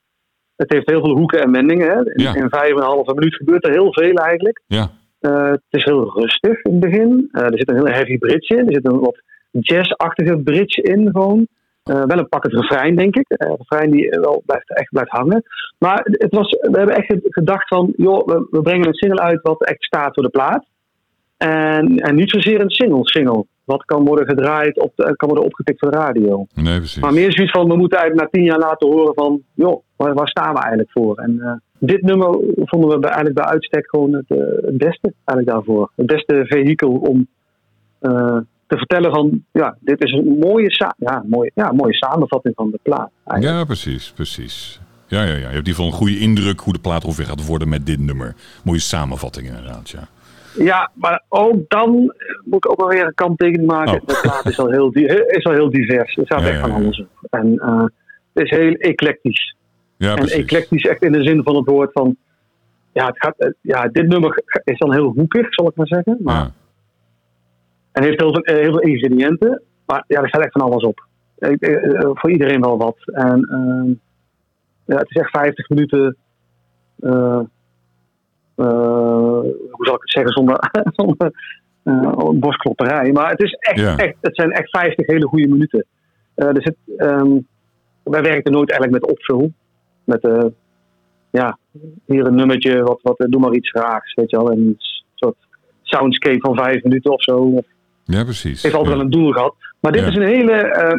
het 0.57 0.72
heeft 0.72 0.90
heel 0.90 1.00
veel 1.05 1.16
hoeken 1.16 1.40
en 1.42 1.52
wendingen. 1.52 1.88
Hè. 1.90 1.98
In, 1.98 2.22
Ja. 2.22 2.34
in 2.34 2.48
vijf 2.48 2.70
en 2.70 2.76
een 2.76 2.82
halve 2.82 3.14
minuut 3.14 3.34
gebeurt 3.34 3.64
er 3.66 3.72
heel 3.72 3.92
veel 3.92 4.14
eigenlijk. 4.14 4.62
ja, 4.66 4.90
Eh, 5.20 5.50
het 5.50 5.62
is 5.70 5.84
heel 5.84 6.18
rustig 6.20 6.62
in 6.62 6.70
het 6.70 6.80
begin. 6.80 7.28
Eh, 7.32 7.42
er 7.42 7.59
zit 7.59 7.68
een 7.68 7.74
heel 7.76 7.94
heavy 7.94 8.18
bridge 8.18 8.57
in. 8.57 8.66
Er 8.66 8.72
zit 8.74 8.86
een 8.86 9.00
wat 9.00 9.22
jazz-achtige 9.50 10.38
bridge 10.38 10.82
in 10.82 11.11
gewoon. 11.12 11.46
Eh, 11.82 12.02
wel 12.05 12.18
een 12.18 12.28
pakkend 12.28 12.52
refrein, 12.52 12.96
denk 12.96 13.16
ik. 13.16 13.24
Een 13.28 13.57
refrein 13.57 13.90
die 13.90 14.09
wel 14.11 14.42
blijft, 14.46 14.74
echt 14.74 14.90
blijft 14.90 15.11
hangen. 15.11 15.42
Maar 15.78 16.00
het 16.05 16.34
was, 16.34 16.50
we 16.50 16.78
hebben 16.78 16.96
echt 16.96 17.14
gedacht 17.22 17.68
van... 17.68 17.92
joh, 17.96 18.26
we, 18.26 18.46
we 18.50 18.62
brengen 18.62 18.86
een 18.86 18.94
single 18.94 19.20
uit 19.20 19.42
wat 19.42 19.64
echt 19.64 19.82
staat 19.84 20.14
voor 20.14 20.22
de 20.22 20.28
plaat. 20.28 20.66
En, 21.36 21.96
en 21.96 22.14
niet 22.14 22.30
zozeer 22.30 22.61
een 22.61 22.70
single-single. 22.70 23.46
Wat 23.64 23.84
kan 23.84 24.04
worden 24.04 24.26
gedraaid, 24.26 24.78
op 24.80 24.92
de- 24.94 25.16
kan 25.16 25.28
worden 25.28 25.46
opgepikt 25.46 25.78
voor 25.78 25.90
de 25.90 25.96
radio. 25.96 26.46
nee 26.54 26.78
precies. 26.78 27.02
Maar 27.02 27.12
meer 27.12 27.32
zoiets 27.32 27.52
van, 27.52 27.68
we 27.68 27.76
moeten 27.76 27.98
eigenlijk 27.98 28.32
na 28.32 28.38
tien 28.38 28.48
jaar 28.48 28.58
laten 28.58 28.88
horen 28.88 29.14
van... 29.14 29.42
joh, 29.54 29.82
waar, 29.96 30.14
waar 30.14 30.28
staan 30.28 30.52
we 30.54 30.58
eigenlijk 30.60 30.90
voor? 30.90 31.16
En 31.16 31.40
eh, 31.40 31.52
dit 31.78 32.02
nummer 32.02 32.28
vonden 32.54 32.90
we 32.90 32.98
bij, 32.98 33.10
eigenlijk 33.10 33.34
bij 33.34 33.44
uitstek 33.44 33.88
gewoon 33.88 34.12
het, 34.12 34.24
eh, 34.28 34.38
het 34.38 34.76
beste 34.78 35.12
eigenlijk 35.24 35.48
daarvoor. 35.48 35.90
Het 35.96 36.06
beste 36.06 36.44
vehikel 36.46 36.90
om 36.90 37.26
eh, 37.98 38.36
te 38.66 38.76
vertellen 38.76 39.10
van... 39.10 39.44
ja, 39.52 39.76
dit 39.80 40.02
is 40.04 40.12
een 40.12 40.38
mooie, 40.40 40.94
ja, 40.98 41.24
mooie, 41.26 41.50
ja, 41.54 41.72
mooie 41.72 41.94
samenvatting 41.94 42.54
van 42.54 42.70
de 42.70 42.78
plaat. 42.82 43.10
eigenlijk. 43.24 43.58
Ja, 43.58 43.64
precies, 43.64 44.12
precies. 44.12 44.80
Ja, 45.06 45.22
ja, 45.22 45.26
ja. 45.26 45.34
Je 45.36 45.40
hebt 45.40 45.50
in 45.50 45.56
ieder 45.56 45.74
geval 45.74 45.86
een 45.86 45.92
goede 45.92 46.18
indruk 46.18 46.60
hoe 46.60 46.72
de 46.72 46.78
plaat 46.78 47.04
ongeveer 47.04 47.24
gaat 47.26 47.46
worden 47.46 47.68
met 47.68 47.86
dit 47.86 48.00
nummer. 48.00 48.34
Mooie 48.64 48.78
samenvatting 48.80 49.46
inderdaad, 49.46 49.90
ja. 49.90 50.08
Ja, 50.59 50.90
maar 50.94 51.22
ook 51.28 51.68
dan 51.68 51.88
eh, 52.16 52.26
moet 52.44 52.64
ik 52.64 52.70
ook 52.70 52.76
wel 52.80 52.88
weer 52.88 53.07
een 53.07 53.14
kanttekening 53.14 53.68
maken. 53.70 54.00
Oh. 54.00 54.07
De 54.07 54.18
plaat 54.22 54.46
is 54.46 54.59
al 54.59 54.70
heel, 54.70 54.90
di- 54.92 55.05
is 55.26 55.44
al 55.44 55.52
heel 55.52 55.70
divers. 55.70 56.16
Er 56.16 56.24
staat 56.24 56.40
Ja, 56.40 56.48
echt 56.48 56.61
van 56.61 56.70
alles 56.72 57.00
op. 57.00 57.09
En 57.30 57.59
eh, 57.59 57.84
het 58.32 58.44
is 58.44 58.50
heel 58.50 58.72
eclectisch. 58.74 59.57
Ja, 59.96 60.11
En 60.11 60.16
precies. 60.16 60.42
eclectisch 60.42 60.82
echt 60.86 61.02
in 61.02 61.12
de 61.12 61.22
zin 61.22 61.42
van 61.42 61.57
het 61.57 61.66
woord 61.66 61.92
van... 61.92 62.16
Ja, 62.92 63.07
het 63.07 63.18
gaat, 63.18 63.38
eh, 63.38 63.48
ja 63.61 63.88
dit 63.88 64.07
nummer 64.09 64.42
is 64.64 64.78
dan 64.78 64.92
heel 64.92 65.12
hoekig, 65.16 65.55
zal 65.55 65.68
ik 65.68 65.76
maar 65.76 65.86
zeggen. 65.86 66.18
Maar, 66.22 66.34
Ja. 66.34 66.50
En 67.92 68.02
heeft 68.02 68.20
heel 68.20 68.32
veel, 68.32 68.42
eh, 68.42 68.55
heel 68.57 68.70
veel 68.70 68.80
ingrediënten. 68.80 69.62
Maar 69.86 70.05
ja, 70.07 70.20
er 70.22 70.28
staat 70.28 70.42
echt 70.42 70.52
van 70.52 70.61
alles 70.62 70.82
op. 70.84 71.07
Eh, 71.38 71.52
eh, 71.59 71.94
eh, 72.02 72.11
voor 72.12 72.30
iedereen 72.30 72.61
wel 72.61 72.78
wat. 72.78 72.96
En 73.05 73.48
ehm, 73.50 73.88
ja, 74.84 74.98
het 75.00 75.11
is 75.11 75.16
echt 75.20 75.30
50 75.30 75.68
minuten... 75.68 76.16
eh, 77.00 77.11
eh, 77.11 77.40
hoe 78.55 79.86
zal 79.86 79.94
ik 79.94 80.00
het 80.00 80.11
zeggen 80.11 80.32
zonder, 80.32 80.59
zonder 80.96 81.30
eh, 81.82 82.28
borstklopperij. 82.34 83.12
Maar 83.12 83.30
het, 83.30 83.42
is 83.42 83.52
echt, 83.52 83.80
Ja. 83.80 83.96
echt, 83.96 84.14
het 84.20 84.36
zijn 84.36 84.50
echt 84.52 84.70
50 84.70 85.07
hele 85.07 85.26
goede 85.26 85.48
minuten. 85.48 85.84
Eh, 86.34 86.46
er 86.48 86.62
zit, 86.62 86.76
ehm, 86.96 87.38
wij 88.02 88.22
werken 88.22 88.52
nooit 88.52 88.70
eigenlijk 88.70 89.02
met 89.02 89.11
opvul. 89.12 89.52
Met 90.05 90.24
eh, 90.24 90.44
ja, 91.30 91.59
hier 92.07 92.26
een 92.26 92.34
nummertje, 92.34 92.82
wat, 92.82 92.98
wat, 93.02 93.26
doe 93.28 93.40
maar 93.40 93.52
iets 93.55 93.72
raags, 93.72 94.14
weet 94.14 94.30
je 94.30 94.36
wel. 94.36 94.50
Een 94.52 94.76
soort 95.14 95.36
soundscape 95.82 96.40
van 96.40 96.57
vijf 96.57 96.82
minuten 96.82 97.12
of 97.12 97.22
zo. 97.22 97.52
Ja, 98.05 98.24
precies. 98.24 98.52
het 98.52 98.62
heeft 98.62 98.74
altijd 98.74 98.94
Ja. 98.94 99.00
wel 99.00 99.05
een 99.05 99.20
doel 99.20 99.32
gehad. 99.32 99.55
Maar 99.80 99.92
dit 99.92 100.00
Ja. 100.02 100.09
is 100.09 100.16
een 100.16 100.22
hele 100.22 100.52
eh, 100.52 100.98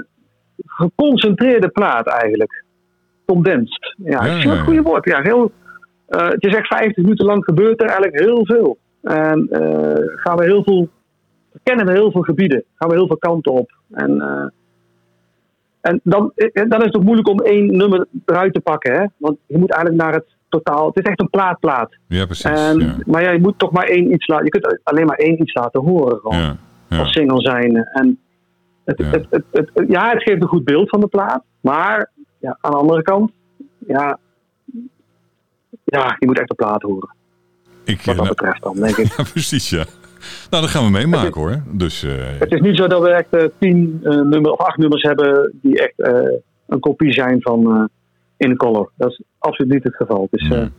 geconcentreerde 0.65 1.67
plaat 1.69 2.07
eigenlijk. 2.07 2.63
Condensed. 3.25 3.95
Ja, 3.97 4.25
Ja, 4.25 4.35
ja, 4.35 4.51
een 4.51 4.63
goede 4.63 4.81
woord. 4.81 5.05
Ja, 5.05 5.21
heel, 5.21 5.51
eh, 6.07 6.27
het 6.29 6.43
is 6.43 6.55
echt 6.55 6.67
50 6.67 7.03
minuten 7.03 7.25
lang 7.25 7.43
gebeurt 7.43 7.81
er 7.81 7.87
eigenlijk 7.87 8.19
heel 8.19 8.45
veel. 8.45 8.77
En 9.01 9.47
eh, 9.49 10.03
gaan 10.15 10.37
we 10.37 10.43
heel 10.43 10.63
veel, 10.63 10.89
kennen 11.63 11.85
we 11.85 11.91
heel 11.91 12.11
veel 12.11 12.21
gebieden. 12.21 12.63
Gaan 12.75 12.89
we 12.89 12.95
heel 12.95 13.07
veel 13.07 13.17
kanten 13.17 13.51
op. 13.51 13.71
En, 13.91 14.21
eh, 14.21 14.45
en 15.81 15.99
dan, 16.03 16.31
dan 16.53 16.79
is 16.79 16.85
het 16.85 16.95
ook 16.95 17.03
moeilijk 17.03 17.27
om 17.29 17.39
één 17.39 17.77
nummer 17.77 18.05
eruit 18.25 18.53
te 18.53 18.59
pakken. 18.59 18.93
Hè? 18.93 19.05
Want 19.17 19.37
je 19.45 19.57
moet 19.57 19.71
eigenlijk 19.71 20.03
naar 20.03 20.13
het 20.13 20.25
totaal, 20.49 20.87
het 20.87 20.97
is 20.97 21.03
echt 21.03 21.19
een 21.21 21.29
plaatplaat. 21.29 21.95
Ja, 22.07 22.25
precies. 22.25 22.43
En, 22.45 22.79
ja. 22.79 22.95
Maar 23.05 23.21
ja, 23.21 23.31
je 23.31 23.39
moet 23.39 23.59
toch 23.59 23.71
maar 23.71 23.83
één 23.87 24.13
iets 24.13 24.27
laten. 24.27 24.45
Je 24.45 24.51
kunt 24.51 24.79
alleen 24.83 25.05
maar 25.05 25.17
één 25.17 25.41
iets 25.41 25.53
laten 25.53 25.81
horen 25.81 26.17
gewoon. 26.19 26.37
Ja, 26.37 26.55
ja. 26.89 26.99
Als 26.99 27.11
single 27.11 27.41
zijn. 27.41 27.75
En 27.75 28.19
het, 28.85 28.97
Ja. 28.99 29.05
het, 29.05 29.25
het, 29.29 29.43
het, 29.51 29.69
het- 29.73 29.89
ja, 29.89 30.09
het 30.09 30.23
geeft 30.23 30.41
een 30.41 30.47
goed 30.47 30.63
beeld 30.65 30.89
van 30.89 30.99
de 30.99 31.07
plaat. 31.07 31.43
Maar 31.61 32.11
ja, 32.39 32.57
aan 32.61 32.71
de 32.71 32.77
andere 32.77 33.01
kant, 33.01 33.31
ja, 33.87 34.17
ja, 35.85 36.15
je 36.19 36.25
moet 36.25 36.39
echt 36.39 36.47
de 36.49 36.55
plaat 36.55 36.81
horen. 36.81 37.15
Ik, 37.83 37.95
Wat 38.01 38.05
dat 38.05 38.15
nou, 38.15 38.27
betreft 38.27 38.63
dan, 38.63 38.75
denk 38.75 38.97
ik. 38.97 39.13
ja, 39.17 39.23
precies, 39.31 39.69
ja. 39.69 39.85
Nou, 40.49 40.63
dat 40.63 40.71
gaan 40.71 40.83
we 40.83 40.89
meemaken 40.89 41.41
hoor. 41.41 41.61
Dus 41.71 42.03
eh, 42.03 42.11
Het 42.39 42.51
is 42.53 42.59
niet 42.61 42.77
zo 42.77 42.87
dat 42.87 43.01
we 43.01 43.09
echt 43.09 43.29
eh, 43.29 43.43
tien 43.59 43.99
eh, 44.03 44.11
nummer 44.11 44.51
of 44.51 44.59
acht 44.59 44.77
nummers 44.77 45.01
hebben 45.01 45.53
die 45.61 45.79
echt 45.81 45.93
eh, 45.99 46.13
een 46.67 46.79
kopie 46.79 47.13
zijn 47.13 47.41
van 47.41 47.75
eh 47.75 47.83
In 48.37 48.55
Color. 48.55 48.91
Dat 48.97 49.09
is 49.11 49.21
absoluut 49.39 49.71
niet 49.73 49.83
het 49.83 49.95
geval. 49.95 50.27
Eh, 50.31 50.49
Nee. 50.49 50.69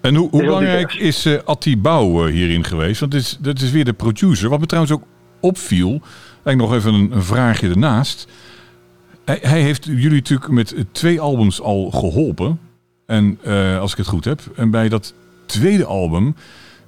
En 0.00 0.14
hoe, 0.14 0.28
hoe 0.30 0.42
belangrijk 0.42 0.94
is 0.94 1.26
eh 1.26 1.38
Atti 1.44 1.78
Bouw 1.78 2.26
eh, 2.26 2.32
hierin 2.32 2.64
geweest? 2.64 3.00
Want 3.00 3.14
is, 3.14 3.38
dat 3.40 3.60
is 3.60 3.70
weer 3.70 3.84
de 3.84 3.92
producer. 3.92 4.48
Wat 4.48 4.60
me 4.60 4.66
trouwens 4.66 4.94
ook 4.94 5.02
opviel, 5.40 6.00
eigenlijk 6.44 6.56
nog 6.56 6.74
even 6.74 6.94
een, 6.94 7.12
een 7.12 7.22
vraagje 7.22 7.68
ernaast. 7.68 8.28
Hij, 9.24 9.38
hij 9.40 9.60
heeft 9.60 9.84
jullie 9.84 10.10
natuurlijk 10.10 10.50
met 10.50 10.74
eh, 10.74 10.82
twee 10.92 11.20
albums 11.20 11.60
al 11.60 11.90
geholpen. 11.90 12.58
En 13.06 13.38
eh, 13.42 13.78
als 13.78 13.92
ik 13.92 13.98
het 13.98 14.06
goed 14.06 14.24
heb. 14.24 14.40
En 14.56 14.70
bij 14.70 14.88
dat 14.88 15.14
tweede 15.46 15.84
album 15.84 16.34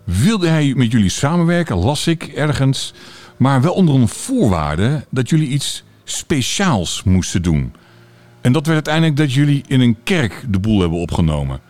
wilde 0.04 0.48
hij 0.48 0.72
met 0.76 0.92
jullie 0.92 1.08
samenwerken, 1.08 1.76
las 1.76 2.06
ik 2.06 2.22
ergens. 2.22 2.92
Maar 3.36 3.62
wel 3.62 3.72
onder 3.72 3.94
een 3.94 4.08
voorwaarde 4.08 5.04
dat 5.10 5.28
jullie 5.28 5.48
iets 5.48 5.84
speciaals 6.04 7.02
moesten 7.02 7.42
doen. 7.42 7.72
En 8.40 8.52
dat 8.52 8.66
werd 8.66 8.74
uiteindelijk 8.74 9.16
dat 9.16 9.32
jullie 9.32 9.64
in 9.66 9.80
een 9.80 9.96
kerk 10.04 10.44
de 10.48 10.58
boel 10.58 10.80
hebben 10.80 10.98
opgenomen. 10.98 11.60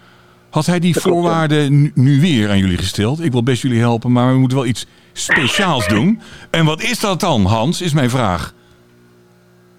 Had 0.51 0.66
hij 0.66 0.78
die 0.78 0.96
voorwaarden 0.96 1.90
nu 1.94 2.20
weer 2.20 2.51
aan 2.51 2.59
jullie 2.59 2.78
gesteld? 2.78 3.20
Ik 3.20 3.32
wil 3.32 3.42
best 3.42 3.62
jullie 3.62 3.78
helpen, 3.78 4.12
maar 4.12 4.32
we 4.32 4.38
moeten 4.38 4.59
wel 4.59 4.66
iets 4.66 4.86
speciaals 5.12 5.88
doen. 5.96 6.20
En 6.51 6.64
wat 6.64 6.82
is 6.82 7.01
dat 7.01 7.20
dan, 7.20 7.44
Hans, 7.44 7.80
is 7.80 7.92
mijn 7.92 8.11
vraag. 8.11 8.55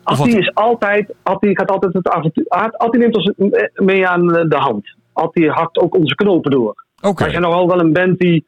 Atti 0.09 0.31
wat- 0.31 0.41
is 0.41 0.51
altijd, 0.53 1.13
Atti 1.23 1.55
gaat 1.57 1.71
altijd 1.71 1.93
het 1.93 2.07
avontuur. 2.09 2.45
Atti 2.47 2.97
neemt 2.97 3.15
ons 3.15 3.31
mee 3.75 4.07
aan 4.07 4.27
de 4.27 4.55
hand. 4.55 4.95
Atti 5.13 5.47
hakt 5.49 5.77
ook 5.79 5.95
onze 5.95 6.15
knopen 6.15 6.51
door. 6.51 6.85
Oké, 7.01 7.21
Wij 7.23 7.31
zijn 7.31 7.41
nogal 7.43 7.67
wel 7.67 7.79
een 7.79 7.93
band 7.93 8.19
die 8.19 8.45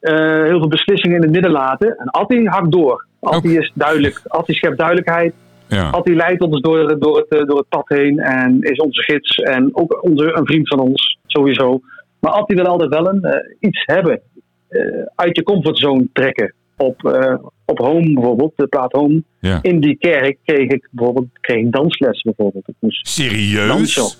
eh, 0.00 0.14
heel 0.42 0.58
veel 0.58 0.68
beslissingen 0.68 1.16
in 1.16 1.22
het 1.22 1.30
midden 1.32 1.50
laten. 1.50 1.96
En 1.98 2.06
Atti 2.10 2.46
hakt 2.46 2.72
door. 2.72 3.06
Atti 3.20 3.48
Oké. 3.48 3.58
is 3.58 3.72
duidelijk. 3.74 4.20
Atti 4.26 4.52
schept 4.52 4.78
duidelijkheid. 4.78 5.34
ja. 5.68 5.90
Atti 5.90 6.16
leidt 6.16 6.42
ons 6.42 6.60
door, 6.60 6.98
door, 6.98 7.16
het, 7.16 7.28
eh, 7.28 7.46
door 7.46 7.56
het 7.58 7.68
pad 7.68 7.88
heen 7.88 8.18
en 8.18 8.58
is 8.60 8.78
onze 8.78 9.02
gids. 9.02 9.36
En 9.36 9.70
ook 9.72 9.98
onze, 10.02 10.32
een 10.36 10.46
vriend 10.46 10.68
van 10.68 10.78
ons, 10.80 11.18
sowieso. 11.26 11.80
Maar 12.20 12.32
Atti 12.32 12.54
wil 12.54 12.64
altijd 12.66 12.90
wel 12.90 13.08
een, 13.08 13.22
eh, 13.22 13.54
iets 13.60 13.82
hebben. 13.84 14.20
eh, 14.68 14.80
uit 15.14 15.36
je 15.36 15.42
comfortzone 15.42 16.06
trekken. 16.12 16.54
Op, 16.76 17.04
eh, 17.04 17.34
op 17.64 17.78
Home 17.78 18.12
bijvoorbeeld, 18.14 18.52
de 18.56 18.66
plaat 18.66 18.92
Home. 18.92 19.22
ja. 19.40 19.58
In 19.62 19.80
die 19.80 19.96
kerk 19.98 20.38
kreeg 20.44 20.68
ik 20.70 20.88
bijvoorbeeld 20.90 21.26
kreeg 21.40 21.56
ik 21.64 21.72
dansles 21.72 22.22
bijvoorbeeld. 22.22 22.68
Ik 22.68 22.74
moest 22.80 23.08
Serieus? 23.08 23.68
dansen 23.68 24.18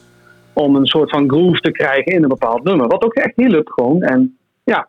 om 0.52 0.76
een 0.76 0.86
soort 0.86 1.10
van 1.10 1.28
groove 1.28 1.60
te 1.60 1.70
krijgen 1.70 2.12
in 2.12 2.22
een 2.22 2.28
bepaald 2.28 2.62
nummer. 2.64 2.86
Wat 2.86 3.02
ook 3.04 3.14
echt 3.14 3.36
niet 3.36 3.50
lukt 3.50 3.72
gewoon. 3.72 4.02
En 4.02 4.36
ja, 4.64 4.88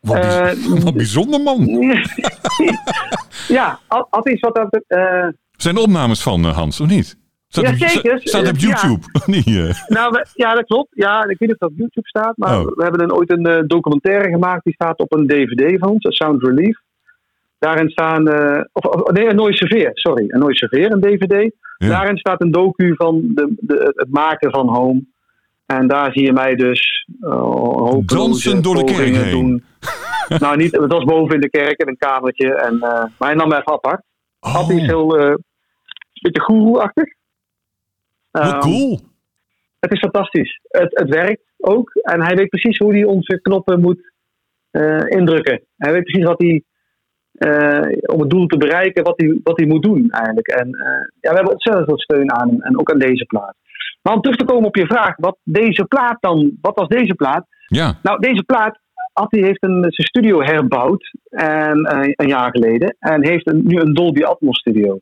Wat, 0.00 0.20
bijz- 0.20 0.66
Eh, 0.76 0.82
wat 0.84 0.94
bijzonder, 0.94 1.40
man. 1.40 1.66
ja, 3.48 3.78
al- 3.88 4.06
altijd 4.10 4.34
is 4.34 4.40
wat 4.40 4.54
dat. 4.54 4.84
eh 4.86 5.28
Zijn 5.56 5.76
er 5.76 5.82
opnames 5.82 6.22
van, 6.22 6.44
Hans, 6.44 6.80
of 6.80 6.88
niet? 6.88 7.16
Staat, 7.48 7.64
Ja, 7.64 7.70
op, 7.70 7.76
zeker. 7.90 8.18
sta- 8.20 8.28
staat 8.38 8.48
op 8.48 8.56
ja. 8.58 8.68
YouTube? 8.68 9.06
Niet? 9.26 9.46
eh? 9.46 9.88
nou, 9.88 10.10
we- 10.12 10.26
ja, 10.34 10.54
dat 10.54 10.64
klopt. 10.66 10.88
Ja, 10.90 11.20
ik 11.22 11.38
weet 11.38 11.38
niet 11.40 11.52
of 11.52 11.58
dat 11.58 11.70
op 11.70 11.76
YouTube 11.78 12.08
staat, 12.08 12.36
maar 12.36 12.58
Oh. 12.60 12.66
we 12.76 12.82
hebben 12.82 13.02
een, 13.02 13.12
ooit 13.12 13.30
een 13.30 13.64
documentaire 13.66 14.28
gemaakt 14.30 14.64
die 14.64 14.72
staat 14.74 14.98
op 14.98 15.12
een 15.12 15.26
DVD 15.26 15.78
van 15.78 15.88
ons, 15.88 16.16
Sound 16.16 16.42
Relief. 16.42 16.78
Daarin 17.64 17.90
staan, 17.90 18.28
eh, 18.28 18.60
of, 18.72 18.84
of- 18.84 19.12
nee, 19.12 19.28
een 19.28 19.36
Nooit 19.36 19.56
Serveer, 19.56 19.90
sorry, 19.92 20.24
een 20.28 20.38
Nooit 20.40 20.56
Serveer, 20.56 20.92
een 20.92 21.00
DVD. 21.00 21.54
Ja. 21.76 21.88
Daarin 21.88 22.16
staat 22.16 22.40
een 22.40 22.50
docu 22.50 22.94
van 22.96 23.20
de, 23.34 23.54
de, 23.60 23.92
het 23.94 24.10
maken 24.10 24.50
van 24.50 24.68
Home. 24.68 25.04
En 25.66 25.88
daar 25.88 26.12
zie 26.12 26.22
je 26.24 26.32
mij 26.32 26.54
dus 26.54 27.08
uh, 27.20 27.96
Dansen 28.06 28.62
door 28.62 28.76
de 28.76 28.84
kerk 28.84 29.14
heen. 29.14 29.30
doen. 29.30 29.64
nou, 30.42 30.56
niet, 30.56 30.72
het 30.72 30.92
was 30.92 31.04
boven 31.04 31.34
in 31.34 31.40
de 31.40 31.50
kerk 31.50 31.80
in 31.80 31.88
een 31.88 31.96
kamertje. 31.98 32.54
En, 32.54 32.74
eh, 32.74 33.04
maar 33.18 33.28
hij 33.28 33.34
nam 33.34 33.48
me 33.48 33.56
even 33.56 33.72
apart. 33.72 34.02
Oh, 34.40 34.70
is 34.70 34.86
heel, 34.86 35.18
eh 35.18 35.34
beetje 36.20 36.40
goeroe-achtig. 36.40 37.08
Ehm, 38.30 38.58
cool. 38.58 39.00
het 39.80 39.92
is 39.92 39.98
fantastisch. 39.98 40.60
Het, 40.68 40.98
het 40.98 41.08
werkt 41.08 41.42
ook. 41.58 41.90
En 41.94 42.22
hij 42.22 42.36
weet 42.36 42.48
precies 42.48 42.78
hoe 42.78 42.92
hij 42.92 43.04
onze 43.04 43.40
knoppen 43.42 43.80
moet 43.80 44.12
indrukken. 45.08 45.62
Hij 45.76 45.92
weet 45.92 46.02
precies 46.02 46.24
wat 46.24 46.38
hij, 46.40 46.62
om 48.06 48.20
het 48.20 48.30
doel 48.30 48.46
te 48.46 48.56
bereiken, 48.56 49.04
wat 49.04 49.20
hij, 49.20 49.40
wat 49.42 49.58
hij 49.58 49.66
moet 49.66 49.82
doen 49.82 50.10
eigenlijk. 50.10 50.48
En 50.48 50.72
eh, 50.72 50.86
ja, 51.20 51.30
we 51.30 51.34
hebben 51.34 51.52
ontzettend 51.52 51.86
veel 51.86 51.98
steun 51.98 52.32
aan 52.32 52.48
hem. 52.48 52.62
En 52.62 52.78
ook 52.78 52.90
aan 52.90 52.98
deze 52.98 53.24
plaat. 53.24 53.54
Maar 54.02 54.14
om 54.14 54.20
terug 54.20 54.36
te 54.36 54.44
komen 54.44 54.66
op 54.66 54.76
je 54.76 54.86
vraag, 54.86 55.16
wat 55.16 55.36
deze 55.42 55.84
plaat 55.84 56.16
dan, 56.20 56.58
wat 56.60 56.74
was 56.74 56.88
deze 56.88 57.14
plaat? 57.14 57.46
Ja, 57.66 57.98
Nou, 58.02 58.20
deze 58.20 58.42
plaat, 58.42 58.78
Atti 59.12 59.42
heeft 59.42 59.62
een, 59.62 59.80
zijn 59.80 60.08
studio 60.08 60.42
herbouwd 60.42 61.12
en, 61.30 61.84
eh, 61.84 62.12
een 62.14 62.28
jaar 62.28 62.50
geleden. 62.50 62.96
En 62.98 63.26
heeft 63.26 63.48
een, 63.48 63.62
nu 63.64 63.80
een 63.80 63.94
Dolby 63.94 64.22
Atmos 64.22 64.58
studio. 64.58 65.00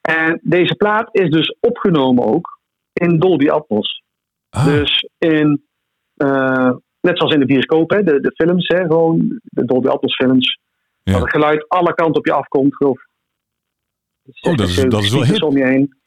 En 0.00 0.40
deze 0.42 0.74
plaat 0.74 1.08
is 1.12 1.30
dus 1.30 1.56
opgenomen 1.60 2.24
ook 2.24 2.58
in 2.92 3.18
Dolby 3.18 3.48
Atmos. 3.48 4.02
Ah, 4.50 4.64
Dus 4.64 5.08
in, 5.18 5.62
eh, 6.16 6.70
net 7.00 7.18
zoals 7.18 7.34
in 7.34 7.40
de 7.40 7.46
bioscoop, 7.46 7.90
hè, 7.90 8.02
de, 8.02 8.20
de 8.20 8.32
films, 8.34 8.66
hè, 8.66 8.76
gewoon 8.76 9.40
de 9.42 9.64
Dolby 9.64 9.88
Atmos 9.88 10.14
films. 10.14 10.58
Ja. 11.02 11.12
Dat 11.12 11.20
het 11.22 11.30
geluid 11.30 11.68
alle 11.68 11.94
kanten 11.94 12.14
op 12.20 12.26
je 12.26 12.32
afkomt. 12.32 12.76
Geloof. 12.76 12.98
Oh, 14.40 14.56
dat 14.56 14.68
is- 14.68 14.74
dat 14.84 15.02
is 15.02 15.10
wel 15.12 15.24
hip. 15.24 15.42
om 15.42 15.56
je 15.56 15.64
heen. 15.64 15.98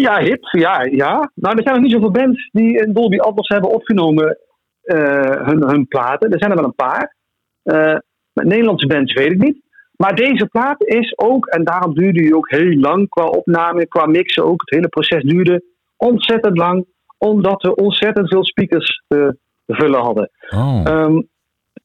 Ja, 0.00 0.18
hip, 0.20 0.44
ja, 0.50 0.82
ja. 0.82 1.30
Nou, 1.34 1.56
er 1.56 1.62
zijn 1.62 1.74
nog 1.74 1.82
niet 1.84 1.92
zoveel 1.92 2.10
bands 2.10 2.48
die 2.52 2.78
in 2.78 2.92
Dolby 2.92 3.18
Atmos 3.18 3.48
hebben 3.48 3.70
opgenomen 3.70 4.38
eh, 4.82 5.46
hun, 5.46 5.62
hun 5.68 5.86
platen. 5.88 6.30
Er 6.32 6.38
zijn 6.38 6.50
er 6.50 6.56
wel 6.56 6.66
een 6.66 6.74
paar. 6.74 7.16
Eh, 7.62 7.96
met 8.32 8.46
Nederlandse 8.46 8.86
bands 8.86 9.12
weet 9.12 9.30
ik 9.32 9.38
niet. 9.42 9.60
Maar 9.96 10.14
deze 10.14 10.46
plaat 10.46 10.84
is 10.84 11.18
ook, 11.18 11.46
en 11.46 11.64
daarom 11.64 11.94
duurde 11.94 12.20
die 12.20 12.36
ook 12.36 12.50
heel 12.50 12.72
lang 12.78 13.08
qua 13.08 13.24
opname, 13.26 13.86
qua 13.86 14.06
mixen 14.06 14.44
ook. 14.44 14.60
Het 14.60 14.70
hele 14.70 14.88
proces 14.88 15.22
duurde 15.22 15.62
ontzettend 15.96 16.56
lang, 16.56 16.86
omdat 17.18 17.62
we 17.62 17.74
ontzettend 17.74 18.28
veel 18.28 18.44
speakers 18.44 19.02
te 19.08 19.36
vullen 19.66 20.00
hadden. 20.00 20.30
oh. 20.50 20.80
Ehm, 20.84 21.20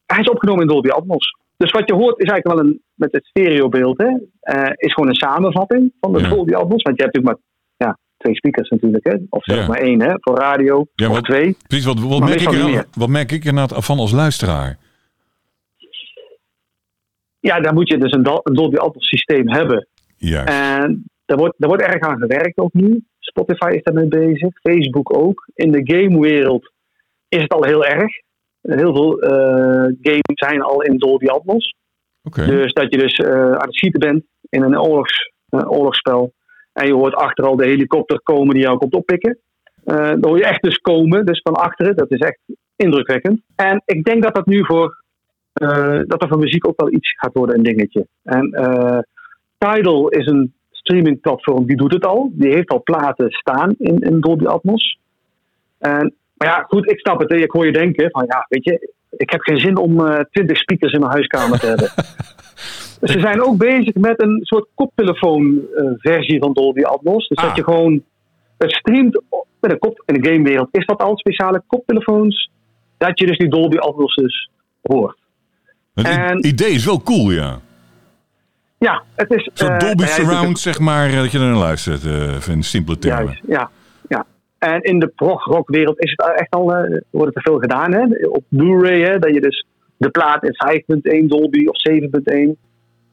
hij 0.06 0.20
is 0.20 0.30
opgenomen 0.30 0.62
in 0.62 0.68
Dolby 0.68 0.90
Atmos. 0.90 1.38
Dus 1.58 1.72
wat 1.72 1.90
je 1.90 1.94
hoort 1.96 2.20
is 2.20 2.30
eigenlijk 2.30 2.48
wel 2.48 2.60
een, 2.70 2.82
met 2.96 3.12
het 3.12 3.26
stereobeeld, 3.26 3.98
hè, 3.98 4.08
eh, 4.40 4.72
is 4.76 4.94
gewoon 4.94 5.10
een 5.10 5.16
samenvatting 5.16 5.94
van 6.00 6.14
de 6.14 6.20
Ja. 6.20 6.30
Dolby 6.30 6.54
Atmos. 6.54 6.82
Want 6.84 6.98
je 6.98 7.04
hebt 7.04 7.16
natuurlijk 7.16 7.44
maar 7.78 7.88
ja, 7.90 7.98
twee 8.18 8.36
speakers 8.36 8.70
natuurlijk, 8.70 9.06
hè, 9.06 9.18
of 9.30 9.44
zeg 9.44 9.58
Ja. 9.58 9.68
maar 9.68 9.80
één 9.80 10.02
hè, 10.02 10.14
voor 10.20 10.36
radio, 10.38 10.86
Ja, 10.96 11.10
of 11.10 11.22
twee. 11.22 11.58
Precies, 11.68 11.86
wat, 11.86 12.00
wat, 12.00 12.20
merk 12.20 12.42
ik 12.42 12.52
er, 12.52 12.86
wat 12.98 13.10
merk 13.10 13.32
ik 13.32 13.46
er 13.46 13.54
nou 13.54 13.70
van 13.74 13.98
als 14.00 14.12
luisteraar? 14.12 14.78
Ja, 17.40 17.60
daar 17.60 17.74
moet 17.74 17.90
je 17.90 17.98
dus 17.98 18.12
een, 18.12 18.24
Dol- 18.24 18.40
een 18.44 18.54
Dolby 18.54 18.76
Atmos 18.76 19.08
systeem 19.08 19.50
hebben. 19.50 19.88
Juist. 20.18 20.50
En 20.50 21.04
daar 21.26 21.38
wordt, 21.38 21.56
daar 21.58 21.70
wordt 21.70 21.84
erg 21.84 22.00
aan 22.00 22.20
gewerkt 22.20 22.58
ook 22.58 22.74
nu. 22.74 23.04
Spotify 23.20 23.70
is 23.76 23.84
daarmee 23.84 24.08
bezig, 24.08 24.60
Facebook 24.62 25.18
ook. 25.18 25.48
In 25.54 25.72
de 25.72 25.82
gamewereld 25.84 26.72
is 27.28 27.42
het 27.42 27.54
al 27.54 27.64
heel 27.64 27.86
erg. 27.86 28.12
Heel 28.66 28.94
veel 28.94 29.20
eh, 29.20 29.94
games 30.02 30.34
zijn 30.34 30.62
al 30.62 30.82
in 30.82 30.98
Dolby 30.98 31.28
Atmos. 31.28 31.76
Dus 32.22 32.74
dat 32.74 32.92
je 32.94 32.98
dus 32.98 33.14
eh, 33.14 33.52
aan 33.52 33.68
het 33.68 33.76
schieten 33.76 34.00
bent 34.00 34.24
in 34.50 34.62
een 34.62 34.80
oorlogs, 34.80 35.32
eh, 35.50 35.72
oorlogsspel. 35.72 36.34
En 36.74 36.88
je 36.88 36.94
hoort 36.94 37.14
achter 37.14 37.46
al 37.46 37.56
de 37.56 37.66
helikopter 37.66 38.22
komen 38.22 38.54
die 38.54 38.64
jou 38.64 38.78
komt 38.78 38.94
oppikken. 38.94 39.38
Dan 39.84 40.26
hoor 40.26 40.38
je 40.38 40.46
echt 40.46 40.64
dus 40.64 40.78
komen, 40.78 41.26
dus 41.26 41.42
van 41.44 41.54
achteren. 41.54 41.96
Dat 41.96 42.12
is 42.12 42.20
echt 42.20 42.40
indrukwekkend. 42.76 43.42
En 43.56 43.82
ik 43.86 44.04
denk 44.04 44.24
dat 44.24 44.36
dat 44.36 44.46
nu 44.46 44.66
voor, 44.66 45.04
dat 46.08 46.22
er 46.22 46.28
voor 46.28 46.40
muziek 46.40 46.68
ook 46.68 46.82
wel 46.82 46.92
iets 46.92 47.12
gaat 47.18 47.34
worden, 47.34 47.56
een 47.56 47.64
dingetje. 47.64 48.08
En 48.24 48.50
Tidal 49.58 50.10
is 50.10 50.28
een 50.28 50.54
streamingplatform, 50.72 51.66
die 51.66 51.78
doet 51.78 51.94
het 51.94 52.06
al. 52.06 52.32
Die 52.34 52.54
heeft 52.54 52.70
al 52.70 52.84
platen 52.84 53.32
staan 53.32 53.76
in, 53.78 54.00
in 54.00 54.20
Dolby 54.20 54.46
Atmos. 54.46 55.00
En, 55.78 56.14
maar 56.38 56.48
ja, 56.48 56.66
goed, 56.68 56.92
ik 56.92 57.00
snap 57.00 57.20
het. 57.20 57.30
hè. 57.30 57.36
Ik 57.36 57.52
hoor 57.52 57.66
je 57.66 57.72
denken 57.72 58.10
van, 58.12 58.26
ja, 58.28 58.46
weet 58.50 58.64
je, 58.64 58.94
ik 59.18 59.30
heb 59.30 59.42
geen 59.42 59.58
zin 59.60 59.78
om 59.78 60.06
eh 60.08 60.20
20 60.32 60.58
speakers 60.58 60.94
in 60.94 61.00
mijn 61.00 61.12
huiskamer 61.12 61.60
te 61.60 61.66
hebben. 61.68 61.90
Ze 63.12 63.20
zijn 63.20 63.42
ook 63.44 63.58
bezig 63.58 63.94
met 63.94 64.22
een 64.22 64.40
soort 64.42 64.68
koptelefoon-versie 64.76 66.40
van 66.40 66.54
Dolby 66.54 66.82
Atmos. 66.82 67.28
Dus 67.28 67.38
Ah. 67.38 67.44
dat 67.46 67.56
je 67.56 67.64
gewoon 67.64 68.04
het 68.58 68.72
streamt 68.72 69.22
met 69.60 69.72
een 69.72 69.80
kop. 69.80 70.04
In 70.06 70.22
de 70.22 70.30
gamewereld 70.30 70.68
is 70.72 70.86
dat 70.86 71.02
al 71.02 71.18
speciale 71.18 71.64
koptelefoons. 71.68 72.50
Dat 72.98 73.20
je 73.20 73.26
dus 73.26 73.38
die 73.38 73.50
Dolby 73.50 73.78
Atmos 73.78 74.16
dus 74.16 74.50
hoort. 74.82 75.18
Het 75.94 76.06
en- 76.08 76.46
idee 76.48 76.70
is 76.72 76.86
wel 76.86 77.02
cool, 77.02 77.32
ja. 77.32 77.60
Ja, 78.78 79.04
het 79.16 79.32
is. 79.32 79.50
Zo'n 79.54 79.70
eh, 79.70 79.80
Dolby 79.80 80.04
nou 80.04 80.08
ja, 80.10 80.16
Surround, 80.16 80.60
zeg 80.60 80.80
maar, 80.80 81.10
eh, 81.10 81.16
dat 81.16 81.32
je 81.32 81.38
er 81.40 81.44
naar 81.46 81.56
luistert, 81.58 82.06
eh 82.06 82.34
van 82.34 82.64
simpele 82.64 82.98
termen. 83.00 83.26
Juist, 83.26 83.42
ja. 83.48 83.70
En 84.66 84.82
in 84.82 85.00
de 85.00 85.08
prog-rockwereld 85.08 86.00
is 86.04 86.12
het 86.16 86.40
echt 86.40 86.54
al, 86.54 86.74
eh, 86.74 87.02
wordt 87.10 87.36
het 87.36 87.36
er 87.36 87.52
veel 87.52 87.60
gedaan. 87.60 87.94
Hè? 87.94 88.28
Op 88.28 88.44
Blu-ray, 88.48 89.02
hè? 89.02 89.20
dat 89.20 89.34
je 89.34 89.42
dus 89.42 89.66
de 89.98 90.10
plaat 90.10 90.44
in 90.44 90.54
5.1 90.54 91.28
Dolby 91.28 91.66
of 91.66 91.76
7.1. 91.78 92.58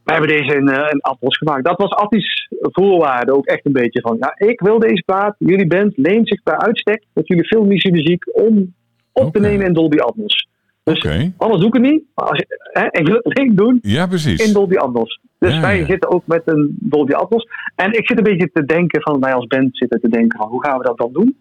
We 0.04 0.12
hebben 0.12 0.28
deze 0.28 0.56
in, 0.56 0.68
uh, 0.68 0.88
in 0.90 1.00
Atmos 1.00 1.36
gemaakt. 1.36 1.64
Dat 1.64 1.78
was 1.78 1.90
Atti's 1.90 2.48
voorwaarde 2.60 3.34
ook 3.34 3.46
echt 3.46 3.66
een 3.66 3.72
beetje 3.72 4.00
van. 4.00 4.16
Ja, 4.20 4.46
ik 4.46 4.60
wil 4.60 4.78
deze 4.78 5.02
plaat. 5.06 5.34
Jullie 5.38 5.66
band 5.66 5.96
leent 5.96 6.28
zich 6.28 6.42
bij 6.42 6.56
uitstek 6.56 7.04
met 7.12 7.28
jullie 7.28 7.44
filmische 7.44 7.90
muziek 7.90 8.36
om 8.36 8.74
op 9.12 9.32
te 9.32 9.40
nemen 9.40 9.66
in 9.66 9.72
Dolby 9.72 9.98
Atmos. 9.98 10.48
Dus 10.84 10.98
Oké. 10.98 11.32
anders 11.36 11.60
doe 11.60 11.68
ik 11.68 11.74
het 11.82 11.92
niet. 11.92 12.02
Maar 12.14 12.28
als 12.28 12.38
je, 12.38 12.46
hè, 12.72 13.00
ik 13.00 13.06
wil 13.06 13.20
het 13.22 13.56
doen 13.56 13.78
Ja, 13.82 14.06
precies. 14.06 14.46
in 14.46 14.52
Dolby 14.52 14.76
Atmos. 14.76 15.20
Dus 15.42 15.54
Ja, 15.54 15.60
wij 15.60 15.78
ja. 15.78 15.86
zitten 15.86 16.10
ook 16.10 16.26
met 16.26 16.42
een 16.44 16.76
Dolby 16.80 17.12
Atmos. 17.12 17.46
En 17.76 17.92
ik 17.92 18.06
zit 18.08 18.18
een 18.18 18.24
beetje 18.24 18.50
te 18.52 18.64
denken 18.64 19.02
van, 19.02 19.20
wij 19.20 19.34
als 19.34 19.46
band 19.46 19.68
zitten 19.76 20.00
te 20.00 20.08
denken 20.08 20.38
van, 20.38 20.48
hoe 20.48 20.64
gaan 20.64 20.78
we 20.78 20.84
dat 20.84 20.98
dan 20.98 21.12
doen? 21.12 21.36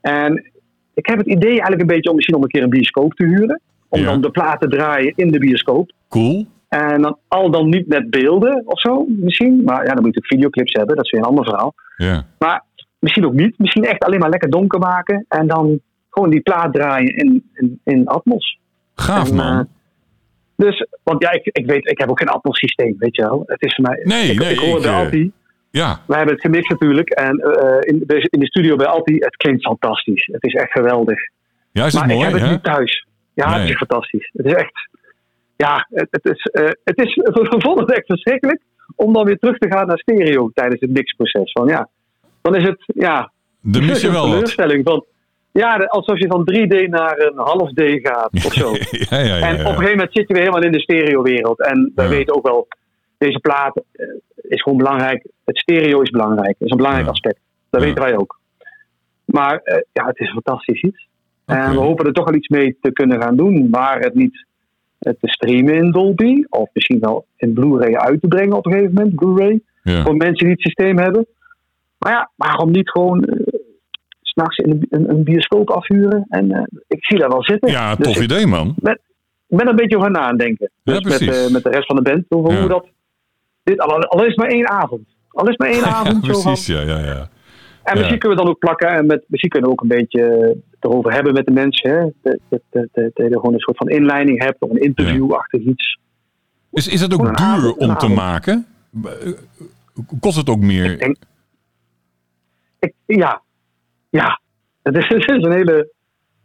En 0.00 0.50
ik 0.94 1.06
heb 1.06 1.18
het 1.18 1.26
idee 1.26 1.50
eigenlijk 1.50 1.80
een 1.80 1.86
beetje 1.86 2.08
om 2.10 2.14
misschien 2.14 2.36
om 2.36 2.42
een 2.42 2.48
keer 2.48 2.62
een 2.62 2.68
bioscoop 2.70 3.14
te 3.14 3.24
huren. 3.26 3.60
Om 3.88 4.00
Ja. 4.00 4.06
dan 4.06 4.20
de 4.20 4.30
plaat 4.30 4.60
te 4.60 4.68
draaien 4.68 5.12
in 5.16 5.30
de 5.30 5.38
bioscoop. 5.38 5.92
Cool. 6.08 6.46
En 6.68 7.02
dan 7.02 7.16
al 7.28 7.50
dan 7.50 7.68
niet 7.68 7.86
met 7.88 8.10
beelden 8.10 8.62
of 8.66 8.80
zo, 8.80 9.04
misschien. 9.08 9.62
Maar 9.64 9.84
ja, 9.86 9.94
dan 9.94 10.02
moet 10.02 10.14
je 10.14 10.20
natuurlijk 10.20 10.26
videoclips 10.26 10.72
hebben, 10.72 10.96
dat 10.96 11.04
is 11.04 11.10
weer 11.10 11.20
een 11.20 11.26
ander 11.26 11.44
verhaal. 11.44 11.74
Ja. 11.96 12.26
Maar 12.38 12.64
misschien 12.98 13.26
ook 13.26 13.32
niet. 13.32 13.58
Misschien 13.58 13.84
echt 13.84 14.04
alleen 14.04 14.18
maar 14.18 14.28
lekker 14.30 14.50
donker 14.50 14.78
maken. 14.78 15.24
En 15.28 15.46
dan 15.46 15.80
gewoon 16.10 16.30
die 16.30 16.40
plaat 16.40 16.72
draaien 16.72 17.16
in, 17.16 17.50
in, 17.54 17.80
in 17.84 18.06
Atmos. 18.06 18.58
Gaaf, 18.94 19.30
En, 19.30 19.36
man. 19.36 19.68
Dus, 20.60 20.86
want 21.02 21.22
ja, 21.22 21.30
ik, 21.30 21.44
ik 21.52 21.66
weet, 21.66 21.90
ik 21.90 21.98
heb 21.98 22.10
ook 22.10 22.18
geen 22.18 22.28
Atmos 22.28 22.58
systeem, 22.58 22.94
weet 22.98 23.16
je 23.16 23.22
wel. 23.22 23.42
Het 23.46 23.62
is 23.62 23.74
voor 23.74 23.84
mij, 23.84 24.00
Nee, 24.04 24.30
ik, 24.32 24.38
nee, 24.38 24.52
ik 24.52 24.58
hoor 24.58 24.76
ik, 24.76 24.82
bij 24.82 24.90
eh, 24.92 24.98
Alti. 24.98 25.32
ja. 25.70 26.00
Wij 26.06 26.16
hebben 26.16 26.34
het 26.34 26.44
gemixt 26.44 26.70
natuurlijk. 26.70 27.08
En 27.08 27.38
eh, 27.38 27.76
in, 27.92 28.02
de, 28.06 28.26
in 28.30 28.40
de 28.40 28.46
studio 28.46 28.76
bij 28.76 28.86
Alti, 28.86 29.14
het 29.14 29.36
klinkt 29.36 29.62
fantastisch. 29.62 30.28
Het 30.32 30.44
is 30.44 30.52
echt 30.54 30.72
geweldig. 30.72 31.18
Ja, 31.72 31.86
is 31.86 31.92
het 31.92 32.06
maar 32.06 32.14
mooi, 32.16 32.26
ik 32.28 32.32
heb 32.32 32.42
het 32.42 32.50
niet 32.50 32.62
thuis. 32.64 33.06
Ja, 33.34 33.50
Nee. 33.50 33.60
het 33.60 33.68
is 33.68 33.76
fantastisch. 33.76 34.30
Het 34.32 34.46
is 34.46 34.52
echt... 34.52 34.88
Ja, 35.56 35.86
het, 35.90 36.08
het 36.10 36.24
is... 36.24 36.42
eh, 36.52 36.68
het 36.84 36.98
is 36.98 37.14
we 37.14 37.74
het 37.76 37.92
echt 37.92 38.06
verschrikkelijk 38.06 38.60
om 38.96 39.12
dan 39.12 39.24
weer 39.24 39.38
terug 39.38 39.58
te 39.58 39.68
gaan 39.70 39.86
naar 39.86 39.98
stereo 39.98 40.50
tijdens 40.54 40.80
het 40.80 40.90
mixproces. 40.90 41.52
Van 41.52 41.66
ja, 41.68 41.88
dan 42.42 42.54
is 42.56 42.62
het... 42.62 42.82
Ja, 42.86 43.32
Dan 43.60 43.86
mis 43.86 44.00
je 44.00 44.10
wel 44.18 44.20
wat. 44.22 44.30
teleurstelling 44.32 44.84
van... 44.84 45.04
Ja, 45.52 45.76
alsof 45.76 46.18
je 46.18 46.26
van 46.26 46.48
3D 46.52 46.88
naar 46.88 47.18
een 47.18 47.36
half 47.38 47.72
D 47.72 47.80
gaat 48.02 48.30
of 48.32 48.52
zo. 48.52 48.72
ja, 48.90 49.18
ja, 49.18 49.36
ja. 49.36 49.46
En 49.48 49.54
op 49.54 49.58
een 49.60 49.66
gegeven 49.66 49.90
moment 49.90 50.10
zit 50.12 50.28
je 50.28 50.34
weer 50.34 50.42
helemaal 50.42 50.62
in 50.64 50.72
de 50.72 50.80
stereowereld. 50.80 51.60
En 51.66 51.92
wij 51.94 52.04
Ja. 52.04 52.10
weten 52.10 52.34
ook 52.36 52.46
wel, 52.46 52.68
deze 53.18 53.38
plaat 53.38 53.82
eh, 53.92 54.06
is 54.48 54.62
gewoon 54.62 54.78
belangrijk. 54.78 55.26
Het 55.44 55.58
stereo 55.58 56.00
is 56.00 56.10
belangrijk. 56.10 56.54
Dat 56.58 56.66
is 56.66 56.70
een 56.70 56.76
belangrijk 56.76 57.08
aspect. 57.08 57.38
Dat 57.70 57.82
weten 57.82 58.02
wij 58.02 58.16
ook. 58.16 58.38
Maar 59.24 59.60
eh, 59.64 59.78
ja, 59.92 60.06
het 60.06 60.18
is 60.20 60.26
een 60.26 60.42
fantastisch 60.42 60.82
iets. 60.82 61.08
En 61.46 61.70
we 61.70 61.78
hopen 61.78 62.06
er 62.06 62.12
toch 62.12 62.24
wel 62.24 62.34
iets 62.38 62.48
mee 62.48 62.76
te 62.80 62.92
kunnen 62.92 63.22
gaan 63.22 63.36
doen. 63.36 63.68
Maar 63.70 63.98
het 64.00 64.14
niet 64.14 64.46
eh, 64.98 65.12
te 65.20 65.28
streamen 65.28 65.74
in 65.74 65.90
Dolby. 65.90 66.44
Of 66.48 66.68
misschien 66.72 67.00
wel 67.00 67.26
in 67.36 67.52
Blu-ray 67.52 67.94
uit 67.94 68.20
te 68.20 68.28
brengen 68.28 68.56
op 68.56 68.66
een 68.66 68.72
gegeven 68.72 68.94
moment. 68.94 69.14
Blu-ray. 69.14 69.60
Voor 69.82 70.16
mensen 70.16 70.44
die 70.46 70.50
het 70.50 70.60
systeem 70.60 70.98
hebben. 70.98 71.26
Maar 71.98 72.12
ja, 72.12 72.30
waarom 72.36 72.70
niet 72.70 72.90
gewoon 72.90 73.24
s'nachts 74.40 74.56
in 74.56 74.70
een, 74.70 74.86
een, 74.90 75.10
een 75.10 75.24
bioscoop 75.24 75.70
afhuren? 75.70 76.26
En 76.28 76.52
eh, 76.52 76.62
ik 76.88 77.04
zie 77.04 77.18
daar 77.18 77.28
wel 77.28 77.42
zitten. 77.44 77.70
ja, 77.70 77.94
Dus 77.94 78.06
tof 78.06 78.16
ik- 78.16 78.22
idee, 78.22 78.46
man. 78.46 78.74
ben 78.80 78.98
er 79.48 79.68
een 79.68 79.76
beetje 79.76 79.96
over 79.96 80.10
nadenken. 80.10 80.70
Ja, 80.82 81.00
Dus 81.00 81.18
met, 81.18 81.20
eh, 81.34 81.50
met 81.52 81.62
de 81.62 81.70
rest 81.70 81.86
van 81.86 81.96
de 81.96 82.02
band. 82.02 82.24
Over 82.28 82.52
Ja. 82.52 82.58
hoe 82.60 82.68
dat. 82.68 82.86
Dit, 83.62 83.78
al, 83.80 84.02
al 84.02 84.24
is 84.24 84.34
maar 84.34 84.48
één 84.48 84.68
avond. 84.68 85.02
Al 85.28 85.48
is 85.48 85.56
maar 85.56 85.68
één 85.68 85.78
Ja, 85.84 85.86
avond. 85.86 86.26
van, 86.26 86.42
precies, 86.42 86.66
ja, 86.66 86.80
ja, 86.80 86.98
ja. 86.98 87.28
en 87.82 87.96
misschien 87.98 88.18
kunnen 88.18 88.38
we 88.38 88.44
dan 88.44 88.52
ook 88.52 88.58
plakken. 88.58 88.88
En 88.88 89.06
met, 89.06 89.24
misschien 89.26 89.50
kunnen 89.50 89.68
we 89.70 89.74
ook 89.74 89.82
een 89.82 89.88
beetje 89.96 90.56
erover 90.80 91.12
hebben 91.12 91.32
met 91.32 91.46
de 91.46 91.52
mensen. 91.52 91.90
Hè? 91.90 92.00
Dat 92.22 92.38
dat- 92.48 92.60
dat- 92.70 92.88
dat 92.92 93.12
je 93.28 93.28
gewoon 93.34 93.52
een 93.52 93.58
soort 93.60 93.76
van 93.76 93.88
inleiding 93.88 94.42
hebt. 94.42 94.60
Of 94.62 94.70
een 94.70 94.80
interviewachtig 94.80 95.60
iets. 95.62 95.98
Is, 96.72 96.88
is 96.88 97.00
het 97.00 97.12
ook 97.14 97.20
duur 97.26 97.34
avond, 97.34 97.76
om 97.76 97.96
te 97.96 98.08
maken? 98.08 98.66
Eh, 99.04 99.10
Kost 100.20 100.36
het 100.36 100.48
ook 100.48 100.60
meer? 100.60 100.90
Ik 100.92 100.98
denk- 100.98 101.16
Ik, 102.78 102.92
ja. 103.06 103.42
Ja. 104.10 104.40
Het 104.82 104.96
is, 104.96 105.08
het 105.14 105.18
is 105.30 105.44
een 105.44 105.52
hele 105.52 105.92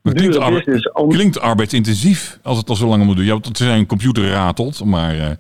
Het 0.04 0.14
klinkt, 0.14 0.34
dure 0.34 0.40
arbe- 0.46 0.58
business. 0.58 0.92
Om, 0.92 1.10
klinkt 1.10 1.40
arbeidsintensief 1.40 2.40
als 2.44 2.58
het 2.58 2.70
al 2.70 2.76
zo 2.76 2.88
lang 2.88 3.04
moet 3.06 3.16
doen. 3.16 3.26
Ja, 3.26 3.32
want 3.32 3.46
het 3.46 3.60
een 3.60 3.86
computer 3.86 4.30
ratelt, 4.30 4.86
maar 4.86 5.16
eh, 5.16 5.32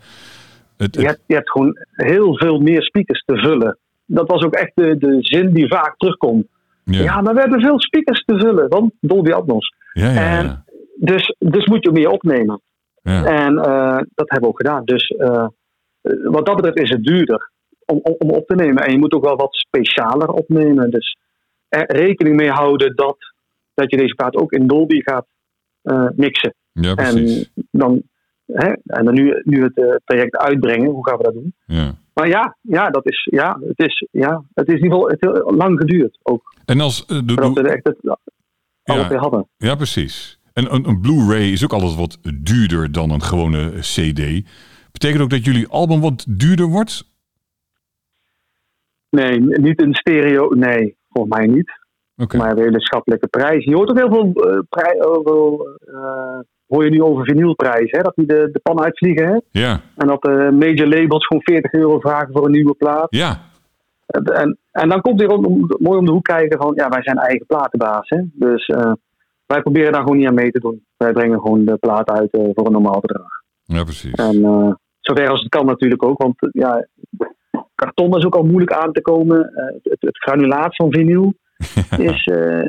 het, 0.77 0.95
je, 0.95 1.05
hebt, 1.05 1.21
je 1.27 1.33
hebt 1.33 1.51
gewoon 1.51 1.77
heel 1.91 2.37
veel 2.37 2.59
meer 2.59 2.81
speakers 2.83 3.23
te 3.25 3.37
vullen. 3.37 3.77
Dat 4.05 4.29
was 4.29 4.43
ook 4.43 4.53
echt 4.53 4.71
de, 4.75 4.97
de 4.97 5.17
zin 5.19 5.53
die 5.53 5.67
vaak 5.67 5.97
terugkomt. 5.97 6.45
ja, 6.83 7.01
Ja, 7.03 7.21
maar 7.21 7.33
we 7.33 7.39
hebben 7.39 7.61
veel 7.61 7.79
speakers 7.79 8.23
te 8.25 8.37
vullen, 8.39 8.69
want 8.69 8.93
Dolby 8.99 9.31
Atmos. 9.31 9.73
ja, 9.93 10.09
ja, 10.11 10.37
en- 10.39 10.63
Dus, 10.99 11.35
dus 11.39 11.65
moet 11.65 11.83
je 11.85 11.91
meer 11.91 12.09
opnemen. 12.09 12.61
ja. 13.03 13.23
En 13.25 13.57
eh, 13.57 13.97
dat 14.15 14.29
hebben 14.29 14.41
we 14.41 14.47
ook 14.47 14.57
gedaan. 14.61 14.83
Dus 14.85 15.07
eh, 15.07 15.47
wat 16.23 16.45
dat 16.45 16.55
betreft 16.55 16.79
is 16.79 16.89
het 16.89 17.03
duurder 17.03 17.51
om, 17.85 17.99
om, 18.03 18.15
om 18.17 18.29
op 18.29 18.47
te 18.47 18.55
nemen. 18.55 18.83
En 18.85 18.91
je 18.91 18.97
moet 18.97 19.13
ook 19.13 19.23
wel 19.25 19.35
wat 19.35 19.55
specialer 19.55 20.27
opnemen. 20.29 20.89
Dus 20.91 21.17
er 21.75 21.95
rekening 21.95 22.35
mee 22.35 22.49
houden 22.49 22.95
dat, 22.95 23.17
dat 23.73 23.91
je 23.91 23.97
deze 23.97 24.15
plaat 24.15 24.35
ook 24.35 24.51
in 24.51 24.67
Dolby 24.67 25.01
gaat 25.01 25.25
eh, 25.81 26.07
mixen. 26.15 26.53
Ja, 26.71 26.93
precies. 26.93 27.51
En 27.55 27.67
dan, 27.71 28.01
hè, 28.45 28.73
en 28.85 29.05
dan 29.05 29.13
nu, 29.13 29.41
nu 29.43 29.63
het 29.63 29.77
eh, 29.77 29.95
traject 30.05 30.37
uitbrengen, 30.37 30.89
hoe 30.89 31.07
gaan 31.07 31.17
we 31.17 31.23
dat 31.23 31.33
doen? 31.33 31.53
Ja. 31.65 31.95
Maar 32.13 32.27
ja, 32.27 32.57
ja, 32.61 32.89
dat 32.89 33.05
is, 33.05 33.27
ja, 33.31 33.59
het 33.67 33.79
is, 33.79 34.07
ja, 34.11 34.43
het 34.53 34.67
is 34.67 34.73
in 34.73 34.83
ieder 34.83 34.91
geval 34.91 35.09
het 35.09 35.17
heeft 35.21 35.57
lang 35.57 35.79
geduurd. 35.79 36.19
Ook 36.23 36.55
En 36.65 36.79
als 36.79 37.05
eh, 37.05 37.19
de, 37.25 37.33
we 37.33 37.69
echt 37.69 37.87
het, 37.87 38.17
alles 38.83 39.07
weer 39.07 39.17
hadden. 39.17 39.47
ja, 39.57 39.75
precies. 39.75 40.39
En 40.53 40.73
een, 40.73 40.87
een 40.87 41.01
Blu-ray 41.01 41.51
is 41.51 41.63
ook 41.63 41.73
altijd 41.73 41.95
wat 41.95 42.19
duurder 42.33 42.91
dan 42.91 43.09
een 43.09 43.21
gewone 43.21 43.71
CD. 43.79 44.49
Betekent 44.91 45.21
ook 45.21 45.29
dat 45.29 45.45
jullie 45.45 45.67
album 45.67 46.01
wat 46.01 46.25
duurder 46.29 46.65
wordt? 46.65 47.13
Nee, 49.09 49.39
niet 49.39 49.81
in 49.81 49.93
stereo. 49.93 50.49
Nee, 50.49 50.95
volgens 51.15 51.37
mij 51.37 51.47
niet. 51.47 51.71
Oké. 52.17 52.37
Maar 52.37 52.45
we 52.45 52.51
hebben 52.53 52.65
hele 52.71 52.81
schappelijke 52.85 53.27
prijs. 53.27 53.63
Je 53.65 53.75
hoort 53.75 53.89
ook 53.89 53.97
heel 53.97 54.09
veel, 54.11 54.33
eh, 54.43 54.59
prij- 54.69 54.97
eh, 54.99 56.39
hoor 56.67 56.83
je 56.83 56.89
nu 56.89 57.01
over 57.03 57.23
vinylprijs, 57.25 57.91
hè? 57.91 58.01
dat 58.01 58.15
die 58.15 58.25
de, 58.25 58.49
de 58.51 58.59
pan 58.59 58.81
uitvliegen. 58.81 59.27
Hè? 59.27 59.39
Ja, 59.61 59.81
En 59.95 60.07
dat 60.07 60.21
de 60.21 60.49
major 60.59 60.87
labels 60.87 61.25
gewoon 61.25 61.43
40 61.43 61.71
euro 61.73 61.99
vragen 61.99 62.29
voor 62.31 62.45
een 62.45 62.51
nieuwe 62.51 62.73
plaat. 62.73 63.07
ja, 63.09 63.39
En, 64.05 64.23
en, 64.23 64.57
en 64.71 64.89
dan 64.89 65.01
komt 65.01 65.27
om- 65.27 65.65
mooi 65.79 65.97
om 65.99 66.05
de 66.05 66.11
hoek 66.11 66.23
kijken 66.23 66.57
van, 66.59 66.71
ja, 66.75 66.89
wij 66.89 67.03
zijn 67.03 67.17
eigen 67.17 67.45
platenbaas. 67.45 68.09
Hè? 68.09 68.21
Dus 68.33 68.65
eh, 68.65 68.91
wij 69.45 69.61
proberen 69.61 69.91
daar 69.91 70.01
gewoon 70.01 70.17
niet 70.17 70.27
aan 70.27 70.33
mee 70.33 70.51
te 70.51 70.59
doen. 70.59 70.85
Wij 70.97 71.11
brengen 71.11 71.39
gewoon 71.41 71.65
de 71.65 71.77
plaat 71.77 72.09
uit 72.09 72.31
eh, 72.31 72.41
voor 72.53 72.65
een 72.65 72.71
normaal 72.71 72.99
bedrag. 72.99 73.27
ja, 73.63 73.83
precies. 73.83 74.13
En 74.13 74.43
eh, 74.43 74.71
zover 74.99 75.29
als 75.29 75.39
het 75.39 75.49
kan 75.49 75.65
natuurlijk 75.65 76.03
ook. 76.03 76.21
Want 76.21 76.41
eh, 76.41 76.49
ja, 76.51 76.87
karton 77.85 78.17
is 78.17 78.25
ook 78.25 78.35
al 78.35 78.43
moeilijk 78.43 78.71
aan 78.73 78.91
te 78.91 79.01
komen. 79.01 79.53
Eh, 79.53 79.65
het, 79.83 80.01
het 80.01 80.17
granulaat 80.17 80.75
van 80.75 80.91
vinyl 80.93 81.33
is, 82.11 82.25
eh, 82.25 82.59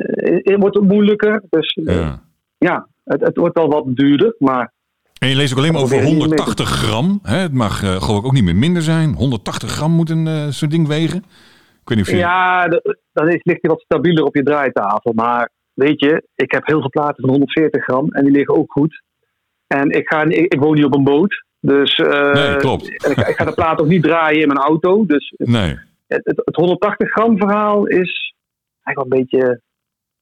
het 0.43 0.55
wordt 0.59 0.77
ook 0.77 0.83
moeilijker. 0.83 1.43
Dus 1.49 1.73
eh, 1.85 1.95
ja, 1.95 2.23
Ja. 2.57 2.87
het, 3.03 3.21
het 3.21 3.37
wordt 3.37 3.57
wel 3.57 3.67
wat 3.69 3.85
duurder. 3.95 4.35
Maar 4.39 4.73
En 5.19 5.29
je 5.29 5.35
leest 5.35 5.51
ook 5.53 5.57
alleen 5.59 5.71
maar 5.73 5.81
over 5.81 5.95
Probeer 5.97 6.13
je 6.13 6.17
niet 6.19 6.29
mee 6.29 6.37
te- 6.37 6.43
180 6.43 6.69
gram. 6.89 7.19
Hè? 7.23 7.37
Het 7.37 7.53
mag 7.53 7.83
eh, 7.83 8.01
geloof 8.01 8.19
ik 8.19 8.25
ook 8.25 8.33
niet 8.33 8.43
meer 8.43 8.55
minder 8.55 8.81
zijn. 8.81 9.13
180 9.13 9.69
gram 9.71 9.91
moet 9.91 10.09
een 10.09 10.27
eh, 10.27 10.47
zo'n 10.47 10.69
ding 10.69 10.87
wegen. 10.87 11.17
Ik 11.81 11.93
weet 11.93 11.97
niet 11.97 12.07
of 12.07 12.13
je... 12.13 12.17
ja, 12.17 12.67
dan 13.13 13.27
is, 13.29 13.39
ligt 13.43 13.61
hij 13.61 13.71
wat 13.71 13.81
stabieler 13.81 14.23
op 14.23 14.35
je 14.35 14.43
draaitafel. 14.43 15.13
Maar 15.13 15.49
weet 15.73 15.99
je, 15.99 16.23
ik 16.35 16.51
heb 16.51 16.65
heel 16.67 16.79
veel 16.79 16.89
platen 16.89 17.15
van 17.21 17.29
140 17.29 17.83
gram. 17.83 18.11
En 18.11 18.23
die 18.23 18.33
liggen 18.33 18.55
ook 18.55 18.71
goed. 18.71 19.01
En 19.67 19.89
ik, 19.91 20.07
ga, 20.07 20.23
ik, 20.23 20.53
ik 20.53 20.59
woon 20.59 20.75
niet 20.75 20.85
op 20.85 20.95
een 20.95 21.03
boot. 21.03 21.45
Dus 21.59 21.95
eh, 21.95 22.33
Nee, 22.33 22.55
klopt. 22.55 23.05
en 23.05 23.11
ik, 23.11 23.17
ik 23.17 23.35
ga 23.35 23.45
de 23.45 23.53
plaat 23.53 23.79
ook 23.81 23.87
niet 23.87 24.03
draaien 24.03 24.41
in 24.41 24.47
mijn 24.47 24.59
auto. 24.59 25.05
Dus 25.05 25.33
Nee. 25.37 25.77
het, 26.07 26.21
het, 26.25 26.41
het 26.45 26.55
180 26.55 27.09
gram 27.11 27.37
verhaal 27.37 27.85
is 27.85 28.33
eigenlijk 28.83 28.95
wel 28.95 29.03
een 29.19 29.25
beetje, 29.25 29.61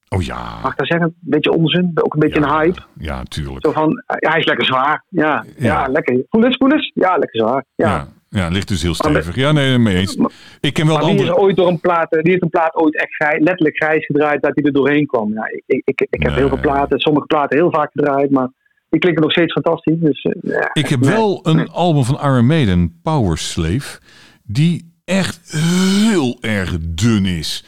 Oh 0.09 0.21
ja. 0.21 0.59
mag 0.61 0.71
ik 0.71 0.77
dat 0.77 0.87
zeggen, 0.87 1.07
een 1.07 1.15
beetje 1.21 1.51
onzin. 1.51 1.91
Ook 1.95 2.13
een 2.13 2.19
beetje 2.19 2.39
Ja. 2.39 2.47
een 2.47 2.59
hype. 2.59 2.81
Ja, 2.97 3.23
tuurlijk. 3.23 3.65
Zo 3.65 3.71
van, 3.71 4.03
ja, 4.19 4.29
hij 4.29 4.39
is 4.39 4.45
lekker 4.45 4.65
zwaar. 4.65 5.03
Ja, 5.09 5.45
Ja. 5.57 5.65
ja. 5.65 5.87
lekker. 5.87 6.23
Voel 6.29 6.43
eens, 6.45 6.57
voel 6.57 6.71
eens. 6.71 6.91
Ja, 6.93 7.17
lekker 7.17 7.39
zwaar. 7.39 7.65
Ja. 7.75 7.87
Ja. 7.89 8.07
ja, 8.29 8.47
ligt 8.47 8.67
dus 8.67 8.81
heel 8.81 8.93
stevig. 8.93 9.35
Ja, 9.35 9.51
nee, 9.51 9.77
mee 9.77 9.95
eens. 9.95 10.17
Ik 10.61 10.73
ken 10.73 10.85
wel 10.87 10.95
Maar 10.95 11.03
is 11.03 11.09
andere... 11.09 11.29
er 11.29 11.35
ooit 11.37 11.55
door 11.55 11.67
een 11.67 11.79
plaat, 11.79 12.11
die 12.11 12.31
heeft 12.31 12.41
een 12.41 12.49
plaat 12.49 12.75
ooit 12.75 12.95
echt 12.95 13.15
grij- 13.15 13.39
letterlijk 13.39 13.75
grijs 13.75 14.05
gedraaid 14.05 14.41
dat 14.41 14.51
hij 14.55 14.63
er 14.63 14.71
doorheen 14.73 15.05
kwam. 15.05 15.33
Ja, 15.33 15.47
ik, 15.51 15.63
ik, 15.65 15.81
ik, 15.85 16.01
ik 16.09 16.21
heb 16.21 16.31
Nee. 16.31 16.39
heel 16.39 16.47
veel 16.49 16.59
platen, 16.59 16.99
sommige 16.99 17.25
platen 17.25 17.57
heel 17.57 17.71
vaak 17.71 17.91
gedraaid, 17.91 18.31
maar 18.31 18.49
die 18.95 19.03
klinken 19.03 19.23
nog 19.23 19.31
steeds 19.31 19.53
fantastisch. 19.53 19.99
Dus, 19.99 20.21
eh, 20.21 20.51
ja. 20.51 20.69
Ik 20.73 20.87
heb 20.87 20.99
Nee. 20.99 21.09
wel 21.09 21.39
een 21.43 21.69
album 21.69 22.03
van 22.03 22.15
Iron 22.15 22.45
Maiden, 22.45 22.99
Power 23.01 23.37
Slave, 23.37 23.99
die 24.43 24.93
echt 25.05 25.51
heel 25.51 26.37
erg 26.41 26.77
dun 26.81 27.25
is. 27.25 27.63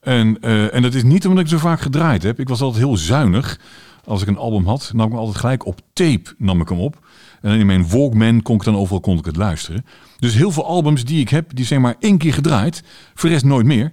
En, 0.00 0.38
eh, 0.40 0.74
en 0.74 0.82
dat 0.82 0.94
is 0.94 1.02
niet 1.02 1.26
omdat 1.26 1.42
ik 1.44 1.50
zo 1.50 1.58
vaak 1.58 1.80
gedraaid 1.80 2.22
heb. 2.22 2.40
Ik 2.40 2.48
was 2.48 2.60
altijd 2.60 2.84
heel 2.84 2.96
zuinig. 2.96 3.58
Als 4.04 4.22
ik 4.22 4.28
een 4.28 4.36
album 4.36 4.66
had, 4.66 4.90
nam 4.94 5.04
ik 5.06 5.12
hem 5.12 5.20
altijd 5.20 5.38
gelijk 5.38 5.66
op 5.66 5.80
tape 5.92 6.34
nam 6.38 6.60
ik 6.60 6.68
hem 6.68 6.80
op. 6.80 7.06
En 7.40 7.58
in 7.58 7.66
mijn 7.66 7.88
Walkman 7.88 8.42
kon 8.42 8.56
ik 8.56 8.64
dan 8.64 8.76
overal 8.76 9.00
kon 9.00 9.18
ik 9.18 9.24
het 9.24 9.36
luisteren. 9.36 9.84
Dus 10.18 10.34
heel 10.34 10.50
veel 10.50 10.66
albums 10.66 11.04
die 11.04 11.20
ik 11.20 11.28
heb, 11.28 11.50
die 11.54 11.64
zijn 11.64 11.80
maar 11.80 11.94
één 11.98 12.18
keer 12.18 12.32
gedraaid. 12.32 12.82
Voor 13.14 13.28
de 13.28 13.34
rest 13.34 13.44
nooit 13.46 13.66
meer. 13.66 13.92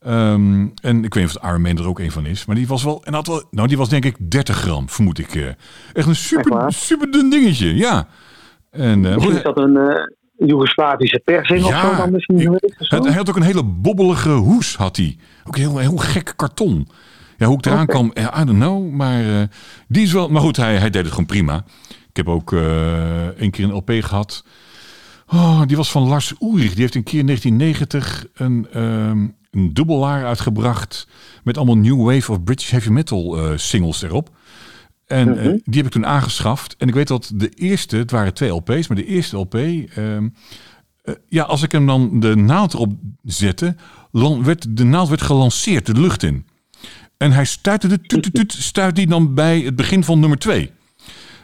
Ehm, 0.00 0.66
en 0.82 1.04
ik 1.04 1.14
weet 1.14 1.24
niet 1.24 1.36
of 1.36 1.44
Iron 1.48 1.60
Man 1.62 1.78
er 1.78 1.86
ook 1.86 1.98
een 1.98 2.10
van 2.12 2.26
is. 2.26 2.44
Maar 2.44 2.56
die 2.56 2.66
was 2.66 2.84
wel. 2.84 3.04
En 3.04 3.14
had 3.14 3.26
wel. 3.26 3.44
Nou, 3.50 3.68
die 3.68 3.76
was 3.76 3.88
denk 3.88 4.04
ik 4.04 4.30
30 4.30 4.56
gram, 4.56 4.88
vermoed 4.88 5.18
ik. 5.18 5.34
eh. 5.34 5.46
Echt 5.92 6.06
een 6.08 6.16
super, 6.16 6.72
super 6.72 7.10
dun 7.10 7.30
dingetje. 7.30 7.74
Ja. 7.76 8.06
En, 8.70 9.04
eh, 9.06 9.14
Misschien 9.14 9.36
is 9.36 9.42
dat 9.42 9.58
een 9.58 9.76
eh 9.76 10.02
Joegoslavische 10.46 11.20
persing 11.24 11.64
of 11.64 11.70
Ja, 11.70 11.90
zo 11.90 11.96
dan 11.96 12.12
misschien 12.12 12.40
ik- 12.40 12.76
of 12.78 12.86
zo? 12.86 13.02
hij, 13.02 13.12
had 13.12 13.28
ook 13.28 13.36
een 13.36 13.42
hele 13.42 13.62
bobbelige 13.64 14.28
hoes, 14.30 14.76
had 14.76 14.96
hij. 14.96 15.16
Ook 15.44 15.56
heel, 15.56 15.78
heel 15.78 15.96
gek 15.96 16.32
karton. 16.36 16.88
Ja, 17.36 17.46
hoe 17.46 17.58
ik 17.58 17.66
eraan 17.66 17.86
kwam, 17.86 18.12
I 18.40 18.44
don't 18.44 18.58
know. 18.58 18.90
Maar 18.90 19.48
die 19.88 20.02
is 20.02 20.12
wel. 20.12 20.28
Maar 20.28 20.40
goed, 20.42 20.56
hij, 20.56 20.76
hij 20.76 20.90
deed 20.90 21.02
het 21.02 21.10
gewoon 21.10 21.26
prima. 21.26 21.64
Ik 22.08 22.16
heb 22.16 22.28
ook 22.28 22.52
een 22.52 23.50
keer 23.50 23.64
een 23.64 23.72
LP 23.74 23.90
gehad. 24.00 24.44
Oh, 25.26 25.62
die 25.66 25.76
was 25.76 25.90
van 25.90 26.02
Lars 26.08 26.34
Ulrich. 26.40 26.70
Die 26.72 26.80
heeft 26.80 26.94
een 26.94 27.02
keer 27.02 27.18
in 27.18 27.26
1990 27.26 28.26
een, 28.34 28.66
een 29.58 29.74
dubbelaar 29.74 30.26
uitgebracht. 30.26 31.06
Met 31.44 31.56
allemaal 31.56 31.76
New 31.78 32.04
Wave 32.04 32.32
of 32.32 32.42
British 32.44 32.70
Heavy 32.70 32.88
Metal 32.88 33.38
eh, 33.38 33.56
singles 33.58 34.02
erop. 34.02 34.30
En 35.06 35.38
eh, 35.38 35.44
Mhm. 35.44 35.56
die 35.64 35.76
heb 35.76 35.86
ik 35.86 35.90
toen 35.92 36.06
aangeschaft. 36.06 36.74
En 36.78 36.88
ik 36.88 36.94
weet 36.94 37.08
dat 37.08 37.30
de 37.34 37.48
eerste, 37.48 37.96
het 37.96 38.10
waren 38.10 38.34
twee 38.34 38.50
LP's, 38.50 38.86
maar 38.88 38.96
de 38.96 39.06
eerste 39.06 39.36
LP. 39.36 39.54
ehm, 39.54 40.28
eh, 41.02 41.14
ja, 41.28 41.42
als 41.42 41.62
ik 41.62 41.72
hem 41.72 41.86
dan 41.86 42.20
de 42.20 42.36
naald 42.36 42.74
erop 42.74 42.92
zette, 43.24 43.74
werd 44.42 44.76
de 44.76 44.84
naald 44.84 45.08
werd 45.08 45.22
gelanceerd 45.22 45.86
de 45.86 46.00
lucht 46.00 46.22
in. 46.22 46.46
En 47.16 47.32
hij 47.32 47.44
stuitte 47.44 47.88
de 47.88 48.00
tut, 48.00 48.22
tut, 48.22 48.34
tut, 48.34 48.52
stuit 48.52 48.96
die 48.96 49.06
dan 49.06 49.34
bij 49.34 49.60
het 49.60 49.76
begin 49.76 50.04
van 50.04 50.20
nummer 50.20 50.38
2. 50.38 50.70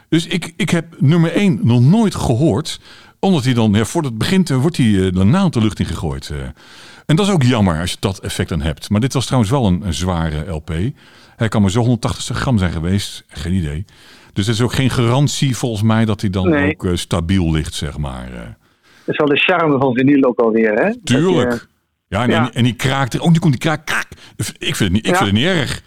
Dus 0.09 0.25
ik, 0.27 0.53
ik 0.57 0.69
heb 0.69 0.95
nummer 1.01 1.31
1 1.31 1.59
nog 1.63 1.81
nooit 1.81 2.15
gehoord. 2.15 2.79
Omdat 3.19 3.43
hij 3.43 3.53
dan, 3.53 3.73
ja, 3.73 3.85
voordat 3.85 4.11
het 4.11 4.19
begint, 4.19 4.49
wordt 4.49 4.77
hij 4.77 5.11
de 5.11 5.23
naald 5.23 5.53
de 5.53 5.61
lucht 5.61 5.79
in 5.79 5.85
gegooid. 5.85 6.29
eh. 6.29 6.37
En 7.05 7.15
dat 7.15 7.27
is 7.27 7.33
ook 7.33 7.43
jammer 7.43 7.79
als 7.79 7.91
je 7.91 7.97
dat 7.99 8.19
effect 8.19 8.49
dan 8.49 8.61
hebt. 8.61 8.89
Maar 8.89 8.99
dit 8.99 9.13
was 9.13 9.25
trouwens 9.25 9.51
wel 9.51 9.65
een, 9.65 9.81
een 9.85 9.93
zware 9.93 10.49
LP. 10.51 10.71
Hij 11.35 11.47
kan 11.47 11.61
maar 11.61 11.71
zo 11.71 11.79
180 11.79 12.37
gram 12.37 12.57
zijn 12.57 12.71
geweest. 12.71 13.23
Geen 13.27 13.53
idee. 13.53 13.85
Dus 14.33 14.47
er 14.47 14.53
is 14.53 14.61
ook 14.61 14.73
geen 14.73 14.89
garantie 14.89 15.57
volgens 15.57 15.81
mij 15.83 16.05
dat 16.05 16.21
hij 16.21 16.29
dan 16.29 16.49
Nee. 16.49 16.71
ook 16.73 16.85
eh, 16.85 16.91
stabiel 16.95 17.51
ligt, 17.51 17.73
zeg 17.73 17.97
maar. 17.97 18.27
eh. 18.33 18.39
Dat 19.05 19.13
is 19.13 19.17
wel 19.17 19.27
de 19.27 19.37
charme 19.37 19.77
van 19.79 19.93
vinyl 19.93 20.23
ook 20.23 20.39
alweer, 20.39 20.73
hè? 20.73 20.83
Dat 20.89 20.97
Tuurlijk. 21.05 21.51
je- 21.51 21.59
ja, 22.07 22.23
en, 22.23 22.29
ja. 22.29 22.49
En, 22.53 22.63
die 22.63 22.73
kraakt. 22.75 23.19
Oh, 23.19 23.31
die 23.31 23.39
komt 23.39 23.51
die 23.53 23.61
kraak. 23.61 23.85
kraak. 23.85 24.07
Ik 24.57 24.75
vind 24.75 24.79
het 24.79 24.91
niet, 24.91 25.05
ik 25.07 25.11
Ja. 25.11 25.17
vind 25.17 25.29
het 25.29 25.39
niet 25.39 25.47
erg. 25.47 25.81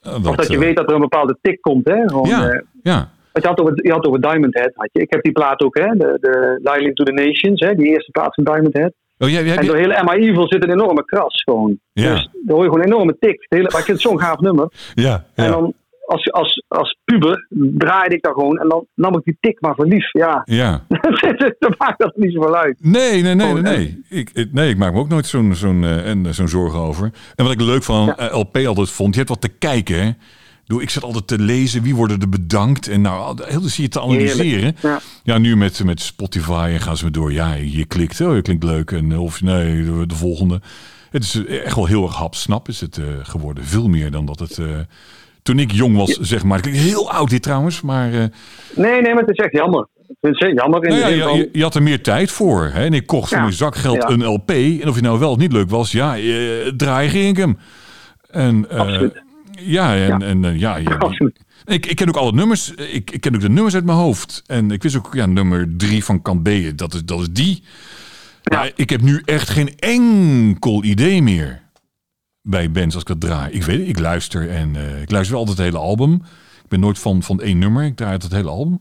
Eh, 0.00 0.14
of 0.14 0.36
dat 0.36 0.46
je 0.48 0.54
eh, 0.54 0.60
weet 0.60 0.76
dat 0.76 0.88
er 0.88 0.94
een 0.94 1.00
bepaalde 1.00 1.38
tik 1.42 1.60
komt, 1.60 1.88
hè? 1.88 1.96
Gewoon, 2.08 2.28
Ja, 2.28 2.62
ja. 2.82 3.10
want 3.32 3.44
je 3.44 3.48
had 3.48 3.60
over, 3.60 3.86
je 3.86 3.92
had 3.92 4.06
over 4.06 4.20
Diamond 4.20 4.54
Head, 4.54 4.70
had 4.74 4.88
je. 4.92 5.00
Ik 5.00 5.10
heb 5.12 5.22
die 5.22 5.32
plaat 5.32 5.60
ook, 5.60 5.78
hè? 5.78 5.86
De, 5.86 6.18
de 6.20 6.90
to 6.94 7.04
the 7.04 7.12
Nations, 7.12 7.60
hè? 7.60 7.74
Die 7.74 7.86
eerste 7.86 8.10
plaat 8.10 8.34
van 8.34 8.44
Diamond 8.44 8.74
Head. 8.74 8.92
Oh, 9.24 9.30
jij, 9.30 9.44
jij, 9.44 9.56
En 9.56 9.66
door 9.66 9.76
hele 9.76 10.12
Evil 10.16 10.48
zit 10.48 10.64
een 10.64 10.70
enorme 10.70 11.04
kras 11.04 11.42
gewoon. 11.42 11.78
Ja. 11.92 12.12
Dus 12.14 12.28
daar 12.44 12.56
hoor 12.56 12.64
je 12.64 12.70
gewoon 12.70 12.86
een 12.86 12.92
enorme 12.92 13.16
tik. 13.18 13.46
Hele, 13.48 13.62
maar 13.70 13.80
ik 13.80 13.86
vind 13.86 14.02
het 14.02 14.08
zo'n 14.10 14.20
gaaf 14.20 14.38
nummer. 14.38 14.68
ja, 14.94 15.24
En 15.34 15.50
dan 15.50 15.74
als, 16.06 16.32
als, 16.32 16.62
als 16.68 16.98
puber 17.04 17.46
draaide 17.78 18.14
ik 18.14 18.22
daar 18.22 18.32
gewoon 18.32 18.58
en 18.58 18.68
dan 18.68 18.86
nam 18.94 19.14
ik 19.16 19.24
die 19.24 19.36
tik 19.40 19.60
maar 19.60 19.74
voor 19.74 19.86
lief. 19.86 20.12
Ja, 20.12 20.42
ja. 20.44 20.84
dan 21.58 21.74
maakt 21.78 21.98
dat 21.98 22.16
niet 22.16 22.32
zoveel 22.32 22.56
uit. 22.56 22.76
Nee, 22.80 23.22
nee, 23.22 23.34
nee, 23.34 23.46
Oh, 23.46 23.52
nee. 23.54 23.62
nee. 23.62 24.00
Ik, 24.08 24.48
nee, 24.52 24.68
ik 24.70 24.76
maak 24.76 24.92
me 24.92 24.98
ook 24.98 25.08
nooit 25.08 25.26
zo'n 25.26 25.54
zo'n 25.54 25.84
en, 25.84 26.26
eh, 26.26 26.32
zo'n 26.32 26.48
zorgen 26.48 26.78
over. 26.78 27.10
En 27.34 27.44
wat 27.44 27.52
ik 27.52 27.60
leuk 27.60 27.82
van 27.82 28.04
Ja. 28.04 28.16
eh, 28.16 28.38
LP 28.38 28.56
altijd 28.56 28.90
vond, 28.90 29.10
je 29.12 29.16
hebt 29.16 29.28
wat 29.32 29.40
te 29.40 29.48
kijken. 29.58 30.02
Hè? 30.04 30.10
Doe, 30.66 30.82
ik 30.82 30.90
zat 30.90 31.02
altijd 31.02 31.26
te 31.26 31.38
lezen, 31.38 31.82
wie 31.82 31.94
worden 31.94 32.20
er 32.20 32.28
bedankt? 32.28 32.88
En 32.88 33.00
nou, 33.00 33.38
heel 33.44 33.60
zie 33.60 33.82
je 33.82 33.88
te 33.88 34.00
analyseren. 34.00 34.76
Ja. 34.82 35.00
Ja, 35.22 35.38
nu 35.38 35.56
met, 35.56 35.84
met 35.84 36.00
Spotify 36.00 36.70
en 36.72 36.80
gaan 36.80 36.96
ze 36.96 37.02
maar 37.02 37.12
door. 37.12 37.32
Ja, 37.32 37.54
je 37.54 37.84
klikt, 37.84 38.20
oh, 38.20 38.34
je 38.34 38.42
klinkt 38.42 38.64
leuk. 38.64 38.90
En 38.90 39.18
of 39.18 39.42
nee, 39.42 39.84
de, 39.84 40.06
de 40.06 40.14
volgende. 40.14 40.60
Het 41.10 41.22
is 41.22 41.46
echt 41.46 41.74
wel 41.74 41.86
heel 41.86 42.02
erg 42.02 42.14
hapsnap 42.14 42.68
is 42.68 42.80
het 42.80 42.96
eh, 42.98 43.04
geworden. 43.22 43.64
Veel 43.64 43.88
meer 43.88 44.10
dan 44.10 44.26
dat 44.26 44.38
het... 44.38 44.58
eh, 44.58 44.66
toen 45.42 45.58
ik 45.58 45.72
jong 45.72 45.96
was, 45.96 46.10
zeg 46.10 46.44
maar. 46.44 46.56
Het 46.58 46.66
klinkt 46.66 46.82
heel 46.82 47.10
oud 47.10 47.30
dit 47.30 47.42
trouwens, 47.42 47.80
maar... 47.80 48.12
eh, 48.12 48.24
Nee, 48.74 49.00
nee, 49.02 49.14
maar 49.14 49.22
het 49.22 49.38
is 49.38 49.44
echt 49.44 49.52
jammer. 49.52 49.86
Het 50.20 50.34
is 50.34 50.38
echt 50.38 50.58
jammer 50.58 50.84
in 50.84 50.88
nou 51.00 51.14
ja, 51.14 51.32
de 51.32 51.48
je, 51.52 51.62
had 51.62 51.74
er 51.74 51.82
meer 51.82 52.02
tijd 52.02 52.30
voor. 52.30 52.64
Hè? 52.72 52.84
En 52.84 52.92
ik 52.92 53.06
kocht 53.06 53.28
voor 53.28 53.40
mijn 53.40 53.52
zakgeld 53.52 54.10
een 54.10 54.24
LP. 54.24 54.50
En 54.50 54.88
of 54.88 54.94
je 54.96 55.02
nou 55.02 55.18
wel 55.18 55.30
of 55.30 55.36
niet 55.36 55.52
leuk 55.52 55.70
was, 55.70 55.92
ja, 55.92 56.16
eh, 56.16 56.24
draai 56.76 57.08
ging 57.08 57.28
ik 57.28 57.36
hem. 57.36 57.58
En, 58.30 58.70
eh, 58.70 58.78
Absoluut. 58.78 59.22
Ja, 59.64 59.94
en, 59.96 60.18
Ja. 60.18 60.20
en 60.26 60.44
eh, 60.44 60.58
ja, 60.58 60.76
ik, 61.64 61.86
ik 61.86 61.96
ken 61.96 62.08
ook 62.08 62.16
alle 62.16 62.32
nummers. 62.32 62.70
Ik, 62.74 63.10
ik 63.10 63.20
ken 63.20 63.34
ook 63.34 63.40
de 63.40 63.48
nummers 63.50 63.74
uit 63.74 63.84
mijn 63.84 63.98
hoofd. 63.98 64.42
En 64.46 64.70
ik 64.70 64.82
wist 64.82 64.96
ook, 64.96 65.14
ja, 65.14 65.26
nummer 65.26 65.68
drie 65.76 66.04
van 66.04 66.22
kant 66.22 66.42
B, 66.42 66.48
dat 66.76 66.94
is, 66.94 67.04
dat 67.04 67.20
is 67.20 67.28
die. 67.30 67.62
Ja. 68.42 68.56
Maar 68.58 68.72
ik 68.74 68.90
heb 68.90 69.00
nu 69.00 69.22
echt 69.24 69.48
geen 69.48 69.76
enkel 69.78 70.84
idee 70.84 71.22
meer 71.22 71.62
bij 72.42 72.70
bands 72.70 72.94
als 72.94 73.02
ik 73.02 73.08
dat 73.08 73.20
draai. 73.20 73.52
Ik 73.52 73.62
weet 73.62 73.88
ik 73.88 73.98
luister 73.98 74.50
en 74.50 74.76
eh, 74.76 75.02
ik 75.02 75.10
luister 75.10 75.36
wel 75.36 75.46
altijd 75.46 75.58
het 75.58 75.66
hele 75.66 75.84
album. 75.86 76.12
Ik 76.62 76.68
ben 76.70 76.80
nooit 76.80 76.98
van, 76.98 77.22
van 77.22 77.40
één 77.40 77.58
nummer, 77.58 77.84
ik 77.84 77.96
draai 77.96 78.12
het 78.12 78.32
hele 78.32 78.48
album. 78.50 78.80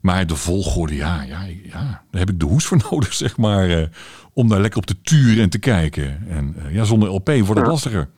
Maar 0.00 0.26
de 0.26 0.36
volgorde, 0.36 0.94
ja, 0.94 1.22
ja, 1.22 1.40
ja, 1.64 2.02
daar 2.10 2.20
heb 2.20 2.30
ik 2.30 2.40
de 2.40 2.46
hoes 2.46 2.64
voor 2.64 2.78
nodig, 2.90 3.14
zeg 3.14 3.36
maar. 3.36 3.70
eh, 3.70 3.86
om 4.32 4.48
daar 4.48 4.60
lekker 4.60 4.78
op 4.78 4.86
te 4.86 5.00
turen 5.02 5.42
en 5.42 5.48
te 5.50 5.58
kijken. 5.58 6.28
En 6.28 6.56
ja, 6.70 6.84
zonder 6.84 7.08
LP 7.08 7.28
wordt 7.28 7.48
het 7.48 7.58
Ja. 7.58 7.66
lastiger. 7.66 8.08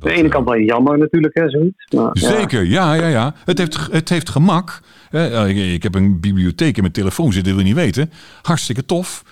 Aan 0.00 0.08
de 0.08 0.14
ene 0.14 0.28
kant 0.28 0.48
wel 0.48 0.58
jammer 0.60 0.98
natuurlijk, 0.98 1.34
hè, 1.38 1.50
zoiets. 1.50 1.86
Maar. 1.94 2.10
Zeker, 2.12 2.64
ja, 2.64 2.94
ja, 2.94 3.06
ja. 3.08 3.34
Het 3.44 3.58
heeft, 3.58 3.88
het 3.92 4.08
heeft 4.08 4.28
gemak. 4.28 4.80
Eh, 5.10 5.48
Ik, 5.48 5.56
ik 5.74 5.82
heb 5.82 5.94
een 5.94 6.20
bibliotheek 6.20 6.74
in 6.76 6.80
mijn 6.82 6.92
telefoon 6.92 7.32
zitten, 7.32 7.52
dat 7.54 7.62
wil 7.62 7.70
je 7.70 7.74
niet 7.74 7.84
weten. 7.84 8.10
Hartstikke 8.42 8.84
tof. 8.84 9.22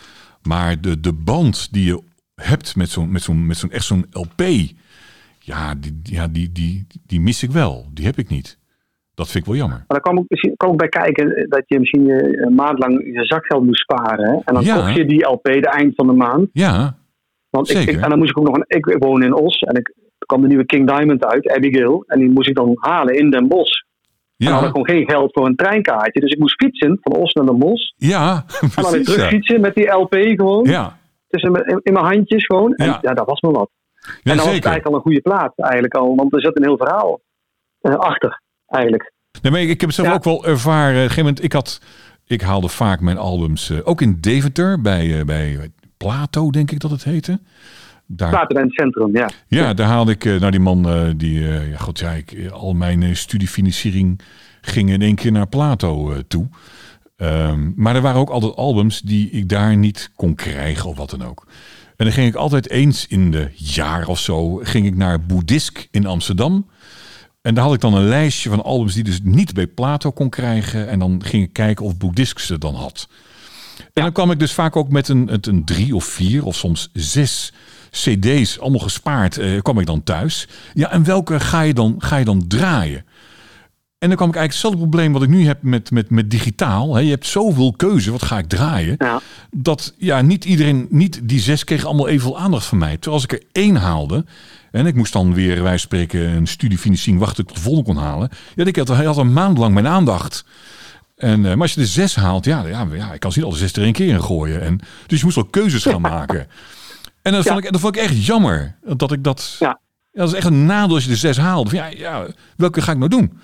Maar 0.42 0.80
de, 0.80 1.00
de 1.00 1.12
band 1.12 1.72
die 1.72 1.84
je 1.86 2.02
hebt 2.34 2.76
met 2.76 2.88
zo'n 2.90 3.12
met 3.12 3.22
zo'n 3.22 3.46
met 3.46 3.56
zo'n 3.56 3.70
echt 3.70 3.84
zo'n 3.84 4.06
LP, 4.10 4.42
ja, 5.38 5.74
die, 5.74 6.00
ja 6.02 6.28
die, 6.28 6.52
die, 6.52 6.86
die 7.06 7.20
mis 7.20 7.42
ik 7.42 7.50
wel. 7.50 7.86
Die 7.92 8.04
heb 8.04 8.18
ik 8.18 8.28
niet. 8.28 8.58
Dat 9.14 9.26
vind 9.30 9.38
ik 9.44 9.50
wel 9.50 9.58
jammer. 9.60 9.76
Maar 9.76 9.86
daar 9.88 10.00
kwam 10.00 10.18
ook, 10.18 10.24
misschien, 10.28 10.56
kwam 10.56 10.70
ook 10.70 10.78
bij 10.78 10.88
kijken 10.88 11.46
dat 11.48 11.62
je 11.66 11.78
misschien 11.78 12.04
je, 12.04 12.42
een 12.46 12.54
maand 12.54 12.78
lang 12.78 12.92
je 13.14 13.24
zakgeld 13.24 13.64
moest 13.64 13.80
sparen. 13.80 14.28
Hè? 14.30 14.34
En 14.44 14.54
dan 14.54 14.64
Ja. 14.64 14.74
kocht 14.76 14.94
je 14.94 15.04
die 15.04 15.24
LP 15.26 15.42
de 15.44 15.68
eind 15.70 15.94
van 15.94 16.06
de 16.06 16.12
maand. 16.12 16.48
Ja, 16.52 16.96
Want 17.54 17.70
ik, 17.70 17.88
ik, 17.88 18.00
en 18.00 18.08
dan 18.08 18.18
moest 18.18 18.30
ik 18.30 18.38
ook 18.38 18.46
nog 18.46 18.56
een. 18.56 18.64
Ik, 18.66 18.96
woon 18.98 19.22
in 19.22 19.34
Os 19.34 19.58
en 19.60 19.74
ik, 19.76 19.94
kwam 20.18 20.40
de 20.40 20.46
nieuwe 20.48 20.66
King 20.66 20.86
Diamond 20.88 21.24
uit, 21.24 21.48
Abigail. 21.48 22.04
En 22.06 22.18
die 22.18 22.30
moest 22.30 22.48
ik 22.48 22.54
dan 22.54 22.72
halen 22.74 23.14
in 23.18 23.30
Den 23.30 23.48
Bosch. 23.48 23.80
En 24.36 24.46
dan 24.46 24.52
had 24.54 24.58
ik 24.62 24.66
ja, 24.66 24.72
gewoon 24.80 24.96
geen 24.96 25.10
geld 25.10 25.32
voor 25.32 25.46
een 25.46 25.56
treinkaartje. 25.56 26.20
Dus 26.20 26.30
ik 26.32 26.38
moest 26.38 26.62
fietsen 26.62 26.98
van 27.00 27.16
Os 27.16 27.32
naar 27.32 27.46
Den 27.46 27.58
Bosch. 27.58 27.92
ja. 27.96 28.44
En 28.60 28.68
dan 28.74 28.82
weer 28.82 28.90
precies, 28.90 29.04
terug 29.04 29.22
ja. 29.22 29.28
fietsen 29.28 29.60
met 29.60 29.74
die 29.74 29.88
LP 29.90 30.14
gewoon. 30.14 30.64
Ja, 30.64 30.98
Tussen 31.28 31.52
mijn- 31.52 31.64
in, 31.64 31.80
in 31.82 31.92
mijn 31.92 32.04
handjes 32.04 32.46
gewoon. 32.46 32.74
En 32.74 32.86
Ja. 32.86 32.98
ja, 33.02 33.14
dat 33.14 33.26
was 33.26 33.40
me 33.40 33.50
wat. 33.50 33.70
ja 34.00 34.08
en 34.08 34.36
dan 34.36 34.36
was 34.36 34.44
het 34.44 34.64
eigenlijk 34.64 34.86
al 34.86 34.94
een 34.94 35.00
goede 35.00 35.20
plaat 35.20 35.52
eigenlijk 35.56 35.94
al. 35.94 36.14
Want 36.16 36.34
er 36.34 36.40
zit 36.40 36.56
een 36.56 36.64
heel 36.64 36.76
verhaal 36.76 37.20
eh, 37.80 37.94
achter 37.94 38.40
eigenlijk. 38.66 39.12
Nee, 39.42 39.52
maar 39.52 39.60
ik 39.60 39.68
heb 39.68 39.80
het 39.80 39.94
zelf 39.94 40.08
Ja. 40.08 40.14
ook 40.14 40.24
wel 40.24 40.44
ervaren. 40.46 40.88
Op 40.90 40.94
een 40.94 41.00
gegeven 41.02 41.22
moment, 41.24 41.42
ik, 41.44 41.52
had, 41.52 41.80
ik 42.26 42.40
haalde 42.40 42.68
vaak 42.68 43.00
mijn 43.00 43.18
albums, 43.18 43.70
eh, 43.70 43.78
ook 43.84 44.00
in 44.00 44.18
Deventer, 44.20 44.80
bij, 44.80 45.18
eh, 45.18 45.24
bij 45.24 45.70
Plato, 46.04 46.50
denk 46.50 46.70
ik 46.70 46.80
dat 46.80 46.90
het 46.90 47.04
heette. 47.04 47.40
Daar, 48.06 48.30
Platen 48.30 48.56
in 48.56 48.62
het 48.62 48.72
centrum, 48.72 49.16
ja. 49.16 49.30
Ja, 49.48 49.74
daar 49.74 49.86
haalde 49.86 50.12
ik, 50.12 50.24
eh, 50.24 50.40
nou 50.40 50.50
die 50.50 50.60
man, 50.60 50.88
eh, 50.88 51.02
die, 51.16 51.48
eh, 51.48 51.70
ja 51.70 51.76
god, 51.76 51.98
ja, 51.98 52.10
ik, 52.10 52.50
al 52.52 52.72
mijn 52.72 53.16
studiefinanciering 53.16 54.20
ging 54.60 54.90
in 54.90 55.02
één 55.02 55.14
keer 55.14 55.32
naar 55.32 55.46
Plato 55.46 56.22
toe. 56.28 56.48
Ehm, 57.16 57.70
maar 57.76 57.94
er 57.94 58.00
waren 58.00 58.20
ook 58.20 58.30
altijd 58.30 58.56
albums 58.56 59.00
die 59.00 59.30
ik 59.30 59.48
daar 59.48 59.76
niet 59.76 60.10
kon 60.14 60.34
krijgen 60.34 60.88
of 60.88 60.96
wat 60.96 61.10
dan 61.10 61.24
ook. 61.24 61.46
En 61.96 62.04
dan 62.04 62.14
ging 62.14 62.28
ik 62.28 62.34
altijd 62.34 62.70
eens 62.70 63.06
in 63.06 63.30
de 63.30 63.48
jaar 63.54 64.06
of 64.08 64.18
zo, 64.18 64.54
ging 64.54 64.86
ik 64.86 64.96
naar 64.96 65.20
Boeddhisk 65.20 65.88
in 65.90 66.06
Amsterdam. 66.06 66.66
En 67.42 67.54
daar 67.54 67.64
had 67.64 67.74
ik 67.74 67.80
dan 67.80 67.94
een 67.94 68.08
lijstje 68.08 68.50
van 68.50 68.62
albums 68.62 68.94
die 68.94 69.04
dus 69.04 69.20
niet 69.22 69.54
bij 69.54 69.66
Plato 69.66 70.10
kon 70.10 70.28
krijgen. 70.28 70.88
En 70.88 70.98
dan 70.98 71.22
ging 71.24 71.42
ik 71.42 71.52
kijken 71.52 71.84
of 71.84 71.96
Boeddhisk 71.96 72.38
ze 72.38 72.58
dan 72.58 72.74
had. 72.74 73.08
En 73.78 74.02
dan 74.02 74.12
kwam 74.12 74.30
ik 74.30 74.38
dus 74.38 74.52
vaak 74.52 74.76
ook 74.76 74.88
met 74.88 75.08
een, 75.08 75.38
een 75.40 75.64
drie 75.64 75.94
of 75.94 76.04
vier 76.04 76.44
of 76.44 76.56
soms 76.56 76.90
zes 76.92 77.52
cd's, 77.90 78.58
allemaal 78.58 78.80
gespaard, 78.80 79.38
eh, 79.38 79.60
kwam 79.62 79.78
ik 79.78 79.86
dan 79.86 80.02
thuis. 80.02 80.48
Ja, 80.74 80.90
en 80.90 81.04
welke 81.04 81.40
ga 81.40 81.60
je 81.60 81.74
dan, 81.74 81.94
ga 81.98 82.16
je 82.16 82.24
dan 82.24 82.46
draaien? 82.46 83.04
En 83.98 84.10
dan 84.10 84.18
kwam 84.18 84.28
ik 84.28 84.36
eigenlijk 84.36 84.64
hetzelfde 84.64 84.90
probleem 84.90 85.12
wat 85.12 85.22
ik 85.22 85.28
nu 85.28 85.46
heb 85.46 85.62
met, 85.62 85.90
met, 85.90 86.10
met 86.10 86.30
digitaal. 86.30 86.94
Hè. 86.94 87.00
Je 87.00 87.10
hebt 87.10 87.26
zoveel 87.26 87.72
keuze, 87.72 88.10
wat 88.10 88.22
ga 88.22 88.38
ik 88.38 88.48
draaien? 88.48 88.94
ja. 88.98 89.20
dat 89.50 89.94
ja, 89.98 90.20
niet 90.20 90.44
iedereen, 90.44 90.86
niet 90.90 91.20
die 91.22 91.40
zes 91.40 91.64
kregen 91.64 91.86
allemaal 91.86 92.08
evenveel 92.08 92.38
aandacht 92.38 92.66
van 92.66 92.78
mij. 92.78 92.92
Terwijl 92.92 93.14
als 93.14 93.24
ik 93.24 93.32
er 93.32 93.42
één 93.52 93.76
haalde 93.76 94.24
en 94.70 94.86
ik 94.86 94.94
moest 94.94 95.12
dan 95.12 95.34
weer, 95.34 95.62
wij 95.62 95.78
spreken, 95.78 96.20
een 96.20 96.46
studiefinanciering 96.46 97.22
wachten 97.22 97.46
tot 97.46 97.56
de 97.56 97.62
volgende 97.62 97.92
kon 97.92 98.02
halen. 98.02 98.28
Ja, 98.54 98.64
ik 98.64 98.76
had, 98.76 98.88
hij 98.88 99.04
had 99.04 99.16
een 99.16 99.32
maand 99.32 99.58
lang 99.58 99.74
mijn 99.74 99.86
aandacht. 99.86 100.44
En, 101.24 101.44
eh, 101.44 101.50
maar 101.50 101.60
als 101.60 101.74
je 101.74 101.80
de 101.80 101.86
zes 101.86 102.16
haalt, 102.16 102.44
ja, 102.44 102.66
ja, 102.66 102.86
ja, 102.92 103.12
ik 103.12 103.20
kan 103.20 103.32
ze 103.32 103.38
niet 103.38 103.48
alle 103.48 103.56
zes 103.56 103.72
er 103.72 103.82
één 103.82 103.92
keer 103.92 104.08
in 104.08 104.22
gooien. 104.22 104.60
En, 104.60 104.80
dus 105.06 105.18
je 105.18 105.24
moest 105.24 105.36
wel 105.36 105.44
keuzes 105.44 105.82
gaan 105.82 106.00
maken. 106.00 106.46
En 107.22 107.32
dat 107.32 107.46
vond, 107.46 107.64
ik, 107.64 107.72
dat 107.72 107.80
vond 107.80 107.96
ik 107.96 108.02
echt 108.02 108.26
jammer. 108.26 108.78
Dat 108.96 109.12
ik 109.12 109.24
dat. 109.24 109.56
Ja. 109.58 109.80
dat 110.12 110.28
is 110.28 110.34
echt 110.34 110.46
een 110.46 110.66
nadeel 110.66 110.94
als 110.94 111.04
je 111.04 111.10
de 111.10 111.16
zes 111.16 111.36
haalt. 111.36 111.70
Ja, 111.70 111.86
ja, 111.86 112.26
welke 112.56 112.82
ga 112.82 112.92
ik 112.92 112.98
nou 112.98 113.10
doen? 113.10 113.38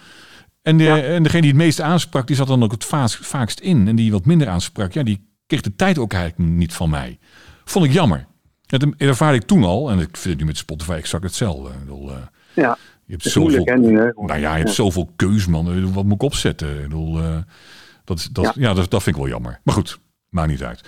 En, 0.62 0.76
de, 0.76 0.90
en 0.90 1.22
degene 1.22 1.40
die 1.40 1.50
het 1.50 1.60
meeste 1.60 1.82
aansprak, 1.82 2.26
die 2.26 2.36
zat 2.36 2.46
dan 2.46 2.62
ook 2.62 2.72
het 2.72 2.84
vaakst, 2.84 3.18
vaakst 3.26 3.60
in. 3.60 3.88
En 3.88 3.96
die 3.96 4.12
wat 4.12 4.24
minder 4.24 4.48
aansprak, 4.48 4.92
ja, 4.92 5.02
die 5.02 5.28
kreeg 5.46 5.60
de 5.60 5.76
tijd 5.76 5.98
ook 5.98 6.12
eigenlijk 6.12 6.50
niet 6.50 6.74
van 6.74 6.90
mij. 6.90 7.18
Vond 7.64 7.84
ik 7.84 7.92
jammer. 7.92 8.26
Dat 8.66 8.86
ervaar 8.96 9.34
ik 9.34 9.42
toen 9.42 9.64
al, 9.64 9.90
en 9.90 9.98
ik 9.98 10.16
vind 10.16 10.24
het 10.24 10.38
nu 10.38 10.44
met 10.44 10.56
Spotify 10.56 10.92
exact 10.92 11.24
hetzelfde. 11.24 11.68
Ik 11.68 11.80
bedoel, 11.80 12.10
eh, 12.10 12.16
Ja, 12.54 12.78
je 13.10 13.16
hebt 13.16 13.30
zoveel, 13.32 13.42
moeilijk, 13.78 14.14
hè, 14.16 14.24
nou 14.26 14.40
ja, 14.40 14.54
je 14.56 14.62
hebt 14.62 14.74
zoveel 14.74 15.10
keus, 15.16 15.46
man. 15.46 15.92
Wat 15.92 16.04
moet 16.04 16.14
ik 16.14 16.22
opzetten? 16.22 16.76
Ik 16.76 16.82
bedoel, 16.82 17.18
eh, 17.20 17.36
dat, 18.04 18.18
is- 18.18 18.28
dat, 18.32 18.52
ja. 18.54 18.74
dat, 18.74 18.90
dat 18.90 19.02
vind 19.02 19.16
ik 19.16 19.22
wel 19.22 19.30
jammer. 19.30 19.60
Maar 19.64 19.74
goed, 19.74 19.98
maakt 20.28 20.50
niet 20.50 20.62
uit. 20.62 20.80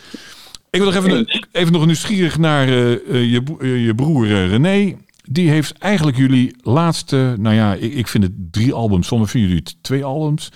Ik 0.70 0.80
wil 0.80 0.92
nog 0.92 1.04
even, 1.04 1.42
even 1.52 1.72
nog 1.72 1.86
nieuwsgierig 1.86 2.38
naar 2.38 2.68
eh, 2.68 2.92
eh, 2.92 3.00
je, 3.32 3.66
je 3.84 3.94
broer 3.94 4.26
René. 4.26 4.96
Die 5.24 5.50
heeft 5.50 5.78
eigenlijk 5.78 6.16
jullie 6.16 6.56
laatste, 6.62 7.34
nou 7.38 7.54
ja, 7.54 7.74
ik, 7.74 7.92
ik 7.94 8.08
vind 8.08 8.24
het 8.24 8.32
drie 8.50 8.72
albums. 8.72 9.06
Sommigen 9.06 9.32
vinden 9.32 9.50
jullie 9.50 9.64
het 9.66 9.82
twee 9.82 10.04
albums. 10.04 10.48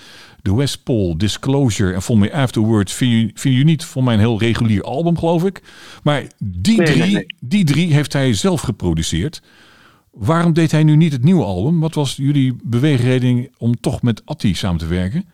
The 0.43 0.55
West 0.56 0.82
Pole, 0.82 1.16
Disclosure 1.16 1.93
en 1.93 2.02
Vol 2.02 2.16
Me 2.16 2.32
Afterwards 2.32 2.93
vinden 2.93 3.30
jullie, 3.34 3.64
niet 3.64 3.84
voor 3.84 4.05
mij 4.05 4.14
een 4.14 4.20
heel 4.20 4.38
regulier 4.38 4.82
album, 4.82 5.18
geloof 5.18 5.44
ik. 5.44 5.62
Maar 6.02 6.22
die, 6.38 6.76
Nee, 6.76 6.86
nee, 6.86 6.97
drie, 6.98 7.14
nee. 7.14 7.26
die 7.40 7.64
drie 7.64 7.93
heeft 7.93 8.12
hij 8.12 8.34
zelf 8.34 8.60
geproduceerd. 8.60 9.43
Waarom 10.18 10.52
deed 10.52 10.70
hij 10.70 10.84
nu 10.84 10.97
niet 10.97 11.12
het 11.12 11.22
nieuwe 11.22 11.44
album? 11.44 11.80
Wat 11.80 11.94
was 11.94 12.16
jullie 12.16 12.56
beweegreden 12.64 13.48
om 13.59 13.74
toch 13.80 14.02
met 14.02 14.22
Atti 14.24 14.55
samen 14.55 14.78
te 14.78 14.86
werken? 14.88 15.24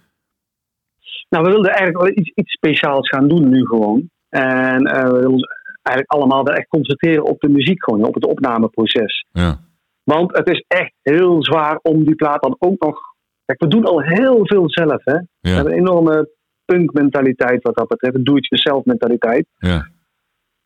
Nou, 1.29 1.45
we 1.45 1.51
wilden 1.51 1.71
eigenlijk 1.71 2.05
wel 2.05 2.17
iets, 2.17 2.31
iets 2.35 2.53
speciaals 2.53 3.09
gaan 3.09 3.29
doen 3.29 3.49
nu 3.49 3.67
gewoon. 3.67 4.11
En 4.29 4.87
eh, 4.87 5.03
we 5.03 5.19
wilden 5.19 5.49
eigenlijk 5.83 6.13
allemaal 6.13 6.45
wel 6.45 6.55
echt 6.55 6.69
concentreren 6.69 7.25
op 7.25 7.41
de 7.41 7.49
muziek 7.49 7.85
gewoon, 7.85 8.05
op 8.05 8.15
het 8.15 8.27
opnameproces. 8.27 9.27
Ja, 9.33 9.59
Want 10.05 10.37
het 10.37 10.49
is 10.51 10.65
echt 10.69 10.95
heel 11.03 11.45
zwaar 11.45 11.79
om 11.83 12.05
die 12.05 12.15
plaat 12.15 12.43
dan 12.43 12.57
ook 12.59 12.83
nog... 12.83 13.01
Kijk, 13.45 13.61
we 13.61 13.69
doen 13.69 13.85
al 13.85 14.01
heel 14.01 14.47
veel 14.47 14.71
zelf, 14.71 15.05
hè. 15.05 15.19
We 15.19 15.49
ja, 15.49 15.55
hebben 15.55 15.73
een 15.73 15.79
enorme 15.79 16.31
punk-mentaliteit 16.65 17.63
wat 17.63 17.77
dat 17.77 17.89
betreft, 17.89 18.15
een 18.15 18.25
do-it-yourself 18.25 18.85
mentaliteit. 18.85 19.47
ja, 19.59 19.89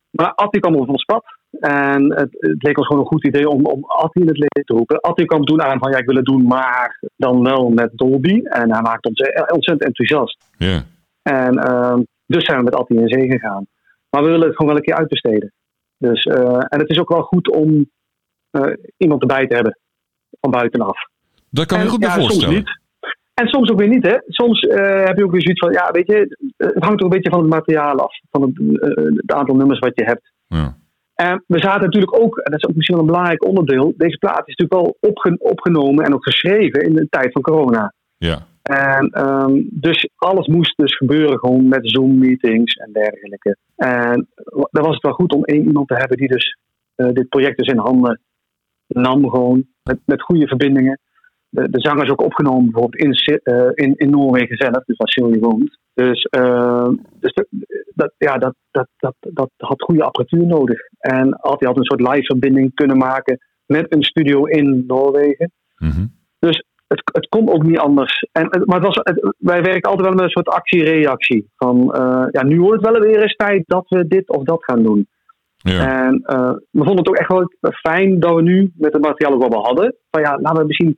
Maar 0.09 0.33
Atti 0.33 0.59
kwam 0.59 0.75
op 0.75 0.89
ons 0.89 1.03
pad. 1.03 1.36
En 1.59 2.13
het, 2.15 2.29
het 2.31 2.63
leek 2.63 2.77
ons 2.77 2.87
gewoon 2.87 3.01
een 3.01 3.07
goed 3.07 3.25
idee 3.25 3.49
om, 3.49 3.65
om 3.65 3.83
Atti 3.85 4.21
in 4.21 4.27
het 4.27 4.37
leven 4.37 4.65
te 4.65 4.73
roepen. 4.73 4.99
Atti 4.99 5.25
kwam 5.25 5.45
toen 5.45 5.61
aan 5.61 5.79
van 5.79 5.91
ja, 5.91 5.97
ik 5.97 6.05
wil 6.05 6.15
het 6.15 6.25
doen, 6.25 6.43
maar 6.43 6.99
dan 7.15 7.43
wel 7.43 7.69
met 7.69 7.91
Dolby. 7.93 8.41
En 8.43 8.71
hij 8.71 8.81
maakte 8.81 9.09
ons 9.09 9.21
ontzettend 9.51 9.83
enthousiast. 9.83 10.37
ja. 10.57 10.83
En 11.21 11.57
ehm, 11.57 12.01
dus 12.25 12.45
zijn 12.45 12.57
we 12.57 12.63
met 12.63 12.75
Atti 12.75 12.95
in 12.95 13.07
zee 13.07 13.29
gegaan. 13.31 13.67
Maar 14.09 14.23
we 14.23 14.29
willen 14.29 14.47
het 14.47 14.55
gewoon 14.55 14.67
wel 14.67 14.75
een 14.75 14.87
keer 14.87 14.97
uitbesteden. 14.97 15.53
Dus, 15.97 16.23
eh, 16.23 16.57
en 16.67 16.79
het 16.79 16.89
is 16.89 16.99
ook 16.99 17.09
wel 17.09 17.21
goed 17.21 17.51
om 17.51 17.89
eh, 18.49 18.73
iemand 18.97 19.21
erbij 19.21 19.47
te 19.47 19.55
hebben. 19.55 19.79
Van 20.39 20.51
buitenaf. 20.51 20.97
Dat 21.49 21.65
kan 21.65 21.79
En, 21.79 21.87
goed 21.87 21.99
bij 21.99 22.07
ja, 22.07 22.13
soms 22.13 22.27
voorstellen. 22.27 22.55
niet. 22.55 22.79
En 23.33 23.47
soms 23.47 23.71
ook 23.71 23.79
weer 23.79 23.87
niet, 23.87 24.05
hè. 24.05 24.17
Soms 24.27 24.61
eh, 24.61 25.03
heb 25.05 25.17
je 25.17 25.23
ook 25.23 25.31
weer 25.31 25.41
zoiets 25.41 25.59
van, 25.59 25.71
ja, 25.71 25.91
weet 25.91 26.07
je, 26.07 26.37
het 26.57 26.83
hangt 26.83 27.01
ook 27.01 27.11
een 27.11 27.15
beetje 27.15 27.29
van 27.29 27.39
het 27.39 27.49
materiaal 27.49 27.99
af. 27.99 28.19
Van 28.29 28.41
het, 28.41 28.81
het 29.15 29.31
aantal 29.31 29.55
nummers 29.55 29.79
wat 29.79 29.95
je 29.95 30.03
hebt. 30.03 30.33
Ja. 30.47 30.77
En 31.17 31.43
we 31.47 31.59
zaten 31.59 31.81
natuurlijk 31.81 32.21
ook, 32.21 32.37
en 32.37 32.51
dat 32.51 32.63
is 32.63 32.69
ook 32.69 32.75
misschien 32.75 32.95
wel 32.95 33.05
een 33.05 33.11
belangrijk 33.11 33.45
onderdeel, 33.45 33.93
deze 33.97 34.17
plaat 34.17 34.47
is 34.47 34.55
natuurlijk 34.55 34.81
wel 34.81 34.97
opge- 34.99 35.37
opgenomen 35.39 36.05
en 36.05 36.13
ook 36.13 36.23
geschreven 36.23 36.81
in 36.81 36.93
de 36.93 37.07
tijd 37.09 37.31
van 37.31 37.41
corona. 37.41 37.93
Ja, 38.17 38.47
En 38.63 39.09
ehm, 39.09 39.61
dus 39.69 40.09
alles 40.15 40.47
moest 40.47 40.77
dus 40.77 40.97
gebeuren 40.97 41.39
gewoon 41.39 41.67
met 41.67 41.89
Zoom-meetings 41.89 42.73
en 42.75 42.91
dergelijke. 42.91 43.57
En 43.75 44.27
dan 44.71 44.83
was 44.83 44.93
het 44.93 45.01
wel 45.01 45.13
goed 45.13 45.33
om 45.33 45.43
één 45.43 45.65
iemand 45.65 45.87
te 45.87 45.95
hebben 45.95 46.17
die 46.17 46.27
dus 46.27 46.57
eh, 46.95 47.09
dit 47.13 47.29
project 47.29 47.57
dus 47.57 47.67
in 47.67 47.77
handen 47.77 48.19
nam 48.87 49.29
gewoon, 49.29 49.65
met, 49.83 49.99
met 50.05 50.21
goede 50.21 50.47
verbindingen. 50.47 50.99
De, 51.57 51.69
de 51.69 51.79
zanger 51.81 52.03
is 52.03 52.09
ook 52.11 52.21
opgenomen 52.23 52.71
bijvoorbeeld 52.71 53.03
in, 53.03 53.39
eh, 53.43 53.69
in, 53.73 53.93
in 53.95 54.09
Noorwegen 54.09 54.57
zelf, 54.57 54.83
dus 54.85 54.97
waar 54.97 55.07
Silje 55.09 55.39
woont. 55.39 55.77
Dus, 55.93 56.23
eh, 56.23 56.89
dus 57.19 57.33
de- 57.33 57.47
dat, 57.95 58.13
ja, 58.17 58.37
dat, 58.37 58.55
dat, 58.71 58.87
dat, 58.97 59.15
dat 59.19 59.49
had 59.57 59.81
goede 59.81 60.03
apparatuur 60.03 60.45
nodig. 60.45 60.79
En 60.99 61.37
had, 61.39 61.59
hij 61.59 61.67
had 61.67 61.77
een 61.77 61.83
soort 61.83 62.01
live 62.01 62.23
verbinding 62.25 62.73
kunnen 62.73 62.97
maken 62.97 63.37
met 63.65 63.93
een 63.93 64.03
studio 64.03 64.43
in 64.45 64.83
Noorwegen. 64.87 65.51
mhm. 65.77 66.05
Dus 66.39 66.63
het, 66.87 67.01
het 67.13 67.27
kon 67.27 67.49
ook 67.49 67.63
niet 67.63 67.77
anders. 67.77 68.27
En, 68.31 68.63
maar 68.65 68.77
het 68.81 68.85
was, 68.87 68.99
het- 69.03 69.35
wij 69.37 69.61
werken 69.61 69.89
altijd 69.89 70.07
wel 70.07 70.15
met 70.15 70.23
een 70.25 70.29
soort 70.29 70.47
actie-reactie. 70.49 71.51
Van 71.55 71.93
eh, 71.93 72.25
ja, 72.31 72.43
nu 72.43 72.59
wordt 72.61 72.81
het 72.83 72.91
wel 72.91 73.01
weer 73.01 73.21
eens 73.21 73.35
tijd 73.35 73.63
dat 73.65 73.85
we 73.89 74.07
dit 74.07 74.29
of 74.29 74.43
dat 74.43 74.63
gaan 74.63 74.83
doen. 74.83 75.07
ja, 75.57 76.05
En 76.05 76.13
we 76.71 76.83
vonden 76.83 76.97
het 76.97 77.07
ook 77.07 77.15
echt 77.17 77.29
wel 77.29 77.49
fijn 77.71 78.19
dat 78.19 78.35
we 78.35 78.41
nu 78.41 78.71
met 78.75 78.93
het 78.93 79.01
materiaal 79.01 79.37
wat 79.37 79.53
we 79.53 79.59
hadden. 79.59 79.95
Van 80.11 80.21
ja, 80.21 80.37
laten 80.41 80.61
we 80.61 80.67
misschien, 80.67 80.97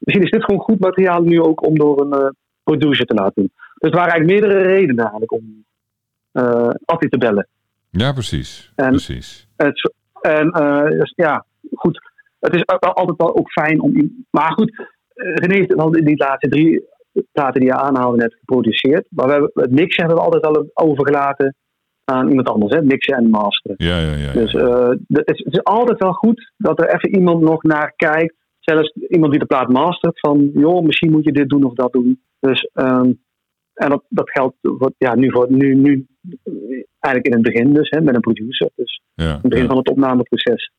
misschien 0.00 0.24
is 0.24 0.30
dit 0.30 0.44
gewoon 0.44 0.60
goed 0.60 0.78
materiaal 0.78 1.22
nu 1.22 1.40
ook 1.40 1.66
om 1.66 1.78
door 1.78 2.00
een 2.00 2.12
eh, 2.12 2.28
producer 2.62 3.06
te 3.06 3.14
laten 3.14 3.32
doen. 3.34 3.50
Dus 3.74 3.90
er 3.90 3.96
waren 3.96 4.12
eigenlijk 4.12 4.40
meerdere 4.40 4.62
redenen 4.72 4.98
eigenlijk 4.98 5.32
om 5.32 5.64
Atti 6.84 7.08
te 7.08 7.18
bellen. 7.18 7.48
ja, 7.90 8.12
precies. 8.12 8.72
En- 8.74 8.88
precies. 8.88 9.48
Het, 9.56 9.92
en 10.20 10.50
eh, 10.50 10.98
dus, 10.98 11.12
ja, 11.16 11.44
goed. 11.74 12.08
Het 12.40 12.54
is 12.54 12.66
altijd 12.66 13.16
wel 13.16 13.36
ook 13.36 13.50
fijn 13.50 13.80
om. 13.80 14.24
Maar 14.30 14.52
goed, 14.52 14.86
René 15.14 15.54
heeft 15.54 15.74
wel 15.74 15.90
die 15.90 16.16
laatste 16.16 16.48
drie 16.48 16.88
platen 17.32 17.60
die 17.60 17.70
je 17.70 17.76
aanhaalde 17.76 18.16
net 18.16 18.34
geproduceerd. 18.38 19.06
Maar 19.08 19.26
we 19.26 19.32
hebben, 19.32 19.50
het 19.54 19.70
mixen 19.70 20.06
hebben 20.06 20.16
we 20.16 20.30
altijd 20.30 20.44
al 20.44 20.70
overgelaten 20.74 21.54
aan 22.04 22.28
iemand 22.28 22.48
anders. 22.48 22.74
Hè? 22.74 22.82
Mixen 22.82 23.16
en 23.16 23.30
masteren. 23.30 23.76
Ja, 23.78 23.98
ja, 23.98 24.14
ja. 24.14 24.32
Dus 24.32 24.52
ja. 24.52 24.88
het, 24.88 25.28
is, 25.28 25.44
het 25.44 25.52
is 25.52 25.64
altijd 25.64 25.98
wel 25.98 26.12
goed 26.12 26.52
dat 26.56 26.80
er 26.80 26.94
even 26.94 27.14
iemand 27.14 27.40
nog 27.40 27.62
naar 27.62 27.92
kijkt. 27.96 28.34
Zelfs 28.60 28.92
iemand 29.08 29.30
die 29.30 29.40
de 29.40 29.46
plaat 29.46 29.68
mastert. 29.68 30.20
Van, 30.20 30.50
joh, 30.54 30.84
misschien 30.84 31.10
moet 31.10 31.24
je 31.24 31.32
dit 31.32 31.48
doen 31.48 31.64
of 31.64 31.74
dat 31.74 31.92
doen. 31.92 32.22
Dus, 32.40 32.70
ehm, 32.72 33.12
en 33.74 33.88
dat, 33.88 34.02
dat 34.08 34.30
geldt 34.30 34.56
wat, 34.60 34.92
ja, 34.98 35.14
nu, 35.14 35.30
voor, 35.30 35.46
nu, 35.52 35.74
nu 35.74 36.06
eigenlijk 36.98 37.26
in 37.26 37.32
het 37.32 37.42
begin 37.42 37.74
dus, 37.74 37.90
hè, 37.90 38.00
met 38.00 38.14
een 38.14 38.20
producer. 38.20 38.70
Dus 38.74 39.00
ja, 39.14 39.32
het 39.32 39.42
begin 39.42 39.62
ja. 39.62 39.68
van 39.68 39.76
het 39.76 39.90
opnameproces. 39.90 40.72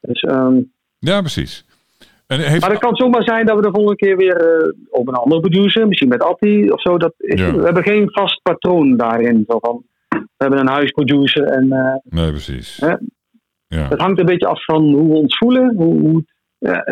Dus, 0.00 0.20
ehm, 0.20 0.60
Ja, 0.98 1.20
precies. 1.20 1.64
En 2.26 2.40
heeft, 2.40 2.60
maar 2.60 2.70
het 2.70 2.78
kan 2.78 2.96
zomaar 2.96 3.22
zijn 3.22 3.46
dat 3.46 3.56
we 3.56 3.62
de 3.62 3.70
volgende 3.72 3.96
keer 3.96 4.16
weer 4.16 4.36
eh, 4.36 4.72
op 4.90 5.08
een 5.08 5.14
andere 5.14 5.40
producer, 5.40 5.88
misschien 5.88 6.08
met 6.08 6.22
Atti 6.22 6.70
of 6.70 6.80
zo. 6.80 6.98
Dat 6.98 7.14
is, 7.18 7.40
Ja. 7.40 7.56
We 7.56 7.64
hebben 7.64 7.82
geen 7.82 8.10
vast 8.10 8.42
patroon 8.42 8.96
daarin. 8.96 9.44
Zo 9.48 9.58
van, 9.58 9.82
we 10.08 10.26
hebben 10.36 10.58
een 10.58 10.68
huisproducer 10.68 11.44
en 11.44 11.72
eh, 11.72 11.94
Nee, 12.02 12.30
precies. 12.30 12.76
Hè? 12.76 12.94
Ja. 13.66 13.88
het 13.88 14.00
hangt 14.00 14.18
een 14.18 14.26
beetje 14.26 14.46
af 14.46 14.64
van 14.64 14.82
hoe 14.82 15.08
we 15.08 15.14
ons 15.14 15.38
voelen, 15.38 15.74
hoe, 15.76 16.00
hoe 16.00 16.16
het, 16.16 16.33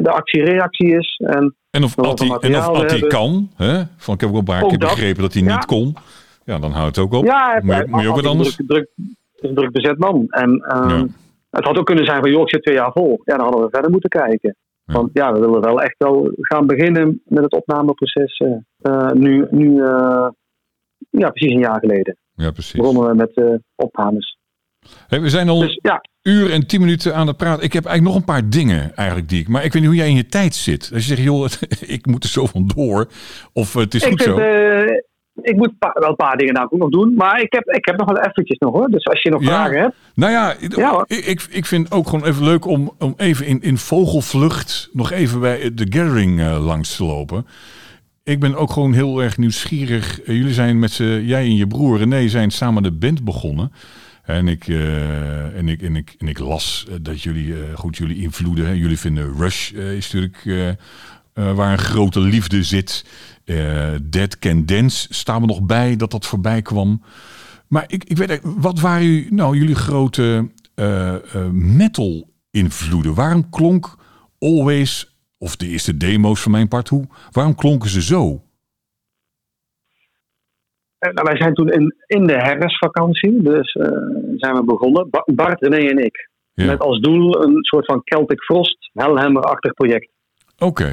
de 0.03 0.11
actie-reactie 0.11 0.97
is. 0.97 1.21
En 1.25 1.55
En 1.71 1.85
of 1.85 1.99
Atti, 1.99 3.07
kan. 3.07 3.51
Hè? 3.57 3.83
Van, 3.97 4.15
ik 4.15 4.21
heb 4.21 4.31
ook 4.31 4.37
een 4.37 4.45
paar 4.45 4.67
keer 4.67 4.79
begrepen 4.79 5.23
dat 5.23 5.33
hij 5.33 5.43
niet 5.43 5.65
kon. 5.65 5.95
Ja, 6.45 6.59
dan 6.59 6.71
houdt 6.71 6.97
het 6.97 7.05
ook 7.05 7.13
op. 7.13 7.25
ja, 7.25 7.61
moet 7.63 8.03
je 8.03 8.09
ook 8.09 8.15
wat 8.15 8.27
anders? 8.27 8.49
is 8.49 8.59
een 8.59 8.67
druk, 8.67 8.89
druk, 8.97 9.07
is 9.35 9.49
een 9.49 9.55
druk 9.55 9.73
bezet 9.73 9.99
man. 9.99 10.27
En 10.29 10.51
ehm, 10.69 10.89
Ja. 10.89 11.07
het 11.51 11.65
had 11.65 11.79
ook 11.79 11.87
kunnen 11.87 12.05
zijn 12.05 12.21
van, 12.21 12.31
joh, 12.31 12.41
ik 12.43 12.49
zit 12.51 12.63
twee 12.63 12.75
jaar 12.75 12.93
vol. 12.93 13.21
Ja, 13.25 13.35
dan 13.37 13.43
hadden 13.45 13.63
we 13.65 13.71
verder 13.71 13.91
moeten 13.91 14.11
kijken. 14.11 14.57
Ja. 14.85 14.95
Want 14.95 15.11
ja, 15.13 15.33
we 15.33 15.41
willen 15.41 15.61
wel 15.61 15.83
echt 15.83 15.95
wel 15.99 16.31
gaan 16.41 16.67
beginnen 16.67 17.21
met 17.25 17.43
het 17.43 17.53
opnameproces. 17.53 18.37
eh, 18.39 18.53
eh, 18.93 19.11
nu, 19.13 19.47
nu 19.51 19.83
eh, 19.83 20.29
ja, 21.11 21.31
precies 21.31 21.53
een 21.55 21.61
jaar 21.61 21.79
geleden 21.79 22.17
Ja, 22.35 22.51
precies. 22.51 22.73
begonnen 22.81 23.09
we 23.09 23.15
met 23.15 23.35
eh 23.35 23.55
opnames. 23.77 24.39
Hey, 25.09 25.21
we 25.21 25.31
zijn 25.31 25.49
al 25.49 25.59
Dus 25.59 25.79
ja, 25.83 25.95
een 26.23 26.33
uur 26.33 26.51
en 26.51 26.67
tien 26.67 26.81
minuten 26.81 27.15
aan 27.15 27.27
het 27.27 27.37
praten. 27.37 27.65
Ik 27.65 27.73
heb 27.73 27.85
eigenlijk 27.85 28.15
nog 28.17 28.27
een 28.27 28.35
paar 28.35 28.49
dingen 28.51 28.95
eigenlijk 28.97 29.29
die 29.29 29.41
ik... 29.41 29.49
Maar 29.49 29.65
ik 29.65 29.73
weet 29.73 29.83
niet 29.83 29.91
hoe 29.91 30.01
jij 30.01 30.09
in 30.09 30.17
je 30.17 30.27
tijd 30.27 30.55
zit. 30.55 30.91
Als 30.95 31.07
je 31.07 31.15
zegt, 31.15 31.23
joh, 31.27 31.49
ik 31.97 32.07
moet 32.07 32.25
er 32.25 32.31
zo 32.31 32.47
van 32.47 32.71
door. 32.75 33.09
Of 33.53 33.75
het 33.75 33.95
is 33.95 34.03
ik, 34.03 34.09
goed 34.09 34.23
vind, 34.23 34.37
zo. 34.37 34.43
eh, 34.43 35.01
ik 35.43 35.57
moet 35.57 35.79
pa- 35.79 35.97
wel 35.99 36.09
een 36.09 36.17
paar 36.17 36.37
dingen 36.37 36.55
nou 36.55 36.67
ook 36.71 36.79
nog 36.79 36.91
doen. 36.91 37.15
Maar 37.15 37.41
ik 37.41 37.53
heb, 37.53 37.65
ik 37.69 37.85
heb 37.85 37.97
nog 37.97 38.07
wel 38.13 38.19
eventjes 38.23 38.59
nog 38.59 38.73
hoor. 38.73 38.89
Dus 38.89 39.05
als 39.07 39.23
je 39.23 39.31
nog 39.31 39.43
Ja. 39.43 39.47
vragen 39.49 39.81
hebt. 39.81 39.95
Nou 40.15 40.33
ja, 40.33 40.55
ik, 41.07 41.25
ik, 41.25 41.47
ik 41.51 41.67
vind 41.67 41.93
ook 41.93 42.09
gewoon 42.09 42.25
even 42.27 42.45
leuk 42.45 42.65
om, 42.67 42.93
om 42.99 43.15
even 43.17 43.47
in, 43.47 43.61
in 43.63 43.79
vogelvlucht 43.79 44.89
nog 44.93 45.11
even 45.13 45.41
bij 45.41 45.71
The 45.75 45.87
Gathering 45.91 46.41
eh, 46.41 46.65
langs 46.67 46.97
te 46.97 47.05
lopen. 47.05 47.47
Ik 48.25 48.41
ben 48.41 48.55
ook 48.55 48.71
gewoon 48.73 48.93
heel 48.93 49.23
erg 49.23 49.37
nieuwsgierig. 49.39 50.21
Eh, 50.23 50.37
jullie 50.37 50.53
zijn 50.53 50.79
met 50.79 50.91
z'n, 50.91 51.23
jij 51.25 51.43
en 51.43 51.57
je 51.57 51.67
broer 51.67 51.99
René 51.99 52.29
zijn 52.29 52.51
samen 52.51 52.83
de 52.83 52.93
band 52.93 53.25
begonnen. 53.25 53.73
En 54.23 54.49
ik, 54.49 54.69
eh, 54.69 55.57
en 55.57 55.69
ik, 55.69 55.83
en 55.83 55.97
ik, 55.97 56.15
en 56.19 56.29
ik 56.29 56.39
las 56.39 56.87
eh, 56.89 56.95
dat 57.03 57.23
jullie, 57.23 57.55
eh, 57.55 57.75
goed, 57.75 57.97
jullie 57.97 58.23
invloeden. 58.23 58.67
Hè, 58.67 58.73
jullie 58.73 58.99
vinden 58.99 59.37
Rush 59.37 59.71
is 59.73 60.13
natuurlijk 60.13 60.79
waar 61.35 61.73
een 61.73 61.79
grote 61.79 62.21
liefde 62.21 62.63
zit. 62.63 63.05
Dead 64.03 64.39
Can 64.39 64.67
Dance 64.67 65.07
staan 65.11 65.41
we 65.41 65.47
nog 65.47 65.63
bij 65.63 65.97
dat 65.97 66.11
dat 66.11 66.27
voorbij 66.27 66.63
kwam. 66.63 67.03
Maar 67.69 67.85
ik, 67.87 68.05
ik 68.05 68.17
weet 68.17 68.41
wat 68.43 68.81
waren 68.81 69.07
u, 69.07 69.27
nou, 69.31 69.57
jullie 69.57 69.75
grote 69.75 70.51
metal 71.53 72.31
invloeden? 72.51 73.15
Waarom 73.15 73.51
klonk 73.51 73.97
Always, 74.39 75.17
of 75.39 75.57
de 75.57 75.69
eerste 75.69 75.97
demo's 75.97 76.41
van 76.41 76.51
mijn 76.51 76.69
part, 76.69 76.89
hoe, 76.89 77.07
waarom 77.31 77.55
klonken 77.55 77.91
ze 77.91 78.03
zo? 78.03 78.43
Eh, 81.03 81.13
nou, 81.13 81.27
wij 81.27 81.37
zijn 81.37 81.55
toen 81.55 81.69
in, 81.69 81.95
in 82.07 82.27
de 82.27 82.37
herfstvakantie. 82.37 83.43
Dus 83.43 83.73
eh, 83.73 83.87
zijn 84.37 84.55
we 84.55 84.65
begonnen. 84.65 85.11
Ba- 85.11 85.25
Bart, 85.35 85.61
René 85.61 85.89
en 85.89 86.05
ik. 86.05 86.29
Ja. 86.53 86.67
Met 86.67 86.81
als 86.81 87.01
doel 87.01 87.43
een 87.43 87.57
soort 87.65 87.85
van 87.87 88.01
Celtic 88.05 88.43
Frost, 88.43 88.91
Hellhammer-achtig 88.93 89.73
project. 89.73 90.09
Oké, 90.59 90.85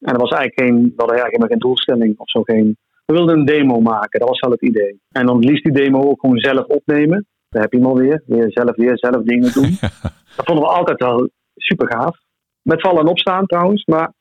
En 0.00 0.12
dat 0.12 0.20
was 0.20 0.30
eigenlijk 0.30 0.60
geen, 0.60 0.82
we 0.82 0.92
hadden 0.96 1.16
eigenlijk 1.16 1.50
geen 1.50 1.58
doelstelling 1.60 2.18
of 2.18 2.30
zo. 2.30 2.42
Geen, 2.42 2.76
we 3.06 3.14
wilden 3.14 3.38
een 3.38 3.44
demo 3.44 3.80
maken, 3.80 4.20
dat 4.20 4.28
was 4.28 4.40
wel 4.40 4.50
het 4.50 4.62
idee. 4.62 5.00
En 5.10 5.26
dan 5.26 5.38
liefst 5.38 5.64
die 5.64 5.72
demo 5.72 6.00
ook 6.02 6.20
gewoon 6.20 6.38
zelf 6.38 6.64
opnemen. 6.66 7.26
daar 7.48 7.62
heb 7.62 7.72
je 7.72 7.78
hem 7.78 7.86
alweer. 7.86 8.22
Weer 8.26 8.46
zelf, 8.48 8.76
weer 8.76 8.98
zelf 8.98 9.22
dingen 9.22 9.52
doen. 9.52 9.76
dat 10.36 10.44
vonden 10.46 10.64
we 10.64 10.70
altijd 10.70 10.98
wel 11.00 11.28
super 11.56 11.92
gaaf. 11.92 12.16
Met 12.62 12.80
vallen 12.80 13.00
en 13.00 13.08
opstaan 13.08 13.46
trouwens. 13.46 13.84
Maar, 13.84 14.12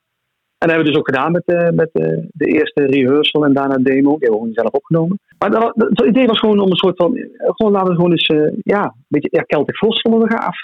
en 0.60 0.68
dat 0.68 0.76
hebben 0.76 0.86
we 0.86 0.92
dus 0.92 1.00
ook 1.00 1.16
gedaan 1.16 1.32
met, 1.32 1.44
uh, 1.46 1.70
met 1.70 1.90
uh, 1.94 2.24
de 2.32 2.46
eerste 2.46 2.86
rehearsal 2.86 3.46
en 3.46 3.54
daarna 3.54 3.76
demo. 3.76 4.18
Die 4.18 4.28
hebben 4.28 4.30
we 4.30 4.38
gewoon 4.38 4.54
zelf 4.54 4.72
opgenomen. 4.72 5.20
Maar 5.38 5.52
dat, 5.52 5.74
dat, 5.76 5.90
het 5.90 6.06
idee 6.06 6.28
was 6.28 6.40
gewoon 6.40 6.60
om 6.60 6.70
een 6.70 6.76
soort 6.76 6.98
van... 6.98 7.18
Gewoon 7.38 7.72
laten 7.72 7.90
we 7.90 7.96
gewoon 7.96 8.12
eens... 8.12 8.30
Uh, 8.30 8.52
ja, 8.64 8.84
een 8.84 9.06
beetje... 9.08 9.30
Ja, 9.32 9.44
Celtic 9.46 9.76
Frost 9.76 10.02
vonden 10.02 10.28
we 10.28 10.36
gaaf. 10.36 10.58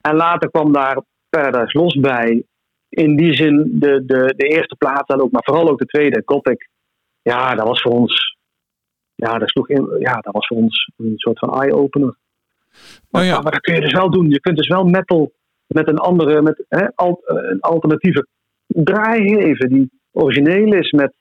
En 0.00 0.16
later 0.16 0.50
kwam 0.50 0.72
daar 0.72 1.02
Paradise 1.28 1.78
Los 1.78 1.94
bij. 1.94 2.44
In 2.88 3.16
die 3.16 3.34
zin 3.34 3.70
de, 3.72 4.04
de, 4.06 4.34
de 4.36 4.46
eerste 4.46 4.76
plaat 4.76 5.06
dan 5.06 5.20
ook. 5.20 5.30
Maar 5.30 5.44
vooral 5.44 5.68
ook 5.68 5.78
de 5.78 5.86
tweede, 5.86 6.22
Gothic. 6.24 6.68
Ja, 7.22 7.54
dat 7.54 7.66
was 7.66 7.82
voor 7.82 7.92
ons... 7.92 8.36
Ja, 9.14 9.38
dat, 9.38 9.50
sloeg 9.50 9.68
in, 9.68 9.96
ja, 9.98 10.14
dat 10.14 10.32
was 10.32 10.46
voor 10.46 10.56
ons 10.56 10.90
een 10.96 11.12
soort 11.16 11.38
van 11.38 11.60
eye-opener. 11.60 12.16
Maar, 13.10 13.24
ja. 13.24 13.40
maar 13.40 13.52
dat 13.52 13.60
kun 13.60 13.74
je 13.74 13.80
dus 13.80 13.92
wel 13.92 14.10
doen. 14.10 14.30
Je 14.30 14.40
kunt 14.40 14.56
dus 14.56 14.68
wel 14.68 14.84
metal 14.84 15.32
met 15.66 15.88
een 15.88 15.98
andere, 15.98 16.42
met 16.42 16.64
hè, 16.68 16.86
al, 16.94 17.22
een 17.24 17.60
alternatieve 17.60 18.26
draai 18.74 19.28
geven 19.28 19.68
die 19.68 19.90
origineel 20.12 20.72
is 20.74 20.90
met 20.90 21.14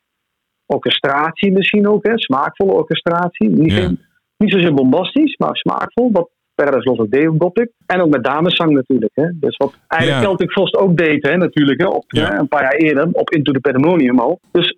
orchestratie 0.66 1.52
misschien 1.52 1.88
ook, 1.88 2.06
hè, 2.08 2.18
smaakvolle 2.18 2.72
orchestratie. 2.72 3.50
Niet, 3.50 3.72
Ja. 3.72 3.78
geen- 3.78 4.00
niet 4.38 4.52
zozeer 4.52 4.74
bombastisch, 4.74 5.38
maar 5.38 5.56
smaakvol. 5.56 6.12
Wat 6.12 6.30
Paradise 6.56 6.88
Lost 6.90 7.00
ook 7.00 7.12
deed 7.12 7.28
op 7.28 7.42
Gothic. 7.42 7.72
En 7.86 8.02
ook 8.02 8.10
met 8.10 8.24
dameszang 8.24 8.72
natuurlijk. 8.72 9.12
Hè. 9.16 9.28
Dus 9.40 9.58
wat 9.58 9.74
eigenlijk 9.88 10.22
Ja. 10.22 10.28
Celtic 10.28 10.52
Frost 10.52 10.76
ook 10.76 10.98
deed 10.98 11.28
hè, 11.28 11.38
natuurlijk. 11.38 11.82
Hè, 11.82 11.88
op, 11.88 12.04
Ja. 12.08 12.28
hè, 12.28 12.38
een 12.40 12.48
paar 12.48 12.62
jaar 12.62 12.74
eerder, 12.76 13.08
op 13.12 13.30
Into 13.30 13.52
the 13.52 13.60
Pandemonium 13.60 14.20
al. 14.20 14.40
Dus 14.52 14.78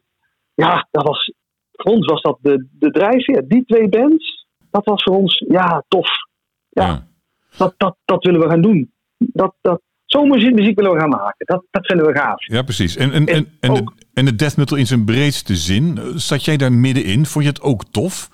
ja, 0.54 0.88
dat 0.92 1.04
was, 1.08 1.34
voor 1.72 1.92
ons 1.92 2.06
was 2.06 2.22
dat 2.22 2.38
de, 2.42 2.68
de 2.72 2.92
drijfveer. 2.92 3.48
Die 3.48 3.66
twee 3.66 3.90
bands, 3.90 4.48
dat 4.72 4.86
was 4.86 5.04
voor 5.04 5.16
ons, 5.16 5.44
ja, 5.48 5.84
tof. 5.88 6.08
Ja. 6.70 6.86
Ja. 6.86 7.08
Dat, 7.58 7.74
dat, 7.78 7.98
dat 8.06 8.24
willen 8.24 8.40
we 8.42 8.50
gaan 8.50 8.62
doen. 8.62 8.92
Dat, 9.18 9.56
dat, 9.62 9.82
Zo'n 10.16 10.30
muziek, 10.30 10.54
muziek 10.54 10.76
willen 10.76 10.94
we 10.94 11.00
gaan 11.00 11.10
maken. 11.10 11.46
Dat, 11.46 11.64
dat 11.72 11.86
vinden 11.86 12.06
we 12.06 12.18
gaaf. 12.18 12.48
Ja, 12.48 12.62
precies. 12.62 12.98
En, 12.98 13.12
en, 13.12 13.26
en, 13.26 13.48
en, 13.60 13.74
de, 13.74 13.92
en 14.14 14.26
de 14.26 14.36
death 14.36 14.58
metal 14.58 14.78
in 14.78 14.88
zijn 14.88 15.06
breedste 15.06 15.56
zin, 15.56 15.98
eh, 15.98 16.04
zat 16.16 16.46
jij 16.46 16.58
daar 16.58 16.74
middenin? 16.74 17.26
Vond 17.26 17.46
je 17.46 17.50
het 17.50 17.62
ook 17.62 17.84
tof? 17.92 18.30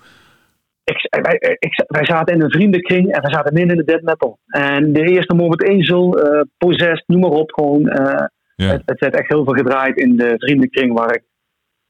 ik, 0.84 1.22
wij, 1.22 1.56
ik, 1.58 1.84
wij 1.86 2.04
zaten 2.04 2.34
in 2.34 2.42
een 2.42 2.50
vriendenkring 2.50 3.12
en 3.12 3.22
we 3.22 3.30
zaten 3.30 3.54
midden 3.54 3.70
in 3.70 3.84
de 3.84 3.92
death 3.92 4.02
metal. 4.02 4.38
En 4.46 4.92
de 4.92 5.02
eerste 5.02 5.34
Morbid 5.34 5.68
Angel, 5.68 6.18
eh 6.20 6.40
Possessed, 6.58 7.04
noem 7.06 7.20
maar 7.20 7.30
op. 7.30 7.52
Gewoon, 7.52 7.88
eh, 7.88 8.26
Ja, 8.54 8.68
het, 8.68 8.82
het 8.84 9.00
werd 9.00 9.14
echt 9.14 9.28
heel 9.28 9.44
veel 9.44 9.54
gedraaid 9.54 9.96
in 9.96 10.16
de 10.16 10.34
vriendenkring 10.36 10.92
waar 10.92 11.14
ik, 11.14 11.22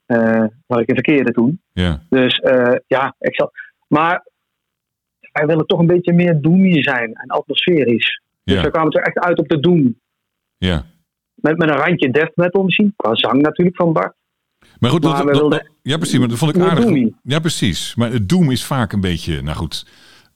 eh, 0.05 0.45
waar 0.65 0.79
ik 0.79 0.87
in 0.87 0.95
verkeerde 0.95 1.31
toen. 1.31 1.61
ja, 1.71 2.01
Dus 2.09 2.37
eh, 2.39 2.75
ja, 2.87 3.15
ik 3.19 3.35
zat. 3.35 3.51
Maar 3.87 4.27
wij 5.31 5.45
willen 5.45 5.65
toch 5.65 5.79
een 5.79 5.87
beetje 5.87 6.13
meer 6.13 6.41
doomy 6.41 6.83
zijn 6.83 7.13
en 7.13 7.27
atmosferisch. 7.27 8.21
Dus 8.43 8.61
ja, 8.61 8.69
kwamen 8.69 8.91
toch 8.91 9.01
echt 9.01 9.19
uit 9.19 9.39
op 9.39 9.47
de 9.47 9.59
doom. 9.59 9.99
ja. 10.57 10.85
Met, 11.33 11.57
met 11.57 11.69
een 11.69 11.75
randje 11.75 12.11
death 12.11 12.31
metal 12.35 12.63
misschien. 12.63 12.93
Qua 12.95 13.15
zang 13.15 13.41
natuurlijk 13.41 13.75
van 13.77 13.93
Bart. 13.93 14.15
Maar 14.79 14.89
goed, 14.91 15.03
Maar 15.03 15.25
dat, 15.25 15.67
ja, 15.81 15.97
precies. 15.97 16.19
Maar 16.19 16.27
dat 16.27 16.37
vond 16.37 16.55
ik 16.55 16.61
aardig. 16.61 17.09
Ja, 17.23 17.39
precies. 17.39 17.95
Maar 17.95 18.11
het 18.11 18.29
Doom 18.29 18.51
is 18.51 18.63
vaak 18.65 18.93
een 18.93 19.01
beetje, 19.01 19.41
nou 19.41 19.57
goed, 19.57 19.85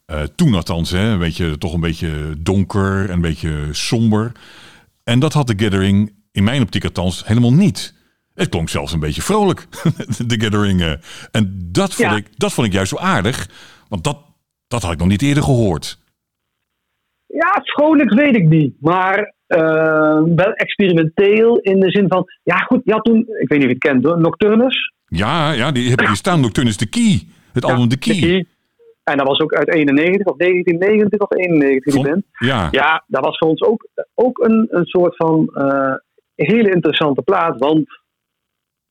eh, 0.05 0.21
toen 0.23 0.53
althans, 0.53 0.91
hè, 0.91 0.99
een 1.11 1.19
beetje, 1.19 1.57
toch 1.57 1.73
een 1.73 1.79
beetje 1.79 2.35
donker 2.39 3.05
en 3.05 3.11
een 3.13 3.21
beetje 3.21 3.67
somber. 3.71 4.31
En 5.03 5.19
dat 5.19 5.33
had 5.33 5.47
de 5.47 5.53
Gathering, 5.63 6.15
in 6.31 6.43
mijn 6.43 6.61
optiek 6.61 6.83
althans, 6.83 7.25
helemaal 7.27 7.53
niet. 7.53 7.93
Het 8.33 8.49
klonk 8.49 8.69
zelfs 8.69 8.93
een 8.93 8.99
beetje 8.99 9.21
vrolijk, 9.21 9.67
de 10.27 10.41
Gathering. 10.41 10.81
eh. 10.81 10.93
En 11.31 11.59
dat 11.71 11.93
vond, 11.93 12.09
Ja. 12.09 12.15
ik, 12.15 12.27
dat 12.39 12.53
vond 12.53 12.67
ik 12.67 12.73
juist 12.73 12.89
zo 12.89 12.97
aardig, 12.97 13.49
want 13.87 14.03
dat, 14.03 14.17
dat 14.67 14.81
had 14.81 14.91
ik 14.91 14.99
nog 14.99 15.07
niet 15.07 15.21
eerder 15.21 15.43
gehoord. 15.43 15.99
Ja, 17.37 17.61
vrolijk 17.63 18.13
weet 18.13 18.35
ik 18.35 18.47
niet. 18.47 18.75
Maar 18.79 19.33
eh, 19.47 20.21
wel 20.35 20.51
experimenteel 20.53 21.57
in 21.57 21.79
de 21.79 21.89
zin 21.89 22.07
van... 22.07 22.25
Ja 22.43 22.55
goed, 22.55 22.81
je 22.83 22.91
had 22.91 23.03
toen, 23.03 23.17
ik 23.17 23.49
weet 23.49 23.59
niet 23.59 23.67
of 23.67 23.67
je 23.67 23.67
het 23.67 23.77
kent 23.77 24.03
hoor, 24.03 24.19
Nocturnus. 24.19 24.93
Ja, 25.07 25.51
ja 25.51 25.71
die 25.71 25.87
hebben 25.87 26.07
hier 26.07 26.15
staan, 26.15 26.41
Nocturnus 26.41 26.77
de 26.77 26.89
Key. 26.89 27.21
Het 27.53 27.63
Ja, 27.63 27.71
album 27.71 27.89
de 27.89 27.97
Key. 27.97 28.19
Key. 28.19 28.45
En 29.03 29.17
dat 29.17 29.27
was 29.27 29.39
ook 29.39 29.53
uit 29.53 29.73
91 29.73 30.25
of 30.25 30.37
1990 30.37 31.19
of 31.19 31.37
91 31.37 31.93
die 31.93 32.03
band. 32.03 32.23
Ja, 32.31 32.67
Ja, 32.71 33.03
dat 33.07 33.25
was 33.25 33.37
voor 33.37 33.47
ons 33.47 33.61
ook, 33.61 33.87
ook 34.15 34.37
een, 34.39 34.67
een 34.69 34.85
soort 34.85 35.15
van 35.15 35.49
eh, 35.53 35.93
hele 36.35 36.71
interessante 36.71 37.21
plaat. 37.21 37.59
Want 37.59 37.87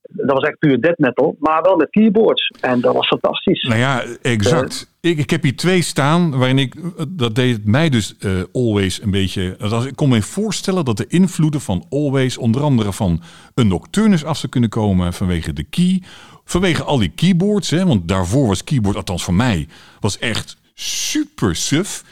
dat 0.09 0.35
was 0.35 0.49
echt 0.49 0.59
puur 0.59 0.81
death 0.81 0.97
metal, 0.97 1.35
maar 1.39 1.61
wel 1.61 1.75
met 1.75 1.89
keyboards. 1.89 2.51
En 2.61 2.81
dat 2.81 2.93
was 2.93 3.07
fantastisch. 3.07 3.63
Nou 3.63 3.79
ja, 3.79 4.03
exact. 4.21 4.93
ik, 5.01 5.17
ik 5.17 5.29
heb 5.29 5.43
hier 5.43 5.55
twee 5.55 5.81
staan 5.81 6.37
waarin 6.37 6.59
ik, 6.59 6.75
dat 7.07 7.35
deed 7.35 7.65
mij 7.65 7.89
dus 7.89 8.17
eh, 8.17 8.31
Always 8.53 9.01
een 9.01 9.11
beetje, 9.11 9.55
dat 9.57 9.85
ik 9.85 9.95
kon 9.95 10.09
me 10.09 10.21
voorstellen 10.21 10.85
dat 10.85 10.97
de 10.97 11.07
invloeden 11.07 11.61
van 11.61 11.85
Always 11.89 12.37
onder 12.37 12.61
andere 12.61 12.93
van 12.93 13.21
een 13.55 13.67
Nocturnus 13.67 14.25
af 14.25 14.37
zou 14.37 14.51
kunnen 14.51 14.69
komen 14.69 15.13
vanwege 15.13 15.53
de 15.53 15.63
key, 15.63 16.01
vanwege 16.43 16.83
al 16.83 16.97
die 16.97 17.11
keyboards, 17.15 17.69
hè, 17.69 17.85
want 17.85 18.07
daarvoor 18.07 18.47
was 18.47 18.63
keyboard, 18.63 18.95
althans 18.95 19.23
voor 19.23 19.33
mij, 19.33 19.67
was 19.99 20.19
echt 20.19 20.57
super 20.73 21.55
suf. 21.55 22.03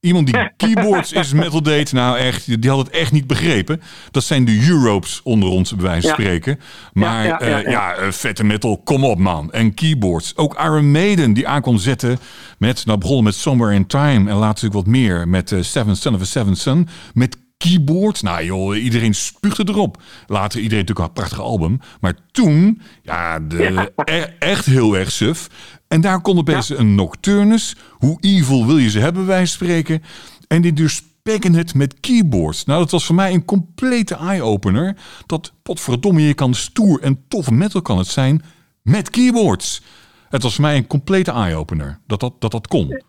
Iemand 0.00 0.26
die 0.26 0.50
keyboards 0.56 1.12
is 1.12 1.32
metal 1.32 1.62
deed, 1.62 1.92
nou 1.92 2.18
echt, 2.18 2.62
die 2.62 2.70
had 2.70 2.78
het 2.78 2.90
echt 2.90 3.12
niet 3.12 3.26
begrepen. 3.26 3.80
Dat 4.10 4.24
zijn 4.24 4.44
de 4.44 4.66
Europes 4.68 5.20
onder 5.24 5.48
ons, 5.48 5.74
bij 5.74 5.84
wijze 5.84 6.08
van 6.08 6.16
Ja. 6.16 6.22
spreken. 6.24 6.60
Maar 6.92 7.26
Ja, 7.26 7.38
ja, 7.48 7.58
ja. 7.58 7.94
eh, 7.94 8.10
vette 8.12 8.44
metal, 8.44 8.78
kom 8.84 9.04
op 9.04 9.18
man. 9.18 9.52
En 9.52 9.74
keyboards. 9.74 10.36
Ook 10.36 10.54
Iron 10.58 10.90
Maiden 10.90 11.32
die 11.32 11.48
aan 11.48 11.60
kon 11.62 11.78
zetten 11.78 12.18
met, 12.58 12.86
nou 12.86 12.98
begonnen 12.98 13.24
met 13.24 13.34
Somewhere 13.34 13.74
in 13.74 13.86
Time 13.86 14.30
en 14.30 14.36
later 14.36 14.46
natuurlijk 14.46 14.74
wat 14.74 14.86
meer 14.86 15.28
met 15.28 15.52
eh, 15.52 15.62
Seven 15.62 15.96
Son 15.96 16.14
of 16.14 16.20
a 16.20 16.24
Seven 16.24 16.56
Son. 16.56 16.88
Met 17.14 17.36
keyboards. 17.58 18.22
Nou 18.22 18.44
joh, 18.44 18.82
iedereen 18.82 19.14
spuugde 19.14 19.64
erop. 19.68 20.02
Later 20.26 20.60
iedereen 20.60 20.84
natuurlijk 20.84 21.08
een 21.08 21.14
prachtig 21.14 21.40
album. 21.40 21.80
Maar 22.00 22.14
toen, 22.30 22.80
ja, 23.02 23.40
de, 23.40 23.92
e- 24.04 24.36
echt 24.38 24.66
heel 24.66 24.96
erg 24.96 25.10
suf. 25.10 25.48
En 25.88 26.00
daar 26.00 26.20
kon 26.20 26.38
opeens 26.38 26.68
een 26.68 26.94
Nocturnus. 26.94 27.76
Hoe 27.90 28.18
evil 28.20 28.66
wil 28.66 28.78
je 28.78 28.90
ze 28.90 28.98
hebben, 28.98 29.26
wij 29.26 29.46
spreken. 29.46 30.02
En 30.48 30.62
die 30.62 30.72
dus 30.72 31.02
het 31.32 31.74
met 31.74 32.00
keyboards. 32.00 32.64
Nou, 32.64 32.80
dat 32.80 32.90
was 32.90 33.06
voor 33.06 33.14
mij 33.14 33.34
een 33.34 33.44
complete 33.44 34.14
eye-opener. 34.14 34.96
Dat 35.26 35.52
potverdomme, 35.62 36.22
je 36.22 36.34
kan 36.34 36.54
stoer 36.54 37.02
en 37.02 37.24
tof 37.28 37.50
metal 37.50 37.82
kan 37.82 37.98
het 37.98 38.06
zijn 38.06 38.42
met 38.82 39.10
keyboards. 39.10 39.82
Het 40.28 40.42
was 40.42 40.54
voor 40.54 40.64
mij 40.64 40.76
een 40.76 40.86
complete 40.86 41.30
eye-opener. 41.30 42.00
Dat 42.06 42.20
dat, 42.20 42.34
dat, 42.38 42.50
dat 42.50 42.66
kon. 42.66 43.02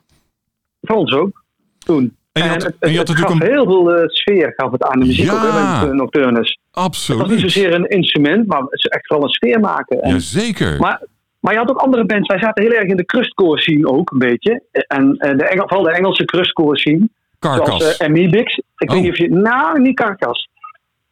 Voor 0.82 0.96
ons 0.96 1.12
ook, 1.14 1.44
toen. 1.80 2.18
En 2.32 2.44
je 2.44 2.50
had- 2.50 2.64
het, 2.64 2.76
en 2.80 2.92
je 2.92 2.98
had 2.98 3.08
het 3.08 3.18
natuurlijk 3.18 3.46
een- 3.46 3.52
heel 3.56 3.66
veel 3.66 3.94
eh, 3.96 4.08
sfeer 4.08 4.54
gaf 4.56 4.72
het 4.72 4.84
aan 4.84 5.00
de 5.00 5.06
muziek 5.06 5.26
Ja. 5.26 5.34
ook, 5.34 5.40
hè, 5.42 5.88
eh, 5.88 5.94
Nocturnus. 5.94 6.50
Het 6.50 6.60
was 6.74 7.08
niet 7.08 7.20
Absoluut. 7.20 7.40
zozeer 7.40 7.74
een 7.74 7.88
instrument, 7.90 8.48
maar 8.48 8.60
het 8.62 8.74
is 8.74 8.84
echt 8.86 9.08
vooral 9.08 9.26
een 9.26 9.34
sfeer 9.34 9.60
maken. 9.60 10.02
En, 10.02 10.12
Jazeker. 10.12 10.80
maar, 10.80 11.02
maar 11.40 11.54
je 11.54 11.60
had 11.60 11.70
ook 11.70 11.78
andere 11.78 12.06
bands. 12.06 12.28
Wij 12.28 12.40
zaten 12.40 12.64
heel 12.64 12.74
erg 12.74 12.88
in 12.90 12.98
de 12.98 13.06
crustcore 13.06 13.60
scene 13.62 13.88
ook, 13.88 14.12
een 14.12 14.18
beetje. 14.20 14.62
En 14.72 15.16
eh, 15.18 15.38
de 15.38 15.46
Engel, 15.46 15.68
vooral 15.68 15.86
de 15.86 15.92
Engelse 15.92 16.26
crustcore 16.26 16.78
scene. 16.78 17.10
Zoals 17.40 17.58
Carcass. 17.60 17.98
eh 17.98 18.08
Amibix. 18.08 18.58
Ik 18.78 18.90
Oh. 18.90 18.96
weet 18.96 19.02
niet 19.04 19.12
of 19.12 19.18
je... 19.18 19.30
Nou, 19.30 19.82
niet 19.82 19.96
Carcass. 19.96 20.50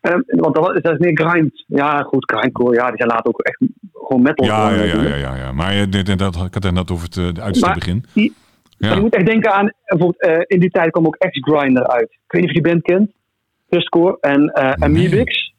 Ehm, 0.02 0.20
want 0.26 0.56
dat, 0.56 0.84
dat 0.84 0.94
is 0.94 0.98
meer 0.98 1.18
grind. 1.28 1.64
Ja, 1.68 2.02
goed, 2.02 2.32
grindcore. 2.32 2.76
Ja, 2.76 2.88
die 2.88 2.98
zijn 2.98 3.10
later 3.10 3.28
ook 3.28 3.42
echt 3.42 3.58
gewoon 3.94 4.22
metal. 4.22 4.46
Ja, 4.46 4.70
ja, 4.70 4.84
ja, 4.84 5.02
ja, 5.02 5.16
ja, 5.16 5.36
ja. 5.36 5.52
Maar 5.52 5.90
dit- 5.90 6.20
dat, 6.20 6.36
ik 6.36 6.54
had 6.54 6.64
het 6.64 6.74
net 6.74 6.92
over 6.92 7.04
het, 7.04 7.14
de 7.54 7.60
Maar 7.60 7.74
begin. 7.74 8.06
die- 8.14 8.34
Maar 8.78 8.90
Ja. 8.90 8.96
je 8.96 9.02
moet 9.02 9.16
echt 9.16 9.26
denken 9.26 9.54
aan, 9.54 9.72
bijvoorbeeld, 9.86 10.22
eh, 10.22 10.40
in 10.48 10.60
die 10.60 10.70
tijd 10.70 10.92
kwam 10.92 11.06
ook 11.06 11.18
X-Grinder 11.18 11.88
uit. 11.88 12.12
Ik 12.12 12.32
weet 12.32 12.42
niet 12.42 12.50
of 12.50 12.56
je 12.56 12.62
die 12.62 12.72
band 12.72 12.84
kent. 12.84 13.12
Crustcore 13.70 14.18
en 14.22 14.50
eh 14.54 14.64
Nee. 14.64 14.74
Amibix. 14.80 15.54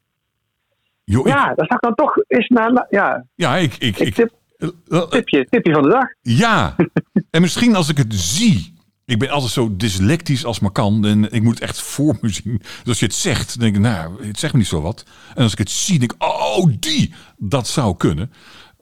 Joh, 1.04 1.26
ik- 1.26 1.32
Ja, 1.32 1.54
dat 1.54 1.66
zag 1.68 1.78
dan 1.78 1.94
toch 1.94 2.16
eens 2.26 2.48
naar... 2.48 2.86
Ja, 2.90 3.24
ja, 3.34 3.56
ik... 3.56 3.74
ik, 3.78 3.98
ik 3.98 4.14
tip, 4.14 4.30
eh, 4.58 4.68
eh, 4.88 5.02
tipje, 5.08 5.46
tipje 5.50 5.72
van 5.72 5.82
de 5.82 5.88
dag. 5.88 6.04
ja, 6.20 6.76
en 7.30 7.40
misschien 7.40 7.74
als 7.76 7.88
ik 7.88 7.96
het 7.96 8.14
zie... 8.14 8.76
Ik 9.04 9.18
ben 9.18 9.28
altijd 9.28 9.52
zo 9.52 9.76
dyslectisch 9.76 10.44
als 10.44 10.60
maar 10.60 10.70
kan. 10.70 11.04
En 11.06 11.32
ik 11.32 11.42
moet 11.42 11.54
het 11.54 11.62
echt 11.62 11.80
voor 11.82 12.16
me 12.20 12.28
zien. 12.28 12.58
Dus 12.58 12.86
als 12.86 12.98
je 12.98 13.04
het 13.04 13.14
zegt, 13.14 13.48
dan 13.48 13.58
denk 13.64 13.76
ik, 13.76 13.82
nou, 13.92 14.26
het 14.26 14.38
zegt 14.38 14.52
me 14.52 14.58
niet 14.58 14.68
zo 14.68 14.80
wat. 14.82 15.04
En 15.34 15.42
als 15.42 15.52
ik 15.52 15.58
het 15.58 15.70
zie, 15.70 15.98
denk 15.98 16.12
ik, 16.12 16.22
oh, 16.22 16.66
die. 16.80 17.14
Dat 17.36 17.66
zou 17.68 17.96
kunnen. 17.96 18.32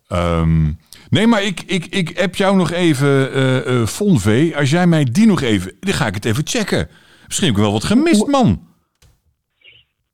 Ehm, 0.08 0.72
nee, 1.10 1.26
maar 1.26 1.42
ik, 1.42 1.62
ik, 1.66 1.84
ik 1.84 2.08
heb 2.18 2.34
jou 2.34 2.56
nog 2.56 2.70
even, 2.70 3.32
eh, 3.32 3.86
Fonve. 3.86 4.52
Als 4.56 4.70
jij 4.70 4.86
mij 4.86 5.04
die 5.12 5.26
nog 5.26 5.42
even... 5.42 5.76
Dan 5.80 5.94
ga 5.94 6.06
ik 6.06 6.14
het 6.14 6.24
even 6.24 6.46
checken. 6.46 6.88
Misschien 7.26 7.46
heb 7.46 7.56
ik 7.56 7.62
wel 7.62 7.72
wat 7.72 7.84
gemist, 7.84 8.26
man. 8.26 8.60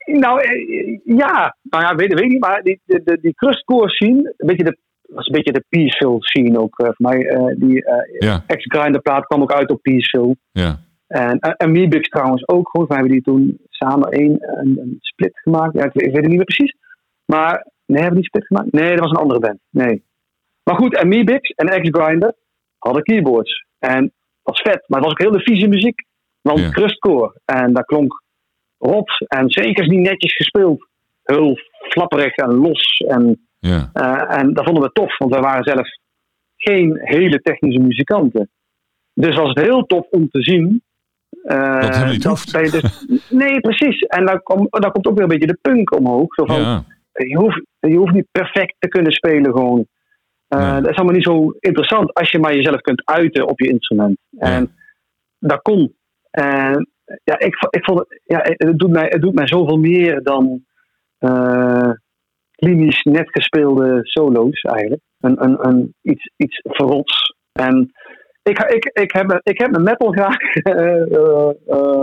Nou, 0.04 0.40
eh, 0.40 0.98
ja. 1.04 1.56
Nou 1.62 1.84
ja, 1.84 1.94
weet, 1.94 2.12
weet 2.12 2.24
ik 2.24 2.30
niet. 2.30 2.40
Maar 2.40 2.62
die, 2.62 2.80
de, 2.84 3.00
de, 3.04 3.18
die 3.20 3.34
crustcore 3.34 3.88
scene, 3.88 4.34
een 4.36 4.46
beetje 4.46 4.64
de, 4.64 4.76
was 5.02 5.26
een 5.26 5.32
beetje 5.32 5.52
de 5.52 5.64
Peaceville 5.68 6.16
scene 6.18 6.58
ook 6.58 6.74
voor 6.74 6.94
mij. 6.96 7.18
die 7.58 7.84
eh 7.84 8.28
Ja, 8.28 8.44
X-Grinder 8.46 9.00
plaat 9.00 9.26
kwam 9.26 9.42
ook 9.42 9.52
uit 9.52 9.70
op 9.70 9.82
Peaceville. 9.82 10.36
ja. 10.52 10.80
En 11.12 11.38
uh, 11.40 11.52
Amibix 11.56 12.08
trouwens 12.08 12.48
ook. 12.48 12.68
Goed, 12.68 12.88
we 12.88 12.94
hebben 12.94 13.12
die 13.12 13.22
toen 13.22 13.58
samen 13.68 14.08
één, 14.08 14.36
een, 14.40 14.78
een 14.78 14.96
split 15.00 15.38
gemaakt. 15.38 15.74
Ja, 15.74 15.84
ik, 15.84 15.92
weet, 15.92 16.06
ik 16.06 16.12
weet 16.12 16.22
het 16.22 16.26
niet 16.26 16.36
meer 16.36 16.44
precies. 16.44 16.76
Maar, 17.24 17.66
nee, 17.86 18.00
hebben 18.00 18.08
we 18.08 18.14
die 18.14 18.24
split 18.24 18.46
gemaakt? 18.46 18.72
Nee, 18.72 18.90
dat 18.90 18.98
was 18.98 19.10
een 19.10 19.16
andere 19.16 19.40
band. 19.40 19.58
Nee. 19.70 20.02
Maar 20.64 20.74
goed, 20.76 20.96
Amibix 20.96 21.50
en 21.50 21.80
X-Grinder 21.82 22.34
hadden 22.78 23.02
keyboards. 23.02 23.64
En 23.78 24.12
was 24.42 24.60
vet. 24.60 24.84
Maar 24.86 25.00
het 25.00 25.08
was 25.08 25.12
ook 25.20 25.32
hele 25.32 25.42
vieze 25.42 25.66
muziek. 25.66 26.04
Want 26.40 26.58
Ja. 26.58 26.70
crustcore. 26.70 27.40
En 27.44 27.72
dat 27.72 27.84
klonk 27.84 28.22
rot. 28.78 29.24
En 29.28 29.50
zeker 29.50 29.88
niet 29.88 30.00
netjes 30.00 30.36
gespeeld. 30.36 30.88
Heel 31.22 31.58
flapperig 31.88 32.34
en 32.34 32.54
los. 32.54 33.04
En, 33.08 33.46
Ja. 33.58 33.90
eh, 33.92 34.38
en 34.38 34.54
dat 34.54 34.64
vonden 34.64 34.82
we 34.82 34.92
tof. 34.92 35.18
Want 35.18 35.32
wij 35.32 35.40
waren 35.40 35.64
zelf 35.64 35.88
geen 36.56 36.98
hele 37.02 37.40
technische 37.40 37.80
muzikanten. 37.80 38.50
Dus 39.14 39.36
was 39.36 39.48
het 39.48 39.64
heel 39.64 39.86
tof 39.86 40.06
om 40.10 40.28
te 40.30 40.42
zien. 40.42 40.82
eh, 41.42 41.80
Dat 41.80 41.88
helemaal 41.94 42.12
niet 42.12 42.22
dat 42.22 43.04
nee, 43.30 43.60
precies. 43.60 44.00
En 44.00 44.42
kom, 44.42 44.66
dan 44.70 44.92
komt 44.92 45.06
ook 45.06 45.14
weer 45.14 45.22
een 45.22 45.28
beetje 45.38 45.46
de 45.46 45.58
punk 45.62 45.94
omhoog. 45.96 46.34
Zo 46.34 46.44
van, 46.46 46.60
Ja. 46.60 46.84
je, 47.12 47.36
hoeft, 47.36 47.62
je 47.80 47.96
hoeft 47.96 48.12
niet 48.12 48.26
perfect 48.32 48.74
te 48.78 48.88
kunnen 48.88 49.12
spelen 49.12 49.52
gewoon. 49.52 49.86
Eh. 50.52 50.74
Dat 50.74 50.90
is 50.90 50.96
allemaal 50.96 51.14
niet 51.14 51.24
zo 51.24 51.54
interessant 51.60 52.14
als 52.14 52.30
je 52.30 52.38
maar 52.38 52.54
jezelf 52.54 52.80
kunt 52.80 53.02
uiten 53.04 53.48
op 53.48 53.60
je 53.60 53.68
instrument. 53.68 54.18
En 54.38 54.74
dat 55.38 55.62
kon. 55.62 55.94
En 56.30 56.88
ja, 57.24 57.38
ik, 57.38 57.66
ik 57.70 57.84
vond 57.84 57.98
het, 57.98 58.20
ja, 58.24 58.40
het, 58.42 58.78
doet 58.78 58.90
mij, 58.90 59.06
het 59.08 59.20
doet 59.20 59.34
mij 59.34 59.46
zoveel 59.46 59.76
meer 59.76 60.22
dan 60.22 60.64
eh 61.18 61.90
klinisch 62.54 63.02
net 63.02 63.30
gespeelde 63.30 64.00
solo's 64.02 64.60
eigenlijk. 64.60 65.02
Een, 65.20 65.44
een, 65.44 65.66
een, 65.66 65.94
iets, 66.02 66.30
iets 66.36 66.60
verrots. 66.62 67.34
En 67.52 67.92
ik, 68.42 68.58
ik, 68.58 68.84
ik, 68.84 69.12
heb, 69.12 69.40
ik 69.42 69.58
heb 69.58 69.70
mijn 69.70 69.82
metal 69.82 70.10
graag. 70.12 70.38
eh, 70.54 72.02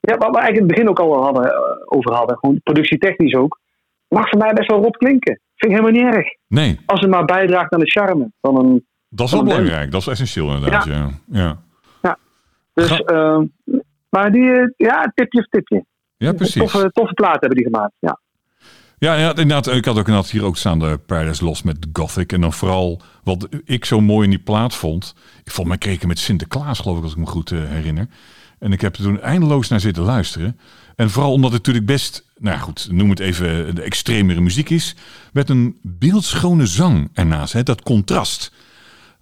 ja, 0.00 0.16
wat 0.16 0.30
we 0.30 0.38
eigenlijk 0.38 0.56
in 0.56 0.62
het 0.62 0.66
begin 0.66 0.88
ook 0.88 1.00
al 1.00 1.22
hadden, 1.22 1.52
over 1.86 2.12
hadden. 2.12 2.38
Gewoon 2.38 2.60
productietechnisch 2.62 3.34
ook. 3.34 3.60
Mag 4.08 4.28
voor 4.28 4.38
mij 4.38 4.52
best 4.52 4.70
wel 4.70 4.82
rot 4.82 4.96
klinken. 4.96 5.40
Vind 5.60 5.72
ik 5.72 5.78
helemaal 5.78 6.02
niet 6.02 6.14
erg. 6.14 6.26
Nee, 6.48 6.80
Als 6.86 7.00
het 7.00 7.10
maar 7.10 7.24
bijdraagt 7.24 7.72
aan 7.72 7.80
de 7.80 7.90
charme 7.90 8.30
van 8.40 8.56
een 8.58 8.86
dat 9.08 9.26
is 9.26 9.32
wel 9.32 9.44
belangrijk. 9.44 9.90
Dat 9.90 10.00
is 10.00 10.06
essentieel 10.06 10.54
inderdaad. 10.54 10.84
Ja. 10.84 11.10
Ja. 11.26 11.58
Dus, 12.74 12.86
Ga- 12.86 12.96
ehm, 12.98 13.44
maar 14.08 14.32
die, 14.32 14.52
eh, 14.52 14.66
ja, 14.76 15.12
tipje 15.14 15.38
of 15.38 15.46
tipje. 15.46 15.84
ja, 16.16 16.32
precies. 16.32 16.60
Toffe, 16.60 16.90
toffe 16.92 17.12
plaat 17.14 17.40
hebben 17.40 17.58
die 17.58 17.64
gemaakt. 17.64 17.92
Ja. 17.98 18.20
Ja, 18.98 19.14
ja, 19.14 19.28
inderdaad. 19.28 19.66
Ik 19.66 19.84
had 19.84 19.98
ook 19.98 20.06
inderdaad 20.06 20.30
hier 20.30 20.44
ook 20.44 20.56
staan 20.56 20.78
de 20.78 21.00
Paradise 21.06 21.44
Lost 21.44 21.64
met 21.64 21.86
Gothic. 21.92 22.32
En 22.32 22.40
dan 22.40 22.52
vooral 22.52 23.00
wat 23.24 23.48
ik 23.64 23.84
zo 23.84 24.00
mooi 24.00 24.24
in 24.24 24.30
die 24.30 24.38
plaat 24.42 24.74
vond. 24.74 25.14
Ik 25.44 25.50
vond 25.50 25.68
mij 25.68 25.78
kreeg 25.78 25.94
ik 25.94 26.06
met 26.06 26.18
Sinterklaas, 26.18 26.78
geloof 26.78 26.96
ik, 26.96 27.02
als 27.02 27.12
ik 27.12 27.18
me 27.18 27.26
goed 27.26 27.50
eh, 27.50 27.58
herinner. 27.64 28.06
En 28.58 28.72
ik 28.72 28.80
heb 28.80 28.96
er 28.96 29.02
toen 29.02 29.20
eindeloos 29.20 29.68
naar 29.68 29.80
zitten 29.80 30.02
luisteren. 30.02 30.58
En 31.00 31.10
vooral 31.10 31.32
omdat 31.32 31.52
het 31.52 31.58
natuurlijk 31.58 31.86
best, 31.86 32.24
nou 32.38 32.58
goed, 32.58 32.88
noem 32.90 33.10
het 33.10 33.20
even 33.20 33.74
de 33.74 33.82
extremere 33.82 34.40
muziek 34.40 34.70
is. 34.70 34.94
Met 35.32 35.48
een 35.48 35.78
beeldschone 35.82 36.66
zang 36.66 37.10
ernaast. 37.12 37.52
Hè, 37.52 37.62
dat 37.62 37.82
contrast. 37.82 38.52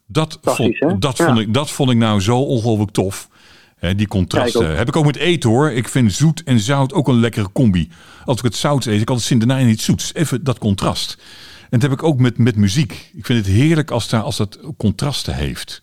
Dat, 0.06 0.38
vond, 0.42 0.78
dat, 0.98 1.16
Ja. 1.16 1.26
vond 1.26 1.38
ik, 1.38 1.54
dat 1.54 1.70
vond 1.70 1.90
ik 1.90 1.96
nou 1.96 2.20
zo 2.20 2.38
ongelooflijk 2.38 2.90
tof. 2.90 3.28
Hè, 3.76 3.94
die 3.94 4.06
contrasten. 4.06 4.70
Ook. 4.70 4.76
Heb 4.76 4.88
ik 4.88 4.96
ook 4.96 5.04
met 5.04 5.16
eten 5.16 5.50
hoor. 5.50 5.70
Ik 5.70 5.88
vind 5.88 6.12
zoet 6.12 6.42
en 6.42 6.60
zout 6.60 6.92
ook 6.92 7.08
een 7.08 7.20
lekkere 7.20 7.52
combi. 7.52 7.90
Als 8.24 8.38
ik 8.38 8.44
het 8.44 8.56
zout 8.56 8.86
eet, 8.86 9.10
ik 9.10 9.18
zin 9.18 9.38
daarna 9.38 9.56
in 9.56 9.68
iets 9.68 9.84
zoets. 9.84 10.14
Even 10.14 10.44
dat 10.44 10.58
contrast. 10.58 11.16
En 11.60 11.78
dat 11.78 11.82
heb 11.82 11.92
ik 11.92 12.02
ook 12.02 12.18
met, 12.20 12.38
met 12.38 12.56
muziek. 12.56 13.10
Ik 13.14 13.26
vind 13.26 13.46
het 13.46 13.54
heerlijk 13.54 13.90
als, 13.90 14.08
daar, 14.08 14.22
als 14.22 14.36
dat 14.36 14.58
contrasten 14.76 15.34
heeft. 15.34 15.82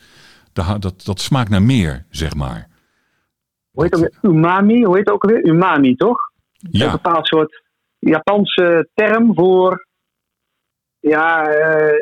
Dat, 0.53 0.81
dat, 0.81 1.05
dat 1.05 1.22
smaakt 1.22 1.49
naar 1.49 1.63
meer, 1.63 2.05
zeg 2.09 2.35
maar. 2.35 2.67
Hoe 3.76 3.84
heet 3.84 3.93
het 3.95 4.03
ook 4.03 4.11
weer? 4.22 4.31
Umami, 4.31 4.84
hoe 4.84 4.95
heet 4.97 5.06
het 5.06 5.14
ook 5.15 5.26
weer? 5.26 5.45
Umami, 5.47 5.95
toch? 5.95 6.18
Een 6.61 6.69
Ja, 6.72 6.91
bepaald 6.91 7.27
soort 7.27 7.64
Japanse 7.99 8.89
term 8.93 9.34
voor. 9.35 9.85
Ja, 10.99 11.47
eh 11.49 11.93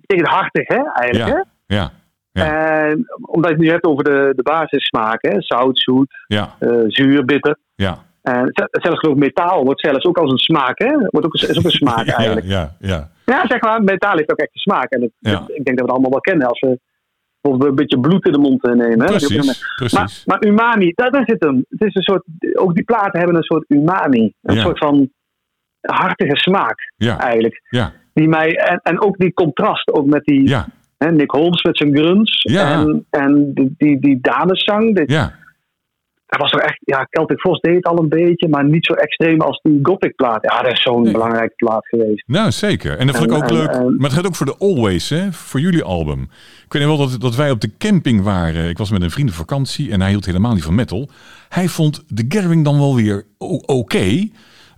betekent 0.00 0.28
hartig, 0.34 0.68
hè, 0.68 0.82
eigenlijk. 0.92 1.44
ja, 1.66 1.90
ja? 2.32 2.46
En 2.90 3.04
omdat 3.20 3.50
je 3.50 3.56
het 3.56 3.64
nu 3.64 3.70
hebt 3.70 3.84
over 3.84 4.04
de, 4.04 4.32
de 4.36 4.42
basissmaak, 4.42 5.22
hè? 5.22 5.40
zout, 5.40 5.78
zoet, 5.78 6.24
ja, 6.26 6.54
eh, 6.58 6.82
zuur, 6.86 7.24
bitter. 7.24 7.58
ja. 7.74 8.06
En 8.22 8.50
ze- 8.52 8.68
zelfs 8.70 8.98
geloof 8.98 9.16
metaal 9.16 9.64
wordt 9.64 9.80
zelfs 9.80 10.04
ook 10.04 10.18
als 10.18 10.30
een 10.30 10.38
smaak, 10.38 10.78
hè? 10.78 10.90
Wordt 10.98 11.26
ook, 11.26 11.34
is 11.34 11.58
ook 11.58 11.64
een 11.64 11.70
smaak 11.70 12.06
eigenlijk. 12.16 12.46
ja, 12.46 12.76
ja. 12.80 13.10
Ja, 13.24 13.46
zeg 13.46 13.60
maar, 13.60 13.82
metaal 13.82 14.16
heeft 14.16 14.30
ook 14.32 14.38
echt 14.38 14.54
een 14.54 14.60
smaak. 14.60 14.90
En 14.92 15.02
het- 15.02 15.12
Ja. 15.18 15.40
ik 15.46 15.64
denk 15.64 15.64
dat 15.64 15.74
we 15.74 15.80
het 15.82 15.90
allemaal 15.90 16.10
wel 16.10 16.20
kennen 16.20 16.46
als 16.48 16.60
we 16.60 16.80
bijvoorbeeld 17.40 17.70
een 17.70 17.76
beetje 17.76 18.00
bloed 18.00 18.26
in 18.26 18.32
de 18.32 18.38
mond 18.38 18.64
eh, 18.64 18.72
nemen. 18.74 19.00
Hè? 19.06 19.12
Dat 19.12 19.22
is 19.22 19.26
Precies, 19.76 19.92
Maar, 19.92 20.22
maar 20.24 20.46
umami, 20.46 20.92
daar, 20.94 21.10
daar 21.10 21.24
zit 21.26 21.44
hem. 21.44 21.64
Het 21.68 21.80
is 21.88 21.94
een 21.94 22.02
soort, 22.02 22.24
ook 22.54 22.74
die 22.74 22.84
platen 22.84 23.18
hebben 23.18 23.36
een 23.36 23.42
soort 23.42 23.64
umami. 23.68 24.32
Een 24.42 24.54
Ja. 24.54 24.62
soort 24.62 24.78
van 24.78 25.10
hartige 25.80 26.36
smaak 26.36 26.92
Ja, 26.96 27.18
eigenlijk. 27.20 27.62
ja, 27.68 27.92
Die 28.12 28.28
mij, 28.28 28.56
en, 28.56 28.80
en 28.82 29.00
ook 29.00 29.18
die 29.18 29.32
contrast, 29.32 29.92
ook 29.92 30.06
met 30.06 30.24
die 30.24 30.48
hè, 30.98 31.12
Nick 31.12 31.30
Holmes 31.30 31.62
met 31.62 31.76
zijn 31.76 31.96
grunts. 31.96 32.42
Ja. 32.42 32.72
En, 32.72 33.06
en 33.10 33.50
die, 33.54 33.74
die, 33.78 34.00
die 34.00 34.18
dameszang. 34.20 34.94
Dit, 34.96 35.10
ja. 35.10 35.32
Dat 36.28 36.40
was 36.40 36.50
toch 36.50 36.60
echt, 36.60 36.78
ja, 36.84 37.06
Celtic 37.10 37.38
Frost 37.38 37.62
deed 37.62 37.74
het 37.74 37.84
al 37.86 37.98
een 37.98 38.08
beetje, 38.08 38.48
maar 38.48 38.64
niet 38.64 38.86
zo 38.86 38.92
extreem 38.92 39.40
als 39.40 39.60
die 39.62 39.78
Gothic 39.82 40.14
plaat. 40.16 40.42
Ja, 40.42 40.62
dat 40.62 40.72
is 40.72 40.82
zo'n 40.82 41.02
Nee. 41.02 41.12
belangrijke 41.12 41.54
plaat 41.56 41.86
geweest. 41.86 42.24
Nou, 42.26 42.50
zeker. 42.50 42.98
En 42.98 43.06
dat 43.06 43.16
vond 43.16 43.30
ik 43.30 43.36
ook 43.36 43.48
en- 43.48 43.54
leuk. 43.54 43.68
en- 43.68 43.96
maar 43.96 44.04
het 44.10 44.12
gaat 44.12 44.26
ook 44.26 44.34
voor 44.36 44.46
de 44.46 44.56
Always, 44.58 45.08
hè? 45.08 45.32
Voor 45.32 45.60
jullie 45.60 45.82
album. 45.82 46.22
Ik 46.64 46.72
weet 46.72 46.84
wel 46.84 46.96
dat, 46.96 47.20
dat 47.20 47.36
wij 47.36 47.50
op 47.50 47.60
de 47.60 47.70
camping 47.78 48.22
waren. 48.22 48.68
Ik 48.68 48.78
was 48.78 48.90
met 48.90 49.02
een 49.02 49.10
vriend 49.10 49.28
op 49.28 49.34
vakantie 49.34 49.90
en 49.92 50.00
hij 50.00 50.10
hield 50.10 50.24
helemaal 50.26 50.54
niet 50.54 50.64
van 50.64 50.74
metal. 50.74 51.08
Hij 51.48 51.68
vond 51.68 52.04
The 52.14 52.24
Gathering 52.28 52.64
dan 52.64 52.78
wel 52.78 52.94
weer 52.96 53.24
oké. 53.66 54.28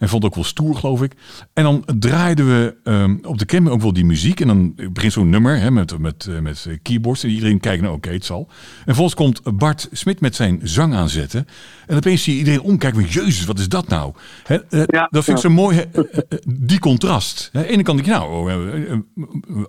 Hij 0.01 0.09
vond 0.09 0.23
het 0.23 0.31
ook 0.33 0.39
wel 0.39 0.45
stoer, 0.49 0.77
geloof 0.77 1.03
ik. 1.03 1.13
En 1.53 1.63
dan 1.65 1.85
draaiden 1.99 2.47
we 2.47 2.77
ehm, 2.85 3.17
op 3.23 3.39
de 3.39 3.45
camping 3.45 3.75
ook 3.75 3.83
wel 3.83 3.93
die 3.93 4.05
muziek. 4.05 4.41
En 4.41 4.47
dan 4.47 4.75
begint 4.93 5.13
zo'n 5.13 5.29
nummer 5.31 5.59
hè, 5.59 5.71
met, 5.71 5.99
met, 5.99 6.27
eh, 6.27 6.39
met 6.39 6.67
keyboards. 6.83 7.23
En 7.25 7.31
iedereen 7.31 7.61
kijkt, 7.61 7.83
nou 7.83 7.95
oké, 7.95 8.11
het 8.11 8.25
zal. 8.25 8.47
En 8.49 8.85
vervolgens 8.85 9.15
komt 9.15 9.59
Bart 9.59 9.89
Smit 9.93 10.21
met 10.21 10.37
zijn 10.37 10.61
zang 10.63 10.95
aanzetten. 10.95 11.47
En 11.87 11.97
opeens 11.97 12.23
zie 12.23 12.33
je 12.33 12.39
iedereen 12.39 12.61
omkijken. 12.61 13.05
Jezus, 13.05 13.45
wat 13.45 13.59
is 13.59 13.69
dat 13.69 13.89
nou? 13.89 14.13
Hè, 14.45 14.65
eh, 14.69 14.83
Ja, 14.87 15.09
dat 15.11 15.25
vind 15.25 15.37
ik 15.37 15.43
zo 15.43 15.51
mooi, 15.51 15.79
eh, 15.79 15.99
eh, 16.05 16.39
die 16.47 16.79
contrast. 16.79 17.49
Hè, 17.53 17.59
Aan 17.59 17.67
de 17.67 17.73
ene 17.73 17.83
kant 17.83 17.99
denk 18.05 18.09
je, 18.11 18.15
nou, 18.19 18.33
oh, 18.33 18.51
eh, 18.53 18.83
eh, 18.83 18.93
eh, 18.93 18.99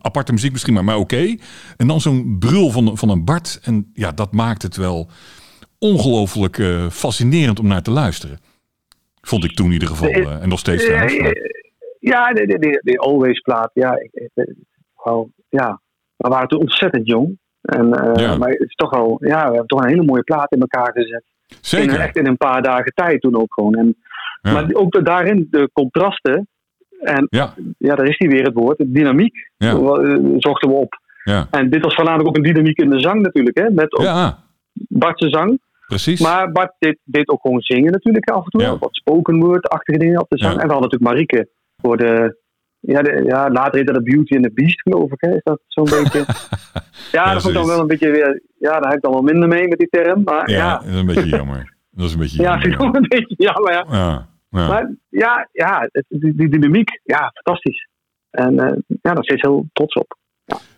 aparte 0.02 0.32
muziek 0.32 0.52
misschien, 0.52 0.74
maar, 0.74 0.84
maar 0.84 0.98
oké. 0.98 1.36
En 1.78 1.88
dan 1.88 2.02
zo'n 2.02 2.36
brul 2.40 2.72
van, 2.72 2.98
van 2.98 3.10
een 3.10 3.26
Bart. 3.26 3.60
En 3.64 3.92
ja, 3.94 4.12
dat 4.12 4.32
maakt 4.32 4.62
het 4.62 4.76
wel 4.76 5.10
ongelooflijk 5.80 6.58
eh, 6.58 6.90
fascinerend 6.90 7.60
om 7.60 7.68
naar 7.68 7.82
te 7.82 7.92
luisteren. 7.92 8.40
Vond 9.22 9.44
ik 9.44 9.52
toen 9.56 9.66
in 9.66 9.72
ieder 9.72 9.88
geval. 9.88 10.10
eh, 10.10 10.42
en 10.42 10.50
nog 10.50 10.60
steeds 10.60 10.86
trouwens. 10.86 11.14
Ja, 11.16 11.22
maar- 11.24 11.50
Ja, 12.00 12.34
de, 12.34 12.46
de, 12.46 12.58
de, 12.60 12.80
de 12.84 12.98
Always 12.98 13.40
plaat. 13.40 13.72
Ja, 13.74 14.00
ik, 14.00 14.30
wel, 15.04 15.30
ja, 15.50 15.82
we 16.18 16.30
waren 16.30 16.48
toen 16.48 16.60
ontzettend 16.60 17.08
jong. 17.08 17.38
En, 17.62 17.94
eh, 17.94 18.24
Ja. 18.24 18.38
Maar 18.38 18.50
het 18.50 18.60
is 18.70 18.76
toch 18.76 18.90
wel, 18.90 19.18
ja, 19.20 19.38
we 19.40 19.48
hebben 19.50 19.68
toch 19.68 19.82
een 19.84 19.90
hele 19.90 20.04
mooie 20.06 20.24
plaat 20.24 20.52
in 20.52 20.60
elkaar 20.62 20.92
gezet. 20.94 21.24
In, 21.48 21.58
Zeker. 21.62 22.00
echt 22.00 22.18
in 22.18 22.28
een 22.28 22.38
paar 22.38 22.62
dagen 22.62 22.92
tijd 22.96 23.22
toen 23.22 23.36
ook 23.36 23.54
gewoon. 23.54 23.76
En, 23.76 23.96
Ja. 24.42 24.52
Maar 24.52 24.66
ook 24.74 24.92
de- 24.92 25.02
daarin 25.02 25.48
de 25.50 25.70
contrasten. 25.74 26.48
En 27.00 27.28
Ja, 27.30 27.54
ja, 27.78 27.96
daar 27.96 28.08
is 28.08 28.18
die 28.18 28.30
weer 28.30 28.44
het 28.44 28.54
woord. 28.54 28.78
De 28.78 28.92
dynamiek 28.92 29.50
Ja. 29.58 29.72
eh, 29.72 30.16
zochten 30.38 30.70
we 30.70 30.76
op. 30.76 31.00
ja. 31.24 31.48
En 31.52 31.70
dit 31.70 31.84
was 31.84 31.96
voornamelijk 31.96 32.30
ook 32.30 32.36
een 32.38 32.54
dynamiek 32.54 32.78
in 32.78 32.90
de 32.90 33.00
zang 33.00 33.22
natuurlijk. 33.22 33.58
Hè, 33.58 33.70
met 33.70 33.94
ook 33.94 34.04
ja, 34.04 34.38
Bart's 34.74 35.30
zang. 35.30 35.60
Precies. 35.92 36.22
Maar 36.22 36.52
Bart 36.52 36.74
deed, 36.80 36.98
deed 37.04 37.30
ook 37.30 37.42
gewoon 37.42 37.62
zingen 37.62 37.92
natuurlijk 37.92 38.30
af 38.30 38.44
en 38.44 38.50
toe. 38.50 38.62
Ja. 38.62 38.78
Wat 38.78 38.96
spoken 38.96 39.40
word-achtige 39.40 40.00
dingen 40.00 40.20
op 40.20 40.30
de 40.30 40.38
zang. 40.38 40.54
Ja. 40.54 40.60
En 40.62 40.68
we 40.68 40.74
hadden 40.74 40.90
natuurlijk 40.90 41.12
Marieke 41.12 41.50
voor 41.78 41.98
de... 41.98 42.40
Ja, 42.80 43.02
de, 43.02 43.24
ja 43.26 43.50
later 43.50 43.76
heette 43.76 43.94
dat 43.94 44.04
Beauty 44.04 44.36
and 44.36 44.44
the 44.44 44.52
Beast 44.54 44.82
geloof 44.82 45.12
ik. 45.12 45.22
Hè? 45.22 45.36
Is 45.36 45.44
dat 45.44 45.62
zo'n 45.68 45.84
beetje... 46.04 46.26
Ja, 47.12 47.34
dat 47.34 47.42
vond 47.42 47.54
ik 47.54 47.60
dan 47.60 47.68
wel 47.68 47.80
een 47.80 47.88
beetje 47.88 48.12
weer... 48.12 48.42
Ja, 48.58 48.80
daar 48.80 48.88
heb 48.88 48.98
ik 48.98 49.02
dan 49.04 49.12
wel 49.12 49.22
minder 49.22 49.48
mee 49.48 49.68
met 49.68 49.80
die 49.80 49.90
term. 49.90 50.22
Maar 50.24 50.50
ja, 50.50 50.58
ja, 50.58 50.78
dat 50.78 50.86
is 50.88 51.00
een 51.00 51.06
beetje 51.06 51.30
jammer. 51.30 51.76
Dat 51.92 52.06
is 52.06 52.14
een 52.14 52.20
beetje 52.20 52.42
ja, 52.44 52.50
jammer. 52.50 52.62
vind 52.62 52.74
ik 52.74 52.80
wel 52.80 52.96
een 52.96 53.08
beetje 53.08 53.36
jammer. 53.38 53.74
Ja. 53.74 53.86
Ja, 53.90 54.28
ja. 54.50 54.68
Maar 54.68 54.92
ja, 55.10 55.50
ja 55.52 55.90
die, 56.08 56.36
die 56.36 56.50
dynamiek, 56.50 57.00
ja, 57.04 57.32
fantastisch. 57.34 57.88
En 58.30 58.60
eh, 58.60 58.78
ja, 59.02 59.14
daar 59.14 59.24
steeds 59.24 59.42
heel 59.42 59.66
trots 59.74 59.94
op. 59.94 60.18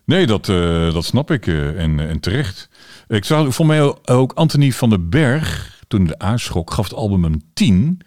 Nee, 0.06 0.26
dat, 0.26 0.50
eh, 0.50 0.94
dat 0.94 1.06
snap 1.06 1.32
ik 1.32 1.48
eh, 1.48 1.82
en, 1.82 2.00
en 2.00 2.20
terecht. 2.20 2.70
Ik 3.08 3.26
zou 3.26 3.52
voor 3.52 3.66
mij 3.66 4.06
ook 4.06 4.34
Anthony 4.34 4.72
van 4.72 4.90
den 4.90 5.10
Berg, 5.10 5.80
toen 5.88 6.06
de 6.06 6.20
aanschok, 6.20 6.74
gaf 6.74 6.86
het 6.86 6.98
album 6.98 7.24
een 7.24 7.44
10. 7.54 8.02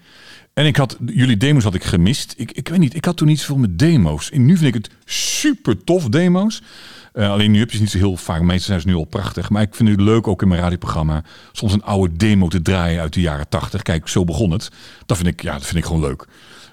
En 0.55 0.67
ik 0.67 0.77
had, 0.77 0.97
jullie 1.07 1.37
demos 1.37 1.65
had 1.65 1.75
ik 1.75 1.85
gemist. 1.85 2.35
Ik, 2.37 2.53
ik 2.53 2.69
weet 2.69 2.79
niet, 2.79 2.95
ik 2.95 3.05
had 3.05 3.17
toen 3.17 3.27
niet 3.27 3.41
zoveel 3.41 3.57
met 3.57 3.79
demo's. 3.79 4.31
En 4.31 4.45
nu 4.45 4.57
vind 4.57 4.75
ik 4.75 4.83
het 4.83 4.91
super 5.05 5.85
tof, 5.85 6.09
demo's. 6.09 6.63
Eh, 7.13 7.31
alleen 7.31 7.51
nu 7.51 7.59
heb 7.59 7.71
je 7.71 7.77
ze 7.77 7.83
niet 7.83 7.93
zo 7.93 7.99
heel 7.99 8.17
vaak. 8.17 8.41
Meestal 8.41 8.67
zijn 8.67 8.81
ze 8.81 8.87
nu 8.87 8.95
al 8.95 9.05
prachtig. 9.05 9.51
Maar 9.51 9.63
ik 9.63 9.75
vind 9.75 9.89
het 9.89 10.01
leuk 10.01 10.27
ook 10.27 10.43
in 10.43 10.49
mijn 10.49 10.61
radioprogramma. 10.61 11.25
Soms 11.53 11.73
een 11.73 11.83
oude 11.83 12.17
demo 12.17 12.49
te 12.49 12.63
draaien 12.63 13.01
uit 13.01 13.13
de 13.13 13.21
jaren 13.21 13.49
80. 13.49 13.83
Kijk, 13.83 14.09
zo 14.09 14.25
begon 14.25 14.51
het. 14.51 14.71
Dat 15.07 15.17
vind 15.17 15.29
ik, 15.29 15.43
ja, 15.43 15.53
dat 15.53 15.67
vind 15.67 15.77
ik 15.77 15.85
gewoon 15.85 16.01
leuk. 16.01 16.27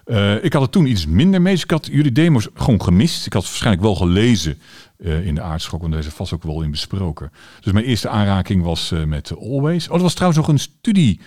Eh, 0.06 0.44
ik 0.44 0.54
had 0.54 0.62
het 0.62 0.72
toen 0.72 0.86
iets 0.86 1.06
minder 1.06 1.42
mee. 1.42 1.54
Dus 1.54 1.64
ik 1.64 1.72
had 1.72 1.88
jullie 1.92 2.12
demos 2.12 2.48
gewoon 2.54 2.82
gemist. 2.82 3.26
Ik 3.26 3.34
had 3.34 3.44
waarschijnlijk 3.44 3.84
wel 3.84 3.96
gelezen 3.96 4.60
eh, 5.04 5.26
in 5.26 5.36
de 5.36 5.42
aardschok. 5.42 5.82
Want 5.82 5.94
daar 5.94 6.02
is 6.02 6.08
vast 6.08 6.34
ook 6.34 6.44
wel 6.44 6.62
in 6.62 6.72
besproken. 6.72 7.32
Dus 7.62 7.74
mijn 7.74 7.86
eerste 7.86 8.10
aanraking 8.10 8.64
was 8.64 8.92
eh, 8.92 9.04
met 9.04 9.32
Always. 9.38 9.86
Oh, 9.86 9.94
dat 9.94 10.02
was 10.02 10.14
trouwens 10.14 10.42
nog 10.42 10.50
een 10.50 10.60
studie. 10.60 11.20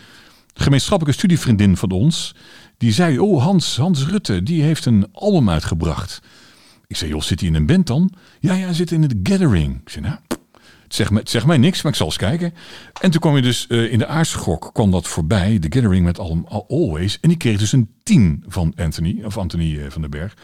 Gemeenschappelijke 0.55 1.19
studievriendin 1.19 1.77
van 1.77 1.91
ons. 1.91 2.35
Die 2.79 2.93
zei, 2.93 3.19
oh 3.19 3.43
Hans, 3.43 3.77
Hans 3.77 4.07
Rutte, 4.07 4.43
die 4.43 4.63
heeft 4.63 4.85
een 4.85 5.07
album 5.13 5.51
uitgebracht. 5.51 6.23
Ik 6.87 6.97
zei, 6.97 7.11
joh, 7.11 7.21
zit 7.21 7.41
hij 7.41 7.49
in 7.49 7.55
een 7.55 7.67
band 7.67 7.87
dan? 7.87 8.13
Ja, 8.41 8.55
ja, 8.55 8.65
hij 8.65 8.75
zit 8.75 8.91
in 8.91 9.01
de 9.01 9.21
Gathering. 9.23 9.81
Zei, 9.85 10.05
nou, 10.05 10.19
Het 10.83 10.95
zegt, 10.95 11.11
mij, 11.11 11.23
het 11.31 11.47
mij 11.47 11.59
niks, 11.59 11.83
maar 11.83 11.93
ik 11.93 11.99
zal 11.99 12.07
eens 12.07 12.17
kijken. 12.17 12.55
En 13.01 13.11
toen 13.11 13.21
kwam 13.21 13.37
je 13.37 13.43
dus 13.43 13.67
eh, 13.67 13.93
in 13.93 13.99
de 13.99 14.07
aardschok, 14.07 14.71
kwam 14.73 14.91
dat 14.91 15.09
voorbij. 15.09 15.59
The 15.59 15.73
Gathering 15.73 16.05
met 16.05 16.19
Al 16.19 16.65
Always. 16.69 17.19
En 17.21 17.29
die 17.29 17.39
kreeg 17.39 17.59
dus 17.59 17.73
een 17.73 17.91
10 18.03 18.45
van 18.47 18.73
Anthony, 18.77 19.23
of 19.25 19.39
Anthony 19.39 19.91
van 19.91 20.01
den 20.01 20.11
Berg. 20.11 20.35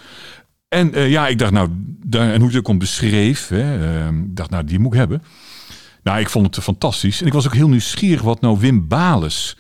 En 0.73 0.95
eh, 0.95 1.11
ja, 1.11 1.29
ik 1.29 1.39
dacht 1.39 1.53
nou, 1.53 1.71
en 2.11 2.41
hoe 2.41 2.49
ik 2.49 2.55
het 2.55 2.67
ook 2.67 2.79
beschreef, 2.79 3.49
hè, 3.49 3.97
eh, 4.01 4.07
ik 4.07 4.37
dacht 4.37 4.51
nou, 4.51 4.65
die 4.65 4.79
moet 4.79 4.93
ik 4.93 4.99
hebben. 4.99 5.23
Nou, 6.03 6.21
ik 6.21 6.29
vond 6.29 6.57
het 6.57 6.65
fantastisch. 6.65 7.21
En 7.21 7.27
ik 7.27 7.33
was 7.33 7.47
ook 7.47 7.55
heel 7.55 7.69
nieuwsgierig 7.69 8.23
wat 8.23 8.41
nou 8.41 8.59
Wim 8.59 8.89
Bales, 8.89 9.57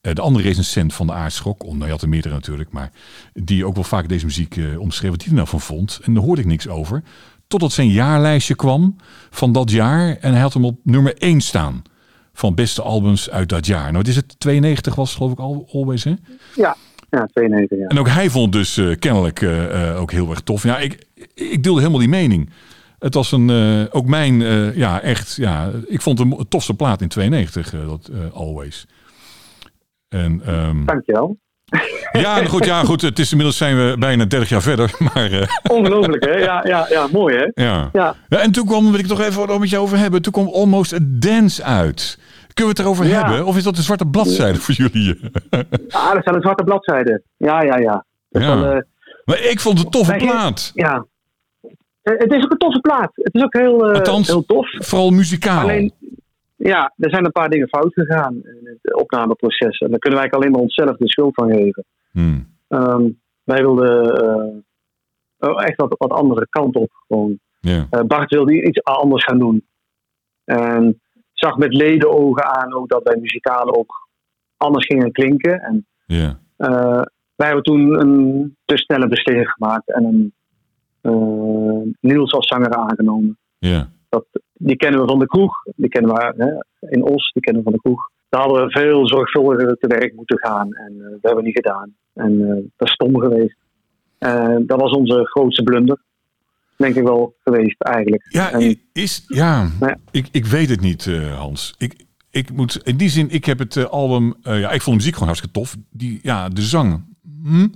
eh, 0.00 0.14
de 0.14 0.20
andere 0.20 0.44
recensent 0.44 0.94
van 0.94 1.06
de 1.06 1.12
Aardschok, 1.12 1.64
oh, 1.64 1.72
nou, 1.72 1.84
je 1.84 1.90
had 1.90 2.02
er 2.02 2.08
meerdere 2.08 2.34
natuurlijk, 2.34 2.70
maar 2.70 2.90
die 3.34 3.66
ook 3.66 3.74
wel 3.74 3.84
vaak 3.84 4.08
deze 4.08 4.24
muziek 4.24 4.56
eh, 4.56 4.80
omschreef, 4.80 5.10
wat 5.10 5.20
hij 5.20 5.30
er 5.30 5.36
nou 5.36 5.48
van 5.48 5.60
vond. 5.60 6.00
En 6.02 6.14
daar 6.14 6.22
hoorde 6.22 6.40
ik 6.40 6.46
niks 6.46 6.68
over. 6.68 7.02
Totdat 7.48 7.72
zijn 7.72 7.88
jaarlijstje 7.88 8.54
kwam 8.54 8.96
van 9.30 9.52
dat 9.52 9.70
jaar 9.70 10.16
en 10.16 10.32
hij 10.32 10.40
had 10.40 10.52
hem 10.52 10.64
op 10.64 10.78
nummer 10.82 11.16
1 11.16 11.40
staan 11.40 11.82
van 12.32 12.54
beste 12.54 12.82
albums 12.82 13.30
uit 13.30 13.48
dat 13.48 13.66
jaar. 13.66 13.82
Nou, 13.82 13.96
wat 13.96 14.06
is 14.06 14.16
het? 14.16 14.40
92 14.40 14.94
was 14.94 15.08
het, 15.08 15.16
geloof 15.16 15.32
ik 15.32 15.38
al, 15.38 15.68
always, 15.72 16.04
hè? 16.04 16.14
Ja, 16.54 16.76
ja 17.10 17.26
92, 17.32 17.78
ja. 17.78 17.86
En 17.86 17.98
ook 17.98 18.08
hij 18.08 18.30
vond 18.30 18.52
dus 18.52 18.76
eh, 18.76 18.96
kennelijk 18.98 19.42
eh, 19.42 19.90
eh, 19.90 20.00
ook 20.00 20.12
heel 20.12 20.30
erg 20.30 20.40
tof. 20.40 20.62
Ja, 20.62 20.78
ik, 20.78 21.06
ik 21.34 21.62
deelde 21.62 21.80
helemaal 21.80 22.00
die 22.00 22.08
mening. 22.08 22.50
Het 22.98 23.14
was 23.14 23.32
een, 23.32 23.50
ook 23.90 24.06
mijn, 24.06 24.40
ja, 24.74 25.00
echt, 25.00 25.36
ja, 25.36 25.70
ik 25.86 26.02
vond 26.02 26.18
hem 26.18 26.32
het 26.32 26.50
tofste 26.50 26.74
plaat 26.74 27.00
in 27.00 27.08
92, 27.08 27.74
eh, 27.74 27.80
dat 27.88 28.10
Always. 28.32 28.86
En, 30.08 30.42
ehm, 30.46 30.84
Dankjewel. 30.84 31.38
ja, 32.12 32.34
nou 32.34 32.46
goed, 32.46 32.64
ja, 32.64 32.84
goed, 32.84 33.02
het 33.02 33.18
is 33.18 33.30
inmiddels 33.30 33.56
zijn 33.56 33.76
we 33.76 33.96
bijna 33.98 34.24
30 34.24 34.48
jaar 34.48 34.62
verder, 34.62 34.94
maar 35.14 35.60
Ongelooflijk, 35.70 36.24
hè? 36.24 36.30
Ja, 36.30 36.66
ja, 36.66 36.86
ja, 36.88 37.06
mooi, 37.12 37.36
hè? 37.36 37.64
ja. 37.64 37.90
Ja. 37.92 38.14
ja. 38.28 38.38
En 38.38 38.52
toen 38.52 38.66
kwam, 38.66 38.90
wil 38.90 39.00
ik 39.00 39.06
toch 39.06 39.20
even 39.20 39.46
wat 39.46 39.58
met 39.58 39.70
je 39.70 39.78
over 39.78 39.98
hebben, 39.98 40.22
toen 40.22 40.32
kwam 40.32 40.48
Almost 40.48 40.92
a 40.92 40.98
Dance 41.02 41.62
uit. 41.62 42.18
Kunnen 42.56 42.74
we 42.74 42.80
het 42.82 42.88
erover 42.90 43.06
Ja. 43.06 43.24
hebben? 43.26 43.46
Of 43.46 43.56
is 43.56 43.64
dat 43.64 43.76
een 43.76 43.82
zwarte 43.82 44.06
bladzijde 44.06 44.58
voor 44.58 44.74
jullie? 44.74 45.20
Ah, 45.88 46.12
dat 46.12 46.22
zijn 46.24 46.34
de 46.34 46.40
zwarte 46.40 46.64
bladzijden. 46.64 47.22
Ja, 47.36 47.62
ja, 47.62 47.76
ja. 47.78 48.04
Dat 48.28 48.42
Ja. 48.42 48.60
wel, 48.60 48.72
eh, 48.72 48.82
maar 49.24 49.40
ik 49.40 49.60
vond 49.60 49.76
het 49.78 49.86
een 49.86 49.92
toffe 49.92 50.16
plaat. 50.16 50.70
ja. 50.74 51.06
Eh, 52.02 52.18
Het 52.18 52.32
is 52.32 52.44
ook 52.44 52.50
een 52.50 52.58
toffe 52.58 52.80
plaat. 52.80 53.10
Het 53.14 53.34
is 53.34 53.42
ook 53.42 53.52
heel, 53.56 53.86
eh, 53.88 53.94
Althans, 53.94 54.26
heel 54.26 54.44
tof. 54.44 54.68
Vooral 54.78 55.10
muzikaal. 55.10 55.60
Alleen, 55.62 55.92
ja, 56.56 56.92
er 56.96 57.10
zijn 57.10 57.24
een 57.24 57.32
paar 57.32 57.48
dingen 57.48 57.68
fout 57.68 57.92
gegaan 57.92 58.34
in 58.34 58.78
het 58.82 58.94
opnameproces. 58.94 59.78
En 59.78 59.90
daar 59.90 59.98
kunnen 59.98 60.20
wij 60.20 60.30
alleen 60.30 60.50
maar 60.50 60.60
onszelf 60.60 60.96
de 60.96 61.08
schuld 61.08 61.34
van 61.34 61.50
geven. 61.50 61.84
Hmm. 62.10 62.48
Ehm, 62.68 63.08
wij 63.44 63.60
wilden 63.60 64.64
echt 65.38 65.76
wat, 65.76 65.94
wat 65.98 66.10
andere 66.10 66.46
kant 66.50 66.76
op. 66.76 66.90
Gewoon. 67.08 67.38
Ja, 67.60 67.88
Bart 68.06 68.30
wilde 68.30 68.62
iets 68.66 68.82
anders 68.84 69.24
gaan 69.24 69.38
doen. 69.38 69.66
En 70.44 71.00
zag 71.46 71.56
met 71.56 71.74
ledenogen 71.74 72.44
aan 72.44 72.74
ook 72.74 72.88
dat 72.88 73.02
wij 73.02 73.16
muzikaal 73.16 73.76
ook 73.76 74.08
anders 74.56 74.86
gingen 74.86 75.12
klinken. 75.12 75.60
En 75.60 75.86
ja, 76.06 76.38
eh, 76.56 77.02
wij 77.34 77.46
hebben 77.46 77.62
toen 77.62 78.00
een 78.00 78.56
te 78.64 78.76
snelle 78.76 79.08
beslissing 79.08 79.48
gemaakt 79.48 79.92
en 79.92 80.04
een 80.04 80.34
eh, 81.00 81.92
Niels 82.00 82.32
als 82.32 82.46
zanger 82.46 82.74
aangenomen. 82.74 83.38
ja. 83.58 83.94
Dat, 84.08 84.26
die 84.52 84.76
kennen 84.76 85.00
we 85.00 85.06
van 85.06 85.18
de 85.18 85.26
kroeg, 85.26 85.52
die 85.76 85.88
kennen 85.88 86.14
we 86.14 86.34
hè, 86.36 86.50
in 86.90 87.02
Os, 87.02 87.32
die 87.32 87.42
kennen 87.42 87.62
we 87.62 87.70
van 87.70 87.78
de 87.78 87.88
kroeg. 87.88 88.10
Daar 88.28 88.40
hadden 88.40 88.64
we 88.64 88.70
veel 88.70 89.08
zorgvuldiger 89.08 89.76
te 89.76 89.86
werk 89.86 90.14
moeten 90.14 90.38
gaan 90.38 90.72
en 90.72 90.92
eh, 90.92 91.10
dat 91.10 91.22
hebben 91.22 91.36
we 91.36 91.42
niet 91.42 91.60
gedaan. 91.62 91.94
En 92.12 92.38
dat 92.76 92.88
is 92.88 92.94
stom 92.94 93.18
geweest. 93.18 93.56
Dat 94.66 94.80
was 94.80 94.90
onze 94.90 95.24
grootste 95.24 95.62
blunder, 95.62 96.02
denk 96.76 96.94
ik 96.94 97.02
wel 97.02 97.36
geweest 97.44 97.82
eigenlijk. 97.82 98.26
Ja, 98.28 98.50
En- 98.52 98.80
is, 98.92 99.24
ja, 99.28 99.70
Ja. 99.80 99.96
Ik, 100.10 100.28
ik 100.30 100.46
weet 100.46 100.68
het 100.68 100.80
niet, 100.80 101.06
eh, 101.06 101.36
Hans. 101.38 101.74
Ik, 101.78 101.94
ik 102.30 102.52
moet, 102.52 102.80
in 102.82 102.96
die 102.96 103.08
zin, 103.08 103.30
ik 103.30 103.44
heb 103.44 103.58
het 103.58 103.76
eh, 103.76 103.84
album, 103.84 104.34
eh, 104.42 104.60
ja, 104.60 104.70
ik 104.70 104.82
vond 104.82 104.84
de 104.84 104.92
muziek 104.92 105.12
gewoon 105.12 105.28
hartstikke 105.28 105.58
tof. 105.58 105.76
Die, 105.90 106.18
ja, 106.22 106.48
de 106.48 106.62
zang. 106.62 107.04
hm. 107.42 107.68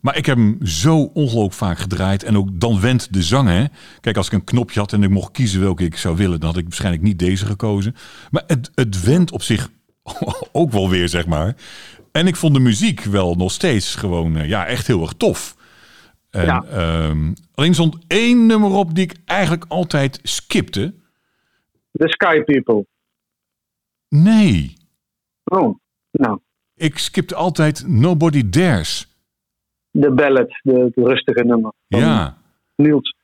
Maar 0.00 0.16
ik 0.16 0.26
heb 0.26 0.36
hem 0.36 0.58
zo 0.66 0.96
ongelooflijk 0.98 1.52
vaak 1.54 1.78
gedraaid. 1.78 2.22
En 2.22 2.36
ook 2.36 2.48
dan 2.52 2.80
went 2.80 3.12
de 3.12 3.22
zang, 3.22 3.48
hè. 3.48 3.64
Kijk, 4.00 4.16
als 4.16 4.26
ik 4.26 4.32
een 4.32 4.44
knopje 4.44 4.80
had 4.80 4.92
en 4.92 5.02
ik 5.02 5.10
mocht 5.10 5.30
kiezen 5.32 5.60
welke 5.60 5.84
ik 5.84 5.96
zou 5.96 6.16
willen, 6.16 6.40
dan 6.40 6.48
had 6.48 6.58
ik 6.58 6.64
waarschijnlijk 6.64 7.02
niet 7.02 7.18
deze 7.18 7.46
gekozen. 7.46 7.94
Maar 8.30 8.42
het, 8.46 8.70
het 8.74 9.02
went 9.04 9.30
op 9.32 9.42
zich 9.42 9.70
ook 10.52 10.70
wel 10.72 10.88
weer, 10.90 11.08
zeg 11.08 11.26
maar. 11.26 11.56
En 12.12 12.26
ik 12.26 12.36
vond 12.36 12.54
de 12.54 12.60
muziek 12.60 13.00
wel 13.04 13.34
nog 13.34 13.52
steeds 13.52 13.94
gewoon, 13.94 14.46
ja, 14.48 14.66
echt 14.66 14.86
heel 14.86 15.00
erg 15.02 15.12
tof. 15.16 15.56
En, 16.30 16.44
Ja. 16.44 16.64
ehm, 16.70 17.32
alleen 17.54 17.74
stond 17.74 17.96
één 18.06 18.46
nummer 18.46 18.70
op 18.70 18.94
die 18.94 19.04
ik 19.04 19.16
eigenlijk 19.24 19.64
altijd 19.68 20.20
skipte. 20.22 20.94
The 21.92 22.08
Sky 22.08 22.40
People. 22.42 22.86
Nee, 24.08 24.76
Oh, 25.44 25.78
nou, 26.10 26.38
ik 26.74 26.98
skipte 26.98 27.34
altijd 27.34 27.84
Nobody 27.86 28.48
Dares. 28.48 29.16
de 29.90 30.10
ballad, 30.10 30.48
de, 30.62 30.72
het 30.94 31.06
rustige 31.06 31.44
nummer. 31.44 31.72
Ja, 31.86 32.36
Niels. 32.76 33.16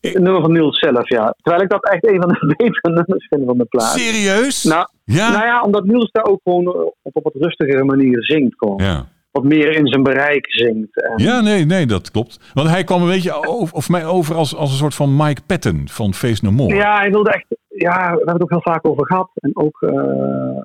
Het 0.00 0.18
nummer 0.18 0.40
van 0.40 0.52
Niels 0.52 0.78
zelf, 0.78 1.08
ja. 1.08 1.34
Terwijl 1.42 1.62
ik 1.62 1.70
dat 1.70 1.88
echt 1.88 2.06
een 2.06 2.20
van 2.20 2.28
de 2.28 2.46
betere 2.56 2.94
nummers 2.94 3.26
vind 3.28 3.42
van 3.46 3.58
de 3.58 3.64
plaat. 3.64 3.98
serieus? 3.98 4.62
Nou, 4.64 4.88
ja? 5.04 5.30
Nou 5.30 5.44
ja, 5.44 5.62
omdat 5.62 5.84
Niels 5.84 6.10
daar 6.10 6.24
ook 6.24 6.40
gewoon 6.42 6.64
eh, 6.64 6.80
op 7.02 7.16
een 7.16 7.22
wat 7.22 7.34
rustigere 7.34 7.84
manier 7.84 8.24
zingt. 8.24 8.54
Gewoon. 8.58 8.82
ja. 8.84 9.08
Wat 9.32 9.44
meer 9.44 9.70
in 9.76 9.86
zijn 9.86 10.02
bereik 10.02 10.46
zingt. 10.52 11.02
En, 11.02 11.12
Ja, 11.24 11.40
nee, 11.40 11.64
nee, 11.64 11.86
dat 11.86 12.10
klopt. 12.10 12.50
Want 12.54 12.68
hij 12.68 12.84
kwam 12.84 13.02
een 13.02 13.08
beetje 13.08 13.46
over, 13.46 13.74
of 13.74 13.88
mij 13.88 14.06
over 14.06 14.34
als, 14.34 14.56
als 14.56 14.70
een 14.70 14.76
soort 14.76 14.94
van 14.94 15.16
Mike 15.16 15.42
Patton 15.46 15.82
van 15.88 16.14
Face 16.14 16.44
No 16.44 16.50
More. 16.50 16.74
Ja, 16.74 16.98
hij 16.98 17.10
wilde 17.10 17.30
echt. 17.32 17.46
Ja, 17.68 18.10
we 18.10 18.16
hebben 18.16 18.32
het 18.32 18.42
ook 18.42 18.50
heel 18.50 18.72
vaak 18.72 18.86
over 18.88 19.06
gehad. 19.06 19.30
En 19.34 19.50
ook, 19.54 19.82
eh, 19.82 19.92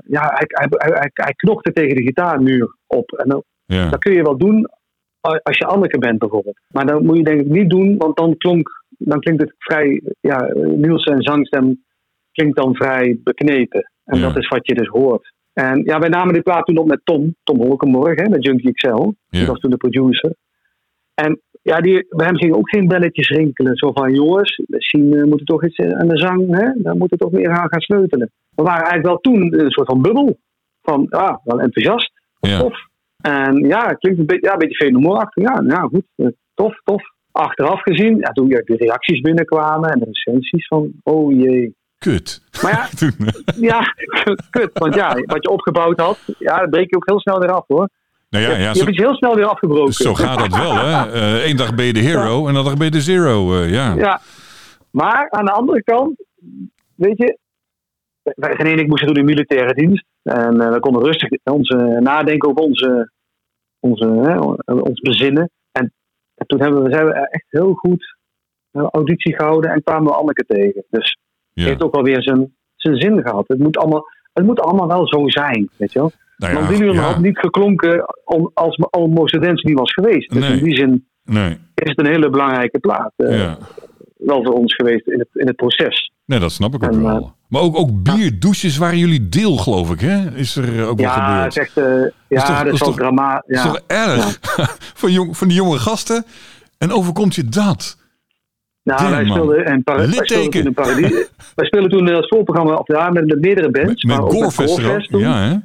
ja, 0.07 0.21
hij, 0.33 0.45
hij, 0.47 0.67
hij, 0.69 1.09
hij, 1.13 1.33
knokte 1.35 1.71
tegen 1.73 1.95
de 1.95 2.01
gitaarmuur 2.03 2.75
op. 2.87 3.11
En 3.11 3.29
dat, 3.29 3.43
Ja. 3.65 3.89
dat 3.89 3.99
kun 3.99 4.13
je 4.13 4.21
wel 4.23 4.37
doen 4.37 4.69
als 5.43 5.57
je 5.57 5.65
Anneke 5.65 5.97
bent 5.97 6.19
bijvoorbeeld. 6.19 6.59
Maar 6.73 6.85
dat 6.85 7.01
moet 7.01 7.17
je 7.17 7.23
denk 7.23 7.39
ik 7.39 7.47
niet 7.47 7.69
doen, 7.69 7.97
want 7.97 8.17
dan, 8.17 8.37
klonk, 8.37 8.83
dan 8.97 9.19
klinkt 9.19 9.41
het 9.41 9.53
vrij. 9.57 10.01
Ja, 10.19 10.49
Niels 10.53 11.03
zijn 11.03 11.21
zangstem 11.21 11.83
klinkt 12.31 12.57
dan 12.57 12.75
vrij 12.75 13.19
beknepen. 13.23 13.91
En 14.05 14.19
Ja. 14.19 14.27
dat 14.27 14.37
is 14.37 14.47
wat 14.47 14.67
je 14.67 14.73
dus 14.75 14.87
hoort. 14.87 15.33
En 15.65 15.81
ja, 15.83 15.99
wij 15.99 16.09
namen 16.09 16.33
die 16.33 16.41
plaat 16.41 16.65
toen 16.65 16.77
op 16.77 16.87
met 16.87 17.01
Tom, 17.03 17.35
Tom 17.43 17.61
Holkenborg, 17.61 18.19
hè, 18.19 18.29
met 18.29 18.43
Junkie 18.43 18.73
XL. 18.73 18.87
Ja. 18.87 19.13
Die 19.29 19.45
was 19.45 19.59
toen 19.59 19.71
de 19.71 19.77
producer. 19.77 20.35
En 21.13 21.41
ja, 21.61 21.77
die, 21.77 22.05
bij 22.09 22.25
hem 22.25 22.37
gingen 22.37 22.57
ook 22.57 22.69
geen 22.69 22.87
belletjes 22.87 23.29
rinkelen. 23.29 23.75
Zo 23.75 23.91
van, 23.91 24.13
jongens, 24.13 24.61
misschien 24.67 25.13
eh, 25.13 25.23
moet 25.23 25.39
er 25.39 25.45
toch 25.45 25.65
iets 25.65 25.75
eh, 25.75 25.99
aan 25.99 26.07
de 26.07 26.17
zang, 26.17 26.55
hè? 26.55 26.81
daar 26.81 26.95
moet 26.95 27.11
er 27.11 27.17
toch 27.17 27.31
meer 27.31 27.49
aan 27.49 27.69
gaan 27.69 27.81
sleutelen. 27.81 28.31
We 28.55 28.63
waren 28.63 28.85
eigenlijk 28.85 29.07
wel 29.07 29.17
toen 29.17 29.59
een 29.59 29.71
soort 29.71 29.87
van 29.87 30.01
bubbel. 30.01 30.37
Van, 30.81 31.05
ja, 31.09 31.41
wel 31.43 31.59
enthousiast, 31.59 32.11
Ja. 32.39 32.59
tof. 32.59 32.77
En 33.21 33.55
ja, 33.67 33.87
het 33.87 33.97
klinkt 33.97 34.19
een 34.19 34.25
beetje, 34.25 34.47
ja, 34.47 34.51
een 34.53 34.59
beetje 34.59 34.85
fenomenaalachtig. 34.85 35.43
Ja, 35.43 35.61
nou 35.61 35.89
goed, 35.89 36.05
eh, 36.15 36.27
tof, 36.53 36.81
tof. 36.83 37.03
Achteraf 37.31 37.81
gezien, 37.81 38.17
ja, 38.17 38.31
toen 38.31 38.47
de 38.47 38.63
reacties 38.65 39.21
binnenkwamen 39.21 39.89
en 39.89 39.99
de 39.99 40.05
recensies 40.05 40.67
van, 40.67 40.91
oh 41.03 41.31
jee. 41.31 41.75
Kut. 41.97 42.41
Maar 42.61 42.71
ja, 42.71 42.87
Toen, 42.97 43.11
ja, 43.69 43.93
kut. 44.49 44.69
Want 44.73 44.95
ja, 44.95 45.13
wat 45.13 45.43
je 45.43 45.49
opgebouwd 45.49 45.99
had, 45.99 46.19
ja, 46.39 46.59
dat 46.59 46.69
breek 46.69 46.89
je 46.89 46.95
ook 46.95 47.07
heel 47.09 47.19
snel 47.19 47.39
weer 47.39 47.51
af 47.51 47.63
hoor. 47.67 47.89
nou 48.29 48.43
ja, 48.43 48.51
je, 48.51 48.57
ja 48.57 48.71
je 48.71 48.77
hebt 48.77 48.89
iets 48.89 49.01
heel 49.01 49.15
snel 49.15 49.35
weer 49.35 49.45
afgebroken. 49.45 49.93
zo 49.93 50.13
gaat 50.13 50.39
dat 50.39 50.57
wel, 50.57 50.75
hè. 50.75 51.43
Eén 51.45 51.57
dag 51.57 51.75
ben 51.75 51.85
je 51.85 51.93
de 51.93 51.99
hero 51.99 52.47
en 52.47 52.55
een 52.55 52.63
dag 52.63 52.77
ben 52.77 52.85
je 52.85 52.91
de 52.91 53.01
zero. 53.01 53.61
eh, 53.61 53.71
ja. 53.71 53.93
Ja. 53.93 54.21
Maar 54.91 55.29
aan 55.29 55.45
de 55.45 55.51
andere 55.51 55.83
kant, 55.83 56.23
weet 56.95 57.17
je, 57.17 57.37
wij 58.23 58.53
René 58.53 58.69
en 58.69 58.79
ik 58.79 58.87
moesten 58.87 59.07
toen 59.07 59.17
in 59.17 59.25
militaire 59.25 59.73
dienst. 59.73 60.05
En 60.23 60.61
eh, 60.61 60.71
we 60.71 60.79
konden 60.79 61.03
rustig 61.03 61.29
onze, 61.43 61.75
nadenken 61.99 62.49
over 62.49 62.61
onze, 62.61 63.11
onze, 63.79 64.05
hè, 64.07 64.39
ons 64.73 64.99
bezinnen. 64.99 65.49
En, 65.71 65.93
en 66.35 66.47
toen 66.47 66.61
hebben 66.61 66.83
we, 66.83 66.91
zijn 66.91 67.05
we 67.05 67.13
echt 67.13 67.45
heel 67.47 67.73
goed 67.73 68.17
eh, 68.71 68.87
auditie 68.91 69.35
gehouden 69.35 69.71
en 69.71 69.83
kwamen 69.83 70.11
we 70.11 70.17
Anneke 70.17 70.45
tegen. 70.45 70.83
Dus 70.89 71.17
Ja. 71.61 71.65
heeft 71.67 71.83
ook 71.83 71.93
wel 71.95 72.03
weer 72.03 72.21
zijn, 72.21 72.53
zijn 72.75 72.95
zin 72.95 73.21
gehad. 73.21 73.47
Het 73.47 73.59
moet, 73.59 73.77
allemaal, 73.77 74.05
het 74.33 74.45
moet 74.45 74.59
allemaal 74.59 74.87
wel 74.87 75.07
zo 75.07 75.29
zijn, 75.29 75.69
weet 75.77 75.91
je 75.91 75.99
wel. 75.99 76.11
Nou 76.37 76.53
Want 76.53 76.69
ja, 76.69 76.75
die 76.77 76.93
ja. 76.93 77.01
had 77.01 77.19
niet 77.19 77.37
geklonken 77.39 78.05
om- 78.25 78.51
als 78.53 78.77
Almost 78.89 79.35
a 79.35 79.39
Dance 79.39 79.67
niet 79.67 79.79
was 79.79 79.93
geweest. 79.93 80.29
Dus 80.29 80.39
Nee. 80.47 80.57
in 80.57 80.63
die 80.63 80.75
zin 80.75 81.07
Nee, 81.23 81.49
is 81.73 81.89
het 81.89 81.99
een 81.99 82.05
hele 82.05 82.29
belangrijke 82.29 82.79
plaat. 82.79 83.11
eh, 83.15 83.37
ja. 83.39 83.57
Wel 84.17 84.43
voor 84.43 84.53
ons 84.53 84.75
geweest 84.75 85.07
in 85.07 85.19
het, 85.19 85.27
in 85.33 85.47
het 85.47 85.55
proces. 85.55 86.11
nee, 86.25 86.39
dat 86.39 86.51
snap 86.51 86.73
ik 86.75 86.83
ook 86.83 86.91
En, 86.91 87.03
wel. 87.03 87.17
eh, 87.17 87.27
maar 87.49 87.61
ook, 87.61 87.77
ook 87.77 88.03
bierdouches 88.03 88.77
waren 88.77 88.97
jullie 88.97 89.29
deel, 89.29 89.57
geloof 89.57 89.91
ik, 89.91 89.99
hè? 89.99 90.35
Is 90.35 90.55
er 90.55 90.85
ook 90.87 90.97
wel 90.99 91.05
Ja, 91.07 91.13
gebeurd. 91.13 91.55
het 91.55 91.63
echt, 91.63 91.77
eh, 91.77 92.11
ja, 92.27 92.41
toch- 92.45 92.63
dat 92.63 92.73
is 92.73 92.79
wel 92.79 92.89
toch- 92.89 92.97
drama. 92.97 93.33
Dat 93.33 93.43
is 93.47 93.63
Ja. 93.63 93.67
toch 93.71 93.81
erg? 93.87 94.39
van, 95.01 95.11
jong, 95.11 95.37
van 95.37 95.47
die 95.47 95.57
jonge 95.57 95.77
gasten. 95.77 96.25
En 96.77 96.91
overkomt 96.91 97.35
je 97.35 97.43
dat? 97.45 97.97
Nou, 98.87 98.99
Damn, 98.99 99.11
wij 99.11 99.25
speelden 99.25 99.65
in 99.65 99.83
Para- 99.83 99.97
wij 100.05 100.07
speelden 100.25 100.51
toen 100.51 100.65
in 100.65 100.73
Paradis. 100.73 101.29
wij 101.55 101.65
speelden 101.65 101.89
toen 101.89 102.05
het 102.07 102.27
voorprogramma 102.27 102.73
of 102.73 102.87
ja, 102.87 103.09
met, 103.09 103.25
met 103.25 103.39
meerdere 103.39 103.71
bands. 103.71 104.03
Met, 104.03 104.03
met 104.03 104.15
maar 104.17 104.25
ook 104.25 104.31
Gorefest 104.31 104.71
ook. 104.71 104.79
Gorefest 104.79 105.09
toen, 105.09 105.19
Ja, 105.21 105.41
hè? 105.49 105.55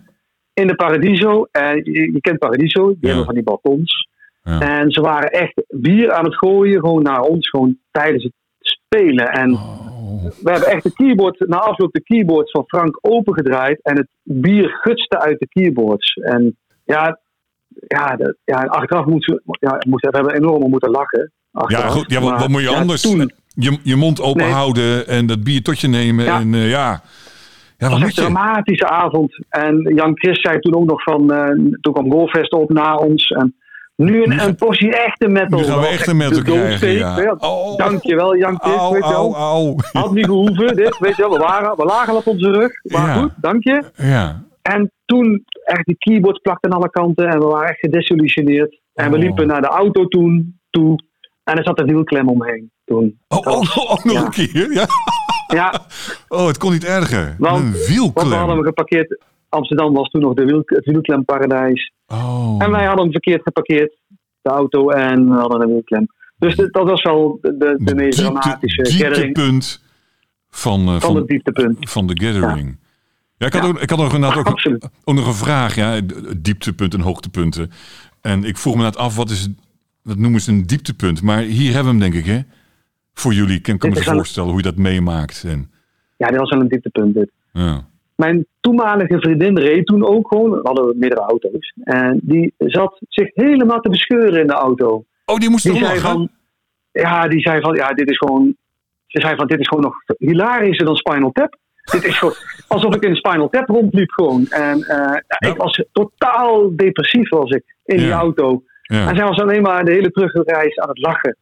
In 0.53 0.67
de 0.67 0.75
Paradiso. 0.75 1.47
En 1.51 1.77
je, 1.77 2.13
je 2.13 2.21
kent 2.21 2.39
Paradiso, 2.39 2.87
die 2.87 2.97
Ja. 3.01 3.07
hebben 3.07 3.25
van 3.25 3.35
die 3.35 3.43
balkons. 3.43 4.09
Ja. 4.43 4.61
En 4.61 4.91
ze 4.91 5.01
waren 5.01 5.31
echt 5.31 5.63
bier 5.69 6.13
aan 6.13 6.25
het 6.25 6.37
gooien, 6.37 6.81
gewoon 6.81 7.03
naar 7.03 7.21
ons, 7.21 7.49
gewoon 7.49 7.79
tijdens 7.91 8.23
het 8.25 8.33
spelen. 8.59 9.29
En 9.33 9.53
Oh. 9.53 10.25
we 10.43 10.51
hebben 10.51 10.69
echt 10.69 10.83
de 10.83 10.93
keyboard, 10.93 11.49
na 11.49 11.57
afloop 11.57 11.93
de 11.93 12.03
keyboards 12.03 12.51
van 12.51 12.65
Frank 12.67 12.99
opengedraaid. 13.01 13.81
En 13.83 13.97
het 13.97 14.09
bier 14.23 14.69
gutste 14.81 15.19
uit 15.21 15.39
de 15.39 15.49
keyboards. 15.49 16.13
En 16.15 16.57
ja, 16.85 17.21
ja, 17.87 18.17
de, 18.17 18.37
ja 18.45 18.63
achteraf 18.63 19.05
moeten 19.07 19.43
we, 19.45 19.57
ja, 19.61 19.81
moeten, 19.89 20.11
we 20.11 20.17
hebben 20.17 20.35
enorm 20.35 20.71
moeten 20.71 20.91
lachen. 20.91 21.33
Ja, 21.69 21.89
goed, 21.89 22.05
ja, 22.11 22.21
wat, 22.21 22.49
moet 22.49 22.63
je 22.63 22.69
anders? 22.69 23.01
Toen, 23.03 23.33
Je, 23.55 23.79
je 23.83 23.97
mond 23.97 24.21
open 24.21 24.43
Nee. 24.45 24.53
houden 24.53 25.07
en 25.09 25.27
dat 25.27 25.43
bier 25.45 25.63
tot 25.63 25.81
je 25.81 25.89
nemen. 25.89 26.25
Ja. 26.25 26.41
En 26.41 26.55
eh, 26.55 26.71
ja, 26.71 27.03
ja 27.79 27.89
was 27.89 28.01
een 28.03 28.11
dramatische 28.11 28.89
avond. 28.89 29.39
En 29.49 29.93
Jan 29.95 30.19
Chris 30.19 30.41
zei 30.41 30.59
toen 30.59 30.75
ook 30.75 30.87
nog 30.87 31.03
van... 31.03 31.33
eh, 31.33 31.47
toen 31.81 31.93
kwam 31.93 32.11
Goalfest 32.11 32.53
op 32.53 32.71
na 32.73 32.95
ons. 32.97 33.29
En 33.31 33.55
nu 33.97 34.23
een, 34.25 34.43
een 34.43 34.55
portie 34.57 34.97
echte 34.97 35.29
metal. 35.29 35.59
Nu 35.59 35.65
gaan 35.65 35.81
we 35.81 35.87
echte 35.87 36.11
echt 36.11 36.13
metal 36.15 36.43
krijgen. 36.43 36.91
Ja. 36.93 37.35
Oh. 37.39 37.77
Dankjewel 37.77 38.37
Jan 38.37 38.59
Chris, 38.61 38.75
Au, 38.77 38.93
weet 38.93 39.05
je 39.09 39.15
au, 39.15 39.31
wel. 39.31 39.37
au. 39.41 39.75
Had 39.93 40.13
niet 40.13 40.25
gehoeven, 40.25 40.77
dit, 40.77 40.99
weet 40.99 41.17
je 41.17 41.23
wel. 41.23 41.31
We, 41.33 41.39
waren, 41.39 41.77
we 41.77 41.85
lagen 41.85 42.17
op 42.17 42.27
onze 42.27 42.51
rug. 42.51 42.71
Maar 42.83 43.07
Ja. 43.07 43.15
goed, 43.23 43.33
dank 43.41 43.65
je. 43.65 43.83
Ja, 43.97 44.43
En 44.63 44.93
toen 45.05 45.45
echt 45.65 45.87
die 45.87 45.97
keyboards 45.99 46.39
plakten 46.41 46.71
aan 46.73 46.77
alle 46.79 46.91
kanten. 46.91 47.29
En 47.29 47.39
we 47.39 47.45
waren 47.47 47.69
echt 47.69 47.79
gedesillusioneerd. 47.79 48.81
En 48.95 49.11
we 49.11 49.17
Oh. 49.17 49.23
liepen 49.23 49.47
naar 49.47 49.61
de 49.61 49.67
auto 49.69 50.07
toen, 50.07 50.61
toe. 50.71 51.11
En 51.45 51.57
er 51.59 51.65
zat 51.65 51.79
een 51.81 51.87
wielklem 51.87 52.29
omheen 52.29 52.71
toen. 52.85 53.19
oh, 53.29 53.39
oh, 53.47 53.77
oh, 53.77 54.05
nog 54.05 54.13
Ja. 54.15 54.25
een 54.25 54.31
keer. 54.31 54.73
Ja. 54.73 54.87
Ja, 55.47 55.81
Oh, 56.29 56.47
het 56.47 56.59
kon 56.59 56.73
niet 56.73 56.85
erger. 56.85 57.37
Want- 57.39 57.57
een 57.63 57.73
want 57.73 57.75
we 57.87 57.95
hadden 57.95 57.95
wielklem. 57.95 58.49
hem 58.49 58.63
geparkeerd. 58.63 59.19
Amsterdam 59.49 59.93
was 59.93 60.09
toen 60.09 60.21
nog 60.21 60.35
de 60.35 60.45
wiel, 60.45 60.63
het 60.65 60.85
wielklemparadijs. 60.85 61.93
Oh. 62.07 62.57
En 62.59 62.71
wij 62.71 62.85
hadden 62.85 63.03
hem 63.03 63.11
verkeerd 63.13 63.43
geparkeerd, 63.43 63.97
de 64.43 64.51
auto, 64.51 64.89
en 64.91 65.29
we 65.29 65.35
hadden 65.35 65.61
een 65.63 65.69
wielklem. 65.69 66.07
Dus 66.39 66.55
dat 66.57 66.71
was 66.89 67.03
wel 67.03 67.39
de, 67.43 67.57
de, 67.57 67.75
de 67.85 67.95
meest 67.95 68.19
Diepte- 68.19 68.33
dramatische 68.41 68.85
gathering 68.87 69.25
dieptepunt 69.25 69.83
van, 70.51 70.81
eh, 70.81 70.87
van 70.87 71.01
van, 71.01 71.17
het 71.17 71.27
dieptepunt. 71.29 71.91
van 71.91 72.07
de 72.07 72.25
gathering. 72.25 72.79
Ja, 73.37 73.47
ik 73.47 73.53
had, 73.53 73.63
Ja. 73.63 73.69
ook, 73.69 73.79
ik 73.81 73.91
had 73.91 73.99
nog, 73.99 74.15
inderdaad 74.15 74.39
ook, 74.39 74.61
ook 75.05 75.15
nog 75.15 75.27
een 75.27 75.35
vraag. 75.35 75.75
Ja, 75.75 76.01
d- 76.07 76.45
dieptepunt 76.45 76.95
en 76.95 77.01
hoogtepunten. 77.01 77.71
En 78.21 78.45
ik 78.45 78.57
vroeg 78.59 78.77
me 78.77 78.83
net 78.83 78.97
af, 78.97 79.17
wat, 79.17 79.31
is, 79.31 79.49
wat 80.03 80.17
noemen 80.17 80.41
ze 80.41 80.51
een 80.51 80.67
dieptepunt? 80.67 81.23
Maar 81.23 81.39
hier 81.41 81.75
hebben 81.75 81.95
we 81.97 82.03
hem, 82.03 82.13
denk 82.13 82.25
ik, 82.25 82.31
hè? 82.33 82.41
Voor 83.15 83.33
jullie. 83.33 83.57
Ik 83.57 83.63
kan 83.63 83.75
ik 83.75 83.83
me 83.95 84.03
voorstellen 84.03 84.49
hoe 84.49 84.59
je 84.59 84.65
dat 84.65 84.77
meemaakt. 84.77 85.45
En, 85.47 85.71
Ja, 86.17 86.29
dit 86.29 86.39
was 86.39 86.51
wel 86.51 86.61
een 86.61 86.69
dieptepunt 86.69 87.15
dit. 87.15 87.31
ja. 87.53 87.91
Mijn 88.17 88.47
toenmalige 88.61 89.19
vriendin 89.19 89.59
reed 89.59 89.87
toen 89.87 90.05
ook 90.07 90.29
gewoon, 90.29 90.51
we 90.51 90.61
hadden 90.63 90.99
meerdere 90.99 91.21
auto's. 91.21 91.73
En 91.85 92.21
die 92.23 92.55
zat 92.59 93.01
zich 93.09 93.31
helemaal 93.35 93.81
te 93.81 93.89
bescheuren 93.89 94.41
in 94.41 94.47
de 94.47 94.53
auto. 94.53 95.05
Oh, 95.27 95.37
die 95.37 95.51
moest 95.51 95.65
Die 95.65 95.81
lachen? 95.81 96.01
van, 96.01 96.29
ja, 96.93 97.29
die 97.29 97.41
zei 97.41 97.61
van, 97.61 97.75
ja, 97.75 97.89
dit 97.93 98.11
is 98.11 98.17
gewoon, 98.17 98.57
ze 99.07 99.21
zei 99.21 99.37
van, 99.37 99.47
dit 99.47 99.59
is 99.61 99.69
gewoon 99.69 99.85
nog 99.85 99.95
hilarischer 100.19 100.87
dan 100.87 100.97
Spinal 100.97 101.33
Tap. 101.33 101.59
Dit 101.93 102.05
is 102.05 102.19
gewoon 102.19 102.35
alsof 102.69 102.95
ik 102.95 103.03
in 103.03 103.17
Spinal 103.17 103.49
Tap 103.49 103.69
rondliep 103.69 104.11
gewoon. 104.11 104.47
En 104.47 104.83
eh, 104.83 105.17
ja, 105.39 105.51
ik 105.51 105.57
was 105.57 105.85
totaal 105.93 106.77
depressief 106.77 107.29
was 107.29 107.51
ik 107.51 107.63
in 107.85 107.97
die 107.97 108.13
Ja. 108.83 109.09
En 109.09 109.17
zij 109.17 109.25
was 109.27 109.39
alleen 109.41 109.63
maar 109.63 109.85
de 109.85 109.93
hele 109.93 110.11
terugreis 110.11 110.79
aan 110.79 110.89
het 110.89 110.99
lachen. 110.99 111.37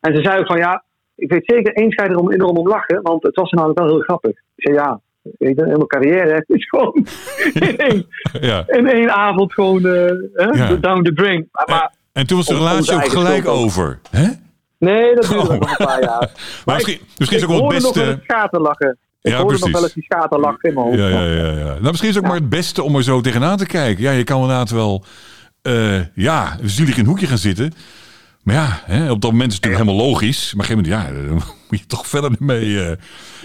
En 0.00 0.16
ze 0.16 0.22
zei 0.22 0.38
ook 0.40 0.46
van, 0.46 0.56
ja, 0.58 0.84
ik 1.16 1.30
weet 1.32 1.42
zeker, 1.46 1.72
eens 1.72 1.94
ga 1.94 2.04
je 2.04 2.10
erom, 2.10 2.32
enorm 2.32 2.56
om 2.56 2.68
lachen, 2.68 3.02
want 3.02 3.22
het 3.22 3.34
was 3.34 3.50
namelijk 3.50 3.78
wel 3.78 3.88
heel 3.88 4.00
grappig. 4.00 4.30
Ik 4.30 4.36
zei, 4.56 4.74
ja, 4.74 5.00
weet 5.22 5.56
je, 5.56 5.64
helemaal 5.64 5.86
carrière 5.86 6.44
is 6.46 6.68
gewoon 6.68 7.06
in 7.52 7.76
één, 7.88 8.06
ja. 8.40 8.64
in 8.66 8.86
één 8.86 9.10
avond 9.14 9.52
gewoon 9.52 9.86
eh, 9.86 10.54
Ja. 10.54 10.74
down 10.74 11.02
the 11.02 11.12
drain. 11.14 11.48
Maar, 11.52 11.66
maar 11.68 11.92
En 12.12 12.26
toen 12.26 12.36
was 12.36 12.46
de 12.46 12.52
Om- 12.52 12.58
relatie 12.58 12.94
ook 12.94 13.08
gelijk 13.08 13.46
over. 13.48 13.98
Hè? 14.10 14.26
nee, 14.78 15.14
dat 15.14 15.24
duurde 15.28 15.48
Oh. 15.48 15.58
nog 15.60 15.78
een 15.78 15.86
paar 15.86 16.02
jaar. 16.02 16.18
Maar 16.30 16.62
Maar 16.64 16.74
misschien, 16.74 16.98
misschien 17.18 17.38
is 17.38 17.44
ik 17.44 17.50
ook 17.50 17.56
wel 17.58 17.70
het 17.70 17.72
hoorde 17.82 17.86
nog 17.86 17.94
wel 17.94 18.04
beste. 18.04 18.18
eens 18.20 18.24
schaterlachen. 18.24 18.98
Ik 19.22 19.30
Ja, 19.30 19.36
hoorde 19.36 19.46
precies. 19.46 19.64
nog 19.64 19.72
wel 19.74 19.82
eens 19.82 19.92
die 19.92 20.02
schaterlach 20.04 20.62
in 20.62 20.74
mijn 20.74 20.86
hoofd. 20.86 20.98
Ja, 20.98 21.08
ja, 21.08 21.24
ja, 21.24 21.50
ja. 21.52 21.64
Nou, 21.64 21.80
misschien 21.82 22.08
is 22.08 22.14
het 22.14 22.24
ook 22.24 22.30
maar 22.30 22.40
het 22.40 22.48
beste 22.48 22.82
om 22.82 22.96
er 22.96 23.02
zo 23.02 23.20
tegenaan 23.20 23.56
te 23.56 23.66
kijken. 23.66 24.02
Ja, 24.02 24.10
je 24.10 24.24
kan 24.24 24.40
inderdaad 24.40 24.70
wel, 24.70 25.04
eh 25.62 26.00
ja, 26.14 26.56
zielig 26.62 26.94
in 26.94 27.00
een 27.00 27.06
hoekje 27.08 27.26
gaan 27.26 27.38
zitten. 27.38 27.72
Maar 28.42 28.54
ja, 28.54 28.80
hè, 28.84 29.10
op 29.10 29.20
dat 29.20 29.30
moment 29.30 29.50
is 29.50 29.56
het 29.56 29.64
natuurlijk 29.64 29.90
helemaal 29.90 30.10
logisch. 30.10 30.54
Maar 30.54 30.64
op 30.64 30.70
een 30.70 30.84
gegeven 30.86 31.02
moment, 31.06 31.26
ja, 31.26 31.28
dan 31.28 31.42
moet 31.70 31.80
je 31.80 31.86
toch 31.86 32.06
verder 32.06 32.30
mee. 32.38 32.80
eh. 32.80 32.90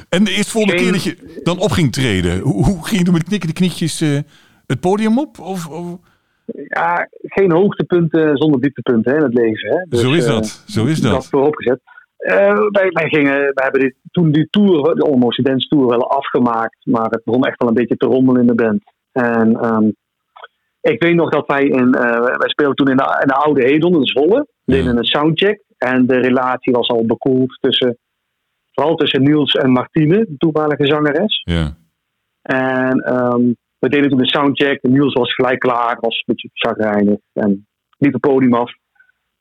En 0.10 0.24
de 0.24 0.32
eerste 0.32 0.52
volgende 0.52 0.78
keer 0.82 0.92
dat 0.92 1.04
je 1.04 1.40
dan 1.44 1.60
op 1.60 1.72
ging 1.72 1.92
treden, 1.92 2.40
hoe, 2.40 2.66
hoe 2.66 2.86
ging 2.86 2.98
je 2.98 3.04
dan 3.04 3.14
met 3.14 3.24
knikken 3.24 3.48
de 3.50 3.56
knietjes 3.56 4.02
eh, 4.02 4.20
het 4.66 4.80
podium 4.80 5.20
op? 5.20 5.40
Of, 5.40 5.68
of- 5.68 5.98
Ja, 6.68 7.08
geen 7.22 7.52
hoogtepunten 7.52 8.38
zonder 8.38 8.62
dieptepunten 8.62 9.12
hè, 9.12 9.18
in 9.18 9.24
het 9.24 9.34
leven. 9.34 9.70
Hè. 9.70 9.86
Dus, 9.90 10.00
zo 10.02 10.12
is 10.14 10.26
eh, 10.26 10.32
dat, 10.32 10.64
zo 10.68 10.86
is 10.86 11.02
dat 11.02 11.12
dat. 11.12 11.28
vooropgezet. 11.28 11.80
Eh 12.18 12.54
wij, 12.72 12.90
wij, 12.90 13.10
gingen, 13.10 13.34
wij 13.34 13.52
hebben 13.54 13.82
dit, 13.82 13.96
toen 14.12 14.32
die 14.32 14.48
tour, 14.50 14.96
de 14.96 15.04
Almost 15.04 15.44
Dance 15.46 15.68
Tour, 15.68 15.86
wel 15.88 16.10
afgemaakt. 16.12 16.78
Maar 16.86 17.10
het 17.10 17.22
begon 17.24 17.46
echt 17.46 17.60
wel 17.60 17.70
een 17.70 17.76
beetje 17.76 17.98
te 17.98 18.06
rommelen 18.06 18.42
in 18.42 18.48
de 18.48 18.56
band. 18.56 18.84
En 19.12 19.60
ehm, 19.60 19.90
ik 20.92 21.04
weet 21.04 21.16
nog 21.16 21.30
dat 21.30 21.48
wij 21.48 21.64
in, 21.64 21.94
eh, 21.94 22.20
wij 22.20 22.50
speelden 22.50 22.76
toen 22.76 22.90
in 22.90 22.98
de, 22.98 23.18
in 23.22 23.28
de 23.28 23.34
oude 23.34 23.64
Hedon 23.64 23.96
in 23.96 24.06
Zwolle. 24.06 24.48
Ja. 24.64 24.76
deden 24.76 24.98
een 24.98 25.06
soundcheck. 25.06 25.64
En 25.78 26.06
de 26.08 26.20
relatie 26.20 26.74
was 26.74 26.88
al 26.88 27.06
bekoeld 27.06 27.58
tussen, 27.62 27.98
vooral 28.72 28.96
tussen 28.96 29.24
Niels 29.24 29.54
en 29.54 29.72
Martine, 29.72 30.18
de 30.18 30.38
toenmalige 30.38 30.86
zangeres. 30.86 31.42
Ja, 31.44 31.78
En 32.42 33.00
ehm, 33.00 33.54
we 33.80 33.90
deden 33.90 34.10
toen 34.10 34.20
de 34.20 34.30
soundcheck. 34.30 34.82
Niels 34.82 35.14
was 35.14 35.34
gelijk 35.34 35.60
klaar, 35.60 35.98
was 36.00 36.16
een 36.16 36.24
beetje 36.26 36.50
chagrijnig 36.54 37.18
en 37.34 37.68
liep 37.98 38.14
het 38.14 38.22
podium 38.22 38.54
af. 38.54 38.72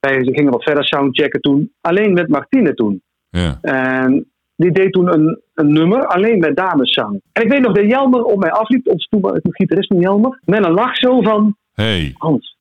Wij 0.01 0.23
gingen 0.23 0.53
wat 0.53 0.63
verder 0.63 0.85
soundchecken 0.85 1.41
toen, 1.41 1.73
alleen 1.81 2.13
met 2.13 2.29
Martine 2.29 2.75
toen. 2.75 3.03
ja. 3.29 3.59
En 3.61 4.31
die 4.57 4.73
deed 4.73 4.93
toen 4.93 5.13
een, 5.13 5.41
een 5.55 5.73
nummer, 5.73 6.07
alleen 6.07 6.39
met 6.39 6.57
dameszang. 6.57 7.21
En 7.33 7.43
ik 7.43 7.49
weet 7.51 7.61
nog 7.61 7.73
dat 7.75 7.91
Jelmer 7.91 8.23
op 8.23 8.39
mij 8.39 8.51
afliep, 8.51 8.87
onze 8.89 9.09
toenmalige 9.09 9.49
gitarist 9.51 9.93
Jelmer, 9.99 10.41
met 10.45 10.65
een 10.65 10.73
lach 10.73 10.97
zo 10.97 11.21
van, 11.23 11.57
Hey, 11.73 12.15
Hans, 12.19 12.57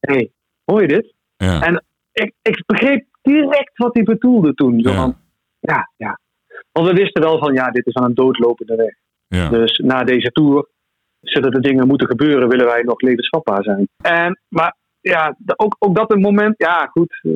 hey, 0.00 0.30
hoor 0.64 0.80
je 0.80 0.88
dit? 0.88 1.14
ja. 1.36 1.62
En 1.62 1.84
ik, 2.12 2.32
ik 2.42 2.62
begreep 2.66 3.04
direct 3.22 3.70
wat 3.78 3.94
hij 3.94 4.02
bedoelde 4.02 4.54
toen. 4.54 4.80
Zo 4.80 4.90
Ja. 4.90 4.96
van, 4.96 5.16
ja, 5.58 5.90
ja. 5.96 6.18
Want 6.72 6.86
we 6.88 6.92
wisten 6.94 7.22
wel 7.22 7.38
van, 7.38 7.54
ja, 7.54 7.70
dit 7.70 7.86
is 7.86 7.94
aan 7.94 8.04
een 8.04 8.14
doodlopende 8.14 8.76
weg. 8.76 8.94
ja. 9.26 9.48
Dus 9.48 9.78
na 9.78 10.04
deze 10.04 10.30
tour 10.30 10.68
zullen 11.20 11.52
er 11.52 11.60
dingen 11.62 11.86
moeten 11.86 12.06
gebeuren, 12.08 12.48
willen 12.48 12.66
wij 12.66 12.82
nog 12.82 13.00
levensvatbaar 13.00 13.62
zijn. 13.62 13.88
En, 14.02 14.40
maar 14.48 14.76
ja, 15.00 15.34
de- 15.38 15.58
ook, 15.58 15.76
ook 15.78 15.94
dat 15.96 16.12
een 16.12 16.20
moment, 16.20 16.54
ja 16.56 16.86
goed, 16.86 17.20
eh, 17.22 17.30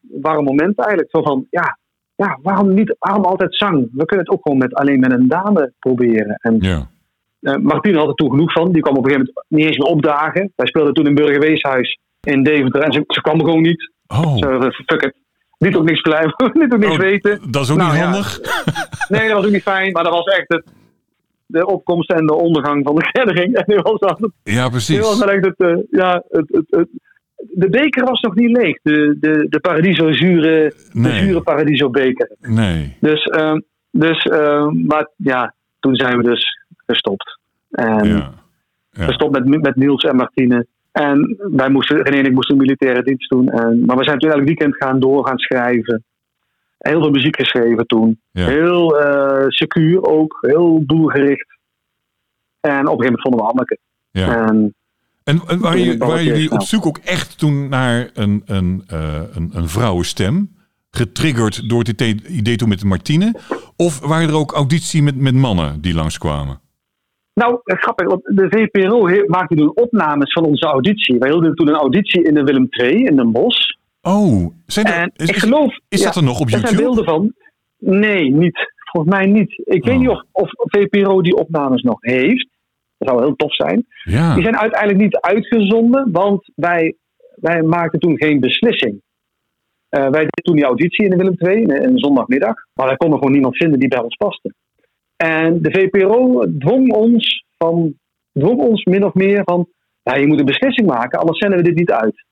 warm 0.00 0.44
moment 0.44 0.78
eigenlijk. 0.78 1.10
Zo 1.10 1.22
van, 1.22 1.46
ja, 1.50 1.78
ja 2.14 2.38
waarom, 2.42 2.74
niet, 2.74 2.96
waarom 2.98 3.24
altijd 3.24 3.56
zang? 3.56 3.88
We 3.92 4.04
kunnen 4.04 4.24
het 4.26 4.34
ook 4.34 4.42
gewoon 4.42 4.58
met, 4.58 4.74
alleen 4.74 5.00
met 5.00 5.12
een 5.12 5.28
dame 5.28 5.72
proberen. 5.78 6.36
En 6.40 6.56
ja. 6.60 6.88
eh 7.40 7.56
Martine 7.56 7.98
had 7.98 8.08
er 8.08 8.14
toen 8.14 8.30
genoeg 8.30 8.52
van. 8.52 8.72
Die 8.72 8.82
kwam 8.82 8.96
op 8.96 9.04
een 9.04 9.10
gegeven 9.10 9.32
moment 9.34 9.46
niet 9.48 9.66
eens 9.66 9.78
meer 9.78 9.88
opdagen. 9.96 10.52
Wij 10.56 10.66
speelden 10.66 10.94
toen 10.94 11.06
in 11.06 11.14
Burgerweeshuis 11.14 11.98
in 12.20 12.42
Deventer 12.42 12.82
en 12.82 12.92
ze, 12.92 13.04
ze 13.06 13.20
kwam 13.20 13.38
gewoon 13.44 13.62
niet. 13.62 13.92
Oh, 14.06 14.36
Ze, 14.36 14.46
eh, 14.46 14.70
fuck 14.86 15.02
it. 15.02 15.14
Liet 15.58 15.76
ook 15.76 15.84
niks 15.84 16.00
blijven, 16.00 16.34
liet 16.60 16.72
ook 16.72 16.78
niks 16.78 16.92
Oh, 16.92 16.98
weten. 16.98 17.40
dat 17.50 17.62
is 17.62 17.70
ook 17.70 17.76
Nou, 17.76 17.90
niet 17.90 17.98
ja. 18.00 18.04
handig. 18.04 18.40
Nee, 19.08 19.26
dat 19.28 19.36
was 19.36 19.44
ook 19.46 19.52
niet 19.52 19.62
fijn, 19.62 19.92
maar 19.92 20.04
dat 20.04 20.12
was 20.12 20.24
echt 20.24 20.48
het, 20.48 20.64
de 21.46 21.66
opkomst 21.66 22.10
en 22.12 22.26
de 22.26 22.34
ondergang 22.34 22.84
van 22.86 22.94
de 22.94 23.04
gathering. 23.12 23.54
En 23.54 23.64
dit 23.66 23.82
was, 23.82 23.98
Ja, 24.00 24.14
dit 24.42 24.54
was 24.60 24.68
precies. 24.70 25.18
dan 25.18 25.28
echt 25.30 25.44
het, 25.46 25.58
eh, 25.58 25.76
ja, 25.90 26.22
het, 26.28 26.48
het, 26.48 26.64
het- 26.70 26.88
de 27.50 27.68
beker 27.68 28.04
was 28.04 28.20
nog 28.20 28.34
niet 28.34 28.56
leeg. 28.56 28.78
De, 28.82 29.16
de, 29.20 29.46
de 29.48 29.60
Paradiso 29.60 30.12
zure, 30.12 30.74
de 30.92 31.10
zure 31.10 31.40
Paradiso 31.40 31.90
beker. 31.90 32.30
Nee. 32.40 32.96
Dus, 33.00 33.24
ehm, 33.24 33.60
dus 33.90 34.22
ehm, 34.22 34.86
maar 34.86 35.08
ja, 35.16 35.54
toen 35.80 35.94
zijn 35.94 36.16
we 36.16 36.22
dus 36.22 36.58
gestopt. 36.86 37.38
En 37.70 38.06
Ja. 38.08 38.34
Ja. 38.90 39.04
gestopt 39.04 39.32
met, 39.32 39.62
met 39.62 39.76
Niels 39.76 40.02
en 40.02 40.16
Martine. 40.16 40.66
En 40.92 41.36
wij 41.38 41.68
moesten, 41.70 42.02
René 42.02 42.16
en 42.16 42.26
ik 42.26 42.32
moesten 42.32 42.56
militaire 42.56 43.02
dienst 43.02 43.30
doen. 43.30 43.48
En, 43.48 43.82
maar 43.84 43.96
we 43.96 44.04
zijn 44.04 44.18
toen 44.18 44.30
elk 44.30 44.44
weekend 44.44 44.76
gaan 44.76 45.00
door 45.00 45.26
gaan 45.26 45.38
schrijven. 45.38 46.04
Heel 46.78 47.00
veel 47.00 47.10
muziek 47.10 47.36
geschreven 47.36 47.86
toen. 47.86 48.20
Ja. 48.30 48.46
Heel 48.46 49.00
eh 49.00 49.44
secuur 49.48 50.02
ook. 50.04 50.38
Heel 50.40 50.82
doelgericht. 50.86 51.58
En 52.60 52.88
op 52.88 52.98
een 52.98 53.04
gegeven 53.04 53.04
moment 53.04 53.20
vonden 53.22 53.40
we 53.40 53.46
Anneke. 53.50 53.78
Ja. 54.10 54.46
En 54.48 54.74
En, 55.24 55.40
en 55.46 55.58
waren, 55.60 55.80
je- 55.80 55.96
waren 55.96 56.24
jullie 56.24 56.50
op 56.50 56.62
zoek 56.62 56.86
ook 56.86 56.98
echt 56.98 57.38
toen 57.38 57.68
naar 57.68 58.10
een, 58.14 58.42
een, 58.46 58.82
eh, 58.86 59.20
een, 59.34 59.50
een 59.52 59.68
vrouwenstem? 59.68 60.50
Getriggerd 60.90 61.68
door 61.68 61.78
het 61.78 62.00
idee, 62.28 62.56
toen 62.56 62.68
met 62.68 62.84
Martine? 62.84 63.34
Of 63.76 64.00
waren 64.00 64.28
er 64.28 64.34
ook 64.36 64.52
auditie 64.52 65.02
met, 65.02 65.16
met 65.16 65.34
mannen 65.34 65.80
die 65.80 65.94
langskwamen? 65.94 66.60
nou, 67.34 67.60
eh, 67.64 67.76
grappig, 67.78 68.06
want 68.06 68.22
de 68.24 68.46
VPRO 68.48 69.26
maakte 69.26 69.54
toen 69.56 69.76
opnames 69.76 70.32
van 70.32 70.44
onze 70.44 70.66
auditie. 70.66 71.18
Wij 71.18 71.30
hielden 71.30 71.54
toen 71.54 71.68
een 71.68 71.74
auditie 71.74 72.22
in 72.22 72.34
de 72.34 72.42
Willem 72.42 72.66
II 72.70 73.04
in 73.04 73.16
Den 73.16 73.32
Bosch. 73.32 73.70
Oh, 74.02 74.54
zijn 74.66 74.86
er, 74.86 74.92
En 74.94 75.10
is, 75.16 75.28
ik 75.28 75.36
geloof... 75.36 75.78
is 75.88 75.98
ja, 76.00 76.04
dat 76.06 76.16
er 76.16 76.22
nog 76.22 76.40
op 76.40 76.44
Er 76.46 76.50
zijn 76.50 76.62
YouTube? 76.62 76.82
beelden 76.82 77.04
van. 77.04 77.32
Nee, 77.78 78.30
niet. 78.30 78.72
Volgens 78.92 79.14
mij 79.14 79.26
niet. 79.26 79.50
Ik 79.64 79.84
weet 79.84 79.94
Oh. 79.94 80.00
niet 80.00 80.08
of, 80.08 80.22
of 80.32 80.50
VPRO 80.54 81.22
die 81.22 81.36
opnames 81.36 81.82
nog 81.82 81.96
heeft. 82.00 82.48
Dat 83.04 83.14
zou 83.14 83.22
heel 83.26 83.36
tof 83.36 83.54
zijn. 83.54 83.86
Ja, 84.04 84.34
Die 84.34 84.42
zijn 84.42 84.58
uiteindelijk 84.58 85.00
niet 85.00 85.16
uitgezonden, 85.16 86.08
want 86.12 86.50
wij, 86.54 86.94
wij 87.34 87.62
maakten 87.62 88.00
toen 88.00 88.16
geen 88.16 88.40
beslissing. 88.40 89.00
wij 89.88 90.10
deden 90.10 90.42
toen 90.42 90.56
die 90.56 90.64
auditie 90.64 91.04
in 91.04 91.10
de 91.10 91.16
Willem 91.16 91.34
II, 91.38 91.64
een 91.84 91.98
zondagmiddag. 91.98 92.54
Maar 92.74 92.86
wij 92.86 92.96
konden 92.96 93.18
gewoon 93.18 93.32
niemand 93.32 93.56
vinden 93.56 93.78
die 93.78 93.88
bij 93.88 94.02
ons 94.02 94.16
paste. 94.16 94.54
En 95.16 95.62
de 95.62 95.70
VPRO 95.70 96.44
dwong 96.58 96.92
ons, 96.92 97.44
van, 97.58 97.94
dwong 98.32 98.58
ons 98.60 98.84
min 98.84 99.04
of 99.04 99.14
meer 99.14 99.40
van... 99.44 99.68
Ja, 100.02 100.14
je 100.14 100.26
moet 100.26 100.38
een 100.38 100.44
beslissing 100.44 100.86
maken, 100.88 101.18
anders 101.18 101.38
zenden 101.38 101.58
we 101.58 101.64
dit 101.64 101.74
niet 101.74 101.90
uit. 101.90 102.24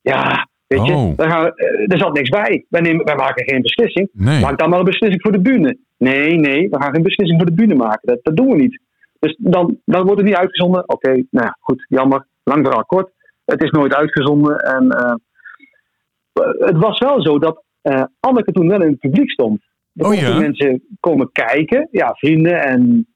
Ja, 0.00 0.48
weet 0.66 0.86
je, 0.86 0.92
Oh. 0.92 1.16
daar 1.16 1.30
gaan 1.30 1.44
we- 1.44 1.84
er 1.88 1.98
zat 1.98 2.12
niks 2.14 2.28
bij. 2.28 2.64
Wij, 2.68 2.80
nemen, 2.80 3.04
wij 3.04 3.14
maken 3.16 3.44
geen 3.48 3.62
beslissing. 3.62 4.08
Nee. 4.12 4.40
Maak 4.40 4.58
dan 4.58 4.70
maar 4.70 4.78
een 4.78 4.84
beslissing 4.84 5.22
voor 5.22 5.32
de 5.32 5.40
bühne. 5.40 5.76
Nee, 5.98 6.34
nee, 6.34 6.68
we 6.68 6.82
gaan 6.82 6.94
geen 6.94 7.02
beslissing 7.02 7.38
voor 7.40 7.50
de 7.50 7.56
bühne 7.56 7.74
maken. 7.74 8.08
Dat, 8.08 8.18
dat 8.22 8.36
doen 8.36 8.48
we 8.50 8.56
niet. 8.56 8.80
Dus 9.22 9.36
dan, 9.38 9.78
dan 9.84 10.02
wordt 10.04 10.20
het 10.20 10.28
niet 10.28 10.38
uitgezonden. 10.38 10.88
Oké, 10.88 11.08
nou 11.08 11.46
ja, 11.46 11.56
goed, 11.60 11.84
jammer. 11.88 12.26
Lang 12.44 12.64
verhaal 12.66 12.84
kort. 12.84 13.10
Het 13.44 13.62
is 13.62 13.70
nooit 13.70 13.94
uitgezonden. 13.94 14.56
En 14.56 14.90
eh, 14.90 15.14
het 16.58 16.76
was 16.76 16.98
wel 16.98 17.22
zo 17.22 17.38
dat 17.38 17.62
eh, 17.82 18.02
Anneke 18.20 18.52
toen 18.52 18.68
wel 18.68 18.82
in 18.82 18.90
het 18.90 18.98
publiek 18.98 19.30
stond. 19.30 19.60
Er 19.94 20.06
Oh 20.06 20.14
ja? 20.14 20.38
mensen 20.38 20.82
komen 21.00 21.30
kijken. 21.32 21.88
Ja, 21.90 22.14
vrienden 22.14 22.62
en 22.64 23.06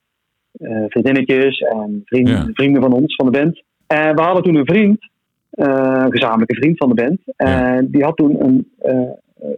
eh, 0.53 0.85
vriendinnetjes 0.89 1.59
en 1.59 2.03
vrienden, 2.05 2.35
Ja. 2.35 2.49
vrienden 2.53 2.83
van 2.83 2.93
ons, 2.93 3.15
van 3.15 3.33
de 3.33 3.39
band. 3.39 3.63
En 3.87 4.15
we 4.17 4.23
hadden 4.23 4.43
toen 4.43 4.55
een 4.55 4.67
vriend, 4.67 5.11
een 5.51 6.13
gezamenlijke 6.13 6.55
vriend 6.55 6.77
van 6.79 6.89
de 6.89 6.95
band. 6.95 7.21
En 7.37 7.89
die 7.91 8.05
had 8.05 8.17
toen 8.17 8.45
een 8.45 8.71
eh, 8.79 9.11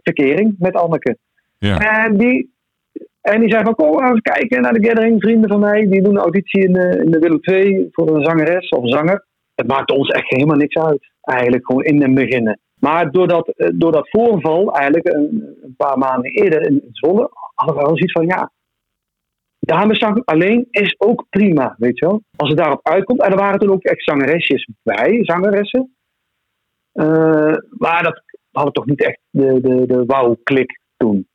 verkering 0.03 0.55
met 0.59 0.75
Anneke. 0.75 1.17
Ja. 1.57 2.03
En 2.05 2.17
die, 2.17 2.53
en 3.33 3.39
die 3.39 3.51
zei 3.51 3.63
van, 3.63 3.75
kom, 3.75 3.95
we 3.95 4.03
eens 4.03 4.21
kijken 4.21 4.61
naar 4.61 4.73
de 4.73 4.87
gathering. 4.87 5.21
Vrienden 5.21 5.49
van 5.49 5.59
mij, 5.59 5.87
die 5.87 6.01
doen 6.01 6.15
een 6.15 6.21
auditie 6.21 6.63
in 6.63 6.73
de, 6.73 7.01
in 7.05 7.11
de 7.11 7.19
Willem 7.19 7.39
II 7.41 7.87
voor 7.91 8.15
een 8.15 8.23
zangeres 8.23 8.69
of 8.69 8.89
zanger. 8.89 9.25
Het 9.55 9.67
maakte 9.67 9.93
ons 9.93 10.09
echt 10.09 10.29
helemaal 10.29 10.57
niks 10.57 10.75
uit. 10.75 11.11
Eigenlijk 11.21 11.65
gewoon 11.65 11.83
in 11.83 12.01
het 12.01 12.13
beginnen. 12.13 12.59
Maar 12.79 13.11
door 13.11 13.27
dat, 13.27 13.47
eh, 13.47 13.69
door 13.73 13.91
dat 13.91 14.09
voorval, 14.09 14.73
eigenlijk 14.73 15.13
een, 15.13 15.57
een 15.61 15.73
paar 15.77 15.97
maanden 15.97 16.31
eerder 16.31 16.61
in 16.61 16.89
Zwolle, 16.91 17.29
hadden 17.55 17.75
we 17.75 17.81
wel 17.81 17.97
zoiets 17.97 18.11
van, 18.11 18.25
ja, 18.25 18.51
dameszang 19.59 20.21
alleen 20.25 20.67
is 20.71 20.95
ook 20.97 21.25
prima, 21.29 21.75
weet 21.77 21.99
je 21.99 22.05
wel. 22.05 22.21
Als 22.35 22.49
het 22.49 22.57
daarop 22.57 22.87
uitkomt. 22.87 23.21
En 23.21 23.31
er 23.31 23.37
waren 23.37 23.59
toen 23.59 23.71
ook 23.71 23.83
echt 23.83 24.03
zangeresjes 24.03 24.69
bij, 24.83 25.19
zangeressen. 25.21 25.95
Eh, 26.91 27.55
maar 27.69 28.03
dat 28.03 28.21
hadden 28.51 28.73
toch 28.73 28.85
niet 28.85 29.03
echt 29.03 29.19
de, 29.29 29.61
de, 29.61 29.85
de 29.85 30.05
wauw-klik 30.05 30.79
toen. 30.97 31.27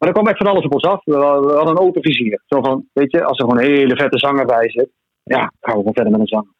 Maar 0.00 0.08
er 0.08 0.14
kwam 0.14 0.26
echt 0.26 0.36
van 0.38 0.46
alles 0.46 0.64
op 0.64 0.72
ons 0.74 0.84
af. 0.84 1.04
We, 1.04 1.12
we 1.16 1.52
hadden 1.54 1.68
een 1.76 1.78
open 1.78 2.02
vizier. 2.02 2.42
Zo 2.46 2.60
van, 2.62 2.86
weet 2.92 3.10
je, 3.12 3.24
als 3.24 3.38
er 3.38 3.44
gewoon 3.44 3.60
een 3.64 3.70
hele 3.70 3.96
vette 3.96 4.18
zanger 4.18 4.46
bij 4.46 4.70
zit, 4.70 4.88
ja, 5.22 5.38
gaan 5.40 5.52
we 5.74 5.78
gewoon 5.78 5.94
verder 5.94 6.12
met 6.12 6.20
een 6.20 6.26
zanger. 6.26 6.52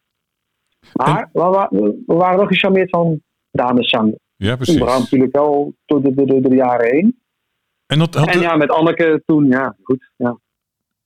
Maar 0.93 1.29
we, 1.33 1.39
wa- 1.41 1.67
we- 1.71 2.03
we 2.07 2.13
waren 2.15 2.37
wel 2.37 2.47
gecharmeerd 2.47 2.89
van 2.89 3.21
dameszang. 3.51 4.15
Ja, 4.35 4.53
Überhaupt 4.53 4.63
precies. 4.83 4.99
natuurlijk 4.99 5.35
wel 5.35 5.73
door 5.85 6.01
de, 6.01 6.13
door 6.13 6.25
de, 6.25 6.39
door 6.41 6.49
de 6.49 6.55
jaren 6.55 6.89
heen. 6.95 7.19
En 7.87 7.99
dat 7.99 8.13
had 8.15 8.27
En 8.27 8.39
ja, 8.39 8.55
met 8.55 8.69
Anneke 8.71 9.23
toen, 9.25 9.45
ja, 9.47 9.75
goed. 9.83 10.11
Ja. 10.17 10.37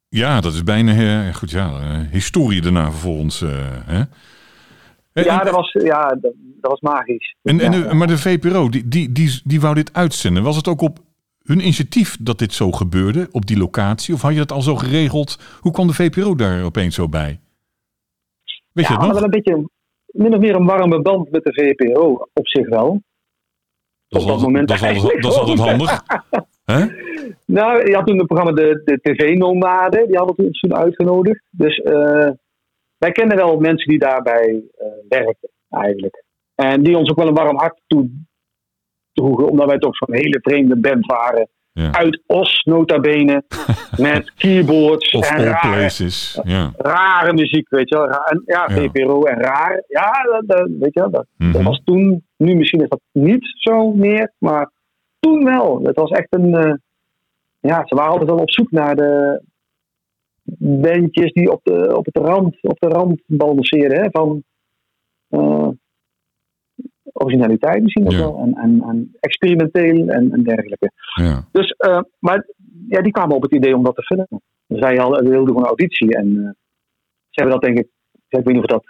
Ja, 0.10 0.42
dat 0.42 0.54
is 0.54 0.64
bijna 0.64 0.92
eh, 1.28 1.34
goed, 1.36 1.52
ja, 1.52 1.68
eh, 1.80 2.00
historie 2.12 2.62
daarna 2.62 2.92
vervolgens. 2.92 3.42
eh, 3.42 3.50
hè? 3.86 4.02
En- 5.14 5.24
Ja, 5.24 5.44
dat 5.44 5.56
was, 5.56 5.72
ja, 5.72 6.08
dat, 6.08 6.34
dat 6.62 6.72
was 6.72 6.80
magisch. 6.82 7.36
en, 7.44 7.60
en 7.60 7.72
de-. 7.72 7.94
Maar 7.94 8.08
de 8.08 8.18
VPRO, 8.18 8.70
die, 8.70 8.88
die, 8.88 9.12
die, 9.12 9.42
die 9.44 9.62
wou 9.62 9.76
dit 9.76 9.94
uitzenden. 9.94 10.44
Was 10.44 10.56
het 10.56 10.68
ook 10.68 10.82
op 10.82 11.00
hun 11.46 11.60
initiatief 11.60 12.18
dat 12.20 12.40
dit 12.40 12.54
zo 12.54 12.72
gebeurde, 12.72 13.28
op 13.32 13.46
die 13.46 13.58
locatie? 13.58 14.14
Of 14.14 14.22
had 14.22 14.32
je 14.32 14.38
dat 14.38 14.52
al 14.52 14.62
zo 14.62 14.76
geregeld? 14.76 15.40
Hoe 15.60 15.72
kwam 15.72 15.88
de 15.88 15.94
VPRO 15.94 16.36
daar 16.36 16.64
opeens 16.64 16.96
zo 16.96 17.10
bij? 17.10 17.40
Weet 18.72 18.88
ja, 18.88 18.92
je 18.94 19.00
hadden 19.00 19.08
nog? 19.08 19.14
wel 19.14 19.24
een 19.24 19.30
beetje, 19.30 19.70
min 20.06 20.34
of 20.34 20.40
meer 20.40 20.56
een 20.56 20.66
warme 20.66 21.02
band 21.02 21.32
met 21.32 21.44
de 21.44 21.54
VPRO 21.54 22.28
op 22.34 22.48
zich 22.48 22.70
wel. 22.70 23.02
Dat 24.08 24.22
op 24.22 24.28
dat 24.28 24.36
altijd, 24.36 24.42
moment 24.42 24.68
dat, 24.68 24.82
eigenlijk 24.82 25.22
dat 25.22 25.32
is 25.32 25.38
altijd 25.38 25.60
handig. 25.60 26.02
Nou, 27.46 27.90
je 27.90 27.96
had 27.96 28.06
toen 28.08 28.18
het 28.18 28.28
programma 28.28 28.62
De, 28.62 28.82
de 28.86 29.00
TV-nomaden, 29.02 30.08
die 30.08 30.18
hadden 30.18 30.46
ons 30.46 30.60
toen 30.60 30.76
uitgenodigd. 30.76 31.44
Dus 31.50 31.78
eh, 31.78 32.30
wij 32.98 33.12
kennen 33.12 33.38
wel 33.38 33.60
mensen 33.60 33.90
die 33.90 34.00
daarbij 34.00 34.64
eh 34.78 34.88
werken, 35.10 35.50
eigenlijk. 35.70 36.24
En 36.56 36.84
die 36.84 36.98
ons 36.98 37.10
ook 37.10 37.18
wel 37.18 37.28
een 37.28 37.34
warm 37.34 37.58
hart 37.58 37.82
toe- 37.88 38.26
droegen, 39.16 39.50
omdat 39.50 39.68
wij 39.68 39.78
toch 39.78 39.96
zo'n 39.98 40.16
hele 40.16 40.40
vreemde 40.42 40.76
band 40.78 41.06
waren. 41.06 41.48
Ja. 41.72 41.92
Uit 41.94 42.22
Os, 42.28 42.64
nota 42.64 43.00
bene, 43.00 43.44
met 43.98 44.34
keyboards 44.34 45.12
Of 45.12 45.30
en 45.32 45.44
rare. 45.44 45.90
Ja. 46.44 46.72
rare 46.78 47.34
muziek, 47.34 47.70
weet 47.70 47.90
je 47.90 47.96
wel. 47.96 48.08
En, 48.10 48.42
ja. 48.46 48.70
VPRO 48.70 49.24
en 49.24 49.40
raar. 49.42 49.84
Ja, 49.88 50.12
dat, 50.24 50.44
dat- 50.48 50.70
weet 50.80 50.94
je 50.94 51.00
wel, 51.00 51.10
dat, 51.12 51.26
dat 51.38 51.48
Mhm. 51.54 51.64
was 51.64 51.82
toen, 51.86 52.24
nu 52.38 52.56
misschien 52.56 52.82
is 52.82 52.90
dat 52.90 53.02
niet 53.12 53.46
zo 53.58 53.92
meer, 53.92 54.34
maar 54.38 54.72
toen 55.20 55.44
wel. 55.44 55.80
Het 55.84 55.96
was 55.96 56.10
echt 56.10 56.28
een, 56.30 56.54
eh, 56.56 56.74
ja, 57.60 57.82
ze 57.86 57.96
waren 57.96 58.12
altijd 58.12 58.30
wel 58.30 58.40
op 58.40 58.52
zoek 58.52 58.72
naar 58.72 58.96
de 58.96 59.42
bandjes 60.58 61.32
die 61.34 61.52
op 61.52 61.60
de, 61.64 61.98
op 61.98 62.06
het 62.06 62.18
rand, 62.18 62.58
op 62.62 62.80
de 62.80 62.88
rand 62.88 63.22
balanceerden 63.26 64.02
hè, 64.02 64.08
van 64.12 64.44
eh, 65.30 65.68
originaliteit 67.18 67.82
misschien 67.84 68.06
ook 68.06 68.12
Ja. 68.12 68.18
wel 68.18 68.38
en, 68.40 68.54
en, 68.54 68.82
en 68.82 69.16
experimenteel 69.20 70.08
en, 70.08 70.32
en 70.32 70.44
dergelijke. 70.44 70.92
Ja. 71.16 71.48
Dus, 71.52 71.72
eh, 71.72 72.02
maar 72.20 72.48
ja, 72.90 73.02
die 73.02 73.12
kwamen 73.12 73.36
op 73.36 73.42
het 73.42 73.54
idee 73.54 73.76
om 73.76 73.84
dat 73.84 73.96
te 73.96 74.04
filmen. 74.04 74.42
Zij 74.68 74.96
we 74.96 75.30
wilden 75.30 75.48
gewoon 75.48 75.62
een 75.62 75.68
auditie 75.68 76.16
en 76.16 76.28
eh, 76.38 76.50
ze 77.30 77.42
hebben 77.42 77.54
dat 77.54 77.62
denk 77.64 77.78
ik, 77.78 77.88
ik 78.12 78.44
weet 78.44 78.46
niet 78.46 78.56
of 78.58 78.62
we 78.62 78.68
dat 78.68 78.86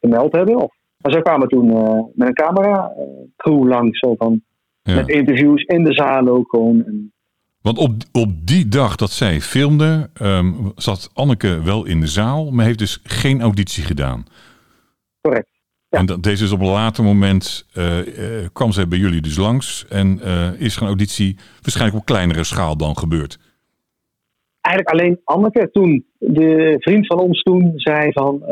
gemeld 0.00 0.32
hebben. 0.32 0.56
Of, 0.56 0.74
maar 0.96 1.12
zij 1.12 1.22
kwamen 1.22 1.48
toen 1.48 1.70
eh, 1.70 2.00
met 2.14 2.28
een 2.28 2.34
camera 2.34 2.92
crew 3.36 3.68
langs, 3.68 3.98
zo 3.98 4.14
van, 4.14 4.42
Ja. 4.82 4.94
met 4.94 5.08
interviews 5.08 5.62
in 5.62 5.84
de 5.84 5.92
zaal 5.94 6.28
ook 6.28 6.50
gewoon. 6.50 6.84
En, 6.84 7.12
Want 7.60 7.78
op, 7.78 7.92
op 8.12 8.46
die 8.46 8.68
dag 8.68 8.96
dat 8.96 9.10
zij 9.10 9.40
filmde, 9.40 10.10
ehm, 10.14 10.52
zat 10.76 11.10
Anneke 11.14 11.62
wel 11.62 11.84
in 11.86 12.00
de 12.00 12.06
zaal, 12.06 12.50
maar 12.50 12.64
heeft 12.64 12.78
dus 12.78 13.00
geen 13.02 13.40
auditie 13.40 13.84
gedaan. 13.84 14.24
correct. 15.20 15.48
Ja. 15.94 16.00
En 16.00 16.06
dat, 16.06 16.22
deze 16.22 16.44
is 16.44 16.52
op 16.52 16.60
een 16.60 16.66
later 16.66 17.04
moment, 17.04 17.66
eh, 17.72 17.98
eh, 17.98 18.48
kwam 18.52 18.72
zij 18.72 18.88
bij 18.88 18.98
jullie 18.98 19.20
dus 19.20 19.36
langs 19.36 19.86
en 19.88 20.20
eh, 20.20 20.60
is 20.60 20.76
er 20.76 20.82
een 20.82 20.88
auditie 20.88 21.36
waarschijnlijk 21.60 21.98
op 21.98 22.04
kleinere 22.04 22.44
schaal 22.44 22.76
dan 22.76 22.96
gebeurd. 22.96 23.38
Eigenlijk 24.60 24.94
alleen 24.94 25.20
Anneke 25.24 25.70
toen, 25.72 26.06
de 26.18 26.76
vriend 26.78 27.06
van 27.06 27.18
ons 27.18 27.42
toen, 27.42 27.72
zei 27.74 28.12
van, 28.12 28.42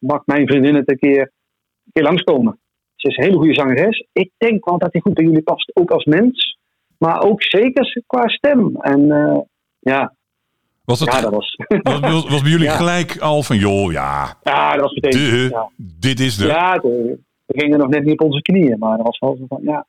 mag 0.00 0.22
mijn 0.26 0.46
vriendin 0.46 0.74
het 0.74 0.90
een 0.90 0.98
keer, 0.98 1.20
een 1.20 1.92
keer 1.92 2.02
langskomen. 2.02 2.58
Ze 2.94 3.08
is 3.08 3.16
een 3.16 3.24
hele 3.24 3.36
goede 3.36 3.54
zangeres. 3.54 4.06
Ik 4.12 4.30
denk 4.36 4.64
wel 4.64 4.78
dat 4.78 4.92
hij 4.92 5.00
goed 5.00 5.14
bij 5.14 5.24
jullie 5.24 5.42
past, 5.42 5.76
ook 5.76 5.90
als 5.90 6.04
mens. 6.04 6.58
Maar 6.98 7.22
ook 7.22 7.42
zeker 7.42 8.02
qua 8.06 8.28
stem. 8.28 8.76
En 8.76 9.06
ja, 9.78 10.14
Was 10.88 10.98
dat, 10.98 11.14
ja, 11.14 11.20
dat 11.20 11.30
was, 11.34 11.56
was, 11.82 12.00
was- 12.00 12.28
was 12.28 12.42
bij 12.42 12.50
jullie 12.50 12.64
Ja. 12.66 12.76
gelijk 12.76 13.18
al 13.18 13.42
van, 13.42 13.56
joh, 13.56 13.92
ja, 13.92 14.34
ja, 14.42 14.72
dat 14.72 14.80
was 14.80 14.92
meteen. 14.94 15.30
de, 15.30 15.48
ja. 15.50 15.68
dit 15.76 16.20
is 16.20 16.36
de. 16.36 16.46
Ja, 16.46 16.78
we 16.82 17.18
we 17.46 17.60
gingen 17.60 17.78
nog 17.78 17.88
net 17.88 18.04
niet 18.04 18.20
op 18.20 18.26
onze 18.26 18.42
knieën, 18.42 18.78
maar 18.78 18.96
dat 18.96 19.06
was 19.06 19.18
wel 19.18 19.36
zo 19.36 19.44
van, 19.48 19.58
ja, 19.62 19.86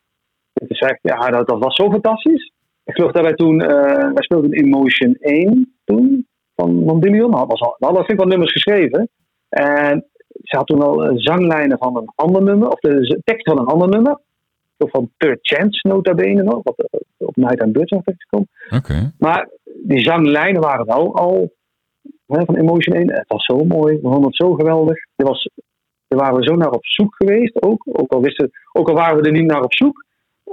dit 0.53 0.69
is 0.69 0.79
echt, 0.79 0.99
ja, 1.01 1.29
dat, 1.29 1.47
dat 1.47 1.59
was 1.59 1.75
zo 1.75 1.91
fantastisch. 1.91 2.51
Ik 2.83 2.93
geloof 2.95 3.11
dat 3.11 3.23
wij 3.23 3.33
toen, 3.33 3.61
eh, 3.61 3.93
wij 3.93 4.23
speelden 4.23 4.51
in 4.51 4.69
Motion 4.69 5.15
1 5.19 5.77
toen, 5.85 6.27
van 6.55 6.75
Mondillion. 6.75 7.31
Dat 7.31 7.47
was 7.47 7.61
al, 7.61 7.75
we 7.79 7.85
hadden 7.85 8.03
flink 8.03 8.19
wat 8.19 8.29
nummers 8.29 8.51
geschreven. 8.51 9.09
En 9.49 10.05
ze 10.43 10.57
had 10.57 10.67
toen 10.67 10.81
al 10.81 11.03
eh, 11.05 11.11
zanglijnen 11.15 11.77
van 11.77 11.97
een 11.97 12.11
ander 12.15 12.43
nummer, 12.43 12.67
of 12.69 12.79
de 12.79 13.21
tekst 13.23 13.47
van 13.49 13.59
een 13.59 13.65
ander 13.65 13.89
nummer. 13.89 14.19
Of 14.77 14.89
van 14.89 15.11
Third 15.17 15.39
Chance, 15.41 15.87
nota 15.87 16.13
bene 16.13 16.43
nog, 16.43 16.59
wat 16.63 16.77
eh, 16.77 16.99
op 17.17 17.35
Night 17.35 17.61
and 17.61 17.71
Birds 17.73 17.91
is 17.91 18.01
gekomen. 18.17 18.47
Oké. 18.75 19.13
Maar 19.17 19.49
die 19.83 19.99
zanglijnen 19.99 20.61
waren 20.61 20.85
wel 20.85 21.15
al 21.15 21.53
hè, 22.25 22.45
van 22.45 22.55
Emotion 22.55 22.95
1. 22.95 23.11
Het 23.13 23.27
was 23.27 23.45
zo 23.45 23.57
mooi. 23.57 23.95
We 23.95 24.01
vonden 24.01 24.23
het 24.23 24.35
zo 24.35 24.53
geweldig. 24.53 24.97
Er 25.15 25.25
was, 25.25 25.49
daar 26.07 26.19
waren 26.19 26.35
we 26.39 26.43
zo 26.43 26.55
naar 26.55 26.71
op 26.71 26.85
zoek 26.85 27.15
geweest. 27.15 27.61
Ook, 27.61 27.83
ook, 27.91 28.11
al 28.11 28.21
wisten, 28.21 28.51
ook 28.71 28.89
al 28.89 28.95
waren 28.95 29.17
we 29.17 29.25
er 29.25 29.31
niet 29.31 29.51
naar 29.51 29.63
op 29.63 29.73
zoek. 29.73 30.05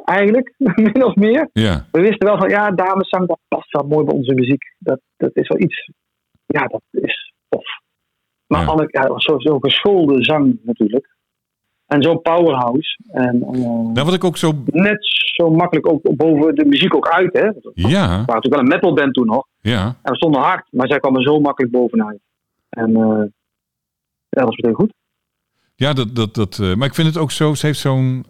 Eigenlijk, 0.04 0.54
min 0.76 1.04
of 1.04 1.14
meer. 1.14 1.48
Ja, 1.52 1.86
We 1.92 2.00
wisten 2.00 2.26
wel 2.26 2.38
van, 2.38 2.48
ja, 2.48 2.70
dameszang, 2.70 3.26
dat 3.26 3.38
past 3.48 3.72
wel 3.72 3.86
mooi 3.86 4.04
bij 4.04 4.14
onze 4.14 4.34
muziek. 4.34 4.74
Dat, 4.78 5.00
dat 5.16 5.30
is 5.32 5.48
wel 5.48 5.60
iets, 5.60 5.90
ja, 6.46 6.66
dat 6.66 6.82
is 6.90 7.32
tof. 7.48 7.64
Maar 8.46 8.60
Ja. 8.60 8.66
Anneke, 8.66 8.98
ja, 8.98 9.00
dat 9.00 9.24
was 9.24 9.58
geschoolde 9.60 10.24
zang 10.24 10.58
natuurlijk. 10.62 11.15
En 11.86 12.02
zo'n 12.02 12.22
powerhouse. 12.22 12.98
En 13.08 13.42
eh, 13.42 13.58
nou 13.58 14.04
wat 14.04 14.14
ik 14.14 14.24
ook 14.24 14.36
zo, 14.36 14.52
net 14.64 14.98
zo 15.34 15.50
makkelijk 15.50 15.88
ook 15.88 16.16
boven 16.16 16.54
de 16.54 16.64
muziek 16.64 16.94
ook 16.94 17.08
uit, 17.08 17.32
hè. 17.32 17.50
We 17.50 17.70
ja, 17.74 18.06
waren 18.06 18.16
natuurlijk 18.26 18.54
wel 18.54 18.60
een 18.60 18.68
metalband 18.68 19.14
toen 19.14 19.26
nog. 19.26 19.46
ja, 19.60 19.84
En 20.02 20.10
we 20.10 20.16
stonden 20.16 20.40
hard, 20.40 20.66
maar 20.70 20.88
zij 20.88 20.98
kwam 21.00 21.16
er 21.16 21.22
zo 21.22 21.40
makkelijk 21.40 21.72
bovenuit. 21.72 22.20
En 22.68 22.96
eh 22.96 23.24
ja, 24.28 24.42
dat 24.42 24.44
was 24.44 24.56
meteen 24.56 24.74
goed. 24.74 24.92
ja, 25.74 25.92
dat, 25.92 26.14
dat, 26.14 26.34
dat, 26.34 26.58
eh, 26.58 26.74
maar 26.74 26.88
ik 26.88 26.94
vind 26.94 27.08
het 27.08 27.16
ook 27.16 27.30
zo, 27.30 27.54
ze 27.54 27.66
heeft 27.66 27.78
zo'n 27.78 28.24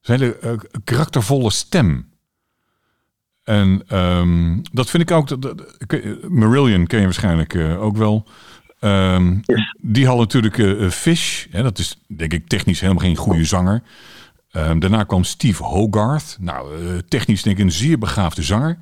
zo'n 0.00 0.16
hele 0.16 0.38
eh, 0.38 0.52
karaktervolle 0.84 1.50
stem. 1.50 2.12
En 3.44 3.82
ehm, 3.88 4.58
dat 4.72 4.90
vind 4.90 5.02
ik 5.02 5.10
ook, 5.10 5.40
dat, 5.42 5.54
Marillion 6.28 6.86
ken 6.86 6.98
je 6.98 7.04
waarschijnlijk 7.04 7.54
eh, 7.54 7.82
ook 7.82 7.96
wel. 7.96 8.24
Ehm, 8.84 9.38
Yes. 9.44 9.74
Die 9.80 10.06
had 10.06 10.16
natuurlijk 10.18 10.58
eh, 10.58 10.84
eh, 10.84 10.90
Fish, 10.90 11.46
hè, 11.50 11.62
dat 11.62 11.78
is 11.78 11.98
denk 12.06 12.32
ik 12.32 12.48
technisch 12.48 12.80
helemaal 12.80 13.02
geen 13.02 13.16
goede 13.16 13.44
zanger. 13.44 13.82
Ehm, 14.50 14.78
daarna 14.78 15.04
kwam 15.04 15.24
Steve 15.24 15.62
Hogarth. 15.62 16.36
Nou, 16.40 16.86
eh, 16.86 16.98
technisch 17.08 17.42
denk 17.42 17.58
ik 17.58 17.64
een 17.64 17.72
zeer 17.72 17.98
begaafde 17.98 18.42
zanger. 18.42 18.78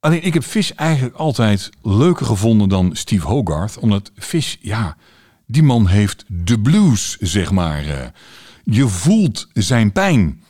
Alleen 0.00 0.24
ik 0.24 0.34
heb 0.34 0.42
Fish 0.42 0.70
eigenlijk 0.70 1.16
altijd 1.16 1.70
leuker 1.82 2.26
gevonden 2.26 2.68
dan 2.68 2.90
Steve 2.96 3.26
Hogarth. 3.26 3.78
Omdat 3.78 4.12
Fish, 4.16 4.54
ja, 4.60 4.96
die 5.46 5.62
man 5.62 5.86
heeft 5.86 6.24
de 6.26 6.60
blues, 6.60 7.16
zeg 7.20 7.50
maar. 7.50 8.12
Je 8.64 8.88
voelt 8.88 9.48
zijn 9.52 9.92
pijn. 9.92 10.42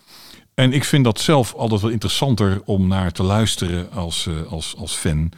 En 0.55 0.73
ik 0.73 0.85
vind 0.85 1.05
dat 1.05 1.21
zelf 1.21 1.55
altijd 1.55 1.81
wel 1.81 1.91
interessanter 1.91 2.63
om 2.65 2.87
naar 2.87 3.13
te 3.13 3.23
luisteren 3.23 3.93
als, 3.93 4.29
als, 4.49 4.77
als 4.77 4.95
fan. 4.95 5.33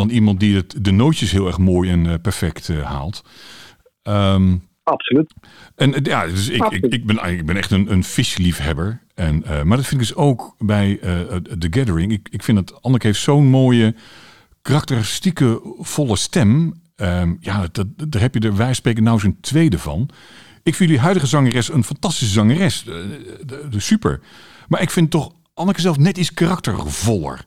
Dan 0.00 0.10
iemand 0.10 0.40
die 0.40 0.56
het, 0.56 0.74
de 0.84 0.90
nootjes 0.90 1.30
heel 1.30 1.46
erg 1.46 1.58
mooi 1.58 1.90
en 1.90 2.20
perfect 2.20 2.68
haalt. 2.68 3.24
Um, 4.02 4.68
Absoluut. 4.82 5.34
En 5.76 5.94
ja, 6.02 6.26
dus 6.26 6.48
ik, 6.48 6.64
ik, 6.64 6.84
ik, 6.84 7.06
ben, 7.06 7.24
ik 7.24 7.46
ben 7.46 7.56
echt 7.56 7.70
een, 7.70 7.92
een 7.92 8.04
visliefhebber. 8.04 9.02
En, 9.14 9.42
uh, 9.42 9.62
maar 9.62 9.76
dat 9.76 9.86
vind 9.86 10.00
ik 10.00 10.06
dus 10.08 10.14
ook 10.16 10.54
bij 10.58 10.88
uh, 10.90 11.36
The 11.36 11.66
Gathering. 11.70 12.12
Ik, 12.12 12.28
ik 12.30 12.42
vind 12.42 12.56
dat 12.56 12.82
Anneke 12.82 13.06
heeft 13.06 13.20
zo'n 13.20 13.46
mooie, 13.46 13.94
karakteristieke, 14.62 15.74
volle 15.78 16.16
stem. 16.16 16.80
Um, 16.96 17.36
ja, 17.40 17.68
dat, 17.72 17.86
daar 17.96 18.22
heb 18.22 18.34
je 18.34 18.40
er, 18.40 18.56
wij 18.56 18.74
spreken 18.74 19.02
nou 19.02 19.18
zo'n 19.18 19.38
tweede 19.40 19.78
van. 19.78 20.08
Ik 20.62 20.74
vind 20.74 20.88
jullie 20.88 21.04
huidige 21.04 21.26
zangeres 21.26 21.72
een 21.72 21.84
fantastische 21.84 22.32
zangeres. 22.32 22.82
De, 22.82 23.38
de, 23.46 23.66
de, 23.70 23.80
super. 23.80 24.20
Maar 24.68 24.82
ik 24.82 24.90
vind 24.90 25.10
toch 25.10 25.32
Anneke 25.54 25.80
zelf 25.80 25.98
net 25.98 26.18
iets 26.18 26.34
karaktervoller. 26.34 27.44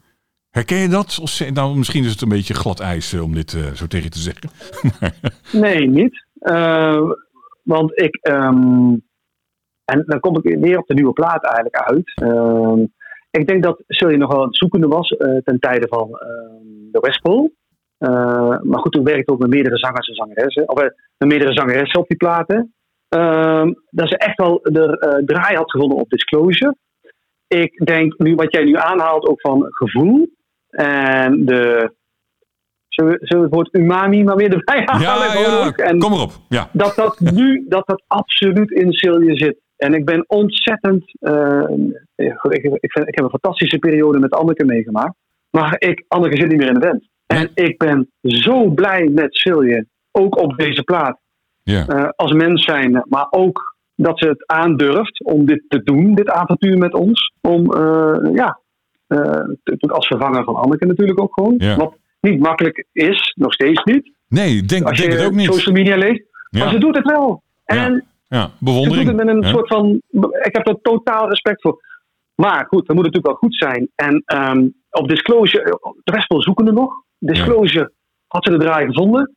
Herken 0.53 0.77
je 0.77 0.87
dat? 0.87 1.19
Of, 1.21 1.49
nou, 1.53 1.77
misschien 1.77 2.03
is 2.03 2.11
het 2.11 2.21
een 2.21 2.29
beetje 2.29 2.53
glad 2.53 2.79
ijs 2.79 3.13
om 3.13 3.33
dit 3.33 3.53
uh, 3.53 3.71
zo 3.71 3.87
tegen 3.87 4.11
te 4.11 4.19
zeggen. 4.19 4.49
nee, 5.65 5.87
niet. 5.87 6.25
Uh, 6.41 7.11
want 7.63 7.99
ik, 7.99 8.19
um, 8.21 9.03
en 9.85 10.03
dan 10.05 10.19
kom 10.19 10.37
ik 10.37 10.59
weer 10.59 10.77
op 10.77 10.87
de 10.87 10.93
nieuwe 10.93 11.13
plaat 11.13 11.43
eigenlijk 11.43 11.75
uit. 11.75 12.21
Um, 12.23 12.93
ik 13.31 13.47
denk 13.47 13.63
dat 13.63 13.83
Sully 13.87 14.15
nog 14.15 14.31
wel 14.31 14.41
aan 14.41 14.47
het 14.47 14.57
zoekende 14.57 14.87
was 14.87 15.07
ten 15.43 15.59
tijde 15.59 15.87
van 15.87 16.07
uh, 16.09 16.17
de 16.91 16.99
Westpol. 16.99 17.53
Uh, 17.99 18.61
maar 18.61 18.79
goed, 18.79 18.91
toen 18.91 19.03
werkte 19.03 19.31
ook 19.31 19.39
met 19.39 19.49
meerdere 19.49 19.77
zangers 19.77 20.07
en 20.07 20.15
zangeressen. 20.15 20.69
Of 20.69 20.81
met 20.81 20.95
meerdere 21.17 21.53
zangeressen 21.53 21.99
op 21.99 22.07
die 22.07 22.17
platen. 22.17 22.73
dat 23.89 24.09
ze 24.09 24.17
echt 24.17 24.37
wel 24.37 24.59
de 24.61 25.21
draai 25.25 25.55
had 25.55 25.71
gevonden 25.71 25.97
op 25.97 26.09
Disclosure. 26.09 26.75
Ik 27.47 27.85
denk 27.85 28.17
nu 28.17 28.35
wat 28.35 28.51
jij 28.53 28.63
nu 28.63 28.75
aanhaalt 28.75 29.27
ook 29.27 29.41
van 29.41 29.65
gevoel. 29.69 30.29
En 30.75 31.45
de 31.45 31.91
zullen 32.93 33.19
we, 33.19 33.37
het 33.37 33.53
woord 33.53 33.75
umami 33.75 34.23
maar 34.23 34.35
weer 34.35 34.53
erbij 34.53 34.81
halen? 34.85 35.01
Ja, 35.01 35.39
ja. 35.39 35.71
En 35.71 35.99
kom 35.99 36.13
erop. 36.13 36.31
Ja. 36.49 36.69
Dat 36.71 36.95
dat 36.95 37.19
nu 37.19 37.65
dat 37.69 37.87
dat 37.87 38.03
absoluut 38.07 38.71
in 38.71 38.91
Silje 38.91 39.35
zit. 39.35 39.61
En 39.77 39.93
ik 39.93 40.05
ben 40.05 40.23
ontzettend. 40.27 41.13
Uh, 41.19 41.63
ik, 42.15 42.33
ik, 42.49 42.63
ik, 42.79 43.15
heb 43.15 43.23
een 43.23 43.39
fantastische 43.39 43.77
periode 43.77 44.19
met 44.19 44.31
Anneke 44.31 44.65
meegemaakt. 44.65 45.15
Maar 45.49 45.75
ik, 45.77 46.05
Anneke 46.07 46.37
zit 46.37 46.47
niet 46.47 46.57
meer 46.57 46.67
in 46.67 46.73
de 46.73 46.79
band. 46.79 47.07
En 47.25 47.51
ik 47.53 47.77
ben 47.77 48.11
zo 48.21 48.69
blij 48.69 49.09
met 49.11 49.35
Silje. 49.35 49.85
Ook 50.11 50.41
op 50.41 50.57
deze 50.57 50.83
plaat. 50.83 51.19
Ja. 51.63 51.85
Uh, 51.89 52.09
als 52.15 52.31
mens 52.31 52.63
zijn, 52.63 53.03
maar 53.09 53.27
ook 53.29 53.75
dat 53.95 54.19
ze 54.19 54.27
het 54.27 54.47
aandurft 54.47 55.23
om 55.23 55.45
dit 55.45 55.63
te 55.67 55.83
doen, 55.83 56.15
dit 56.15 56.29
avontuur 56.29 56.77
met 56.77 56.93
ons. 56.93 57.33
Om, 57.41 57.73
uh, 57.75 58.33
ja, 58.33 58.59
als 59.79 60.07
vervanger 60.07 60.43
van 60.43 60.55
Anneke 60.55 60.85
natuurlijk 60.85 61.21
ook 61.21 61.33
gewoon. 61.33 61.53
Ja. 61.57 61.75
Wat 61.75 61.95
niet 62.19 62.39
makkelijk 62.39 62.85
is, 62.91 63.33
nog 63.35 63.53
steeds 63.53 63.83
niet. 63.83 64.11
Nee, 64.27 64.63
denk, 64.63 64.83
als 64.87 64.99
denk 64.99 65.11
het 65.11 65.25
ook 65.25 65.33
niet. 65.33 65.53
social 65.53 65.75
media 65.75 65.97
leest. 65.97 66.23
Ja. 66.49 66.59
Maar 66.59 66.69
ze 66.69 66.77
doet 66.77 66.95
het 66.95 67.11
wel. 67.11 67.43
En 67.65 68.05
ja, 68.27 68.51
bewondering. 68.59 68.95
ze 68.95 69.11
doet 69.11 69.19
het 69.19 69.25
met 69.25 69.35
een 69.35 69.49
soort 69.49 69.67
van... 69.67 70.01
Ik 70.41 70.55
heb 70.55 70.67
er 70.67 70.81
totaal 70.81 71.29
respect 71.29 71.61
voor. 71.61 71.81
Maar 72.35 72.65
goed, 72.67 72.87
dat 72.87 72.95
moet 72.95 73.05
natuurlijk 73.05 73.25
wel 73.25 73.35
goed 73.35 73.55
zijn. 73.55 73.89
En 73.95 74.23
ehm, 74.25 74.67
op 74.89 75.07
Disclosure, 75.07 75.79
de 76.03 76.11
rest 76.11 76.27
wel 76.27 76.41
zoekende 76.41 76.71
nog. 76.71 76.93
Disclosure 77.19 77.91
had 78.27 78.43
ze 78.43 78.51
de 78.51 78.57
draai 78.57 78.85
gevonden. 78.85 79.35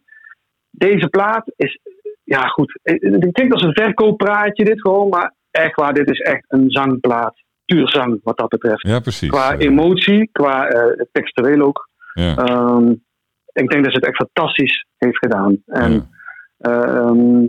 Deze 0.71 1.09
plaat 1.09 1.53
is, 1.57 1.79
ja 2.25 2.43
goed, 2.43 2.79
het 2.83 3.33
klinkt 3.33 3.53
als 3.53 3.63
een 3.63 3.75
verkooppraatje 3.75 4.65
dit 4.65 4.81
gewoon, 4.81 5.09
maar 5.09 5.35
echt 5.51 5.75
waar, 5.75 5.95
dit 5.95 6.11
is 6.11 6.21
echt 6.21 6.45
een 6.49 6.71
zangplaat. 6.71 7.45
Puur 7.67 7.89
zang 7.89 8.21
wat 8.23 8.37
dat 8.39 8.49
betreft. 8.49 8.83
Ja, 8.83 9.01
precies. 9.01 9.29
Qua 9.29 9.57
emotie, 9.57 10.29
qua 10.33 10.69
eh, 10.69 11.05
textueel 11.13 11.61
ook. 11.61 11.89
Ja. 12.15 12.37
Ehm, 12.37 12.91
ik 13.53 13.69
denk 13.71 13.85
dat 13.85 13.93
ze 13.93 13.99
het 13.99 14.07
echt 14.07 14.17
fantastisch 14.17 14.87
heeft 14.97 15.19
gedaan. 15.19 15.63
En 15.67 15.93
Ja. 15.93 16.09
ehm, 16.59 17.41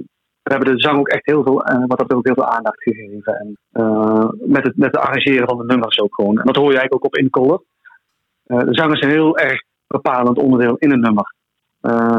we 0.44 0.54
hebben 0.54 0.74
de 0.76 0.80
zang 0.82 1.00
ook 1.00 1.08
echt 1.08 1.26
heel 1.26 1.44
veel, 1.44 1.64
eh, 1.66 1.84
wat 1.88 2.00
dat 2.00 2.14
ook 2.14 2.26
heel 2.26 2.34
veel 2.34 2.46
aandacht 2.50 2.84
gegeven. 2.84 3.34
En 3.40 3.58
eh, 3.72 4.30
met, 4.46 4.64
het, 4.64 4.78
met 4.78 4.96
het 4.96 4.98
arrangeren 4.98 5.48
van 5.48 5.58
de 5.58 5.66
nummers 5.66 6.00
ook 6.00 6.16
gewoon. 6.16 6.40
En 6.40 6.46
dat 6.46 6.56
hoor 6.56 6.72
je 6.72 6.78
eigenlijk 6.78 6.94
ook 7.06 7.14
op 7.14 7.18
Incolor. 7.18 7.64
Eh 8.46 8.60
de 8.60 8.74
zang 8.74 8.94
is 8.94 9.02
een 9.02 9.10
heel 9.10 9.38
erg 9.38 9.62
bepalend 9.88 10.38
onderdeel 10.38 10.76
in 10.78 10.92
een 10.92 11.00
nummer. 11.00 11.34
Eh, 11.82 12.18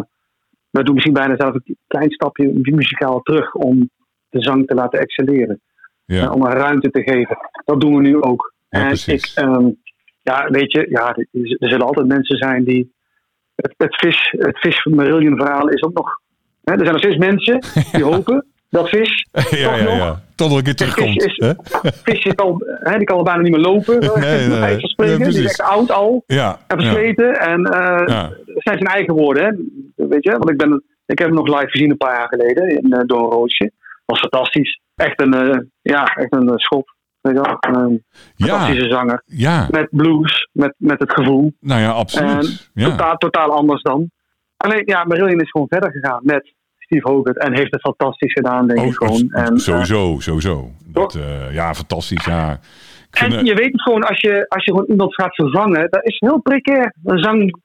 we 0.71 0.83
doen 0.83 0.95
misschien 0.95 1.15
bijna 1.15 1.35
zelf 1.37 1.55
een 1.55 1.77
klein 1.87 2.11
stapje 2.11 2.53
muzikaal 2.63 3.21
terug 3.23 3.55
om 3.55 3.91
de 4.29 4.43
zang 4.43 4.67
te 4.67 4.75
laten 4.75 5.01
excelleren. 5.01 5.61
Ja. 6.17 6.23
En 6.23 6.31
om 6.31 6.45
ruimte 6.47 6.91
te 6.91 7.03
geven. 7.03 7.39
Dat 7.65 7.81
doen 7.81 7.95
we 7.97 8.01
nu 8.03 8.23
ook. 8.23 8.53
Ja, 8.69 8.81
en 8.89 8.97
ik, 9.07 9.33
ehm, 9.35 9.67
ja, 10.23 10.49
weet 10.51 10.73
je, 10.73 10.87
ja, 10.91 11.17
er 11.59 11.69
zullen 11.69 11.87
altijd 11.87 12.07
mensen 12.07 12.37
zijn 12.37 12.65
die. 12.65 12.93
Het, 13.55 13.75
het 13.77 13.97
vis, 13.97 14.35
het 14.39 14.59
vis 14.59 14.85
Marillion 14.85 15.37
verhaal 15.37 15.69
is 15.69 15.83
ook 15.83 15.95
nog. 15.95 16.21
Hè, 16.65 16.73
er 16.73 16.79
zijn 16.79 16.93
nog 16.93 16.99
steeds 17.03 17.17
mensen 17.17 17.59
die 17.93 18.05
hopen 18.05 18.47
dat 18.71 18.89
vis. 18.89 19.27
ja, 19.33 19.41
toch 19.43 19.79
ja, 19.79 19.83
nog- 19.85 19.97
ja. 19.97 20.21
Toch 20.35 20.49
nog 20.49 20.59
een 20.59 20.65
keer 20.65 20.75
terugkomt. 20.75 21.23
is- 21.23 21.37
hè? 21.37 21.53
Visje 22.03 22.35
kan, 22.35 22.63
hè, 22.67 22.97
die 22.97 23.07
kan 23.07 23.17
al 23.17 23.23
bijna 23.23 23.41
niet 23.43 23.51
meer 23.53 23.61
lopen. 23.61 23.99
Nee, 24.21 24.47
nee. 24.47 24.77
spreken. 24.81 25.19
Die 25.19 25.39
is 25.39 25.45
echt 25.45 25.63
oud 25.63 25.91
al 25.93 26.23
Ja. 26.27 26.59
en 26.67 26.81
versleten. 26.81 27.41
En 27.41 27.65
eh 27.65 28.07
dat 28.07 28.63
zijn 28.63 28.79
zijn 28.79 28.87
eigen 28.95 29.15
woorden. 29.15 29.45
Hè. 29.97 30.07
Weet 30.07 30.25
je, 30.25 30.31
want 30.31 30.51
ik, 30.51 30.57
ben, 30.57 30.83
ik 31.07 31.19
heb 31.19 31.29
hem 31.29 31.37
nog 31.37 31.47
live 31.47 31.71
gezien 31.71 31.91
een 31.91 31.97
paar 31.97 32.19
jaar 32.19 32.29
geleden 32.29 32.69
in 32.69 32.87
uh, 32.95 33.01
Door 33.07 33.19
een 33.25 33.31
Roosje. 33.31 33.71
Was 34.09 34.21
fantastisch. 34.21 34.81
Echt 34.95 35.21
een, 35.21 35.35
eh, 35.35 35.59
ja, 35.83 36.05
echt 36.05 36.33
een 36.33 36.49
eh, 36.49 36.57
schot. 36.57 36.97
Weet 37.21 37.35
je 37.37 37.41
wel. 37.43 37.57
Een 37.85 38.05
fantastische 38.37 38.89
zanger. 38.91 39.23
Ja, 39.25 39.69
Met 39.71 39.89
blues, 39.91 40.49
met, 40.53 40.75
met 40.77 41.01
het 41.01 41.13
gevoel. 41.13 41.53
nou 41.61 41.81
ja, 41.81 41.91
absoluut. 41.91 42.31
En 42.75 42.83
Ja. 42.83 42.91
totaal, 42.91 43.17
totaal 43.17 43.51
anders 43.51 43.83
dan. 43.83 44.11
Alleen, 44.57 44.83
ja, 44.85 45.05
Marillion 45.05 45.41
is 45.41 45.51
gewoon 45.51 45.67
verder 45.69 45.91
gegaan 45.93 46.21
met 46.23 46.55
Steve 46.79 47.09
Hogarth. 47.11 47.39
En 47.39 47.55
heeft 47.57 47.73
het 47.73 47.81
fantastisch 47.81 48.33
gedaan, 48.33 48.67
denk 48.67 48.81
ik 48.81 48.87
Oh, 49.03 49.09
gewoon. 49.09 49.31
En, 49.33 49.53
eh, 49.53 49.59
sowieso, 49.59 50.17
sowieso. 50.19 50.71
Dat, 50.87 51.15
eh, 51.15 51.53
ja, 51.55 51.75
fantastisch. 51.75 52.25
Ja. 52.25 52.61
Vind, 53.11 53.33
En 53.33 53.39
eh, 53.39 53.45
je 53.45 53.55
weet 53.55 53.73
het 53.73 53.83
gewoon, 53.83 54.03
als 54.05 54.21
je, 54.21 54.45
als 54.49 54.65
je 54.65 54.71
gewoon 54.71 54.87
iemand 54.87 55.15
gaat 55.15 55.35
vervangen, 55.35 55.91
dat 55.91 56.05
is 56.05 56.17
heel 56.19 56.41
precair. 56.41 56.95
Een 57.05 57.19
zang, 57.19 57.41
het 57.45 57.59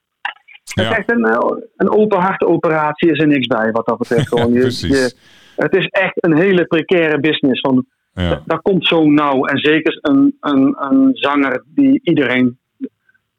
ja, 0.84 0.90
is 0.90 0.96
echt 0.96 1.10
een, 1.10 1.24
eh, 1.24 1.50
een 1.76 1.90
open 1.90 2.18
hartoperatie, 2.20 3.10
is 3.10 3.18
er 3.20 3.26
niks 3.26 3.46
bij 3.46 3.70
wat 3.70 3.86
dat 3.86 3.98
betreft. 3.98 4.22
ja, 4.22 4.28
Gewoon. 4.36 4.52
Je- 4.52 4.60
precies. 4.60 4.88
je- 5.00 5.14
het 5.56 5.74
is 5.76 5.86
echt 5.86 6.24
een 6.24 6.36
hele 6.36 6.64
precaire 6.64 7.20
business. 7.20 7.60
Van, 7.60 7.84
Ja. 8.12 8.42
Dat 8.46 8.62
komt 8.62 8.86
zo 8.86 9.04
nauw. 9.10 9.44
En 9.44 9.58
zeker 9.58 9.98
een, 10.02 10.36
een, 10.40 10.76
een 10.78 11.10
zanger 11.12 11.64
die 11.66 12.00
iedereen 12.02 12.58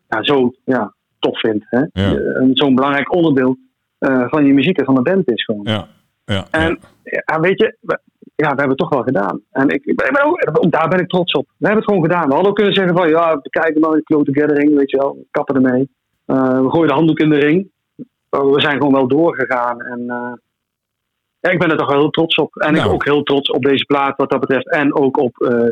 ja, 0.09 0.23
zo 0.23 0.53
ja, 0.65 0.93
tof 1.19 1.39
vindt. 1.39 1.65
Hè? 1.69 1.79
Ja. 1.79 2.11
Een- 2.15 2.55
Zo'n 2.55 2.75
belangrijk 2.75 3.15
onderdeel 3.15 3.57
eh, 3.97 4.27
van 4.29 4.45
je 4.45 4.53
muziek 4.53 4.77
en 4.77 4.85
van 4.85 4.95
de 4.95 5.01
band 5.01 5.31
is 5.31 5.43
gewoon. 5.43 5.61
Ja, 5.63 5.87
ja, 6.25 6.45
En 6.51 6.79
ja. 7.03 7.39
weet 7.39 7.59
je, 7.59 7.77
we, 7.81 7.99
ja, 8.35 8.43
we 8.43 8.45
hebben 8.47 8.69
het 8.69 8.77
toch 8.77 8.89
wel 8.89 9.03
gedaan. 9.03 9.41
En 9.51 9.69
ik, 9.69 9.85
ik 9.85 9.95
ben 9.95 10.23
ook, 10.25 10.71
daar 10.71 10.87
ben 10.87 10.99
ik 10.99 11.07
trots 11.09 11.33
op. 11.33 11.45
We 11.57 11.65
hebben 11.67 11.83
het 11.83 11.85
gewoon 11.93 12.03
gedaan. 12.09 12.27
We 12.27 12.33
hadden 12.33 12.49
ook 12.49 12.55
kunnen 12.55 12.73
zeggen 12.73 12.95
van, 12.95 13.09
ja, 13.09 13.35
we 13.41 13.49
kijken 13.49 13.81
maar 13.81 13.91
een 13.91 14.03
close 14.03 14.33
gathering, 14.33 14.75
weet 14.75 14.91
je 14.91 14.97
wel. 14.97 15.15
We 15.15 15.25
kappen 15.31 15.55
ermee. 15.55 15.89
Eh, 16.25 16.59
we 16.61 16.69
gooien 16.69 16.87
de 16.87 16.93
handdoek 16.93 17.19
in 17.19 17.29
de 17.29 17.39
ring. 17.39 17.69
We 18.29 18.53
zijn 18.61 18.77
gewoon 18.77 18.93
wel 18.93 19.07
doorgegaan. 19.07 19.81
En 19.81 20.03
eh, 20.09 20.31
ja, 21.45 21.51
ik 21.51 21.59
ben 21.59 21.71
er 21.71 21.77
toch 21.77 21.89
wel 21.89 21.99
heel 21.99 22.09
trots 22.09 22.35
op. 22.35 22.55
En 22.55 22.75
ik 22.75 22.81
Nou. 22.81 22.93
ook 22.93 23.05
heel 23.05 23.23
trots 23.23 23.49
op 23.49 23.63
deze 23.63 23.85
plaat 23.85 24.17
wat 24.17 24.29
dat 24.29 24.39
betreft. 24.39 24.71
En 24.71 24.95
ook 24.95 25.17
op 25.17 25.37
eh 25.37 25.67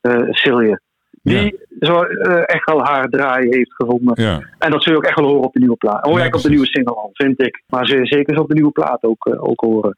eh, 0.00 0.22
Silje. 0.30 0.80
Die 1.22 1.58
zo 1.80 2.02
eh, 2.02 2.42
echt 2.46 2.64
wel 2.64 2.84
haar 2.84 3.08
draai 3.08 3.48
heeft 3.48 3.74
gevonden. 3.74 4.22
ja. 4.22 4.40
En 4.58 4.70
dat 4.70 4.82
zul 4.82 4.92
je 4.92 4.98
ook 4.98 5.04
echt 5.04 5.18
wel 5.20 5.28
horen 5.28 5.44
op 5.44 5.52
de 5.52 5.58
nieuwe 5.58 5.76
plaat. 5.76 6.04
Hoor 6.04 6.20
ook 6.20 6.34
op 6.34 6.42
de 6.42 6.48
nieuwe 6.48 6.66
single 6.66 6.94
al, 6.94 7.10
vind 7.12 7.40
ik. 7.40 7.62
Maar 7.66 7.86
je 7.86 8.06
zeker 8.06 8.40
op 8.40 8.48
de 8.48 8.54
nieuwe 8.54 8.70
plaat 8.70 9.02
ook, 9.02 9.36
ook 9.40 9.60
horen. 9.60 9.96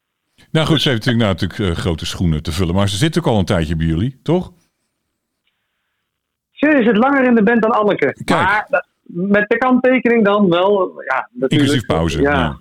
Nou 0.51 0.67
goed, 0.67 0.81
ze 0.81 0.89
heeft 0.89 1.05
natuurlijk, 1.05 1.39
nou, 1.39 1.47
natuurlijk 1.47 1.79
grote 1.79 2.05
schoenen 2.05 2.43
te 2.43 2.51
vullen. 2.51 2.75
Maar 2.75 2.89
ze 2.89 2.95
zit 2.95 3.17
ook 3.17 3.27
al 3.27 3.39
een 3.39 3.45
tijdje 3.45 3.75
bij 3.75 3.85
jullie, 3.85 4.19
toch? 4.23 4.51
Ze 6.51 6.81
zit 6.83 6.97
langer 6.97 7.23
in 7.23 7.35
de 7.35 7.43
band 7.43 7.61
dan 7.61 7.71
Anneke. 7.71 8.15
Kijk. 8.23 8.41
Maar 8.41 8.85
met 9.03 9.49
de 9.49 9.57
kanttekening 9.57 10.25
dan 10.25 10.49
wel. 10.49 11.01
Ja, 11.05 11.29
natuurlijk. 11.31 11.51
Inclusief 11.51 11.85
pauze. 11.85 12.21
Ja, 12.21 12.31
Ja. 12.31 12.59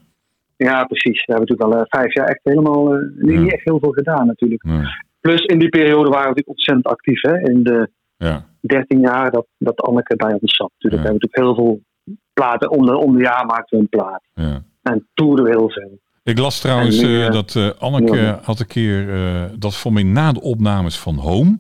Ja. 0.66 0.84
precies. 0.84 1.24
We 1.24 1.32
hebben 1.32 1.48
natuurlijk 1.48 1.76
al 1.76 1.84
eh, 1.84 2.00
vijf 2.00 2.14
jaar 2.14 2.26
echt 2.26 2.40
helemaal 2.42 2.94
eh, 2.94 3.00
niet, 3.16 3.40
Ja. 3.40 3.46
echt 3.46 3.64
heel 3.64 3.78
veel 3.78 3.90
gedaan 3.92 4.26
natuurlijk. 4.26 4.62
Ja. 4.66 5.04
Plus 5.20 5.40
in 5.44 5.58
die 5.58 5.68
periode 5.68 6.08
waren 6.08 6.28
we 6.32 6.34
natuurlijk 6.34 6.48
ontzettend 6.48 6.86
actief. 6.86 7.20
Hè? 7.20 7.40
In 7.40 7.62
de 7.62 7.90
ja. 8.16 8.44
13 8.60 9.00
jaar 9.00 9.30
dat, 9.30 9.46
dat 9.58 9.80
Anneke 9.80 10.16
bij 10.16 10.38
ons 10.40 10.56
zat. 10.56 10.70
Natuurlijk 10.78 11.02
hebben 11.02 11.20
we 11.20 11.26
natuurlijk 11.26 11.58
heel 11.58 11.64
veel 11.64 11.80
platen. 12.32 12.70
Om 12.70 12.86
de, 12.86 12.96
om 12.96 13.16
de 13.16 13.22
jaar 13.22 13.46
maakten 13.46 13.76
we 13.78 13.82
een 13.82 13.88
plaat. 13.88 14.22
ja. 14.34 14.62
En 14.82 15.08
toerden 15.14 15.44
we 15.44 15.50
heel 15.50 15.70
veel. 15.70 15.98
Ik 16.22 16.38
las 16.38 16.60
trouwens 16.60 17.00
nu, 17.00 17.22
eh, 17.24 17.30
dat 17.32 17.74
Anneke 17.78 18.16
ja. 18.16 18.40
had 18.42 18.60
een 18.60 18.66
keer, 18.66 19.06
dat 19.58 19.76
voor 19.76 19.92
mij 19.92 20.02
na 20.02 20.32
de 20.32 20.40
opnames 20.40 20.98
van 20.98 21.14
Home, 21.14 21.58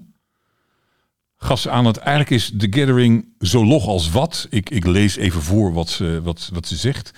gaf 1.38 1.66
aan 1.66 1.84
dat 1.84 1.96
eigenlijk 1.96 2.30
is 2.30 2.52
The 2.56 2.66
Gathering 2.70 3.26
zo 3.40 3.64
log 3.64 3.86
als 3.86 4.10
wat. 4.10 4.46
Ik, 4.50 4.70
ik 4.70 4.86
lees 4.86 5.16
even 5.16 5.42
voor 5.42 5.72
wat 5.72 5.88
ze, 5.88 6.20
wat, 6.22 6.50
wat 6.52 6.66
ze 6.66 6.76
zegt. 6.76 7.12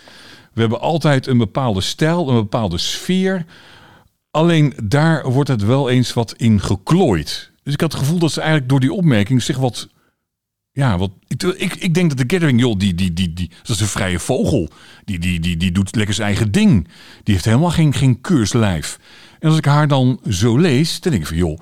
We 0.52 0.60
hebben 0.60 0.80
altijd 0.80 1.26
een 1.26 1.38
bepaalde 1.38 1.80
stijl, 1.80 2.28
een 2.28 2.34
bepaalde 2.34 2.78
sfeer. 2.78 3.44
Alleen 4.30 4.74
daar 4.82 5.30
wordt 5.30 5.48
het 5.48 5.64
wel 5.64 5.90
eens 5.90 6.12
wat 6.12 6.34
in 6.36 6.60
geklooid. 6.60 7.50
Dus 7.62 7.72
ik 7.72 7.80
had 7.80 7.92
het 7.92 8.00
gevoel 8.00 8.18
dat 8.18 8.32
ze 8.32 8.40
eigenlijk 8.40 8.70
door 8.70 8.80
die 8.80 8.92
opmerking 8.92 9.42
zich 9.42 9.56
wat. 9.56 9.88
Ja, 10.72 10.98
wat. 10.98 11.10
Ik, 11.56 11.74
ik, 11.74 11.94
denk 11.94 12.08
dat 12.08 12.18
de 12.18 12.34
Gathering, 12.34 12.60
joh, 12.60 12.78
die, 12.78 12.94
die, 12.94 13.12
die, 13.12 13.32
die, 13.32 13.50
dat 13.62 13.68
is 13.68 13.80
een 13.80 13.86
vrije 13.86 14.18
vogel. 14.18 14.68
Die, 15.04 15.18
die, 15.18 15.40
die, 15.40 15.56
die 15.56 15.72
doet 15.72 15.96
lekker 15.96 16.14
zijn 16.14 16.26
eigen 16.26 16.52
ding. 16.52 16.88
Die 17.22 17.34
heeft 17.34 17.44
helemaal 17.44 17.70
geen, 17.70 17.92
geen 17.92 18.20
keurslijf. 18.20 18.98
En 19.38 19.48
als 19.48 19.58
ik 19.58 19.64
haar 19.64 19.88
dan 19.88 20.20
zo 20.28 20.56
lees, 20.56 21.00
dan 21.00 21.10
denk 21.10 21.22
ik 21.22 21.28
van, 21.28 21.38
joh, 21.38 21.60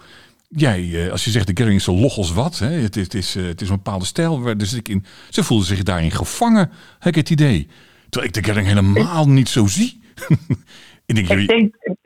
jij, 0.48 1.04
eh, 1.04 1.12
als 1.12 1.24
je 1.24 1.30
zegt 1.30 1.46
de 1.46 1.52
Gathering 1.52 1.78
is 1.78 1.84
zo 1.84 1.94
log 1.94 2.16
als 2.16 2.32
wat, 2.32 2.58
hè, 2.58 2.70
het, 2.70 2.94
het, 2.94 3.14
is, 3.14 3.36
eh, 3.36 3.44
het 3.44 3.60
is 3.60 3.68
een 3.68 3.76
bepaalde 3.76 4.04
stijl. 4.04 4.40
Waar, 4.40 4.56
dus 4.56 4.72
ik 4.72 4.88
in, 4.88 5.04
ze 5.30 5.42
voelde 5.42 5.64
zich 5.64 5.82
daarin 5.82 6.10
gevangen, 6.10 6.70
heb 6.98 7.08
ik 7.08 7.14
het 7.14 7.30
idee. 7.30 7.68
Terwijl 8.10 8.32
ik 8.32 8.34
de 8.34 8.44
Gathering 8.44 8.68
helemaal 8.68 9.28
niet 9.28 9.48
zo 9.48 9.66
zie. 9.66 10.02
ik, 11.06 11.14
denk, 11.14 11.28
ik, 11.28 11.48
denk, 11.48 11.76
ik, 11.80 11.96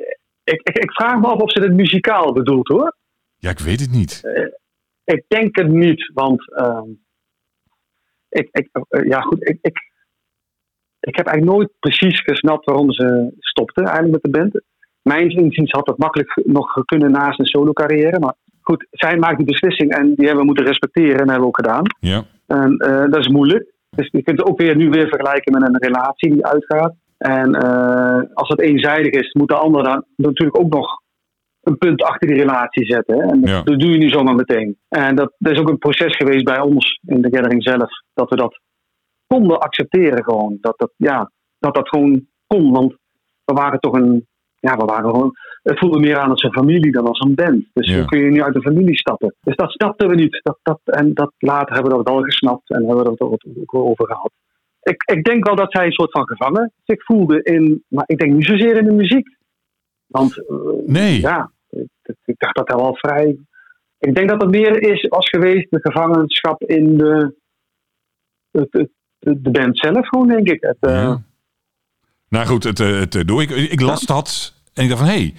ik, 0.44 0.78
ik, 0.78 0.92
vraag 0.92 1.20
me 1.20 1.26
af 1.26 1.40
of 1.40 1.50
ze 1.50 1.60
het 1.60 1.72
muzikaal 1.72 2.32
bedoelt 2.32 2.68
hoor. 2.68 2.96
Ja, 3.36 3.50
ik 3.50 3.58
weet 3.58 3.80
het 3.80 3.90
niet. 3.90 4.20
Uh, 4.24 4.46
ik 5.04 5.24
denk 5.28 5.56
het 5.56 5.68
niet, 5.68 6.10
want 6.14 6.40
uh, 6.50 6.82
ik, 8.28 8.48
ik, 8.52 8.68
uh, 8.72 9.08
ja, 9.08 9.20
goed, 9.20 9.48
ik, 9.48 9.58
ik, 9.62 9.78
ik 11.00 11.16
heb 11.16 11.26
eigenlijk 11.26 11.56
nooit 11.56 11.70
precies 11.78 12.20
gesnapt 12.20 12.64
waarom 12.64 12.92
ze 12.92 13.32
stopte 13.38 13.82
eigenlijk 13.82 14.12
met 14.12 14.22
de 14.22 14.38
band. 14.38 14.62
Mijn 15.02 15.30
inziens 15.30 15.70
had 15.70 15.86
dat 15.86 15.98
makkelijk 15.98 16.40
nog 16.44 16.84
kunnen 16.84 17.10
naast 17.10 17.38
een 17.38 17.46
solo 17.46 17.72
carrière, 17.72 18.18
maar 18.18 18.34
goed, 18.60 18.86
zij 18.90 19.16
maakt 19.16 19.36
die 19.36 19.46
beslissing 19.46 19.94
en 19.94 20.06
die 20.14 20.26
hebben 20.26 20.38
we 20.38 20.44
moeten 20.44 20.64
respecteren 20.64 21.20
en 21.20 21.28
hebben 21.28 21.40
we 21.40 21.46
ook 21.46 21.56
gedaan. 21.56 21.82
Ja. 22.00 22.24
En 22.46 22.74
uh, 22.78 23.10
dat 23.10 23.18
is 23.18 23.28
moeilijk. 23.28 23.71
Dus 23.96 24.08
je 24.10 24.22
kunt 24.22 24.38
het 24.38 24.48
ook 24.48 24.58
weer 24.58 24.76
nu 24.76 24.88
weer 24.88 25.08
vergelijken 25.08 25.52
met 25.52 25.62
een 25.62 25.78
relatie 25.78 26.30
die 26.30 26.46
uitgaat. 26.46 26.94
En 27.18 27.48
uh, 27.64 28.20
als 28.34 28.48
het 28.48 28.60
eenzijdig 28.60 29.12
is, 29.12 29.32
moet 29.32 29.48
de 29.48 29.54
ander 29.54 29.82
dan 29.82 30.04
natuurlijk 30.16 30.58
ook 30.58 30.72
nog 30.72 31.00
een 31.62 31.78
punt 31.78 32.02
achter 32.02 32.28
die 32.28 32.36
relatie 32.36 32.84
zetten. 32.84 33.18
Hè? 33.20 33.30
En 33.30 33.40
Ja. 33.40 33.62
dat 33.62 33.78
doe 33.80 33.90
je 33.90 33.98
nu 33.98 34.08
zomaar 34.08 34.34
meteen. 34.34 34.78
En 34.88 35.16
dat, 35.16 35.34
dat 35.38 35.52
is 35.52 35.58
ook 35.58 35.68
een 35.68 35.78
proces 35.78 36.16
geweest 36.16 36.44
bij 36.44 36.60
ons 36.60 36.98
in 37.06 37.22
de 37.22 37.30
gathering 37.30 37.62
zelf. 37.62 37.90
Dat 38.14 38.30
we 38.30 38.36
dat 38.36 38.60
konden 39.26 39.58
accepteren 39.60 40.24
gewoon. 40.24 40.58
Dat 40.60 40.74
dat, 40.78 40.92
ja, 40.96 41.30
dat, 41.58 41.74
dat 41.74 41.88
gewoon 41.88 42.26
kon. 42.46 42.72
Want 42.72 42.96
we 43.44 43.52
waren 43.52 43.80
toch 43.80 43.94
een... 43.94 44.26
Ja, 44.54 44.76
we 44.76 44.84
waren 44.84 45.10
gewoon... 45.10 45.32
Het 45.62 45.78
voelde 45.78 45.98
meer 45.98 46.18
aan 46.18 46.30
als 46.30 46.42
een 46.42 46.52
familie 46.52 46.92
dan 46.92 47.06
als 47.06 47.20
een 47.20 47.34
band. 47.34 47.64
Dus 47.72 47.88
Ja. 47.88 47.96
hoe 47.96 48.04
kun 48.04 48.18
je 48.20 48.30
nu 48.30 48.42
uit 48.42 48.54
de 48.54 48.60
familie 48.62 48.96
stappen? 48.98 49.34
Dus 49.40 49.56
dat 49.56 49.70
snapten 49.70 50.08
we 50.08 50.14
niet. 50.14 50.40
Dat, 50.42 50.58
dat, 50.62 50.80
en 50.84 51.14
dat, 51.14 51.32
later 51.38 51.74
hebben 51.74 51.90
we 51.96 52.02
dat 52.02 52.14
wel 52.14 52.22
gesnapt. 52.22 52.70
En 52.70 52.86
hebben 52.86 52.96
we 53.04 53.10
er 53.18 53.30
ook 53.30 53.74
over 53.74 54.06
gehad. 54.06 54.32
Ik, 54.82 55.02
ik 55.02 55.24
denk 55.24 55.44
wel 55.46 55.56
dat 55.56 55.72
zij 55.72 55.86
een 55.86 55.92
soort 55.92 56.10
van 56.10 56.26
gevangen 56.26 56.72
zich 56.84 57.04
voelde 57.04 57.42
in... 57.42 57.84
Maar 57.88 58.04
ik 58.06 58.18
denk 58.18 58.32
niet 58.32 58.46
zozeer 58.46 58.76
in 58.76 58.84
de 58.84 58.92
muziek. 58.92 59.36
Want 60.06 60.48
eh, 60.48 60.56
Nee. 60.86 61.20
ja, 61.20 61.50
ik, 61.70 62.16
ik 62.24 62.38
dacht 62.38 62.56
dat 62.56 62.68
hij 62.68 62.76
wel 62.76 62.96
vrij. 62.96 63.36
Ik 63.98 64.14
denk 64.14 64.28
dat 64.28 64.42
het 64.42 64.50
meer 64.50 64.82
is 64.82 65.06
was 65.08 65.28
geweest 65.28 65.70
de 65.70 65.80
gevangenschap 65.80 66.62
in 66.62 66.96
de, 66.98 67.34
het, 68.50 68.68
het, 68.70 68.90
de 69.18 69.50
band 69.50 69.78
zelf, 69.78 70.08
gewoon 70.08 70.28
denk 70.28 70.48
ik. 70.48 70.60
Het, 70.62 70.76
eh. 70.80 71.14
Nou 72.28 72.46
goed, 72.46 72.64
het, 72.64 72.80
eh, 72.80 72.98
het, 72.98 73.28
door. 73.28 73.42
Ik, 73.42 73.50
ik 73.50 73.80
las 73.80 74.00
dat 74.06 74.60
en 74.74 74.82
ik 74.82 74.88
dacht 74.88 75.00
van, 75.00 75.10
hé, 75.10 75.16
hey, 75.18 75.34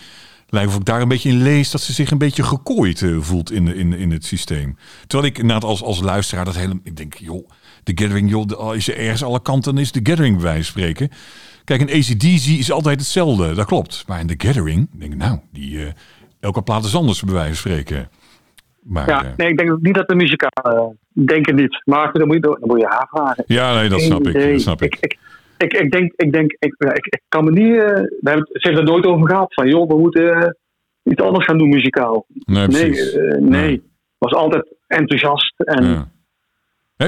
lijkt 0.49 0.69
of 0.69 0.75
ik 0.75 0.85
daar 0.85 1.01
een 1.01 1.07
beetje 1.07 1.29
in 1.29 1.41
lees 1.41 1.71
dat 1.71 1.81
ze 1.81 1.93
zich 1.93 2.11
een 2.11 2.17
beetje 2.17 2.43
gekooid 2.43 3.01
eh, 3.01 3.15
voelt 3.19 3.51
in, 3.51 3.67
in, 3.75 3.93
in 3.93 4.11
het 4.11 4.25
systeem. 4.25 4.77
Terwijl 5.07 5.29
ik 5.31 5.37
inderdaad 5.37 5.63
als, 5.63 5.83
als 5.83 6.01
luisteraar 6.01 6.45
dat 6.45 6.55
hele, 6.55 6.79
ik 6.83 6.97
denk, 6.97 7.13
joh, 7.13 7.49
de 7.83 7.91
Gathering, 7.95 8.29
joh, 8.29 8.45
de- 8.47 8.55
als 8.55 8.85
je 8.85 8.93
ergens 8.93 9.23
alle 9.23 9.41
kanten 9.41 9.77
is 9.77 9.91
de 9.91 9.99
Gathering 10.03 10.35
bij 10.35 10.43
wijze 10.45 10.71
van 10.71 10.81
spreken. 10.81 11.09
Kijk, 11.63 11.81
een 11.81 11.89
ACDC 11.99 12.45
is 12.45 12.71
altijd 12.71 12.99
hetzelfde, 12.99 13.53
dat 13.53 13.65
klopt. 13.65 14.03
Maar 14.07 14.19
in 14.19 14.27
de 14.27 14.35
Gathering, 14.37 14.87
denk 14.91 15.11
ik, 15.11 15.17
nou, 15.17 15.39
die, 15.51 15.85
eh, 15.85 15.91
elke 16.39 16.61
plaat 16.61 16.83
is 16.85 16.95
anders 16.95 17.21
bij 17.23 17.33
wijze 17.33 17.47
van 17.61 17.71
spreken. 17.71 18.09
Maar, 18.83 19.07
ja, 19.09 19.23
eh, 19.23 19.29
nee, 19.37 19.49
ik 19.49 19.57
denk 19.57 19.77
niet 19.81 19.93
dat 19.93 20.07
de 20.07 20.15
muzikaal. 20.15 20.49
eh, 20.75 20.83
ik 21.23 21.27
denk 21.27 21.45
het 21.45 21.55
niet. 21.55 21.81
Maar 21.85 22.11
dan 22.13 22.27
moet 22.27 22.35
je, 22.35 22.41
dan 22.41 22.57
moet 22.61 22.79
je 22.79 22.87
haar 22.87 23.07
vragen. 23.11 23.43
ja, 23.47 23.73
nee, 23.75 23.89
dat 23.89 24.01
snap 24.01 24.27
ik. 24.27 24.51
Dat 24.51 24.61
snap 24.61 24.81
ik. 24.81 24.95
ik, 24.95 25.03
ik, 25.11 25.17
ik 25.71 25.91
denk, 25.91 26.13
ik, 26.15 26.31
denk 26.31 26.51
ik, 26.59 26.75
ja, 26.77 26.93
ik, 26.93 27.05
ik 27.05 27.21
kan 27.29 27.43
me 27.43 27.51
niet. 27.51 27.75
eh, 27.75 27.85
we 27.85 28.19
hebben, 28.23 28.47
het- 28.51 28.61
ze 28.61 28.67
heeft 28.67 28.79
er 28.79 28.83
nooit 28.85 29.05
over 29.05 29.27
gehad. 29.29 29.53
Van 29.53 29.67
joh, 29.67 29.87
we 29.89 29.97
moeten 29.99 30.33
eh, 30.41 30.49
iets 31.03 31.21
anders 31.21 31.45
gaan 31.45 31.57
doen 31.57 31.69
muzikaal. 31.69 32.25
Nee, 32.27 32.67
Nee, 32.67 32.85
precies. 32.89 33.11
eh, 33.13 33.37
nee. 33.41 33.81
Was 34.17 34.33
altijd 34.33 34.65
enthousiast 34.87 35.53
en 35.57 35.83
Ja. 35.85 36.07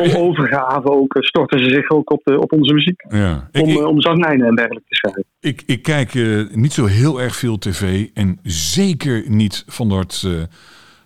Je- 0.03 0.17
overgave 0.17 0.89
ook. 0.89 1.15
Stortten 1.19 1.59
ze 1.59 1.69
zich 1.69 1.89
ook 1.89 2.11
op, 2.11 2.21
de, 2.23 2.39
op 2.39 2.51
onze 2.53 2.73
muziek. 2.73 3.05
ja. 3.09 3.49
Om, 3.51 3.69
ik- 3.69 3.85
om 3.87 4.01
zanglijnen 4.01 4.47
en 4.47 4.55
dergelijke 4.55 4.87
te 4.89 4.95
schrijven. 4.95 5.25
Ik, 5.39 5.63
ik 5.65 5.81
kijk 5.83 6.13
niet 6.55 6.73
zo 6.73 6.85
heel 6.85 7.21
erg 7.21 7.35
veel 7.35 7.57
tv 7.57 8.07
en 8.13 8.39
zeker 8.43 9.23
niet 9.27 9.63
van 9.67 9.89
dat 9.89 10.27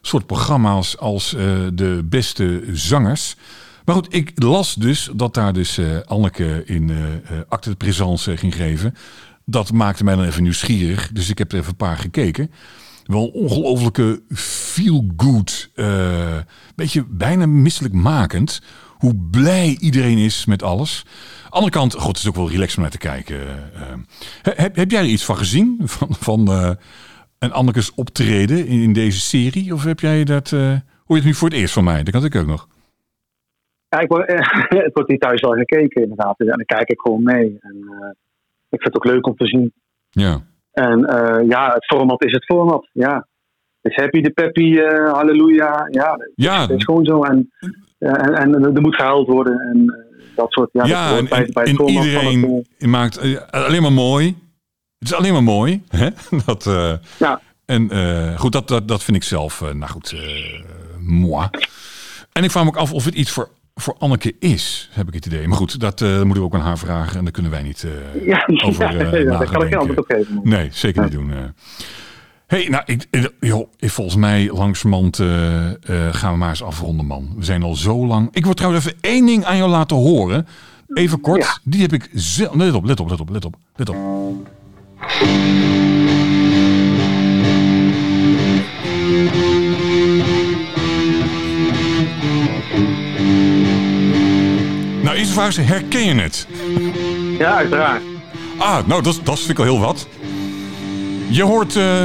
soort 0.01 0.25
programma's 0.25 0.97
als 0.97 1.31
de 1.73 2.01
beste 2.09 2.61
zangers. 2.71 3.35
Maar 3.89 3.97
goed, 3.97 4.13
ik 4.13 4.31
las 4.35 4.75
dus 4.75 5.09
dat 5.15 5.33
daar 5.33 5.53
dus 5.53 5.77
eh, 5.77 5.85
Anneke 6.05 6.63
in 6.65 6.89
eh 6.89 7.13
eh, 7.13 7.21
acte 7.47 7.69
de 7.69 7.75
présence 7.75 8.37
ging 8.37 8.55
geven. 8.55 8.95
Dat 9.45 9.71
maakte 9.71 10.03
mij 10.03 10.15
dan 10.15 10.25
even 10.25 10.43
nieuwsgierig, 10.43 11.09
dus 11.13 11.29
ik 11.29 11.37
heb 11.37 11.51
er 11.51 11.57
even 11.57 11.69
een 11.69 11.75
paar 11.75 11.97
gekeken. 11.97 12.51
Wel 13.05 13.27
ongelofelijke 13.27 14.21
feel-good, 14.33 15.71
beetje 16.75 17.05
bijna 17.09 17.45
misselijkmakend. 17.45 18.61
Hoe 18.97 19.15
blij 19.31 19.77
iedereen 19.79 20.17
is 20.17 20.45
met 20.45 20.63
alles. 20.63 21.05
Andere 21.49 21.71
kant, 21.71 21.93
god, 21.93 22.07
het 22.07 22.17
is 22.17 22.27
ook 22.27 22.35
wel 22.35 22.49
relaxed 22.49 22.75
om 22.75 22.81
naar 22.81 22.91
te 22.91 22.97
kijken. 22.97 23.37
He- 24.41 24.51
heb, 24.55 24.75
heb 24.75 24.91
jij 24.91 25.01
er 25.01 25.07
iets 25.07 25.25
van 25.25 25.37
gezien? 25.37 25.77
Van, 25.83 26.15
van 26.19 26.47
een 27.39 27.53
Annekes 27.53 27.93
optreden 27.93 28.67
in, 28.67 28.93
deze 28.93 29.19
serie? 29.19 29.73
Of 29.73 29.83
heb 29.83 29.99
jij 29.99 30.23
dat, 30.23 30.51
eh, 30.51 30.75
hoor 31.05 31.15
het 31.15 31.25
nu 31.25 31.33
voor 31.33 31.49
het 31.49 31.57
eerst 31.57 31.73
van 31.73 31.83
mij? 31.83 32.03
Dat 32.03 32.13
kan 32.13 32.25
ik 32.25 32.35
ook 32.35 32.47
nog. 32.47 32.67
Ja, 33.89 33.99
ik, 33.99 34.07
word- 34.09 34.27
het 34.85 34.93
wordt 34.93 35.09
hier 35.09 35.17
thuis 35.19 35.41
wel 35.41 35.51
gekeken 35.53 36.01
inderdaad. 36.01 36.37
Dus, 36.37 36.47
En 36.47 36.55
dan 36.57 36.65
kijk 36.65 36.89
ik 36.89 36.99
gewoon 36.99 37.23
mee. 37.23 37.57
En, 37.61 37.75
eh, 38.01 38.09
ik 38.69 38.81
vind 38.81 38.83
het 38.83 38.95
ook 38.95 39.05
leuk 39.05 39.27
om 39.27 39.35
te 39.35 39.47
zien. 39.47 39.73
Ja, 40.09 40.41
En 40.71 41.05
eh, 41.05 41.47
ja, 41.47 41.73
het 41.73 41.85
format 41.85 42.23
is 42.23 42.31
het 42.31 42.45
format. 42.45 42.89
Ja. 42.93 43.27
Het 43.81 43.91
is 43.91 43.97
happy 43.97 44.21
de 44.21 44.29
peppy, 44.31 44.77
eh, 44.77 45.11
halleluja. 45.11 45.87
Ja, 45.91 46.17
ja, 46.35 46.61
het 46.61 46.69
is 46.69 46.83
gewoon 46.83 47.05
zo. 47.05 47.23
En, 47.23 47.51
en, 47.99 48.33
en 48.35 48.75
er 48.75 48.81
moet 48.81 48.95
gehuild 48.95 49.27
worden. 49.27 49.59
En 49.59 50.05
dat 50.35 50.51
soort. 50.51 50.69
Ja, 50.73 50.85
ja, 50.85 51.17
en, 51.17 51.27
bij, 51.27 51.49
bij 51.53 51.63
het 51.63 51.69
en 51.69 51.75
format 51.75 51.93
van 51.93 52.03
het, 52.03 52.05
iedereen 52.05 52.65
maakt 52.79 53.19
alleen 53.51 53.81
maar 53.81 53.91
mooi. 53.93 54.25
Het 54.99 55.07
is 55.07 55.13
alleen 55.13 55.33
maar 55.33 55.43
mooi. 55.43 55.83
Hè? 55.97 56.09
Dat, 56.45 56.63
ja. 57.19 57.41
En 57.65 57.89
goed, 58.37 58.51
dat, 58.51 58.67
dat, 58.67 58.87
dat 58.87 59.03
vind 59.03 59.17
ik 59.17 59.23
zelf, 59.23 59.61
nou 59.61 59.87
goed, 59.91 60.15
moi. 60.99 61.47
En 62.31 62.43
ik 62.43 62.51
vraag 62.51 62.63
me 62.63 62.69
ook 62.69 62.77
af 62.77 62.93
of 62.93 63.05
het 63.05 63.15
iets 63.15 63.31
voor, 63.31 63.49
voor 63.81 63.95
Anneke 63.97 64.35
is, 64.39 64.89
heb 64.91 65.07
ik 65.07 65.13
het 65.13 65.25
idee. 65.25 65.47
Maar 65.47 65.57
goed, 65.57 65.79
dat 65.79 66.01
eh, 66.01 66.09
moeten 66.15 66.33
we 66.33 66.41
ook 66.41 66.53
aan 66.53 66.61
haar 66.61 66.77
vragen 66.77 67.17
en 67.17 67.23
daar 67.23 67.31
kunnen 67.33 67.51
wij 67.51 67.61
niet 67.61 67.83
eh, 67.83 68.25
Ja, 68.25 68.43
over 68.65 68.93
ja, 68.93 68.99
eh, 69.11 69.23
ja, 69.23 69.37
daar 69.37 69.51
kan 69.51 69.61
ik 69.61 69.67
geen 69.67 69.77
antwoord 69.77 69.99
op 69.99 70.05
geven. 70.07 70.39
Nee, 70.43 70.69
zeker 70.71 71.03
niet 71.03 71.11
doen. 71.11 71.31
eh. 71.31 71.37
hey, 72.47 72.67
nou, 72.69 72.83
ik, 72.85 73.07
joh, 73.39 73.67
volgens 73.79 74.15
mij 74.15 74.49
langzamerhand 74.53 75.15
gaan 76.11 76.31
we 76.31 76.37
maar 76.37 76.49
eens 76.49 76.63
afronden, 76.63 77.05
man. 77.05 77.33
We 77.37 77.43
zijn 77.43 77.63
al 77.63 77.75
zo 77.75 78.05
lang. 78.05 78.29
Ik 78.31 78.43
wil 78.45 78.53
trouwens 78.53 78.85
even 78.85 78.97
één 79.01 79.25
ding 79.25 79.45
aan 79.45 79.57
jou 79.57 79.69
laten 79.69 79.97
horen. 79.97 80.47
Even 80.93 81.21
kort. 81.21 81.59
Die 81.63 81.81
heb 81.81 81.93
ik 81.93 82.09
zelf... 82.13 82.55
Let 82.55 82.73
op, 82.73 82.83
let 82.85 82.99
op, 82.99 83.09
let 83.09 83.19
op, 83.19 83.29
let 83.29 83.45
op, 83.45 83.55
let 83.75 83.89
op. 83.89 83.97
eerste 95.29 95.57
vraag 95.57 95.65
is, 95.65 95.73
herken 95.73 96.15
je 96.15 96.21
het? 96.21 96.47
Ja, 97.37 97.55
uiteraard. 97.55 98.01
Ah, 98.57 98.87
nou, 98.87 99.01
dat, 99.01 99.19
dat 99.23 99.37
vind 99.39 99.49
ik 99.49 99.59
al 99.59 99.63
heel 99.63 99.79
wat. 99.79 100.07
Je 101.29 101.43
hoort... 101.43 101.75
eh, 101.75 102.03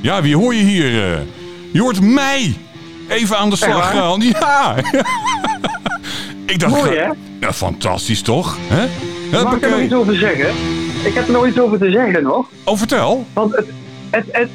ja, 0.00 0.22
wie 0.22 0.36
hoor 0.36 0.54
je 0.54 0.62
hier? 0.62 1.12
eh? 1.12 1.20
je 1.72 1.80
hoort 1.80 2.00
mij 2.00 2.56
even 3.08 3.36
aan 3.36 3.50
de 3.50 3.56
slag 3.56 3.90
gaan. 3.90 4.20
Ja! 4.40 4.76
ik 6.46 6.58
dacht... 6.58 6.72
Mooi, 6.72 6.96
hè? 6.96 7.08
Nou, 7.40 7.52
fantastisch 7.52 8.22
toch? 8.22 8.56
Hè? 8.60 8.86
Mag 9.42 9.56
ik 9.56 9.62
er 9.62 9.70
nog 9.70 9.80
iets 9.80 9.94
over 9.94 10.14
zeggen? 10.14 10.48
Ik 11.04 11.14
heb 11.14 11.26
er 11.26 11.32
nog 11.32 11.46
iets 11.46 11.58
over 11.58 11.78
te 11.78 11.90
zeggen 11.90 12.22
nog. 12.22 12.48
Oh, 12.64 12.76
vertel. 12.76 13.26
Want 13.32 13.56
het, 13.56 13.66
het, 14.10 14.24
het, 14.30 14.50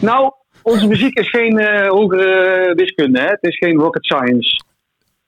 nou, 0.00 0.32
onze 0.62 0.86
muziek 0.86 1.18
is 1.18 1.30
geen 1.30 1.58
eh, 1.58 1.88
hogere 1.88 2.72
wiskunde. 2.76 3.20
Hè? 3.20 3.26
Het 3.26 3.42
is 3.42 3.56
geen 3.56 3.76
rocket 3.76 4.04
science. 4.04 4.62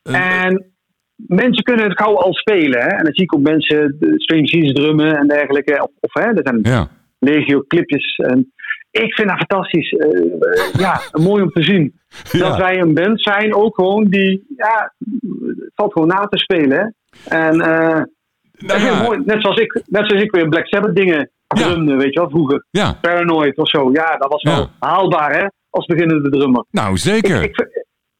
En 0.02 0.75
mensen 1.16 1.62
kunnen 1.64 1.88
het 1.88 2.00
gauw 2.02 2.16
al 2.16 2.34
spelen. 2.34 2.80
Hè? 2.80 2.88
En 2.88 3.04
dan 3.04 3.14
zie 3.14 3.24
ik 3.24 3.34
ook 3.34 3.40
mensen 3.40 3.96
Strange 4.16 4.46
Seas 4.46 4.72
drummen 4.72 5.16
en 5.16 5.28
dergelijke. 5.28 5.82
Of, 5.82 5.90
of 6.00 6.14
hè, 6.22 6.30
er 6.30 6.40
zijn 6.42 6.58
Ja. 6.62 6.88
legio 7.18 7.62
clipjes. 7.68 8.16
En 8.16 8.52
ik 8.90 9.14
vind 9.14 9.28
dat 9.28 9.36
fantastisch. 9.38 9.90
Eh, 9.92 10.08
eh, 10.08 10.74
ja, 10.78 11.00
mooi 11.12 11.42
om 11.42 11.50
te 11.50 11.62
zien. 11.62 12.00
Ja. 12.32 12.38
Dat 12.48 12.56
wij 12.58 12.78
een 12.80 12.94
band 12.94 13.22
zijn, 13.22 13.54
ook 13.54 13.74
gewoon 13.74 14.04
die, 14.04 14.46
ja, 14.56 14.94
valt 15.74 15.92
gewoon 15.92 16.08
na 16.08 16.26
te 16.26 16.38
spelen. 16.38 16.78
Hè? 16.78 16.84
En 17.36 17.60
eh 17.60 18.02
Nou 18.66 18.80
ja, 18.80 19.02
mooi. 19.02 19.22
Net 19.24 19.40
zoals, 19.42 19.58
ik, 19.60 19.82
net 19.86 20.06
zoals 20.06 20.22
ik 20.22 20.30
weer 20.30 20.48
Black 20.48 20.66
Sabbath 20.66 20.96
dingen 20.96 21.30
drumde, 21.46 21.96
weet 21.96 22.14
je 22.14 22.20
wel, 22.20 22.30
vroeger. 22.30 22.66
ja, 22.70 22.92
Paranoid 23.00 23.56
of 23.56 23.68
zo. 23.68 23.90
Ja, 23.92 24.16
dat 24.16 24.30
was 24.30 24.42
wel 24.42 24.68
haalbaar, 24.78 25.32
hè, 25.38 25.46
als 25.70 25.86
beginnende 25.86 26.30
drummer. 26.30 26.64
nou 26.70 26.96
zeker. 26.96 27.42
Ik, 27.42 27.56
ik, 27.56 27.75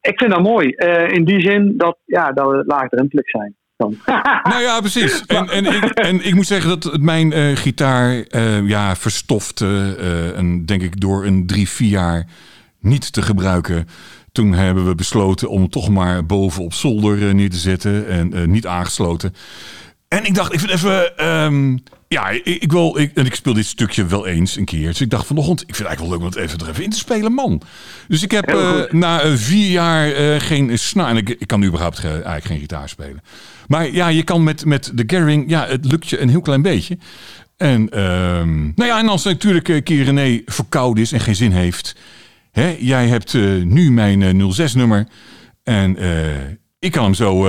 ik 0.06 0.18
vind 0.18 0.30
dat 0.30 0.42
mooi. 0.42 0.70
Eh, 0.70 1.12
in 1.12 1.24
die 1.24 1.40
zin 1.40 1.74
dat, 1.76 1.98
ja, 2.04 2.32
dat 2.32 2.50
we 2.50 2.64
laagdrempelig 2.66 3.28
zijn. 3.28 3.54
Nou 4.42 4.62
ja, 4.62 4.80
precies. 4.80 5.26
En, 5.26 5.48
en, 5.48 5.64
ik, 5.64 5.84
en 5.84 6.26
ik 6.26 6.34
moet 6.34 6.46
zeggen 6.46 6.80
dat 6.80 7.00
mijn 7.00 7.32
eh, 7.32 7.56
gitaar 7.56 8.22
eh, 8.22 8.68
ja, 8.68 8.96
verstofte. 8.96 9.96
en 10.36 10.66
denk 10.66 10.82
ik 10.82 11.00
door 11.00 11.24
een 11.24 11.46
drie, 11.46 11.68
vier 11.68 11.88
jaar 11.88 12.26
niet 12.80 13.12
te 13.12 13.22
gebruiken. 13.22 13.86
Toen 14.32 14.52
hebben 14.52 14.86
we 14.86 14.94
besloten 14.94 15.48
om 15.48 15.68
toch 15.68 15.88
maar 15.88 16.26
boven 16.26 16.64
op 16.64 16.72
zolder 16.72 17.34
neer 17.34 17.50
te 17.50 17.56
zetten. 17.56 18.08
En 18.08 18.50
niet 18.50 18.66
aangesloten. 18.66 19.34
En 20.08 20.24
ik 20.24 20.34
dacht, 20.34 20.52
ik 20.52 20.60
vind 20.60 20.72
even... 20.72 21.16
ehm, 21.16 21.76
ja, 22.08 22.28
ik, 22.28 22.44
ik 22.44 22.72
wil... 22.72 22.98
Ik, 22.98 23.10
en 23.14 23.26
ik 23.26 23.34
speel 23.34 23.52
dit 23.54 23.66
stukje 23.66 24.06
wel 24.06 24.26
eens 24.26 24.56
een 24.56 24.64
keer. 24.64 24.86
Dus 24.86 25.00
ik 25.00 25.10
dacht 25.10 25.26
vanochtend, 25.26 25.60
ik 25.60 25.74
vind 25.74 25.78
het 25.78 25.86
eigenlijk 25.86 26.08
wel 26.10 26.18
leuk 26.18 26.34
om 26.34 26.40
het 26.42 26.50
even 26.50 26.66
er 26.66 26.72
even 26.72 26.84
in 26.84 26.90
te 26.90 26.96
spelen, 26.98 27.32
man. 27.32 27.62
Dus 28.08 28.22
ik 28.22 28.30
heb 28.30 28.44
eh, 28.48 28.80
na 28.90 29.20
eh, 29.20 29.32
vier 29.34 29.70
jaar 29.70 30.12
eh, 30.12 30.40
geen 30.40 30.78
snaar... 30.78 31.08
En 31.08 31.16
ik, 31.16 31.28
ik 31.28 31.46
kan 31.46 31.60
nu 31.60 31.66
überhaupt 31.66 31.98
ge- 31.98 32.08
eigenlijk 32.08 32.44
geen 32.46 32.58
gitaar 32.58 32.88
spelen. 32.88 33.20
Maar 33.66 33.90
ja, 33.90 34.08
je 34.08 34.22
kan 34.22 34.44
met, 34.44 34.64
met 34.64 34.90
de 34.94 35.02
Gathering... 35.06 35.50
Ja, 35.50 35.66
het 35.66 35.84
lukt 35.84 36.08
je 36.08 36.20
een 36.20 36.28
heel 36.28 36.40
klein 36.40 36.62
beetje. 36.62 36.98
En, 37.56 37.88
ehm, 37.90 38.62
nou 38.64 38.84
ja, 38.90 38.98
en 38.98 39.08
als 39.08 39.24
natuurlijk 39.24 39.68
een 39.68 39.82
keer 39.82 40.04
René 40.04 40.42
verkouden 40.46 41.02
is 41.02 41.12
en 41.12 41.20
geen 41.20 41.36
zin 41.36 41.52
heeft... 41.52 41.96
Hè, 42.50 42.76
jij 42.80 43.08
hebt 43.08 43.32
nu 43.64 43.92
mijn 43.92 44.22
eh, 44.22 44.68
06-nummer. 44.70 45.06
En 45.62 45.96
ik 46.78 46.92
kan 46.92 47.04
hem 47.04 47.14
zo 47.14 47.40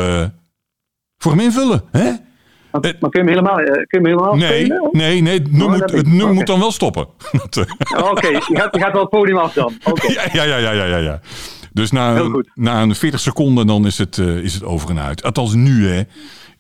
voor 1.18 1.32
hem 1.32 1.40
invullen. 1.42 1.84
Hè? 1.92 2.12
Maar, 2.82 2.94
maar 3.00 3.10
kun 3.10 3.26
je 3.26 3.30
hem 3.32 3.38
helemaal, 3.38 3.60
eh, 3.60 3.84
kun 3.88 4.02
je 4.02 4.08
helemaal 4.08 4.36
Nee, 4.36 4.66
spelen? 4.66 4.82
of? 4.82 4.92
nee, 4.94 5.22
nee. 5.22 5.34
Het 5.40 5.52
nummer, 5.52 5.74
Oh, 5.74 5.80
dat 5.80 5.92
het 5.92 5.96
niet. 6.06 6.06
nummer 6.08 6.26
Oké. 6.26 6.34
moet 6.36 6.48
dan 6.48 6.60
wel 6.60 6.72
stoppen. 6.72 7.08
Eh, 7.96 8.12
Oké, 8.12 8.28
je, 8.28 8.42
gaat, 8.42 8.76
je 8.76 8.80
gaat 8.82 8.92
wel 8.92 9.02
het 9.02 9.10
podium 9.10 9.38
af 9.38 9.54
dan. 9.54 9.74
Oké. 9.92 10.12
ja, 10.12 10.24
ja, 10.34 10.44
ja, 10.58 10.72
ja, 10.72 10.86
ja, 10.86 10.98
ja. 10.98 11.20
Dus 11.74 11.92
na, 11.92 12.24
na 12.54 12.82
een 12.82 12.96
40 12.96 13.20
seconden 13.20 13.68
dan 13.68 13.86
is 13.86 13.98
het, 13.98 14.18
eh, 14.18 14.38
is 14.38 14.54
het 14.54 14.64
over 14.64 14.90
en 14.90 15.00
uit. 15.00 15.24
Althans 15.24 15.54
nu, 15.54 15.88
hè. 15.88 16.02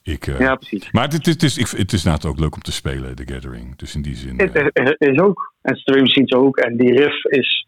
Ik, 0.03 0.27
eh, 0.27 0.39
Ja, 0.39 0.55
precies. 0.55 0.91
Maar 0.91 1.03
het, 1.03 1.13
het, 1.13 1.25
het 1.25 1.43
is, 1.43 1.57
ik, 1.57 1.67
het 1.67 1.93
is 1.93 2.05
inderdaad 2.05 2.31
ook 2.31 2.39
leuk 2.39 2.55
om 2.55 2.61
te 2.61 2.71
spelen, 2.71 3.15
The 3.15 3.23
Gathering. 3.33 3.75
Dus 3.77 3.95
in 3.95 4.01
die 4.01 4.15
zin... 4.15 4.33
Het 4.37 4.71
eh, 4.73 4.85
is, 4.97 5.19
ook. 5.19 5.53
En 5.61 5.75
Stream 5.75 6.01
Machines 6.01 6.31
ook. 6.33 6.57
En 6.57 6.77
die 6.77 6.91
riff 6.93 7.23
is 7.25 7.67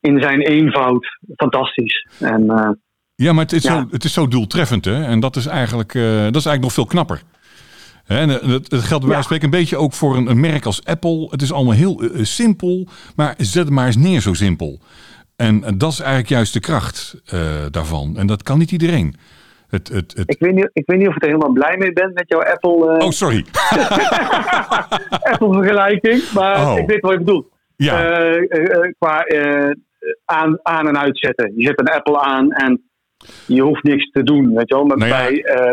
in 0.00 0.20
zijn 0.22 0.40
eenvoud 0.40 1.06
fantastisch. 1.36 2.06
En 2.18 2.50
eh, 2.50 2.70
Ja, 3.14 3.32
maar 3.32 3.42
het 3.44 3.52
is, 3.52 3.62
Ja. 3.62 3.80
Zo, 3.80 3.86
het 3.90 4.04
is 4.04 4.12
zo 4.12 4.28
doeltreffend, 4.28 4.84
hè? 4.84 5.04
En 5.04 5.20
dat 5.20 5.36
is 5.36 5.46
eigenlijk, 5.46 5.94
eh, 5.94 6.02
dat 6.02 6.36
is 6.36 6.46
eigenlijk 6.46 6.62
nog 6.62 6.72
veel 6.72 6.86
knapper. 6.86 7.22
En 8.06 8.30
eh, 8.30 8.48
het, 8.48 8.70
het 8.70 8.82
geldt 8.82 9.04
bij 9.04 9.14
van 9.14 9.22
spreken 9.24 9.44
een 9.44 9.50
beetje 9.50 9.76
ook 9.76 9.92
voor 9.92 10.16
een, 10.16 10.26
een 10.26 10.40
merk 10.40 10.64
als 10.64 10.84
Apple. 10.84 11.26
Het 11.30 11.42
is 11.42 11.52
allemaal 11.52 11.74
heel 11.74 12.00
eh, 12.02 12.08
simpel, 12.24 12.86
maar 13.16 13.34
zet 13.38 13.64
het 13.64 13.72
maar 13.72 13.86
eens 13.86 13.96
neer 13.96 14.20
zo 14.20 14.32
simpel. 14.34 14.78
En 15.36 15.64
eh, 15.64 15.72
dat 15.76 15.92
is 15.92 15.98
eigenlijk 16.00 16.28
juist 16.28 16.52
de 16.52 16.60
kracht 16.60 17.20
eh, 17.24 17.40
daarvan. 17.70 18.16
En 18.16 18.26
dat 18.26 18.42
kan 18.42 18.58
niet 18.58 18.72
iedereen. 18.72 19.14
Het, 19.68 19.88
het, 19.88 20.12
het... 20.16 20.30
ik, 20.30 20.38
weet 20.38 20.54
niet, 20.54 20.70
ik 20.72 20.82
weet 20.86 20.98
niet 20.98 21.08
of 21.08 21.14
je 21.14 21.20
er 21.20 21.26
helemaal 21.26 21.52
blij 21.52 21.76
mee 21.76 21.92
bent 21.92 22.14
met 22.14 22.24
jouw 22.28 22.42
Apple, 22.42 22.96
eh, 22.98 23.04
Oh, 23.06 23.10
sorry. 23.10 23.44
Apple 25.32 25.52
vergelijking. 25.52 26.22
Maar 26.34 26.70
Oh. 26.72 26.78
ik 26.78 26.86
weet 26.86 27.00
wat 27.00 27.12
je 27.12 27.18
bedoelt. 27.18 27.46
Ja, 27.76 28.02
Eh, 28.04 28.36
eh, 28.36 28.74
eh, 28.76 28.92
qua 28.98 29.22
eh, 29.22 29.70
aan, 30.24 30.58
aan- 30.62 30.88
en 30.88 30.98
uitzetten. 30.98 31.52
Je 31.56 31.66
zet 31.66 31.80
een 31.80 31.88
Apple 31.88 32.20
aan 32.20 32.52
en 32.52 32.82
je 33.46 33.62
hoeft 33.62 33.82
niks 33.82 34.10
te 34.10 34.22
doen. 34.22 34.54
Weet 34.54 34.68
je 34.68 34.74
wel? 34.74 34.84
Maar 34.84 34.96
Nou 34.96 35.10
ja. 35.10 35.16
bij 35.28 35.42
eh, 35.42 35.72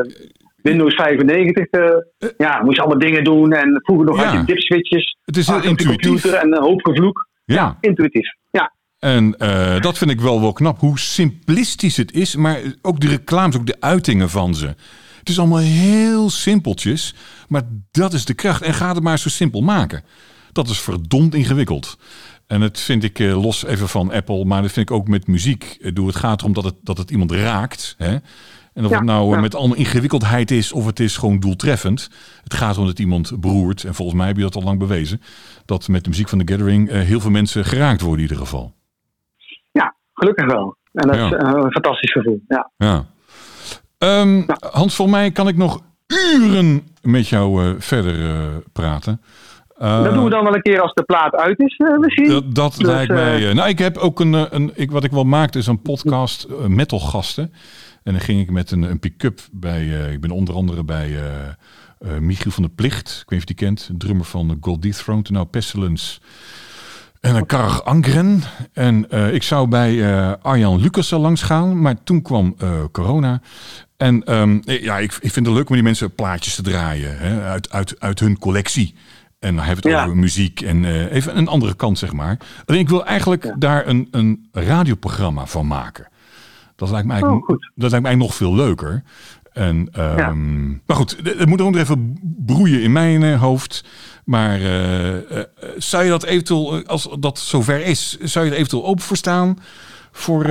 Windows 0.63 0.95
95 0.95 1.65
eh, 1.65 2.29
ja, 2.37 2.61
moest 2.63 2.75
je 2.75 2.81
allemaal 2.81 2.99
dingen 3.09 3.23
doen. 3.23 3.53
En 3.53 3.79
vroeger 3.83 4.05
nog 4.05 4.17
Ja. 4.17 4.23
had 4.25 4.33
je 4.39 4.53
dipswitches. 4.53 5.17
het 5.25 5.37
is 5.37 5.47
heel 5.47 5.61
je 5.61 5.67
intuïtief. 5.67 6.05
computer 6.07 6.33
en 6.33 6.55
een 6.55 6.63
hoop 6.63 6.81
gevloek. 6.85 7.27
Ja. 7.45 7.77
Intuïtief. 7.81 8.27
Ja, 8.51 8.73
En 8.99 9.37
eh, 9.37 9.79
dat 9.81 9.97
vind 9.97 10.11
ik 10.11 10.21
wel 10.21 10.41
wel 10.41 10.53
knap, 10.53 10.79
hoe 10.79 10.99
simplistisch 10.99 11.97
het 11.97 12.13
is. 12.13 12.35
Maar 12.35 12.59
ook 12.81 12.99
de 12.99 13.07
reclames, 13.07 13.55
ook 13.57 13.65
de 13.65 13.75
uitingen 13.79 14.29
van 14.29 14.55
ze. 14.55 14.67
Het 15.19 15.29
is 15.31 15.39
allemaal 15.39 15.57
heel 15.59 16.29
simpeltjes. 16.29 17.15
Maar 17.47 17.61
dat 17.91 18.13
is 18.13 18.25
de 18.25 18.33
kracht. 18.33 18.61
En 18.61 18.73
ga 18.73 18.93
het 18.93 19.03
maar 19.03 19.19
zo 19.19 19.29
simpel 19.29 19.61
maken. 19.61 20.03
Dat 20.51 20.67
is 20.69 20.79
verdomd 20.79 21.35
ingewikkeld. 21.35 21.97
En 22.47 22.59
dat 22.59 22.79
vind 22.79 23.03
ik 23.03 23.19
eh, 23.19 23.41
los 23.43 23.65
even 23.65 23.87
van 23.89 24.11
Apple. 24.11 24.45
Maar 24.45 24.61
dat 24.61 24.71
vind 24.71 24.89
ik 24.89 24.95
ook 24.95 25.07
met 25.07 25.27
muziek. 25.27 25.63
Ik 25.63 25.83
bedoel, 25.83 26.07
Het 26.07 26.15
gaat 26.15 26.39
erom 26.41 26.53
dat 26.53 26.63
het, 26.63 26.75
dat 26.81 26.97
het 26.97 27.11
iemand 27.11 27.31
raakt. 27.31 27.95
Hè? 27.97 28.17
En 28.73 28.83
of 28.85 28.89
Ja, 28.91 28.97
het 28.97 29.05
nou 29.05 29.33
ja. 29.35 29.39
met 29.39 29.55
allemaal 29.55 29.77
ingewikkeldheid 29.77 30.51
is 30.51 30.71
of 30.71 30.85
het 30.85 30.99
is 30.99 31.17
gewoon 31.17 31.39
doeltreffend. 31.39 32.09
Het 32.43 32.53
gaat 32.53 32.73
erom 32.75 32.85
dat 32.87 32.99
iemand 32.99 33.31
beroert. 33.39 33.83
En 33.83 33.93
volgens 33.93 34.17
mij 34.17 34.27
heb 34.27 34.35
je 34.35 34.41
dat 34.41 34.55
al 34.55 34.61
lang 34.63 34.79
bewezen. 34.79 35.21
Dat 35.65 35.87
met 35.87 36.03
de 36.03 36.09
muziek 36.09 36.29
van 36.29 36.45
The 36.45 36.53
Gathering 36.53 36.89
eh, 36.89 36.99
heel 37.01 37.19
veel 37.19 37.31
mensen 37.31 37.65
geraakt 37.65 38.01
worden 38.01 38.23
in 38.25 38.29
ieder 38.29 38.43
geval. 38.45 38.73
ja, 39.71 39.95
gelukkig 40.13 40.45
wel. 40.45 40.75
En 40.93 41.07
dat 41.07 41.15
Ja. 41.17 41.25
is 41.25 41.31
eh, 41.31 41.49
een 41.53 41.71
fantastisch 41.71 42.11
gevoel. 42.11 42.41
Ja. 42.47 42.71
Ja. 42.77 43.05
Ehm, 43.97 44.43
Hans, 44.71 44.95
voor 44.95 45.09
mij 45.09 45.31
kan 45.31 45.47
ik 45.47 45.57
nog 45.57 45.81
uren 46.07 46.87
met 47.01 47.27
jou 47.27 47.63
eh, 47.65 47.73
verder 47.77 48.15
praten. 48.73 49.21
Dat 49.77 50.13
doen 50.13 50.23
we 50.23 50.29
dan 50.29 50.43
wel 50.43 50.55
een 50.55 50.61
keer 50.61 50.81
als 50.81 50.93
de 50.93 51.03
plaat 51.03 51.35
uit 51.35 51.59
is, 51.59 51.81
misschien. 51.99 52.27
Dat, 52.29 52.55
dat 52.55 52.75
Dus, 52.77 52.87
lijkt 52.87 53.11
mij. 53.11 53.53
nou, 53.53 53.69
ik 53.69 53.79
heb 53.79 53.97
ook 53.97 54.19
een. 54.19 54.33
een 54.55 54.71
ik, 54.75 54.91
wat 54.91 55.03
ik 55.03 55.11
wel 55.11 55.23
maakte 55.23 55.57
is 55.57 55.67
een 55.67 55.81
podcast 55.81 56.43
eh, 56.43 56.65
metal 56.65 56.99
gasten. 56.99 57.53
En 58.03 58.11
dan 58.13 58.21
ging 58.21 58.41
ik 58.41 58.51
met 58.51 58.71
een, 58.71 58.81
een 58.81 58.99
pick-up 58.99 59.39
bij. 59.51 59.81
eh, 60.05 60.11
ik 60.11 60.21
ben 60.21 60.31
onder 60.31 60.55
andere 60.55 60.83
bij 60.83 61.21
eh, 61.21 62.17
Michiel 62.19 62.51
van 62.51 62.63
der 62.63 62.71
Plicht. 62.71 63.07
Ik 63.23 63.29
weet 63.29 63.39
niet 63.39 63.41
of 63.41 63.47
je 63.49 63.55
die 63.55 63.67
kent. 63.67 63.89
Drummer 63.97 64.25
van 64.25 64.57
Gold 64.61 64.81
Dethroned. 64.81 65.29
Nou, 65.29 65.45
Pestilence. 65.45 66.19
En 67.21 67.35
een 67.35 67.45
Karg 67.45 67.83
Angren. 67.83 68.41
En 68.73 69.09
ik 69.33 69.43
zou 69.43 69.67
bij 69.67 70.15
Arjan 70.41 70.79
Lucassen 70.81 71.19
langs 71.19 71.41
gaan. 71.41 71.81
Maar 71.81 72.03
toen 72.03 72.21
kwam 72.21 72.55
corona. 72.91 73.41
En 73.97 74.23
ehm, 74.23 74.59
ja, 74.63 74.97
ik, 74.99 75.17
ik 75.21 75.31
vind 75.31 75.45
het 75.45 75.55
leuk 75.55 75.69
om 75.69 75.73
die 75.75 75.83
mensen 75.83 76.15
plaatjes 76.15 76.55
te 76.55 76.61
draaien. 76.61 77.17
Hè, 77.17 77.41
uit, 77.41 77.71
uit, 77.71 77.99
uit 77.99 78.19
hun 78.19 78.37
collectie. 78.39 78.95
En 79.39 79.55
dan 79.55 79.65
hebben 79.65 79.83
we 79.83 79.89
het 79.89 79.99
Ja. 79.99 80.05
over 80.05 80.17
muziek 80.17 80.61
en 80.61 80.85
even 81.09 81.37
een 81.37 81.47
andere 81.47 81.73
kant, 81.75 81.97
zeg 81.97 82.13
maar. 82.13 82.37
Alleen 82.65 82.81
ik 82.81 82.89
wil 82.89 83.05
eigenlijk 83.05 83.53
daar 83.57 83.87
een, 83.87 84.07
een 84.11 84.47
radioprogramma 84.51 85.45
van 85.45 85.67
maken. 85.67 86.07
Dat 86.83 86.91
lijkt 86.91 87.07
me 87.07 87.13
eigenlijk, 87.13 87.41
Oh, 87.41 87.49
goed. 87.49 87.71
dat 87.75 87.89
lijkt 87.91 88.05
mij 88.05 88.15
nog 88.15 88.35
veel 88.35 88.55
leuker. 88.55 89.03
En, 89.53 89.87
ehm, 89.91 90.17
Ja. 90.17 90.33
Maar 90.85 90.95
goed, 90.97 91.17
het 91.23 91.39
het 91.39 91.49
moet 91.49 91.61
ook 91.61 91.71
nog 91.71 91.81
even 91.81 92.17
broeien 92.45 92.81
in 92.81 92.91
mijn 92.91 93.23
eh, 93.23 93.41
hoofd. 93.41 93.85
Maar 94.25 94.55
eh, 94.55 95.15
eh, 95.39 95.45
zou 95.77 96.03
je 96.03 96.09
dat 96.09 96.23
eventueel, 96.23 96.85
als 96.85 97.09
dat 97.19 97.39
zover 97.39 97.85
is, 97.85 98.17
zou 98.19 98.45
je 98.45 98.51
er 98.51 98.57
eventueel 98.57 98.85
open 98.85 99.03
voor 99.03 99.17
staan? 99.17 99.57
Voor, 100.11 100.47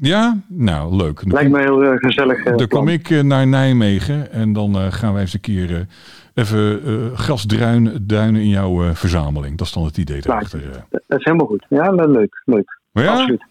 ja? 0.00 0.38
Nou, 0.48 0.96
leuk. 0.96 1.20
Dan 1.22 1.32
Lijkt 1.32 1.50
me 1.50 1.58
heel 1.60 1.96
gezellig. 1.98 2.42
dan 2.42 2.68
kom 2.68 2.88
ik 2.88 3.22
naar 3.22 3.46
Nijmegen 3.46 4.32
en 4.32 4.52
dan 4.52 4.92
gaan 4.92 5.12
wij 5.12 5.22
eens 5.22 5.34
een 5.34 5.40
keer 5.40 5.86
even 6.34 6.80
grasduinen 7.14 8.06
duinen 8.06 8.40
in 8.40 8.48
jouw 8.48 8.94
verzameling. 8.94 9.58
Dat 9.58 9.66
is 9.66 9.72
dan 9.72 9.84
het 9.84 9.96
idee 9.96 10.20
daarachter. 10.20 10.60
Dat 10.90 11.18
is 11.18 11.24
helemaal 11.24 11.46
goed. 11.46 11.66
Ja, 11.68 11.90
le- 11.90 12.08
leuk. 12.08 12.42
leuk. 12.44 12.78
Ja, 12.92 13.12
Absoluut. 13.12 13.44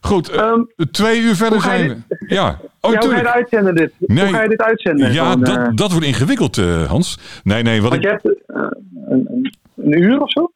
Goed. 0.00 0.28
eh, 0.28 0.38
Ehm, 0.40 0.60
twee 0.90 1.20
uur 1.20 1.34
verder 1.36 1.58
je 1.58 1.64
zijn 1.64 2.04
we. 2.08 2.16
Ja, 2.34 2.60
oh, 2.80 2.92
ja, 2.92 2.98
hoe 2.98 3.08
ga 3.08 3.16
je 3.16 3.22
het 3.22 3.34
uitzenden 3.34 3.74
dit? 3.74 3.92
Nee. 3.98 4.24
Hoe 4.24 4.34
ga 4.34 4.42
je 4.42 4.48
dit 4.48 4.62
uitzenden? 4.62 5.12
Ja, 5.12 5.36
dat, 5.36 5.56
eh, 5.56 5.68
dat 5.74 5.90
wordt 5.90 6.06
ingewikkeld, 6.06 6.58
eh, 6.58 6.88
Hans. 6.88 7.18
Nee, 7.44 7.62
nee, 7.62 7.82
wat 7.82 7.90
want 7.90 8.04
ik, 8.04 8.10
je 8.10 8.18
hebt 8.22 8.40
een, 8.46 8.66
een, 9.08 9.54
een 9.76 10.02
uur 10.02 10.20
of 10.20 10.30
zo? 10.30 10.52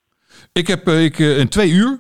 ik 0.52 0.66
heb 0.66 0.89
ik, 0.89 1.19
in 1.19 1.48
twee 1.48 1.70
uur. 1.70 1.98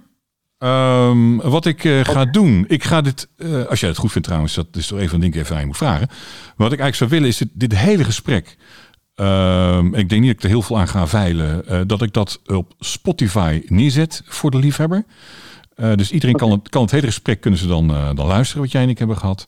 Ehm, 0.58 1.36
wat 1.36 1.66
ik 1.66 1.80
ga 2.02 2.24
doen, 2.24 2.64
ik 2.68 2.84
ga 2.84 3.00
dit, 3.00 3.28
als 3.68 3.80
jij 3.80 3.88
het 3.88 3.98
goed 3.98 4.12
vindt 4.12 4.26
trouwens, 4.26 4.54
dat 4.54 4.66
is 4.72 4.86
toch 4.86 4.98
even 4.98 5.14
een 5.14 5.20
ding 5.20 5.34
even 5.34 5.54
aan 5.54 5.60
je 5.60 5.66
moet 5.66 5.76
vragen. 5.76 6.08
Wat 6.56 6.72
ik 6.72 6.80
eigenlijk 6.80 6.94
zou 6.94 7.10
willen 7.10 7.28
is 7.28 7.36
dit, 7.36 7.48
dit 7.52 7.76
hele 7.78 8.04
gesprek. 8.04 8.56
ehm, 9.14 9.86
ik 9.94 10.08
denk 10.08 10.20
niet 10.20 10.26
dat 10.26 10.36
ik 10.36 10.42
er 10.42 10.48
heel 10.48 10.62
veel 10.62 10.78
aan 10.78 10.88
ga 10.88 11.06
veilen. 11.06 11.64
dat 11.88 12.02
ik 12.02 12.12
dat 12.12 12.40
op 12.46 12.72
Spotify 12.78 13.62
neerzet 13.66 14.22
voor 14.26 14.50
de 14.50 14.58
liefhebber. 14.58 15.04
Eh, 15.82 15.94
dus 15.94 16.10
iedereen 16.12 16.36
kan 16.36 16.50
het, 16.50 16.68
kan 16.68 16.82
het 16.82 16.90
hele 16.90 17.06
gesprek 17.06 17.40
kunnen 17.40 17.60
ze 17.60 17.66
dan, 17.66 17.94
eh, 17.94 18.10
dan 18.14 18.26
luisteren 18.26 18.62
wat 18.62 18.72
jij 18.72 18.82
en 18.82 18.88
ik 18.88 18.98
hebben 18.98 19.16
gehad. 19.16 19.46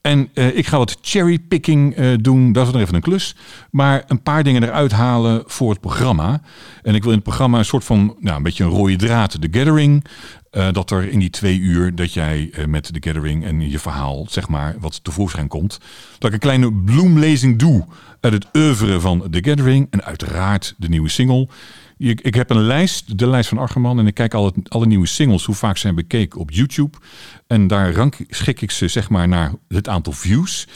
En 0.00 0.28
eh, 0.34 0.56
ik 0.56 0.66
ga 0.66 0.78
wat 0.78 0.98
cherrypicking 1.00 1.94
doen. 2.16 2.52
Dat 2.52 2.66
is 2.66 2.72
nog 2.72 2.82
even 2.82 2.94
een 2.94 3.00
klus. 3.00 3.36
Maar 3.70 4.04
een 4.06 4.22
paar 4.22 4.42
dingen 4.42 4.62
eruit 4.62 4.92
halen 4.92 5.42
voor 5.46 5.70
het 5.70 5.80
programma. 5.80 6.40
En 6.82 6.94
ik 6.94 7.02
wil 7.02 7.10
in 7.10 7.16
het 7.16 7.26
programma 7.26 7.58
een 7.58 7.64
soort 7.64 7.84
van, 7.84 8.16
nou, 8.20 8.36
een 8.36 8.42
beetje 8.42 8.64
een 8.64 8.70
rode 8.70 8.96
draad, 8.96 9.42
de 9.42 9.48
gathering. 9.50 10.04
Eh, 10.50 10.72
dat 10.72 10.90
er 10.90 11.08
in 11.08 11.18
die 11.18 11.30
twee 11.30 11.58
uur 11.58 11.94
dat 11.94 12.12
jij 12.12 12.50
eh, 12.52 12.64
met 12.64 12.94
de 12.94 13.08
gathering 13.08 13.44
en 13.44 13.70
je 13.70 13.78
verhaal, 13.78 14.26
zeg 14.28 14.48
maar, 14.48 14.76
wat 14.80 15.04
tevoorschijn 15.04 15.48
komt. 15.48 15.78
Dat 16.18 16.28
ik 16.28 16.32
een 16.32 16.38
kleine 16.38 16.72
bloemlezing 16.72 17.58
doe 17.58 17.86
uit 18.20 18.32
het 18.32 18.46
oeuvre 18.52 19.00
van 19.00 19.26
de 19.30 19.44
gathering. 19.44 19.86
En 19.90 20.04
uiteraard 20.04 20.74
de 20.78 20.88
nieuwe 20.88 21.08
single. 21.08 21.48
Ik, 21.98 22.20
ik 22.20 22.34
heb 22.34 22.50
een 22.50 22.62
lijst, 22.62 23.18
de 23.18 23.26
lijst 23.26 23.48
van 23.48 23.58
Argerman. 23.58 23.98
En 23.98 24.06
ik 24.06 24.14
kijk 24.14 24.34
alle, 24.34 24.52
alle 24.68 24.86
nieuwe 24.86 25.06
singles, 25.06 25.44
hoe 25.44 25.54
vaak 25.54 25.76
zijn 25.76 25.94
bekeken 25.94 26.40
op 26.40 26.50
YouTube. 26.50 26.98
En 27.46 27.66
daar 27.66 27.92
rank, 27.92 28.16
schik 28.28 28.60
ik 28.60 28.70
ze 28.70 28.88
zeg 28.88 29.10
maar 29.10 29.28
naar 29.28 29.52
het 29.68 29.88
aantal 29.88 30.12
views. 30.12 30.68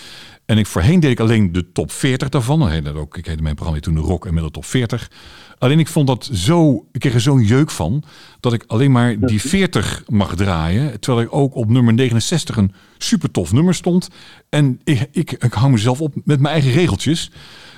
En 0.47 0.59
ik, 0.59 0.67
voorheen 0.67 1.01
deed 1.01 1.11
ik 1.11 1.21
alleen 1.21 1.53
de 1.53 1.73
top 1.73 1.93
40 1.93 2.29
daarvan. 2.29 2.59
Dan 2.59 2.69
heette 2.69 2.93
dat 2.93 3.03
ook, 3.03 3.17
ik 3.17 3.27
heette 3.27 3.43
mijn 3.43 3.55
programma 3.55 3.81
toen 3.81 3.95
de 3.95 4.01
Rock 4.01 4.27
en 4.27 4.35
met 4.35 4.45
de 4.45 4.51
top 4.51 4.65
40. 4.65 5.11
Alleen 5.59 5.79
ik 5.79 5.89
vond 5.89 6.07
dat 6.07 6.29
zo, 6.33 6.87
ik 6.93 7.01
kreeg 7.01 7.15
er 7.15 7.21
zo'n 7.21 7.43
jeuk 7.43 7.71
van, 7.71 8.03
dat 8.41 8.53
ik 8.53 8.65
alleen 8.67 8.93
maar 8.93 9.19
die 9.19 9.41
40 9.41 10.03
mag 10.09 10.37
draaien. 10.37 11.01
Terwijl 11.01 11.27
ik 11.27 11.35
ook 11.35 11.55
op 11.55 11.69
nummer 11.69 11.95
69 11.95 12.57
een 12.57 12.73
super 12.99 13.31
tof 13.31 13.53
nummer 13.53 13.75
stond. 13.75 14.09
En 14.49 14.81
ik, 14.85 15.09
ik, 15.13 15.33
ik 15.33 15.53
hou 15.53 15.71
mezelf 15.71 16.01
op 16.01 16.15
met 16.25 16.41
mijn 16.41 16.55
eigen 16.55 16.73
regeltjes. 16.73 17.31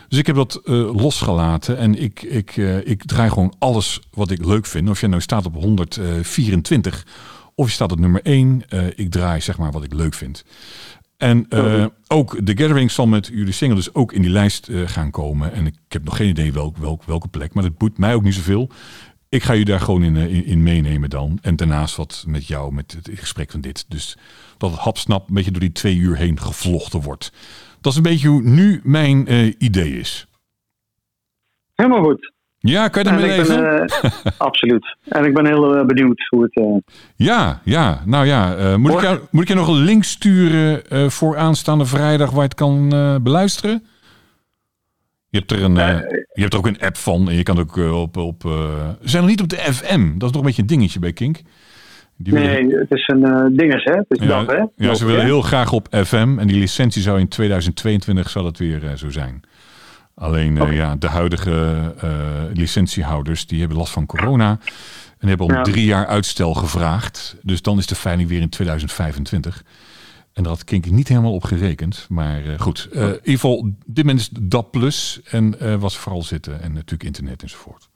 Dus 0.09 0.19
ik 0.19 0.27
heb 0.27 0.37
dat 0.37 0.61
uh, 0.65 0.95
losgelaten 0.95 1.79
en 1.79 2.03
ik, 2.03 2.23
ik, 2.23 2.57
uh, 2.57 2.87
ik 2.87 3.05
draai 3.05 3.29
gewoon 3.29 3.55
alles 3.59 4.01
wat 4.11 4.31
ik 4.31 4.45
leuk 4.45 4.67
vind. 4.67 4.89
Of 4.89 5.01
je 5.01 5.07
nou 5.07 5.21
staat 5.21 5.47
op 5.47 5.55
124 5.55 7.07
of 7.55 7.67
je 7.67 7.73
staat 7.73 7.93
op 7.93 7.99
nummer 7.99 8.23
1. 8.23 8.63
Uh, 8.69 8.87
ik 8.95 9.11
draai 9.11 9.41
zeg 9.41 9.59
maar 9.59 9.73
wat 9.73 9.85
ik 9.85 9.93
leuk 9.93 10.15
vind. 10.15 10.45
En 11.17 11.47
uh, 11.49 11.87
ook 12.09 12.41
The 12.45 12.57
Gathering 12.57 12.91
zal 12.91 13.07
met 13.07 13.27
jullie 13.27 13.53
single 13.53 13.77
dus 13.77 13.95
ook 13.95 14.13
in 14.13 14.23
die 14.23 14.31
lijst 14.31 14.69
uh, 14.69 14.89
gaan 14.89 15.11
komen. 15.11 15.53
En 15.53 15.67
ik 15.67 15.75
heb 15.89 16.05
nog 16.05 16.17
geen 16.17 16.29
idee 16.29 16.53
welk, 16.53 16.77
welk, 16.77 17.03
welke 17.03 17.29
plek, 17.29 17.55
maar 17.55 17.63
dat 17.63 17.79
boeit 17.79 17.99
mij 17.99 18.15
ook 18.15 18.23
niet 18.23 18.35
zoveel. 18.35 18.71
Ik 19.29 19.43
ga 19.43 19.53
je 19.53 19.65
daar 19.65 19.81
gewoon 19.81 20.03
in, 20.03 20.17
in, 20.17 20.45
in, 20.45 20.63
meenemen 20.63 21.11
dan. 21.11 21.39
En 21.43 21.57
daarnaast 21.57 21.97
wat 21.97 22.25
met 22.27 22.47
jou, 22.47 22.73
met 22.73 22.93
het 22.93 23.19
gesprek 23.19 23.51
van 23.51 23.61
dit. 23.61 23.85
Dus 23.89 24.17
dat 24.59 24.71
het 24.71 24.81
hapsnap 24.81 25.29
een 25.29 25.35
beetje 25.35 25.51
door 25.51 25.61
die 25.61 25.73
twee 25.73 25.97
uur 25.97 26.17
heen 26.17 26.41
gevlochten 26.41 27.01
wordt. 27.01 27.33
Dat 27.81 27.93
is 27.93 27.99
een 27.99 28.05
beetje 28.05 28.29
hoe 28.29 28.43
nu 28.43 28.81
mijn 28.85 29.33
uh, 29.33 29.55
idee 29.59 29.99
is. 29.99 30.27
Helemaal 31.75 32.05
goed. 32.05 32.35
Ja, 32.69 32.89
kan 32.89 33.03
je 33.03 33.09
daarmee 33.09 33.37
leven? 33.37 33.63
Ben, 33.63 33.91
uh, 34.05 34.13
absoluut. 34.39 34.97
En 35.09 35.25
ik 35.25 35.35
ben 35.35 35.47
heel 35.47 35.77
uh, 35.77 35.85
benieuwd 35.85 36.27
hoe 36.29 36.43
het... 36.43 36.57
Uh... 36.57 36.77
Ja, 37.17 37.61
ja. 37.65 38.03
Nou 38.05 38.27
ja, 38.27 38.77
moet, 38.77 38.93
ik 38.93 39.01
jou, 39.01 39.19
moet 39.31 39.43
ik 39.43 39.49
je 39.49 39.55
nog 39.55 39.69
een 39.69 39.85
link 39.85 40.05
sturen 40.05 40.83
voor 41.11 41.37
aanstaande 41.37 41.87
vrijdag 41.87 42.31
waar 42.31 42.43
je 42.43 42.49
het 42.49 42.55
kan 42.55 42.89
beluisteren? 43.23 43.85
Je 45.29 45.39
hebt, 45.39 45.51
er 45.51 45.63
een, 45.63 45.75
je 46.33 46.41
hebt 46.41 46.53
er 46.53 46.59
ook 46.59 46.67
een 46.67 46.81
app 46.81 46.97
van 46.97 47.29
en 47.29 47.35
je 47.35 47.43
kan 47.43 47.59
ook 47.59 47.77
op... 47.77 48.17
op 48.17 48.43
we 48.43 48.97
zijn 49.01 49.23
nog 49.23 49.31
niet 49.31 49.41
op 49.41 49.49
de 49.49 49.57
FM. 49.57 50.19
Dat 50.19 50.29
is 50.29 50.35
nog 50.35 50.35
een 50.35 50.47
beetje 50.47 50.63
een 50.63 50.69
dingetje 50.69 50.99
bij 50.99 51.13
Kink. 51.13 51.41
Die 52.17 52.33
nee, 52.33 52.65
willen... 52.65 52.79
het 52.79 52.99
is 52.99 53.09
een 53.09 53.57
dinges, 53.57 53.85
hè? 53.85 53.93
Het 53.93 54.07
is 54.09 54.27
ja, 54.27 54.45
dat, 54.45 54.57
hè? 54.57 54.87
Ja, 54.87 54.95
ze 54.95 55.07
willen 55.07 55.25
heel 55.25 55.43
graag 55.43 55.73
op 55.73 55.89
FM. 55.91 56.39
En 56.39 56.47
die 56.47 56.59
licentie 56.59 57.03
zou 57.03 57.19
in 57.21 57.29
2022 57.29 58.31
zal 58.31 58.45
het 58.45 58.59
weer 58.59 58.93
zo 58.97 59.11
zijn. 59.11 59.43
Alleen 60.19 60.61
okay. 60.61 60.73
uh, 60.73 60.77
ja, 60.77 60.97
de 60.97 61.09
huidige 61.09 61.95
uh, 62.05 62.11
licentiehouders 62.53 63.47
die 63.47 63.59
hebben 63.59 63.79
last 63.79 63.93
van 63.93 64.07
corona. 64.07 64.59
En 65.19 65.29
hebben 65.29 65.47
om 65.47 65.53
ja. 65.53 65.63
drie 65.63 65.85
jaar 65.85 66.07
uitstel 66.07 66.55
gevraagd. 66.55 67.37
Dus 67.43 67.63
dan 67.63 67.79
is 67.79 67.87
de 67.87 67.95
veiling 67.95 68.29
weer 68.29 68.41
in 68.41 68.49
2025. 68.49 69.65
En 70.33 70.43
daar 70.43 70.53
had 70.53 70.65
Kink 70.65 70.91
niet 70.91 71.09
helemaal 71.09 71.33
op 71.33 71.45
gerekend. 71.45 72.07
Maar 72.09 72.45
uh, 72.45 72.59
goed, 72.59 72.89
in 72.91 73.01
ieder 73.01 73.21
geval, 73.23 73.71
dit 73.87 74.05
moment 74.05 74.21
is 74.21 74.29
DAP 74.29 74.71
Plus. 74.71 75.21
En 75.31 75.79
was 75.81 75.99
vooral 75.99 76.23
zitten. 76.23 76.63
En 76.63 76.73
natuurlijk 76.73 77.03
internet 77.03 77.43
enzovoort. 77.43 77.89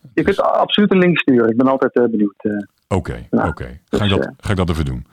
Je 0.00 0.22
kunt 0.22 0.36
dus... 0.36 0.40
absoluut 0.40 0.90
een 0.90 0.98
link 0.98 1.18
sturen. 1.18 1.50
Ik 1.50 1.56
ben 1.56 1.66
altijd 1.66 1.92
benieuwd. 1.92 2.34
Oké, 2.44 2.64
okay, 2.88 3.28
oké. 3.30 3.46
Okay. 3.46 3.80
Ga, 3.88 4.06
dus, 4.06 4.26
ga 4.36 4.50
ik 4.50 4.56
dat 4.56 4.70
even 4.70 4.84
doen. 4.84 5.06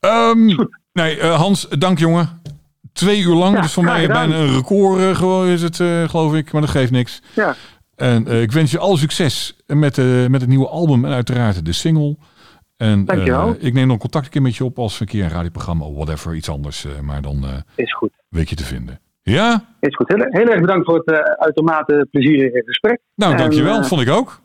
Um, 0.00 0.68
nee, 0.92 1.22
Hans, 1.22 1.68
dank 1.68 1.98
jongen. 1.98 2.40
Twee 2.92 3.20
uur 3.20 3.34
lang, 3.34 3.54
ja, 3.54 3.62
dus 3.62 3.72
voor 3.72 3.84
mij 3.84 4.06
bijna 4.06 4.34
een 4.34 4.54
record 4.54 5.00
uh, 5.00 5.16
gewoon 5.16 5.46
is 5.46 5.62
het, 5.62 5.78
uh, 5.78 6.08
geloof 6.08 6.34
ik. 6.34 6.52
Maar 6.52 6.60
dat 6.60 6.70
geeft 6.70 6.90
niks. 6.90 7.22
Ja. 7.34 7.54
En 7.96 8.24
uh, 8.28 8.42
ik 8.42 8.52
wens 8.52 8.70
je 8.70 8.78
alle 8.78 8.96
succes 8.96 9.56
met, 9.66 9.96
met 10.28 10.40
het 10.40 10.46
nieuwe 10.46 10.68
album 10.68 11.04
en 11.04 11.12
uiteraard 11.12 11.64
de 11.64 11.72
single. 11.72 12.16
En 12.76 13.06
ik 13.58 13.72
neem 13.72 13.88
dan 13.88 13.98
contact 13.98 14.24
een 14.24 14.30
keer 14.30 14.42
met 14.42 14.56
je 14.56 14.64
op 14.64 14.78
als 14.78 15.00
een 15.00 15.06
keer 15.06 15.24
een 15.24 15.30
radioprogramma 15.30 15.84
of 15.84 15.94
whatever, 15.94 16.34
iets 16.34 16.50
anders. 16.50 16.86
maar 17.02 17.22
dan 17.22 17.44
is 17.74 17.94
goed. 17.94 18.10
weet 18.28 18.48
je 18.48 18.56
te 18.56 18.64
vinden. 18.64 19.00
Ja? 19.22 19.64
Is 19.80 19.96
goed. 19.96 20.08
Heel, 20.08 20.26
heel 20.28 20.48
erg 20.48 20.60
bedankt 20.60 20.84
voor 20.84 21.02
het 21.04 21.38
uitermate 21.38 22.08
plezierige 22.10 22.62
gesprek. 22.64 23.00
Nou, 23.14 23.32
en, 23.32 23.38
dankjewel. 23.38 23.84
Vond 23.84 24.00
ik 24.00 24.10
ook. 24.10 24.40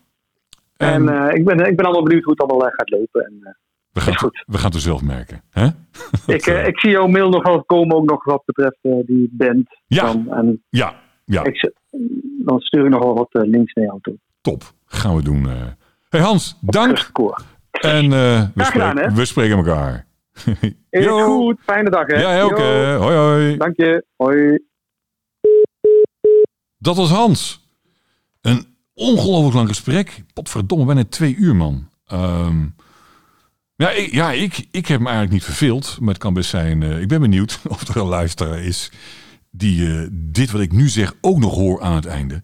En, 0.78 1.10
en 1.10 1.36
ik, 1.36 1.46
ben, 1.46 1.60
ik 1.60 1.76
ben 1.76 1.86
allemaal 1.86 2.04
benieuwd 2.04 2.24
hoe 2.24 2.34
het 2.38 2.42
allemaal 2.42 2.70
gaat 2.70 2.90
lopen. 2.90 3.26
En, 3.26 3.58
we 3.98 4.12
gaan, 4.12 4.30
het, 4.30 4.44
we 4.48 4.58
gaan 4.58 4.66
het 4.66 4.76
er 4.76 4.82
zelf 4.82 5.02
merken. 5.02 5.42
Hè? 5.50 5.66
ik, 6.36 6.46
uh, 6.46 6.68
ik 6.68 6.80
zie 6.80 6.90
jouw 6.90 7.08
mail 7.08 7.30
nog 7.30 7.44
wel 7.44 7.64
komen, 7.64 7.96
ook 7.96 8.10
nog 8.10 8.24
wat 8.24 8.46
betreft 8.46 8.78
uh, 8.82 9.06
die 9.06 9.30
band. 9.32 9.68
Ja, 9.88 10.02
dan, 10.02 10.32
en 10.32 10.64
ja, 10.70 10.96
ja. 11.26 11.44
Ik, 11.44 11.72
dan 12.46 12.60
stuur 12.60 12.86
ik 12.86 12.92
nog 12.92 13.04
wel 13.04 13.14
wat 13.14 13.30
links 13.32 13.74
naar 13.74 13.86
jou 13.86 14.00
toe. 14.02 14.18
Top, 14.42 14.64
gaan 14.86 15.16
we 15.16 15.24
doen. 15.24 15.48
hey 16.10 16.22
Hans, 16.22 16.58
dank. 16.62 17.12
En 17.72 18.10
we, 18.10 18.50
gedaan, 18.56 18.92
spreken, 18.92 19.16
we 19.16 19.26
spreken 19.26 19.58
elkaar. 19.58 20.06
Is 20.90 21.08
goed, 21.08 21.58
fijne 21.60 21.90
dag 21.90 22.08
hè. 22.08 22.20
Ja, 22.20 22.42
ook. 22.42 22.58
hoi 23.02 23.16
hoi. 23.16 23.58
Dank 23.58 23.76
je, 23.76 24.06
hoi. 24.16 24.60
Dat 26.78 26.96
was 26.96 27.10
Hans. 27.10 27.70
Een 28.42 28.66
ongelooflijk 28.94 29.56
lang 29.56 29.68
gesprek. 29.68 30.24
Potverdomme, 30.34 30.86
bijna 30.86 31.04
twee 31.10 31.36
uur 31.36 31.56
man. 31.56 31.90
Um, 32.14 32.76
ja, 33.78 33.90
ik, 33.90 34.12
ja 34.12 34.32
ik, 34.32 34.68
ik 34.72 34.88
heb 34.88 35.00
me 35.00 35.06
eigenlijk 35.06 35.34
niet 35.34 35.44
verveeld. 35.44 35.98
Maar 36.00 36.10
het 36.10 36.18
kan 36.18 36.34
best 36.34 36.50
zijn. 36.50 36.82
Uh, 36.82 37.02
ik 37.02 37.08
ben 37.08 37.22
benieuwd 37.22 37.60
of 37.68 37.88
er 37.88 37.98
een 37.98 38.08
luisteraar 38.08 38.64
is. 38.64 38.92
die 39.52 39.80
uh, 39.80 40.08
dit 40.12 40.52
wat 40.52 40.62
ik 40.62 40.72
nu 40.72 40.90
zeg 40.90 41.14
ook 41.22 41.40
nog 41.40 41.56
hoor 41.56 41.82
aan 41.82 41.96
het 41.96 42.06
einde. 42.06 42.42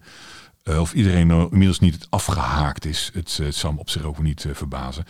Uh, 0.64 0.80
of 0.80 0.92
iedereen 0.92 1.28
uh, 1.30 1.44
inmiddels 1.50 1.80
niet 1.80 2.06
afgehaakt 2.10 2.84
is. 2.84 3.10
Het, 3.14 3.36
het 3.42 3.54
zou 3.54 3.74
me 3.74 3.80
op 3.80 3.90
zich 3.90 4.02
ook 4.02 4.22
niet 4.22 4.46
verbazen. 4.52 5.04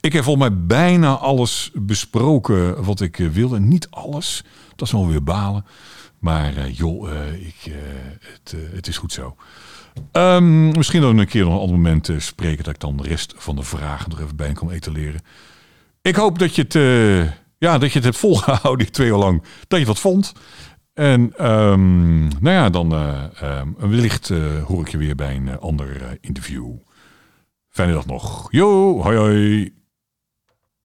Ik 0.00 0.12
heb 0.12 0.24
volgens 0.24 0.48
mij 0.48 0.58
bijna 0.66 1.16
alles 1.16 1.70
besproken 1.74 2.84
wat 2.84 3.00
ik 3.00 3.16
wilde. 3.16 3.60
Niet 3.60 3.90
alles. 3.90 4.44
Dat 4.76 4.86
is 4.86 4.92
wel 4.92 5.08
weer 5.08 5.22
balen. 5.22 5.64
Maar 6.18 6.70
joh, 6.70 7.10
ik, 7.32 7.72
het, 8.20 8.54
het 8.74 8.86
is 8.86 8.98
goed 8.98 9.12
zo. 9.12 9.36
Um, 10.12 10.70
misschien 10.70 11.00
we 11.00 11.06
een 11.06 11.26
keer 11.26 11.44
nog 11.44 11.52
een 11.52 11.60
ander 11.60 11.76
moment 11.76 12.10
spreken. 12.18 12.64
Dat 12.64 12.74
ik 12.74 12.80
dan 12.80 12.96
de 12.96 13.02
rest 13.02 13.34
van 13.36 13.56
de 13.56 13.62
vragen 13.62 14.12
er 14.12 14.22
even 14.22 14.36
bij 14.36 14.52
kan 14.52 14.70
etaleren. 14.70 15.20
Ik 16.06 16.16
hoop 16.16 16.38
dat 16.38 16.54
je 16.54 16.62
het, 16.62 16.74
uh, 16.74 17.22
ja, 17.58 17.78
dat 17.78 17.88
je 17.88 17.94
het 17.94 18.04
hebt 18.04 18.16
volgehouden 18.16 18.92
twee 18.92 19.08
jaar 19.08 19.18
lang. 19.18 19.42
Dat 19.68 19.80
je 19.80 19.86
wat 19.86 19.98
vond. 19.98 20.32
En 20.94 21.50
um, 21.50 22.28
nou 22.28 22.56
ja, 22.56 22.70
dan 22.70 22.92
uh, 22.92 23.24
um, 23.42 23.74
wellicht 23.78 24.28
uh, 24.28 24.64
hoor 24.64 24.80
ik 24.80 24.88
je 24.88 24.98
weer 24.98 25.14
bij 25.14 25.36
een 25.36 25.58
ander 25.58 26.18
interview. 26.20 26.74
Fijne 27.68 27.92
dag 27.92 28.06
nog. 28.06 28.48
Yo, 28.50 29.00
hoi 29.02 29.16
hoi. 29.16 29.74